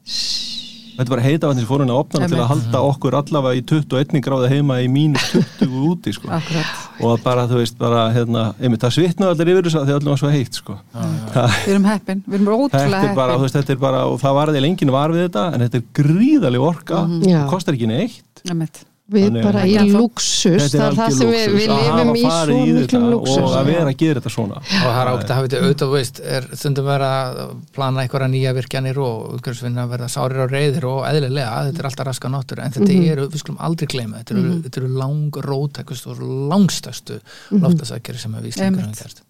þetta 0.98 1.14
var 1.14 1.22
heitavatni 1.22 1.62
sem 1.62 1.70
fór 1.70 1.84
henni 1.84 1.94
að 1.94 2.02
opna 2.02 2.28
til 2.30 2.40
að 2.40 2.50
halda 2.52 2.82
okkur 2.88 3.18
allavega 3.20 3.60
í 3.60 3.64
21 3.70 4.24
gráði 4.26 4.50
heima 4.56 4.80
í 4.82 4.88
mínus 4.92 5.28
20 5.60 5.76
úti 5.92 6.14
sko. 6.16 6.32
Akkurat. 6.34 6.72
og 6.98 7.12
að 7.14 7.24
bara 7.28 7.46
þú 7.52 7.62
veist 7.62 7.78
bara 7.78 8.08
hérna, 8.16 8.48
einmitt 8.58 8.84
það 8.86 8.96
svitnaði 8.98 9.36
allir 9.36 9.52
yfir 9.54 9.70
þess 9.70 9.80
að 9.82 9.88
því 9.92 9.98
allir 9.98 10.14
var 10.14 10.22
svo 10.24 10.34
heitt 10.34 10.60
sko. 10.60 10.78
Við 10.98 11.72
erum 11.76 11.88
heppin, 11.92 12.24
við 12.26 12.40
erum 12.40 12.52
ótrúlega 12.56 13.04
er 13.12 13.16
bara, 13.20 13.38
heppin. 13.38 13.46
veist, 13.46 13.60
þetta 13.60 13.76
er 13.76 13.82
bara 13.86 14.04
og 14.10 14.20
það 14.24 14.38
var 14.40 14.54
því 14.56 14.66
lengin 14.66 14.94
var 14.98 15.14
við 15.14 15.28
þetta 15.28 15.48
en 15.54 15.66
þetta 15.68 15.82
er 15.82 15.88
gríðaleg 16.02 16.68
orka 16.72 17.04
Já. 17.22 17.40
og 17.44 17.54
kostar 17.54 17.78
ekki 17.78 17.92
neitt 17.94 18.46
Einmitt. 18.48 18.87
Við 19.08 19.24
Þannig- 19.28 19.44
bara 19.48 19.62
í 19.64 19.76
luxus. 19.88 20.64
þetta 20.68 20.78
Það 20.78 20.88
er 20.88 20.96
það 20.98 21.12
sem 21.18 21.30
við, 21.32 21.44
við 21.56 21.70
lifum 21.72 22.10
í 22.18 22.24
svo 22.28 22.58
miklum 22.78 23.06
luxus. 23.14 23.38
og 23.40 23.54
að 23.56 23.66
vera 23.72 23.86
að 23.92 23.98
gera 24.02 24.20
þetta 24.20 24.32
svona 24.34 24.58
og 24.58 24.64
það 24.68 25.00
er 25.02 25.12
ágætt 25.12 25.30
að 25.32 25.36
hafa 25.38 25.48
þetta 25.48 25.62
auðvitað, 25.64 25.88
þú 25.88 25.92
veist, 25.96 26.20
er 26.38 26.48
stundum 26.60 26.86
vera 26.86 27.12
að 27.32 27.54
plana 27.78 28.02
einhverja 28.04 28.28
nýja 28.34 28.54
virkjanir 28.58 28.98
og 29.00 29.16
umhverfisvinna 29.38 29.86
að 29.88 29.94
verða 29.96 30.10
sárir 30.12 30.44
á 30.44 30.48
reyðir 30.52 30.84
og 30.92 31.00
eðlilega, 31.08 31.54
þetta 31.70 31.80
er 31.80 31.88
alltaf 31.92 32.06
raska 32.12 32.28
náttúru 32.36 32.64
en 32.66 32.72
þetta 32.76 32.94
Mhm. 32.98 33.08
eru, 33.12 33.28
við 33.30 33.40
skulum 33.44 33.58
aldrei 33.64 33.88
gleyma 33.88 34.18
þetta 34.24 34.32
eru, 34.36 34.62
þetta 34.68 34.78
eru 34.84 34.88
lang 35.00 35.32
rótækust 35.32 36.08
og 36.08 36.18
langstæstu 36.52 37.20
Mhm. 37.52 37.62
loftasækjari 37.64 38.18
sem 38.20 38.32
við 38.34 38.54
höfum 38.60 38.92
gert 38.96 39.22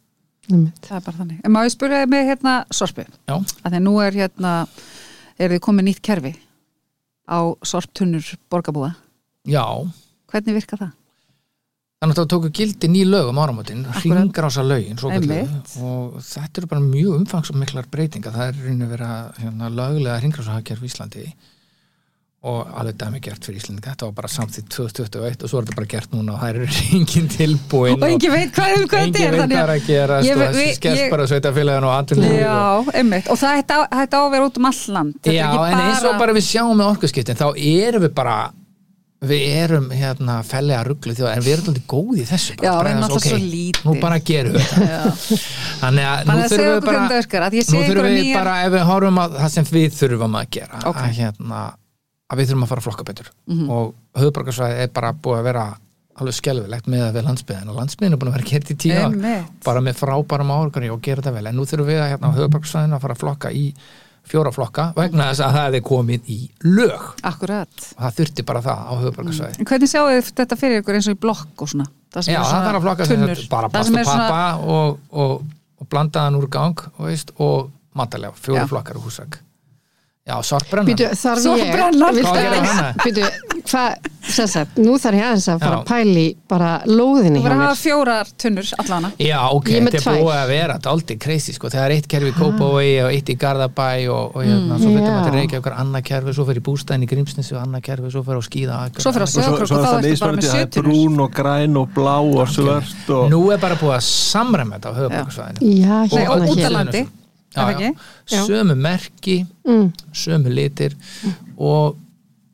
Einmitt. 0.50 0.80
Það 0.80 0.96
er 0.96 1.02
bara 1.02 1.18
þannig. 1.18 1.40
En 1.44 1.52
má 1.52 1.60
ég 1.68 1.72
spyrja 1.76 2.06
þig 2.06 2.10
með 2.10 2.28
hérna 2.30 2.66
sorpi? 2.72 3.04
Já, 3.28 3.36
Að 3.66 3.72
því 3.74 3.80
nú 3.84 4.00
er 4.02 4.12
hérna, 4.16 4.68
er 5.38 5.50
þið 5.50 5.60
komið 5.60 5.84
nýtt 5.84 6.02
kerfi 6.02 6.36
á 7.30 7.40
sorptunnur 7.68 8.24
borgarbúa. 8.50 8.96
Já 9.48 9.66
Hvernig 10.32 10.58
virka 10.60 10.78
það? 10.78 10.94
Þannig 11.98 12.14
að 12.14 12.20
það 12.22 12.28
tóku 12.32 12.50
gildi 12.54 12.88
ný 12.94 13.00
lög 13.10 13.30
um 13.32 13.38
áramótin, 13.42 13.80
Akkúrat. 13.90 14.18
hringrása 14.20 14.62
lögin 14.62 15.00
og 15.02 16.18
þetta 16.22 16.60
eru 16.62 16.68
bara 16.70 16.82
mjög 16.84 17.16
umfangsmiklar 17.24 17.88
breytingar, 17.90 18.36
það 18.36 18.50
er 18.52 18.60
reyni 18.68 18.86
að 18.86 18.92
vera 18.94 19.12
hérna, 19.40 19.70
löglega 19.74 20.20
hringrása 20.22 20.58
hagkerf 20.60 20.84
í 20.84 20.92
Íslandi 20.92 21.24
og 22.48 22.68
alveg 22.80 23.00
dæmi 23.02 23.20
gert 23.26 23.42
fyrir 23.48 23.58
Íslandi, 23.64 23.82
þetta 23.88 24.06
var 24.06 24.14
bara 24.20 24.30
samþýtt 24.30 24.68
2021 24.76 25.42
og 25.42 25.50
svo 25.50 25.58
er 25.58 25.66
þetta 25.66 25.80
bara 25.80 25.90
gert 25.96 26.14
núna 26.14 26.36
og 26.36 26.44
það 26.44 26.60
er 26.62 26.78
engin 27.00 27.32
tilbúin 27.34 27.98
Og 27.98 28.06
engin 28.12 28.36
veit 28.36 28.54
hvað, 28.54 28.76
hvað 28.94 29.08
þetta 29.08 29.24
er. 29.26 29.40
þannig 29.42 29.58
að 29.64 29.88
gera 29.88 30.20
Ég- 30.22 30.44
við- 30.54 30.88
ég- 30.92 31.10
bara 31.16 31.26
sveitafélagin 31.34 31.88
og 31.90 31.96
atvinnulífið 31.98 32.46
og-. 32.54 32.94
Og 33.34 33.42
það 33.42 33.58
hætti 33.58 33.74
á, 33.74 33.82
hætti 34.04 34.16
á 34.16 34.22
að 34.22 34.32
vera 34.38 34.52
út 34.52 34.62
um 34.62 34.70
all 34.70 34.84
land. 35.00 35.18
Þetta 35.18 35.34
er 35.34 35.42
Já, 35.42 35.50
en 35.74 35.82
eins 35.88 36.06
og 36.06 36.22
bara 36.22 36.38
við 36.38 36.46
sjáum 36.52 36.78
með 36.78 36.92
orkuskiptin 36.94 37.42
þá 37.42 37.48
erum 37.58 38.06
við 38.06 38.14
bara 38.22 38.38
við 39.18 39.44
erum 39.64 39.88
hérna 39.98 40.36
fellega 40.46 40.84
rugglu 40.86 41.14
þjóð 41.18 41.30
en 41.32 41.42
við 41.42 41.54
erum 41.56 41.70
alltaf 41.72 41.86
góð 41.90 42.20
í 42.22 42.26
þessu 42.30 42.54
bara, 42.60 42.68
Já, 42.68 42.74
bara 42.78 42.84
við 42.84 42.92
erum 42.92 43.02
aðeins, 43.02 43.16
alltaf 43.16 43.24
svo 43.26 43.38
ok, 43.38 43.48
lítil. 43.54 43.86
nú 43.88 43.96
bara 44.04 44.20
gerum 44.20 44.54
við 44.54 44.68
þannig 45.82 46.06
að 46.12 46.28
nú 46.28 46.36
þurfum 46.52 46.70
við 46.70 46.86
bara 46.86 47.08
sé 47.10 47.74
nú 47.74 47.82
þurfum 47.88 48.08
við 48.08 48.16
nýjar- 48.22 48.38
bara 48.38 48.56
ef 48.68 48.72
við 48.78 48.86
horfum 48.92 49.20
að 49.24 49.36
það 49.42 49.50
sem 49.56 49.68
við 49.72 49.98
þurfum 49.98 50.38
að 50.42 50.48
gera 50.58 50.82
Ok. 50.86 51.02
að, 51.02 51.12
hérna, 51.18 51.64
að 52.30 52.38
við 52.42 52.48
þurfum 52.52 52.64
að 52.68 52.72
fara 52.74 52.82
að 52.84 52.88
flokka 52.88 53.08
betur. 53.10 53.32
Mhm. 53.48 53.70
og 53.72 53.94
höfuborgarsvæði 54.22 54.80
er 54.86 54.88
bara 54.94 55.12
búið 55.14 55.40
að 55.42 55.44
vera 55.50 55.66
alveg 56.18 56.34
skelfilegt 56.34 56.88
með 56.90 57.02
að 57.08 57.14
við 57.18 57.26
landsbyðin 57.28 57.70
og 57.70 57.76
landsbyðin 57.78 58.14
er 58.14 58.18
búin 58.22 58.30
að 58.32 58.38
vera 58.38 58.50
gert 58.50 58.72
í 58.74 58.76
tíu 58.82 59.46
bara 59.66 59.82
með 59.86 59.98
frábærum 60.02 60.50
áhugari 60.54 60.90
og 60.94 61.02
gera 61.02 61.22
þetta 61.22 61.34
vel. 61.34 61.48
En 61.48 61.56
nú 61.56 61.66
þurfum 61.66 61.86
við 61.90 62.00
að 62.02 62.10
hérna, 62.14 62.30
á 62.30 62.38
höfuborgarsvæðinu 62.38 62.96
að 62.98 63.02
fara 63.06 63.14
að 63.14 63.22
flokka 63.22 63.52
í 63.54 63.74
fjóra 64.28 64.52
flokka 64.56 64.88
vegna 64.98 65.30
þess 65.32 65.44
að 65.46 65.58
það 65.58 65.78
er 65.80 65.86
komið 65.88 66.32
í 66.34 66.38
lög. 66.68 67.06
Akkurat. 67.28 67.86
og 67.96 68.04
það 68.06 68.18
þurfti 68.20 68.46
bara 68.48 68.64
það 68.66 68.84
á 68.88 68.94
höfuborgarsvæði 69.04 69.60
En 69.62 69.70
hvernig 69.72 69.92
sjáu 69.94 70.22
þetta 70.28 70.60
fyrir 70.60 70.84
ykkur 70.84 71.00
eins 71.00 71.10
og 71.10 71.18
í 71.18 71.22
blokk 71.28 71.64
og 71.66 71.72
svona? 71.74 71.88
Það 72.14 72.32
Já, 72.32 72.40
er 72.40 72.48
það 72.48 72.68
þarf 72.68 72.78
að 72.80 72.86
flokka 72.88 73.08
sem 73.10 73.26
þetta 73.26 73.50
bara 73.52 73.72
plast 73.74 73.92
og 73.94 74.00
er 74.02 74.08
pappa 74.12 74.46
og, 74.76 75.02
og, 75.12 75.34
og 75.82 75.92
blandaðan 75.92 76.40
úr 76.40 76.48
gang 76.52 76.86
og, 76.96 77.04
veist, 77.10 77.34
og 77.38 77.70
matalega, 77.98 78.38
fjóra 78.40 78.68
flokkar 78.70 79.00
og 79.00 79.08
húsag 79.10 79.40
Já, 80.28 80.36
sorpbrennan. 80.44 80.90
Býtu, 80.92 81.06
þarf 81.16 81.40
Svo 81.40 81.54
ég 81.56 81.70
brennan. 81.72 82.12
viltu- 82.16 82.28
Hvað 82.28 82.44
gerir 82.44 82.64
hana? 82.68 82.88
Býtu, 83.00 83.24
hvað, 83.68 83.92
sem 84.28 84.48
sagt, 84.52 84.76
nú 84.76 84.98
þarf 85.00 85.16
ég 85.16 85.24
aðeins 85.24 85.46
að 85.54 85.60
fara 85.62 85.78
að 85.78 85.86
pæli 85.88 86.26
bara 86.52 86.72
lóðinni 86.86 87.40
Þú 87.40 87.40
hjá 87.40 87.48
verður 87.48 87.56
að 87.56 87.62
mér. 87.62 87.70
hafa 87.70 87.80
fjórar 87.84 88.28
tunnur 88.44 88.68
allana. 88.84 89.10
Já, 89.24 89.40
ok, 89.56 89.70
er 89.72 89.80
þetta 89.88 90.12
er 90.12 90.20
búið 90.20 90.36
að 90.42 90.48
vera 90.52 90.76
dálítið 90.84 91.18
crazy, 91.24 91.52
sko, 91.56 91.70
þegar 91.72 91.92
eitt 91.96 92.08
kerfi 92.12 92.28
í 92.28 92.36
Kópavogi 92.36 92.92
og 93.06 93.10
eitt 93.16 93.30
í 93.32 93.36
Garðabæ 93.40 93.88
og, 94.12 94.36
og 94.36 94.44
hérna, 94.44 94.76
svo 94.84 94.90
fyrir 94.92 95.08
maður 95.08 95.24
til 95.30 95.36
Reykjavík 95.38 95.68
og 95.72 95.76
annað 95.86 96.04
kerfi, 96.12 96.32
svo 96.36 96.44
fyrir 96.50 96.60
í 96.60 96.66
bústæðin 96.68 97.06
í 97.08 97.10
Grímsnesi 97.14 97.52
og 97.56 97.62
annað 97.64 97.82
kerfi, 97.88 98.08
svo 98.12 98.20
fyrir 98.28 98.38
á 98.38 98.44
skíða 98.50 98.76
Svo 99.00 99.12
fer 99.16 99.24
að 99.24 99.24
og 99.24 99.32
svo, 99.32 99.40
Sauðárkrók 99.48 99.68
svo 99.68 99.76
og 99.78 99.80
er 99.80 99.84
þá 99.88 99.90
það 99.96 99.96
ertu 100.12 100.20
bara 100.20 100.36
með 100.36 100.44
það 100.44 100.52
er 100.52 100.60
sjötunur. 100.68 100.92
brún 100.92 101.16
og 101.24 101.32
græn 101.40 101.72
og 101.78 101.88
blá 101.96 102.18
og 102.20 102.48
svört 102.52 103.08
og 103.16 103.32
Nú 103.32 103.40
er 103.56 103.60
bara 103.64 103.76
búið 103.80 103.96
að 103.96 104.04
samræma 104.12 104.76
þetta 104.76 104.92
á 104.92 104.94
höfuborgarsvæðinu 105.00 105.64
Já, 107.58 107.66
og. 107.68 107.82
Já, 108.32 108.38
Er 108.42 108.48
sömu 108.48 108.76
merki 108.88 109.38
Mm. 109.68 109.90
sömu 110.14 110.54
litir 110.54 110.94
og, 111.58 111.98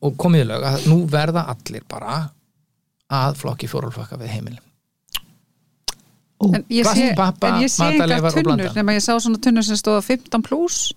og 0.01 0.15
komið 0.17 0.45
í 0.45 0.47
lög 0.49 0.63
að 0.71 0.87
nú 0.89 1.01
verða 1.11 1.43
allir 1.53 1.83
bara 1.89 2.15
að 3.13 3.35
flokki 3.43 3.67
fjórulflokka 3.69 4.17
við 4.17 4.31
heimilin. 4.33 4.63
En 6.43 6.63
ég 6.73 6.83
sé, 6.89 7.13
pappa, 7.15 7.53
en 7.53 7.61
ég 7.63 7.71
sé 7.71 7.85
engar 7.93 8.25
og 8.27 8.33
tunnur 8.35 8.73
nema 8.75 8.95
ég 8.97 9.03
sá 9.05 9.13
svona 9.21 9.39
tunnur 9.39 9.63
sem 9.63 9.77
stóða 9.79 10.01
15 10.03 10.41
pluss 10.43 10.89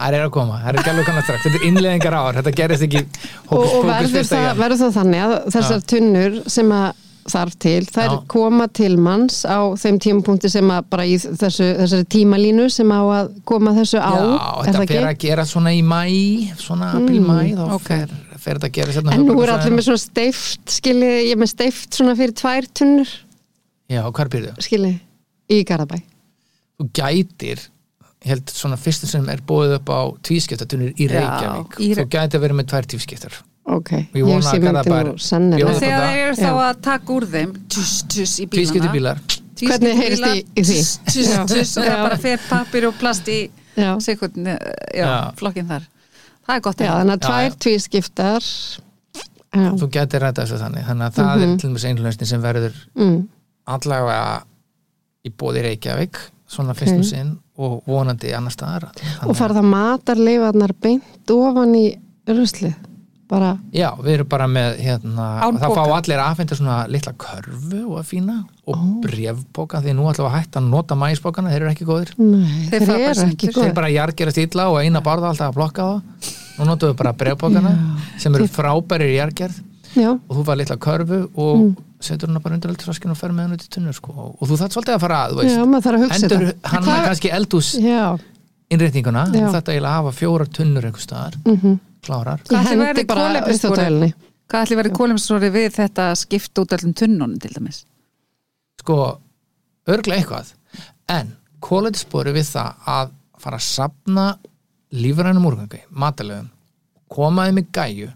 Það 0.00 0.14
er 0.16 0.24
að 0.26 0.30
koma, 0.34 0.58
það 0.60 0.68
er 0.70 0.78
ekki 0.80 0.90
alveg 0.92 1.06
kannar 1.08 1.24
strax 1.26 1.42
Þetta 1.46 1.58
er 1.60 1.64
innleðingar 1.70 2.16
ár, 2.16 2.36
þetta 2.40 2.52
gerist 2.58 2.84
ekki 2.86 3.00
og, 3.00 3.14
hókus 3.48 3.70
og 3.70 3.70
pókus 3.70 3.88
verður, 3.90 4.12
fyrsta 4.16 4.34
það, 4.36 4.44
jan. 4.46 4.60
verður 4.60 4.80
það 4.82 4.94
þannig 4.98 5.24
að 5.24 5.34
þessar 5.56 5.86
tunnur 5.94 6.36
sem 6.56 6.74
að 6.76 6.99
þarf 7.28 7.56
til, 7.60 7.80
þær 7.90 8.08
Já. 8.14 8.18
koma 8.32 8.66
til 8.72 8.94
manns 9.00 9.42
á 9.44 9.60
þeim 9.78 9.98
tímapunkti 10.02 10.50
sem 10.52 10.70
að 10.72 10.86
bara 10.92 11.04
í 11.06 11.16
þessu, 11.20 11.66
þessari 11.80 12.06
tímalínu 12.14 12.68
sem 12.72 12.90
á 12.92 13.00
að 13.04 13.32
koma 13.48 13.74
þessu 13.76 14.00
á. 14.00 14.12
Já, 14.16 14.38
þetta 14.68 14.84
fer 14.92 15.08
að 15.10 15.18
gera 15.26 15.44
svona 15.48 15.72
í 15.76 15.82
mæ 15.84 16.00
svona 16.60 16.92
apríl-mæ 16.98 17.38
þá 17.58 17.64
ok. 17.76 17.88
fer, 17.90 18.14
fer 18.36 18.60
þetta 18.60 18.70
að 18.70 18.76
gera 18.78 18.96
hérna 18.96 19.16
En 19.18 19.26
nú 19.28 19.36
er 19.44 19.54
allir 19.56 19.76
með 19.76 19.88
svona 19.90 20.04
steift 20.04 20.76
skilji, 20.78 21.10
ég 21.28 21.34
er 21.36 21.42
með 21.42 21.52
steift 21.54 21.98
svona 22.00 22.16
fyrir 22.18 22.36
tvær 22.40 22.70
tunnur. 22.80 23.12
Já, 23.90 24.02
hvar 24.06 24.30
byrðu? 24.32 24.54
skilji, 24.62 24.94
í 25.50 25.60
Garðabæ. 25.66 26.00
Þú 26.80 26.88
gætir 26.96 27.66
held 28.24 28.50
svona 28.52 28.76
fyrstu 28.80 29.08
sem 29.08 29.24
er 29.32 29.40
búið 29.48 29.78
upp 29.78 29.88
á 29.92 30.00
tvískiptatunir 30.28 30.92
í 30.96 31.06
Já, 31.08 31.14
Reykjavík. 31.16 31.78
í 31.80 31.92
Re- 31.96 32.04
þú 32.04 32.10
gæti 32.12 32.40
verið 32.42 32.58
með 32.58 32.66
tvær 32.72 32.88
tvískiptar 32.92 33.38
ok, 33.76 33.90
Ég 34.14 34.24
sé 34.24 34.56
að 34.56 34.56
myndi 34.56 34.66
Garðabær- 34.66 35.06
nú 35.10 35.14
sennilega. 35.20 35.60
Ég 35.60 35.68
vona 35.68 35.80
Þegar 35.80 36.00
það. 36.00 36.10
þeir 36.10 36.24
eru 36.26 36.36
þá 36.40 36.50
að 36.64 36.80
taka 36.86 37.12
úr 37.16 37.26
þeim 37.34 37.54
tuss, 37.74 37.94
tuss 38.10 38.34
í 38.40 38.46
bílana. 38.50 39.14
Hvernig 39.60 39.96
heyrist 40.00 40.24
því? 40.24 40.76
Já. 41.20 41.40
tuss 41.46 41.76
og 41.76 41.84
það 41.84 41.90
Já. 41.92 42.02
bara 42.06 42.16
fer 42.22 42.44
pappir 42.48 42.86
og 42.88 42.94
plast 43.00 43.28
í 43.28 43.40
Já. 43.76 43.90
sekund, 44.00 44.36
já, 44.96 45.10
flokkin 45.36 45.68
þar. 45.68 45.84
Það 46.46 46.54
er 46.56 46.60
gott 46.64 46.80
Já, 46.80 46.92
þannig 46.96 47.16
að 47.18 47.26
tvær 47.28 47.58
tvískiptar. 47.66 48.48
Þú 49.50 49.88
gæti 49.90 50.18
ræta 50.22 50.44
þessu 50.46 50.58
þannig. 50.62 50.84
Þannig 50.86 51.06
að 51.06 51.14
það 51.18 51.42
er 51.44 51.54
til 51.58 51.68
og 51.70 51.74
með 51.76 51.86
einlösni 51.90 52.26
sem 52.30 52.42
verður 52.42 52.74
mm, 52.96 53.16
allavega 53.66 54.42
í 55.26 55.32
bóði 55.36 55.62
Reykjavík 55.66 56.20
svona 56.50 56.74
fyrstum 56.74 57.02
sinn 57.06 57.32
og 57.60 57.82
vonandi 57.86 58.32
annar 58.34 58.54
staðar. 58.54 58.88
Og 59.26 59.36
fara 59.38 59.54
það 59.58 59.68
matarleifarnar 59.74 60.72
beint 60.82 61.30
ofan 61.34 61.74
í 61.78 61.84
ruslið 62.30 62.74
bara, 63.30 63.50
Já, 63.74 63.88
við 64.02 64.12
erum 64.16 64.28
bara 64.32 64.46
með 64.50 64.80
hérna, 64.82 65.26
það 65.62 65.74
fá 65.78 65.82
allir 65.96 66.22
aðfenda 66.24 66.58
svona 66.58 66.76
litla 66.90 67.12
körfu 67.24 67.80
og 67.86 67.96
að 68.00 68.08
fína 68.10 68.36
og 68.70 68.84
brefbóka 69.04 69.80
því 69.84 69.94
nú 69.98 70.06
við 70.08 70.22
að 70.26 70.34
hætta 70.36 70.60
að 70.62 70.68
nota 70.70 70.98
mæsbókana, 70.98 71.52
þeir 71.52 71.62
eru 71.64 71.72
ekki 71.72 71.86
góðir. 71.88 72.12
Nei, 72.18 72.68
Þeir 72.70 72.86
þeir 72.86 73.04
eru 73.10 73.26
ekki 73.28 73.50
sundur. 73.50 73.66
þeir 73.66 73.76
bara 73.78 73.92
jargerast 73.94 74.40
illa 74.42 74.68
og 74.70 74.80
eina 74.82 75.02
barða 75.04 75.30
alltaf 75.30 75.50
að 75.52 75.58
blokka 75.58 75.86
það 75.90 76.32
nú 76.60 76.68
notum 76.68 76.90
við 76.92 76.96
bara 77.00 77.12
brefbókana 77.22 77.74
sem 78.20 78.34
eru 78.36 78.48
frábærir 78.50 79.14
jargerð 79.16 79.60
Já, 79.96 80.10
og 80.14 80.34
þú 80.36 80.42
fær 80.46 80.58
litla 80.60 80.76
körfu 80.78 81.20
og 81.34 81.62
setur 82.00 82.30
hana 82.30 82.40
bara 82.40 82.56
undir 82.56 82.70
eldursaskinu 82.70 83.14
og 83.14 83.18
fer 83.18 83.32
með 83.34 83.46
hann 83.48 83.56
út 83.56 83.64
í 83.66 83.70
tunnur 83.74 83.96
sko. 83.96 84.12
og 84.38 84.48
þú 84.48 84.58
þarf 84.60 84.76
svolítið 84.76 84.94
að 84.94 85.02
fara 85.02 85.18
að, 85.26 85.40
já, 85.44 85.56
að 85.66 86.04
hugsa 86.04 86.18
endur 86.20 86.44
þetta. 86.46 86.70
hann 86.74 86.86
kannski 87.08 87.32
eldús 87.34 87.70
Já. 87.74 88.04
þetta 89.56 89.74
eiginlega 89.74 89.90
að 89.90 89.98
hafa 89.98 90.12
fjórar 90.20 90.52
tunnur 90.54 90.86
einhver 90.86 91.02
staðar, 91.04 91.40
mhm 91.44 91.78
klárar 92.06 92.42
Hvað 92.48 92.70
ætli 92.90 93.06
kolefnisspori? 93.06 93.52
ristótölunni 93.52 94.10
Hvað 94.50 94.64
ætli 94.66 94.78
verið 94.80 94.96
kólumsvori 94.98 95.50
við 95.54 95.68
þetta 95.78 96.08
að 96.10 96.20
skipta 96.24 96.64
út 96.64 96.72
öllum 96.78 96.94
tunnunum 96.98 97.38
til 97.42 97.52
dæmis? 97.56 97.84
sko, 98.80 98.96
örglega 99.92 100.20
eitthvað 100.22 100.54
en 101.12 101.34
kólætisspori 101.60 102.32
við 102.32 102.46
það 102.54 102.88
að 102.88 103.10
fara 103.40 103.58
að 103.60 103.66
sapna 103.66 104.24
lífrænum 104.96 105.46
úrgangi, 105.46 105.82
matalegum 105.90 106.48
koma 107.10 107.46
þeim 107.48 107.60
í 107.60 107.66
gæju 107.76 108.08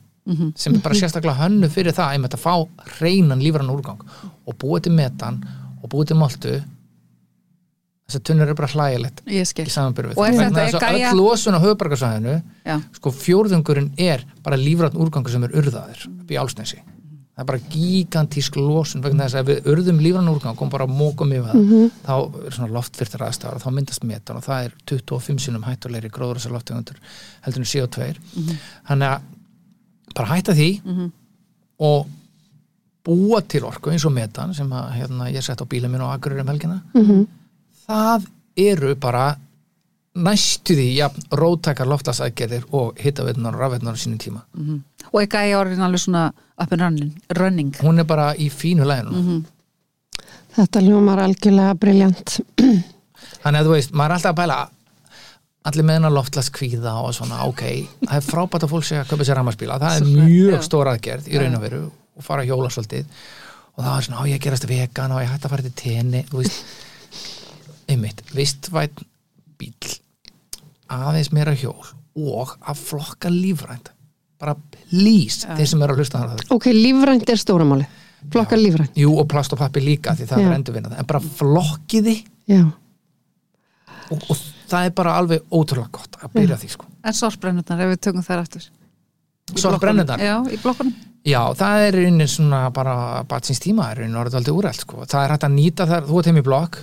sem 0.56 0.74
er 0.74 0.80
bara 0.80 0.96
sérstaklega 0.96 1.36
hönnu 1.42 1.68
fyrir 1.68 1.92
það 1.92 2.24
að 2.24 2.38
fá 2.40 2.54
hreinan 2.96 3.42
lífrænan 3.44 3.74
úrgang 3.74 4.00
og 4.48 4.56
búið 4.56 4.86
til 4.86 4.94
metan 4.96 5.42
og 5.82 5.90
búið 5.92 6.08
til 6.10 6.16
moltu 6.16 6.54
þess 8.04 8.18
að 8.20 8.24
tunnur 8.28 8.50
er 8.52 8.56
bara 8.58 8.68
hlægilegt 8.74 9.22
Ég 9.32 9.46
skil. 9.48 9.64
í 9.64 9.70
er 9.74 10.08
Vegna 10.14 10.48
þess 10.50 10.74
að 10.76 10.82
er 10.88 10.98
gæja- 10.98 11.12
öll 11.12 11.20
losun 11.20 11.54
á 11.56 11.60
höfubarkasvæðinu 11.64 12.34
Já, 12.66 12.76
sko 12.98 13.10
fjórðungurinn 13.10 13.92
er 13.98 14.24
bara 14.44 14.56
lífræn 14.60 14.98
úrgangur 15.00 15.30
sem 15.32 15.44
er 15.44 15.54
urðaður 15.56 16.04
upp 16.20 16.30
í 16.30 16.36
álsnesi 16.40 16.80
það 17.34 17.42
er 17.42 17.48
bara 17.48 17.58
gigantísk 17.72 18.56
losun 18.60 19.02
vegna 19.02 19.24
þess 19.26 19.34
að 19.34 19.40
ef 19.40 19.48
við 19.48 19.70
urðum 19.72 19.98
lífræn 20.04 20.28
úrgang 20.30 20.60
og 20.62 20.70
bara 20.70 20.86
mókum 20.86 21.32
yfir 21.34 21.50
það 21.50 21.90
þá 22.04 22.44
er 22.46 22.54
svona 22.54 22.72
loftfyrtir 22.76 23.24
aðstæður 23.26 23.56
og 23.58 23.64
þá 23.64 23.70
myndast 23.74 24.04
metan 24.06 24.36
og 24.38 24.44
það 24.46 24.64
er 24.68 24.76
25 24.92 25.40
sinum 25.42 25.64
hættulegri 25.66 26.12
gróður 26.14 26.38
þessar 26.38 26.54
lofttegundur 26.54 27.00
heldur 27.42 27.64
en 27.64 27.70
CO2 27.72 28.10
þannig 28.86 29.08
að 29.08 29.20
bara 30.14 30.30
hætta 30.36 30.54
því 30.54 30.68
og 31.88 32.06
búa 33.04 33.40
til 33.50 33.64
orku 33.66 33.90
eins 33.90 34.04
og 34.06 34.12
metan 34.14 34.54
sem 34.54 34.70
að 34.70 34.92
hérna, 35.00 35.26
ég 35.34 35.42
sett 35.42 35.58
á 35.60 35.66
bílum 35.66 35.90
minn 35.90 36.04
og 36.06 36.12
agurir 36.14 36.40
um 36.44 36.52
helgina 36.54 36.78
það 37.88 38.26
eru 38.56 38.94
bara 39.00 39.24
næstu 40.14 40.76
því 40.78 40.86
ja, 40.94 41.08
róttakar 41.34 41.88
loftlasækgerðir 41.90 42.68
og 42.78 43.00
hittaveitunar 43.02 43.56
og 43.56 43.64
rafveitunar 43.64 43.96
á 43.98 44.02
sínum 44.02 44.20
tíma. 44.22 44.44
Og 45.10 45.18
ekki 45.24 45.40
að 45.40 45.48
ég 45.50 45.58
orðin 45.58 45.82
alveg 45.82 46.04
svona 46.04 46.28
up 46.60 46.70
and 46.72 46.80
running, 46.84 47.10
running. 47.34 47.72
hún 47.82 47.98
er 47.98 48.06
bara 48.06 48.28
í 48.38 48.46
fínu 48.50 48.86
læginu 48.86 49.10
Mhm. 49.18 49.44
Þetta 50.54 50.80
ljómar 50.86 51.18
algjörlega 51.18 51.74
briljant 51.74 52.36
þannig 53.42 53.58
að 53.58 53.66
þú 53.66 53.72
veist, 53.74 53.90
maður 53.90 54.10
er 54.12 54.14
alltaf 54.14 54.30
að 54.30 54.36
bæla 54.38 54.58
allir 55.64 55.84
með 55.88 55.96
hennar 55.98 56.12
loftlaskvíða 56.14 56.92
og 57.02 57.14
svona, 57.16 57.40
ok, 57.48 57.62
það 58.04 58.14
er 58.20 58.26
frábært 58.28 58.66
að 58.68 58.70
fólk 58.70 58.84
sé 58.86 59.00
að 59.00 59.08
köpa 59.10 59.24
sér 59.26 59.38
rammarspíla, 59.40 59.78
það 59.82 59.96
er 59.96 60.06
mjög 60.12 60.54
já. 60.54 60.62
stór 60.68 60.90
aðgerð 60.92 61.26
í 61.32 61.40
raun 61.40 61.56
og 61.58 61.62
veru 61.64 61.80
og 62.14 62.22
fara 62.22 62.44
að 62.44 62.50
hjóla 62.52 62.70
svolítið. 62.70 63.06
Og 63.74 63.82
það 63.82 63.96
er 63.98 64.06
svona, 64.06 64.20
á 64.22 64.28
ég 64.30 64.36
að 64.38 64.44
gerast 64.46 64.66
vegan 64.70 65.14
og 65.16 65.22
ég 65.24 65.32
hætti 65.32 65.48
að 65.48 65.54
fara 65.56 65.64
til 65.66 65.74
tenni, 65.80 66.20
þú 66.30 66.42
veist 66.44 66.60
einmitt, 67.90 68.22
vistvæn 68.34 68.94
bíl 69.60 69.98
aðeins 70.94 71.32
meira 71.34 71.54
hjól 71.56 71.92
og 72.14 72.54
að 72.62 72.80
flokka 72.84 73.30
lífrænt. 73.32 73.90
Bara 74.38 74.54
please, 74.58 75.46
þeir 75.46 75.68
sem 75.70 75.82
eru 75.82 75.94
að 75.94 76.02
hlusta 76.02 76.22
Ok, 76.52 76.68
lífrænt 76.74 77.30
er 77.30 77.40
stóramáli 77.40 77.86
Flokkar 78.32 78.58
lífrænt. 78.58 78.96
Jú, 78.96 79.12
og 79.20 79.28
plast 79.28 79.52
og 79.52 79.60
pappi 79.60 79.82
líka 79.84 80.14
því 80.16 80.26
það 80.30 80.40
Já. 80.40 80.46
er 80.48 80.56
endurvinnað, 80.56 80.96
en 80.98 81.08
bara 81.08 81.20
flokkiði 81.20 82.14
Já, 82.48 82.62
og, 84.10 84.24
og 84.30 84.38
það 84.70 84.88
er 84.88 84.94
bara 84.96 85.16
alveg 85.20 85.44
ótrúlega 85.52 85.92
gott 85.98 86.18
að 86.20 86.32
byrja 86.38 86.58
því 86.60 86.70
sko. 86.74 86.88
En 87.04 87.16
sorpbrennurnar, 87.16 87.84
ef 87.84 87.92
við 87.92 88.00
tökum 88.08 88.24
þær 88.24 88.42
aftur. 88.44 88.68
Blokkunum. 89.54 90.14
Já, 90.20 90.36
í 90.48 90.58
blokkunum. 90.62 90.94
Já, 91.24 91.40
það 91.56 91.82
er 91.86 91.96
raunin 92.02 92.28
svona 92.28 92.58
bara 92.74 92.94
batsins 93.28 93.60
tíma 93.64 93.86
er 93.92 94.02
raunin 94.02 94.18
orðið 94.20 94.38
aldrei 94.42 94.54
úrælt 94.58 94.82
sko. 94.84 95.04
það 95.08 95.22
er 95.24 95.32
hægt 95.34 95.46
að 95.48 95.54
nýta 95.56 95.86
þar, 95.88 96.06
þú 96.10 96.18
ert 96.20 96.26
heim 96.30 96.40
í 96.42 96.44
blokk 96.44 96.78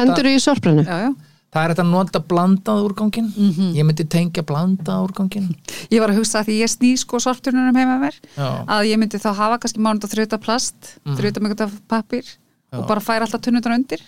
hendur 0.00 0.26
í 0.26 0.36
sorprennu 0.42 0.82
Já, 0.82 0.96
já. 1.06 1.10
það 1.54 1.60
er 1.62 1.70
hægt 1.72 1.82
að 1.84 1.90
nota 1.92 2.20
blandað 2.32 2.82
úrgangin 2.88 3.28
Mhm. 3.36 3.68
ég 3.78 3.86
myndi 3.86 4.04
tengja 4.10 4.42
blandað 4.42 5.04
úrgangin 5.06 5.46
Ég 5.94 6.00
var 6.02 6.10
að 6.10 6.18
hugsa 6.18 6.40
að 6.42 6.48
því 6.50 6.56
ég 6.64 6.72
sný 6.74 6.90
sko 6.98 7.20
sorpturnunum 7.22 7.78
heima 7.78 7.98
mér 8.02 8.18
Já, 8.36 8.48
að 8.66 8.88
ég 8.90 8.98
myndi 8.98 9.22
þá 9.22 9.30
hafa 9.38 9.58
kannski 9.62 9.78
mánuð 9.86 10.08
að 10.08 10.16
þrjóta 10.16 10.40
plast, 10.42 10.98
mm. 11.06 11.16
þrjóta 11.20 11.40
með 11.46 11.54
eitthvað 11.54 11.78
pappir 11.88 12.32
og 12.76 12.86
bara 12.90 13.00
færa 13.00 13.24
alltaf 13.24 13.40
tunnutan 13.40 13.72
undir. 13.78 14.02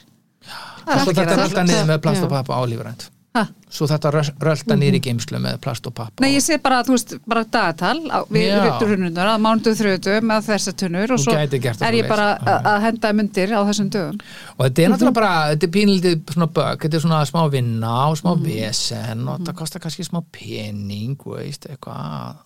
Það 0.89 1.05
svo 1.05 1.12
er 1.14 1.31
það. 1.31 1.62
niður 1.70 1.87
með 1.89 2.01
plast 2.03 2.20
Já. 2.20 2.24
og 2.26 2.31
pappa 2.35 2.59
álífrænt 2.59 3.07
Ha? 3.39 3.47
svo 3.68 3.84
þetta 3.86 4.11
rölda 4.41 4.76
niður 4.80 4.97
í 4.97 5.01
geimslu 5.05 5.39
með 5.45 5.59
plast 5.62 5.84
og 5.86 5.93
pappa 5.95 6.22
Nei, 6.24 6.30
ég 6.32 6.43
sé 6.43 6.57
bara, 6.62 6.80
þú 6.86 6.95
veist, 6.95 7.12
bara 7.28 7.43
dagatal 7.45 7.99
á- 8.09 8.24
við 8.32 8.47
Já. 8.49 8.62
rutturunnunar 8.64 9.28
að 9.34 9.43
mánuðu 9.45 9.74
þrjótu 9.76 10.14
með 10.24 10.47
þessar 10.49 10.76
tunnur 10.80 11.12
og 11.14 11.20
svo 11.20 11.34
er 11.36 11.99
ég 11.99 12.09
bara 12.09 12.28
að 12.72 12.80
henda 12.86 13.12
myndir 13.12 13.53
á 13.53 13.61
þessum 13.68 13.91
dögum. 13.93 14.18
og 14.57 14.64
þetta 14.64 14.82
er 14.86 14.91
náttúrulega 14.95 15.18
bara, 15.20 15.32
þetta 15.53 15.68
er 15.68 15.74
pínlítið 15.76 16.32
svona 16.32 16.49
bögg, 16.59 16.80
þetta 16.86 16.97
er 16.97 17.05
svona 17.05 17.20
smá 17.28 17.43
vinna 17.53 17.95
og 18.09 18.18
smá 18.22 18.32
vesen 18.41 19.28
og 19.28 19.39
þetta 19.43 19.57
kostar 19.61 19.84
kannski 19.84 20.09
smá 20.09 20.22
pening, 20.32 21.16
veist, 21.28 21.68
eitthvað 21.68 22.41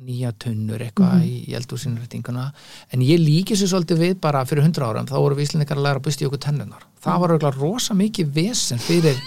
nýja 0.00 0.32
tunnur 0.40 0.80
eitthvað 0.80 1.26
í 1.26 1.52
eldúsinrætinguna 1.58 2.46
en 2.94 3.02
ég 3.04 3.20
líki 3.20 3.58
sér 3.58 3.68
svolítið 3.74 3.98
við 4.06 4.14
bara 4.22 4.46
fyrir 4.48 4.64
hundra 4.64 4.88
árum 4.88 5.04
þá 5.10 5.18
voru 5.18 5.36
við 5.36 5.50
íslendingar 5.50 5.76
að 5.76 5.84
læra 5.84 6.00
að 6.00 6.06
busti 6.06 6.24
okkur 6.30 6.40
tennunar 6.46 6.86
það 7.04 7.20
var 7.20 7.58
rosa 7.58 7.96
mikið 7.98 8.32
vesen 8.38 8.80
fyrir 8.80 9.18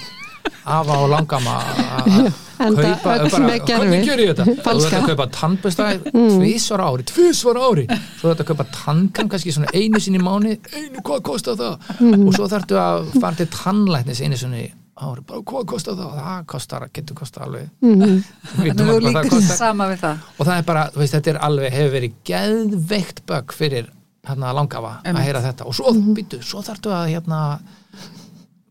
afa 0.63 0.99
og 1.03 1.09
langama 1.11 1.59
að 2.63 2.77
kaupa 2.79 3.15
bara, 3.31 3.55
hvernig 3.65 4.05
gjör 4.07 4.21
ég 4.21 4.31
þetta? 4.31 4.45
þú 4.45 4.65
Falska. 4.65 4.89
þetta 4.89 4.99
að 4.99 5.09
kaupa 5.11 5.27
tannbesta 5.37 5.87
tvísvar 6.37 6.83
á 6.83 6.85
ári, 6.87 7.07
tvísvar 7.09 7.59
á 7.59 7.63
ári. 7.63 7.87
Svo 8.19 8.29
þetta 8.31 8.45
að 8.45 8.51
kaupa 8.51 8.67
tannkam 8.77 9.31
kannski 9.31 9.55
svona 9.55 9.73
einu 9.73 10.01
sinni 10.03 10.21
mánu, 10.23 10.53
einu 10.73 11.03
hvað 11.03 11.25
kostar 11.29 11.59
það? 11.59 11.91
Og 12.19 12.31
svo 12.37 12.47
þarftu 12.51 12.79
að 12.79 13.11
fara 13.17 13.39
til 13.39 13.49
tannlæknis 13.53 14.23
einu 14.23 14.39
sinni 14.39 14.63
ári, 15.03 15.25
bara 15.27 15.43
hvað 15.49 15.67
kostar 15.73 15.97
það? 15.99 16.15
Það 16.21 16.45
kostar, 16.53 16.87
getur 16.93 17.19
kostar 17.19 17.47
alveg. 17.47 17.67
Mhm. 17.83 18.15
Þú 18.53 18.87
hvað 18.87 19.09
það 19.09 19.29
kostar. 19.33 19.59
Sama 19.59 19.89
við 19.91 20.05
það. 20.05 20.31
og 20.37 20.47
það 20.47 20.55
er 20.57 20.69
bara, 20.71 20.87
þú 20.93 21.03
veist, 21.03 21.17
þetta 21.17 21.33
er 21.33 21.43
alveg 21.49 21.77
hefur 21.77 21.93
verið 21.97 22.17
geðveikt 22.31 23.23
bögg 23.29 23.57
fyrir 23.57 23.91
hérna 24.23 24.53
langafa 24.55 24.99
að 25.03 25.23
heyra 25.25 25.41
þetta. 25.43 25.65
Og 25.67 25.75
svo, 25.75 25.91
mm. 25.91 26.13
býtu, 26.15 26.37
svo 26.39 26.61
þarftu 26.63 26.93
að 26.95 27.09
hérna 27.11 27.39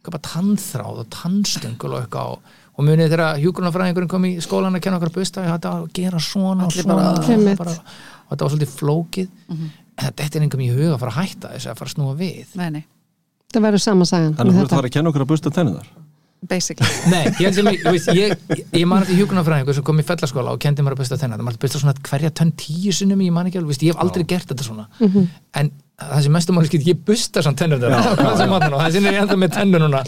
köpa 0.07 0.21
tannþráð 0.29 1.03
og 1.05 1.11
tannstöngul 1.15 1.93
og 1.93 2.01
eitthvað 2.03 2.35
og, 2.35 2.55
og 2.73 2.87
munið 2.89 3.13
þegar 3.15 3.41
hjúgrunafræðingurinn 3.43 4.13
kom 4.13 4.27
í 4.29 4.33
skólan 4.45 4.79
að 4.79 4.85
kenna 4.87 4.99
okkur 5.01 5.13
að 5.13 5.19
busta, 5.21 5.45
ég 5.47 5.55
hætti 5.55 5.71
að 5.73 5.87
gera 5.99 6.23
svona 6.23 6.67
og 6.69 6.77
svona 6.77 6.99
bara- 6.99 7.13
og, 7.13 7.59
bara, 7.63 7.77
og 7.77 8.33
þetta 8.33 8.47
var 8.47 8.55
svolítið 8.55 8.77
flókið. 8.79 9.29
En 9.53 10.13
þetta 10.17 10.39
er 10.39 10.47
einhverjum 10.47 10.67
í 10.67 10.71
huga 10.73 10.95
að 10.97 11.03
fara 11.05 11.13
að 11.13 11.21
hætta 11.21 11.53
þess 11.55 11.69
að 11.69 11.81
fara 11.83 11.91
að 11.91 11.97
snúa 11.97 12.15
við. 12.19 12.55
Nei, 12.59 12.69
nei. 12.79 12.85
Það 13.53 13.67
verður 13.69 13.85
sama 13.85 14.09
sagan. 14.09 14.33
Þannig 14.39 14.55
að 14.55 14.57
þú 14.57 14.65
ert 14.65 14.73
að 14.73 14.81
fara 14.81 14.89
að 14.89 14.97
kenna 14.97 15.13
okkur 15.13 15.27
að 15.27 15.33
busta 15.35 15.53
basically. 16.49 16.89
Nei, 17.13 17.23
ég 17.39 17.47
held 17.47 17.59
sem 17.59 17.69
ég, 17.71 18.35
ég, 18.51 18.63
ég, 18.75 18.87
man 18.89 19.05
eftir 19.05 19.21
hjúkunarfræðingu 19.21 19.77
sem 19.77 19.87
kom 19.87 20.01
í 20.03 20.07
fellaskóla 20.07 20.55
og 20.57 20.61
kendi 20.63 20.85
mér 20.85 20.97
að 20.97 21.03
busta 21.05 21.19
tenna 21.21 21.39
það 21.39 21.49
maður 21.49 21.63
busta 21.65 21.83
svona 21.83 21.95
hverja 22.09 22.33
tönn 22.41 22.53
tíu 22.59 22.95
sinnum 22.97 23.23
ég 23.25 23.35
man 23.35 23.49
ekki 23.51 23.61
alveg, 23.63 23.79
ég 23.87 23.95
hef 23.95 24.03
aldrei 24.03 24.27
gert 24.33 24.51
þetta 24.51 24.67
svona. 24.67 24.89
En 25.61 25.71
það 26.11 26.23
sem 26.27 26.33
mestum 26.37 26.57
máli 26.59 26.69
skilt 26.71 26.87
ég 26.91 26.99
busta 27.07 27.43
samt 27.45 27.59
tennur 27.61 27.83
og 27.83 28.19
það 28.83 28.91
sinni 28.97 29.13
ég 29.13 29.21
enda 29.23 29.37
með 29.39 29.53
tennur 29.57 29.83
núna. 29.85 30.03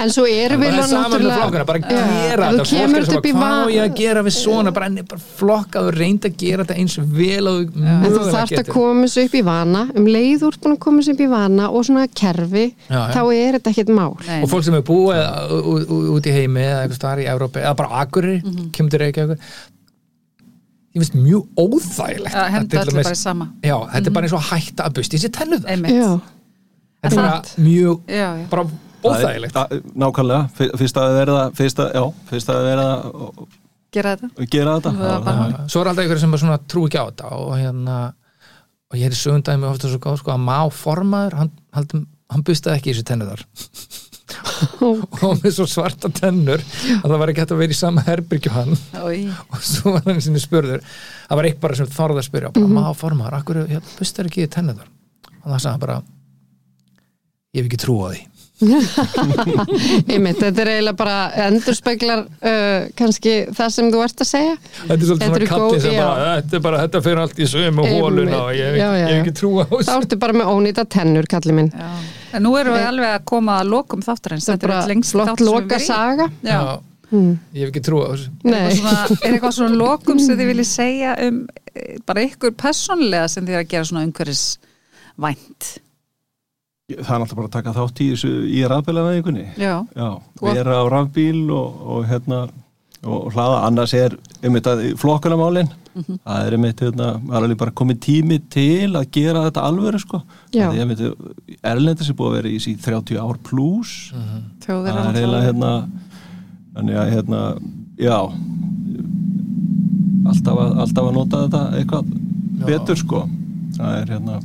En 0.00 0.12
svo 0.12 0.24
erum 0.30 0.60
við 0.64 0.74
bara 0.76 0.86
saman 0.90 1.24
með 1.24 1.34
flokkuna, 1.36 1.64
bara 1.68 1.80
gera 1.84 2.50
þetta 2.50 2.64
fólk 2.64 2.70
kemur 2.70 3.00
er 3.00 3.06
svo 3.08 3.18
upp 3.20 3.28
í 3.28 3.32
bara, 3.34 3.50
hvað 3.50 3.60
á 3.60 3.74
ég 3.74 3.82
að 3.86 3.96
gera 4.00 4.22
við 4.26 4.36
svona? 4.36 4.72
Bara, 4.76 4.88
bara 5.10 5.24
flokka 5.40 5.82
og 5.84 5.90
reynda 5.96 6.30
að 6.30 6.36
gera 6.44 6.64
þetta 6.64 6.78
eins 6.82 6.96
vel 7.20 7.50
og 7.50 7.58
þú 7.70 7.86
En 7.90 8.06
þú 8.14 8.24
þarft 8.30 8.56
að 8.60 8.70
koma 8.74 9.06
þessu 9.06 9.24
upp 9.28 9.36
í 9.40 9.42
vana. 9.50 9.82
Um 10.00 10.08
leið 10.10 10.46
úr 10.48 10.58
búin 10.62 10.76
að 10.76 10.80
koma 10.86 11.02
þessu 11.04 11.14
upp 11.16 11.24
í 11.24 11.30
vana 11.34 11.68
og 11.70 11.84
svona 11.88 12.06
kerfi, 12.22 12.66
Já, 12.88 12.94
já. 12.96 13.02
þá 13.14 13.20
er 13.36 13.58
þetta 13.58 13.74
ekkert 13.74 13.92
mál. 13.96 14.12
Nei, 14.28 14.40
og 14.44 14.50
fólk 14.52 14.64
sem 14.66 14.78
er 14.78 14.84
búið 14.86 15.20
ú- 15.60 16.14
út 16.16 16.26
í 16.30 16.34
heimi 16.34 16.64
eða 16.64 16.80
eitthvað 16.84 17.00
starf 17.00 17.24
í 17.24 17.28
Európa 17.32 17.60
eða 17.64 17.76
bara 17.80 18.00
Akureyri, 18.04 18.40
Mhm. 18.44 18.70
kemur 18.76 18.90
til 18.90 19.00
Reykjavík 19.04 19.38
ég 20.90 21.00
finnst 21.02 21.14
mjög 21.14 21.46
óþægilegt 21.60 22.34
að 22.34 22.44
að 22.44 22.52
henda 22.56 22.80
allir 22.80 22.96
bara 23.02 23.14
í 23.14 23.18
sama. 23.20 23.46
Já, 23.62 23.76
þetta 23.94 24.10
er 24.10 24.14
bara 24.16 24.26
eins 24.28 24.34
og 24.36 24.40
að 24.42 24.48
hætta 24.50 24.86
að 24.88 24.94
busti 24.98 25.18
þessi 25.20 25.30
tennuð 25.36 25.66
þetta 25.70 27.10
er 27.10 27.16
bara 27.16 27.42
mjög, 27.64 28.00
já, 28.10 28.28
já. 28.40 28.46
bara 28.50 28.64
óþægilegt 29.04 29.54
Það 29.56 29.74
er- 29.76 29.82
Nákvæmlega, 30.02 30.48
fyr- 30.58 30.74
fyrst 30.82 30.96
að 31.00 31.14
verða 31.20 31.44
fyrst 31.56 31.78
að, 31.84 31.92
já, 31.94 32.04
fyrst 32.30 32.50
að 32.52 32.64
verða 32.68 32.88
að 32.90 33.44
gera 33.92 34.16
þetta. 34.16 34.48
gera 34.50 34.74
þetta. 34.80 34.92
Bara- 35.24 35.68
svo 35.68 35.80
er 35.80 35.86
alltaf 35.90 36.04
einhverjum 36.04 36.38
sem 36.38 36.58
trú 36.68 36.84
ekki 36.88 36.98
á 37.00 37.06
þetta 37.10 37.32
og 37.38 37.54
hérna 37.58 37.96
og 38.90 38.98
ég 38.98 39.06
er 39.06 39.14
í 39.14 39.20
sögundæmi 39.22 39.70
ofta 39.70 39.88
svo 39.88 39.98
góð 40.02 40.18
sko 40.18 40.32
að 40.34 40.42
má 40.44 40.58
formaður 40.74 41.34
hann, 41.38 41.50
hann, 41.72 42.06
hann 42.30 42.42
bustaði 42.42 42.76
ekki 42.80 42.90
í 42.90 42.94
þessu 42.94 43.06
tennuðar 43.06 43.46
og 44.86 45.40
með 45.42 45.54
svo 45.56 45.66
svarta 45.70 46.10
tennur 46.14 46.62
að 47.00 47.06
það 47.08 47.18
var 47.22 47.32
ekki 47.32 47.44
hægt 47.44 47.54
að 47.56 47.62
vera 47.64 47.76
í 47.76 47.80
sama 47.80 48.04
herbyrgju 48.06 48.54
hann. 48.54 48.76
Og 49.00 49.60
svo 49.64 49.96
var 49.96 50.06
hann 50.08 50.22
sinni 50.24 50.42
spurður 50.42 50.82
það 51.30 51.38
var 51.40 51.50
eitt 51.50 51.60
bara 51.62 51.78
sem 51.78 51.90
þorði 51.90 52.22
að 52.22 52.26
spyrja 52.26 52.54
bara, 52.56 52.72
má 52.74 52.90
formaður, 52.98 53.38
akkur 53.40 53.62
hérna, 53.66 53.94
bustar 53.98 54.30
ekki 54.30 54.46
í 54.46 54.50
tennuðar 54.50 54.88
og 55.40 55.46
það 55.52 55.62
sagði 55.62 55.72
hann 55.74 55.84
bara 55.86 56.00
ég 57.54 57.62
hef 57.62 57.70
ekki 57.70 57.80
trú 57.84 57.96
á 58.02 58.08
því. 58.10 58.26
Einmitt, 60.10 60.36
þetta 60.36 60.60
er 60.60 60.70
eiginlega 60.74 60.96
bara 60.98 61.14
endurspeglar 61.46 62.26
uh, 62.28 62.90
kannski 62.98 63.32
það 63.56 63.70
sem 63.72 63.88
þú 63.94 64.02
ert 64.04 64.20
að 64.20 64.28
segja. 64.28 64.56
Þetta 64.82 64.96
er 64.96 65.06
svolítið 65.08 65.24
Þetta 65.24 65.38
svona 65.38 65.50
kalli 65.54 65.80
sem 65.80 65.96
bara 65.96 66.26
þetta, 66.34 66.58
er 66.58 66.64
bara, 66.66 66.82
þetta 66.84 67.02
fyrir 67.06 67.22
allt 67.22 67.40
í 67.40 67.48
sömu 67.54 67.86
hóluna 67.88 68.42
og 68.42 68.52
ég 68.58 68.76
hef 68.76 68.98
ég 69.00 69.14
ekki 69.16 69.36
trú 69.40 69.52
á 69.56 69.64
þá 69.64 69.72
þessu. 69.78 69.94
Ertu 69.96 70.20
bara 70.26 70.36
með 70.42 70.52
ónýta 70.52 70.84
tennur, 70.92 71.30
kalli 71.30 71.56
minn. 71.56 71.72
Já. 71.72 71.88
En 72.32 72.46
nú 72.46 72.54
erum 72.60 72.76
við 72.76 72.86
alveg 72.90 73.16
að 73.16 73.26
koma 73.32 73.58
að 73.60 73.72
lokum 73.74 74.04
þáttarins. 74.04 74.46
Það 74.48 74.56
er 74.56 74.62
bara 74.66 74.86
lengst 74.90 75.16
flott 75.16 75.44
loka 75.44 75.80
saga 75.82 76.30
Já. 76.46 76.60
Hmm. 77.10 77.38
ég 77.50 77.64
hef 77.64 77.72
ekki 77.72 77.82
trú 77.82 78.00
á 78.06 78.14
þessu. 78.14 78.30
Er 78.46 78.56
eitthvað 78.60 78.80
svona, 78.80 79.20
er 79.26 79.34
eitthvað 79.34 79.54
svona 79.58 79.78
lokum 79.80 80.22
sem 80.22 80.38
þið 80.38 80.50
viljið 80.52 80.68
segja 80.70 81.14
um 81.26 81.44
eh, 81.74 81.94
bara 82.06 82.26
ykkur 82.28 82.54
personlega 82.54 83.30
sem 83.32 83.46
þið 83.46 83.56
er 83.56 83.64
að 83.64 83.70
gera 83.72 83.88
svona 83.90 84.04
umhverfis 84.06 84.44
vænt 85.20 85.72
það 86.98 87.14
er 87.14 87.22
náttúrulega 87.22 87.38
bara 87.38 87.48
að 87.48 87.56
taka 87.56 87.74
þátt 87.76 88.02
í 88.02 88.08
þessu 88.12 88.30
í 88.50 88.62
rafbílavæðingunni. 88.70 89.46
Já, 89.60 89.74
Já, 89.94 90.08
vera 90.42 90.80
á 90.82 90.84
rafbíl 90.90 91.44
og, 91.54 91.82
og 91.94 92.08
hérna 92.10 92.40
og 93.04 93.30
hlaða, 93.32 93.60
annars 93.66 93.94
er 93.96 94.16
um 94.44 94.54
þetta 94.58 94.74
flokkunamálin 95.00 95.70
Mhm. 95.90 96.18
það 96.22 96.46
er 96.46 96.54
um 96.54 96.62
þetta, 96.68 96.84
hérna, 96.86 97.06
það 97.26 97.34
er 97.36 97.42
alveg 97.42 97.58
bara 97.58 97.70
komið 97.80 97.96
tími 98.04 98.36
til 98.48 98.92
að 98.94 99.08
gera 99.10 99.40
þetta 99.50 99.62
alvöru 99.66 99.98
sko. 99.98 100.20
Já. 100.54 100.68
Það 100.70 100.76
er 100.78 100.82
um 100.84 100.90
þetta, 100.94 101.32
Erlendis 101.72 102.08
er 102.12 102.14
búið 102.14 102.30
að 102.30 102.36
vera 102.36 102.48
í 102.52 102.58
þessi 102.60 102.74
30 102.84 103.18
ár 103.18 103.38
pluss 103.42 104.12
þjóðir 104.62 104.94
það 104.94 105.08
er 105.08 105.18
eiginlega 105.18 105.48
hérna 105.48 105.72
þannig 106.76 107.00
að 107.00 107.10
hérna, 107.16 107.40
já 107.98 108.18
alltaf 110.30 110.60
að, 110.62 110.72
alltaf 110.84 111.08
að 111.10 111.14
nota 111.16 111.42
þetta 111.46 111.62
eitthvað 111.80 112.14
betur 112.68 113.00
sko. 113.00 113.22
Það 113.76 113.94
er 114.00 114.12
hérna. 114.14 114.38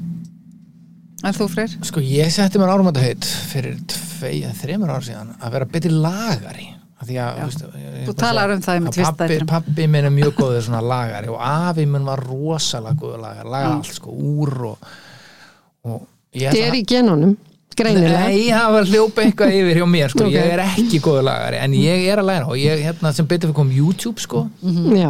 En 1.25 1.33
þú 1.33 1.47
freyr? 1.49 1.73
Sko 1.85 2.01
ég 2.05 2.31
setti 2.33 2.59
mér 2.61 2.73
árumandaheit 2.73 3.25
fyrir 3.51 3.77
tvei 3.89 4.43
eða 4.43 4.55
þreymur 4.59 4.93
ár 4.93 5.05
síðan 5.05 5.31
að 5.41 5.55
vera 5.55 5.65
betri 5.71 5.91
lagari 5.93 6.67
Þú 7.03 8.13
talar 8.17 8.53
um 8.55 8.61
það 8.63 8.85
pappi, 8.95 9.39
pappi 9.49 9.87
minn 9.91 10.07
er 10.07 10.13
mjög 10.15 10.37
góður 10.37 10.61
svona 10.63 10.79
lagari 10.85 11.27
og 11.33 11.41
afi 11.43 11.85
minn 11.89 12.05
var 12.07 12.21
rosalega 12.23 12.95
góður 13.01 13.19
lagari 13.25 13.49
lagari 13.51 13.73
Mm. 13.75 13.81
allt 13.81 13.97
sko, 13.97 14.13
úr 14.15 14.53
og, 14.69 14.77
og 15.85 16.07
ég 16.33 16.51
þetta 16.53 16.69
er 16.69 16.77
í 16.79 16.83
genunum 16.87 17.33
greinilega 17.75 18.19
Nei, 18.29 18.45
það 18.47 18.71
var 18.77 18.85
hljópa 18.87 19.23
eitthvað 19.25 19.55
yfir 19.57 19.79
hjá 19.81 19.87
mér 19.91 20.13
sko. 20.13 20.23
Ok. 20.29 20.31
ég 20.37 20.53
er 20.53 20.61
ekki 20.63 20.99
góður 21.03 21.25
lagari 21.27 21.57
en 21.65 21.73
ég 21.75 22.05
er 22.13 22.21
að 22.21 22.29
læra 22.29 22.47
og 22.47 22.55
ég, 22.61 22.83
hérna, 22.87 23.11
sem 23.13 23.27
betur 23.27 23.49
fyrir 23.51 23.57
kom 23.59 23.73
YouTube 23.75 24.23
sko 24.23 24.45
Já, 24.95 25.09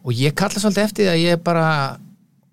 og 0.00 0.12
ég 0.16 0.32
kalla 0.34 0.56
svolítið 0.62 0.86
eftir 0.86 1.04
því 1.04 1.12
að 1.12 1.20
ég 1.26 1.42
bara 1.44 1.66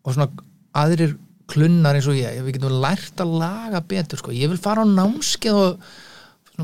og 0.03 0.13
svona 0.17 0.27
aðrir 0.75 1.15
klunnar 1.47 1.95
eins 1.95 2.07
og 2.11 2.19
ég, 2.19 2.41
við 2.43 2.57
getum 2.57 2.75
lært 2.83 3.23
að 3.23 3.31
laga 3.39 3.79
betur 3.87 4.19
sko, 4.19 4.35
ég 4.35 4.51
vil 4.51 4.59
fara 4.59 4.83
á 4.83 4.87
námskeið 4.91 5.55
og 5.55 5.79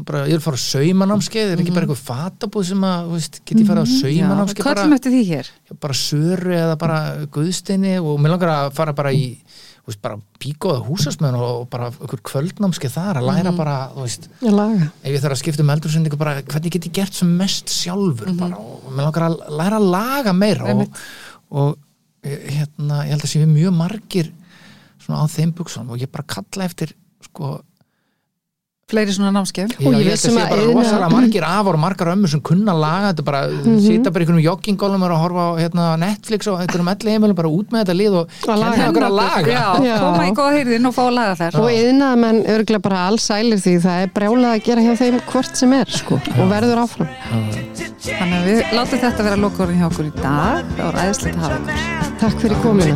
bara, 0.02 0.24
ég 0.26 0.40
vil 0.40 0.42
fara 0.42 0.58
á 0.58 0.64
saumanámskeið 0.64 1.52
er 1.54 1.60
ekki 1.62 1.74
bara 1.76 1.86
eitthvað 1.86 2.06
fatabúð 2.08 2.66
sem 2.72 2.86
að 2.88 3.12
veist, 3.14 3.36
get 3.46 3.60
ég 3.62 3.68
fara 3.70 3.84
á 3.84 3.86
Já, 3.86 4.00
saumanámskeið 4.02 4.66
bara, 4.66 4.86
bara 5.86 5.98
söru 6.00 6.56
eða 6.58 6.78
bara 6.82 6.98
guðsteini 7.36 8.00
og 8.02 8.18
mér 8.24 8.34
langar 8.34 8.54
að 8.56 8.72
fara 8.80 8.96
bara 8.98 9.12
í 9.14 9.28
þú 9.84 9.92
veist, 9.92 10.02
bara 10.02 10.18
bíkóða 10.40 10.82
húsasmöðun 10.88 11.38
og 11.44 11.66
bara 11.70 11.90
einhver 11.92 12.22
kvöldnámskeið 12.26 12.94
þar 12.96 13.20
að 13.20 13.28
læra 13.30 13.52
bara, 13.58 13.76
þú 13.94 14.06
veist, 14.08 14.30
ef 15.04 15.10
ég 15.12 15.22
þarf 15.26 15.36
að 15.36 15.42
skipta 15.44 15.64
um 15.66 15.74
eldursendingu 15.76 16.20
bara 16.22 16.36
hvernig 16.42 16.72
get 16.78 16.88
ég 16.88 16.96
gert 16.98 17.14
sem 17.20 17.34
mest 17.38 17.70
sjálfur 17.70 18.32
bara, 18.40 18.58
og 18.58 18.88
mér 18.96 19.10
langar 19.10 19.28
að 19.28 19.36
læra 19.60 19.82
að 19.82 19.90
laga 19.94 20.34
meira 20.34 20.72
og, 20.74 21.02
og 21.52 21.76
eh, 22.24 22.48
hérna, 22.56 23.04
ég 23.06 23.14
held 23.14 23.28
að 23.28 23.34
sé 23.34 23.44
við 23.44 23.52
mjög 23.58 23.76
margir 23.78 24.32
svona 25.04 25.22
á 25.22 25.28
þeim 25.36 25.52
buksunum 25.58 25.94
og 25.94 26.02
ég 26.02 26.10
bara 26.16 26.26
kalla 26.32 26.66
eftir 26.70 26.96
sko, 27.28 27.58
fleiri 28.92 29.14
svona 29.16 29.32
námskeið 29.34 29.78
Og 29.80 29.96
ég 29.96 30.10
held 30.10 30.12
viss 30.12 30.26
að 30.28 30.34
um 30.66 30.78
rosalega 30.78 31.10
margir 31.14 31.44
af 31.48 31.70
og 31.72 31.78
margar 31.82 32.10
ömmur 32.14 32.30
sem 32.34 32.42
kunna 32.44 32.74
laga 32.76 33.08
þetta 33.12 33.24
bara, 33.28 33.42
sita 33.82 34.12
bara 34.12 34.22
í 34.22 34.26
einhverjum 34.28 34.44
joggingólum 34.44 35.06
og 35.08 35.16
horfa 35.22 35.44
á 35.48 35.52
hérna, 35.62 35.84
Netflix 36.02 36.42
og 36.52 36.56
einhverjum 36.62 36.90
elli 36.94 37.10
heimilum 37.16 37.38
bara 37.40 37.52
út 37.54 37.68
með 37.74 37.80
þetta 37.84 37.96
lið 38.00 38.14
og 38.20 38.26
kenna 38.44 38.88
okkur 38.90 39.06
að 39.08 39.16
laga 39.20 39.48
Já, 39.48 39.68
Já. 39.88 39.96
koma 40.04 40.24
í 40.28 40.30
góða 40.38 40.54
heyrðin 40.58 40.90
og 40.90 40.94
fá 40.98 41.04
að 41.06 41.16
laga 41.18 41.34
þær 41.42 41.54
og 41.64 41.68
yðnaða 41.74 42.16
menn 42.24 42.40
örgulega 42.54 42.86
bara 42.90 43.00
alls 43.08 43.24
sælir 43.32 43.60
því 43.64 43.74
það 43.88 43.98
er 44.04 44.10
brjálað 44.20 44.52
að 44.52 44.64
gera 44.68 44.86
hjá 44.86 44.94
þeim 45.02 45.18
hvort 45.32 45.54
sem 45.64 45.72
er 45.80 45.88
sko 46.02 46.16
og 46.20 46.46
verður 46.52 46.84
áfram 46.84 47.10
Þannig 48.04 48.36
að 48.36 48.46
við 48.50 48.60
látum 48.76 49.00
þetta 49.00 49.22
vera 49.30 49.40
lokurinn 49.40 49.80
hjá 49.80 49.88
okkur 49.88 50.08
í 50.10 50.14
dag 50.20 50.60
Það 50.76 50.84
var 50.84 50.96
æðislegt 51.06 51.38
að 51.40 51.44
hafa 51.48 51.58
ykkur 51.64 51.78
Takk 52.24 52.36
fyrir 52.44 52.58
komuna 52.64 52.96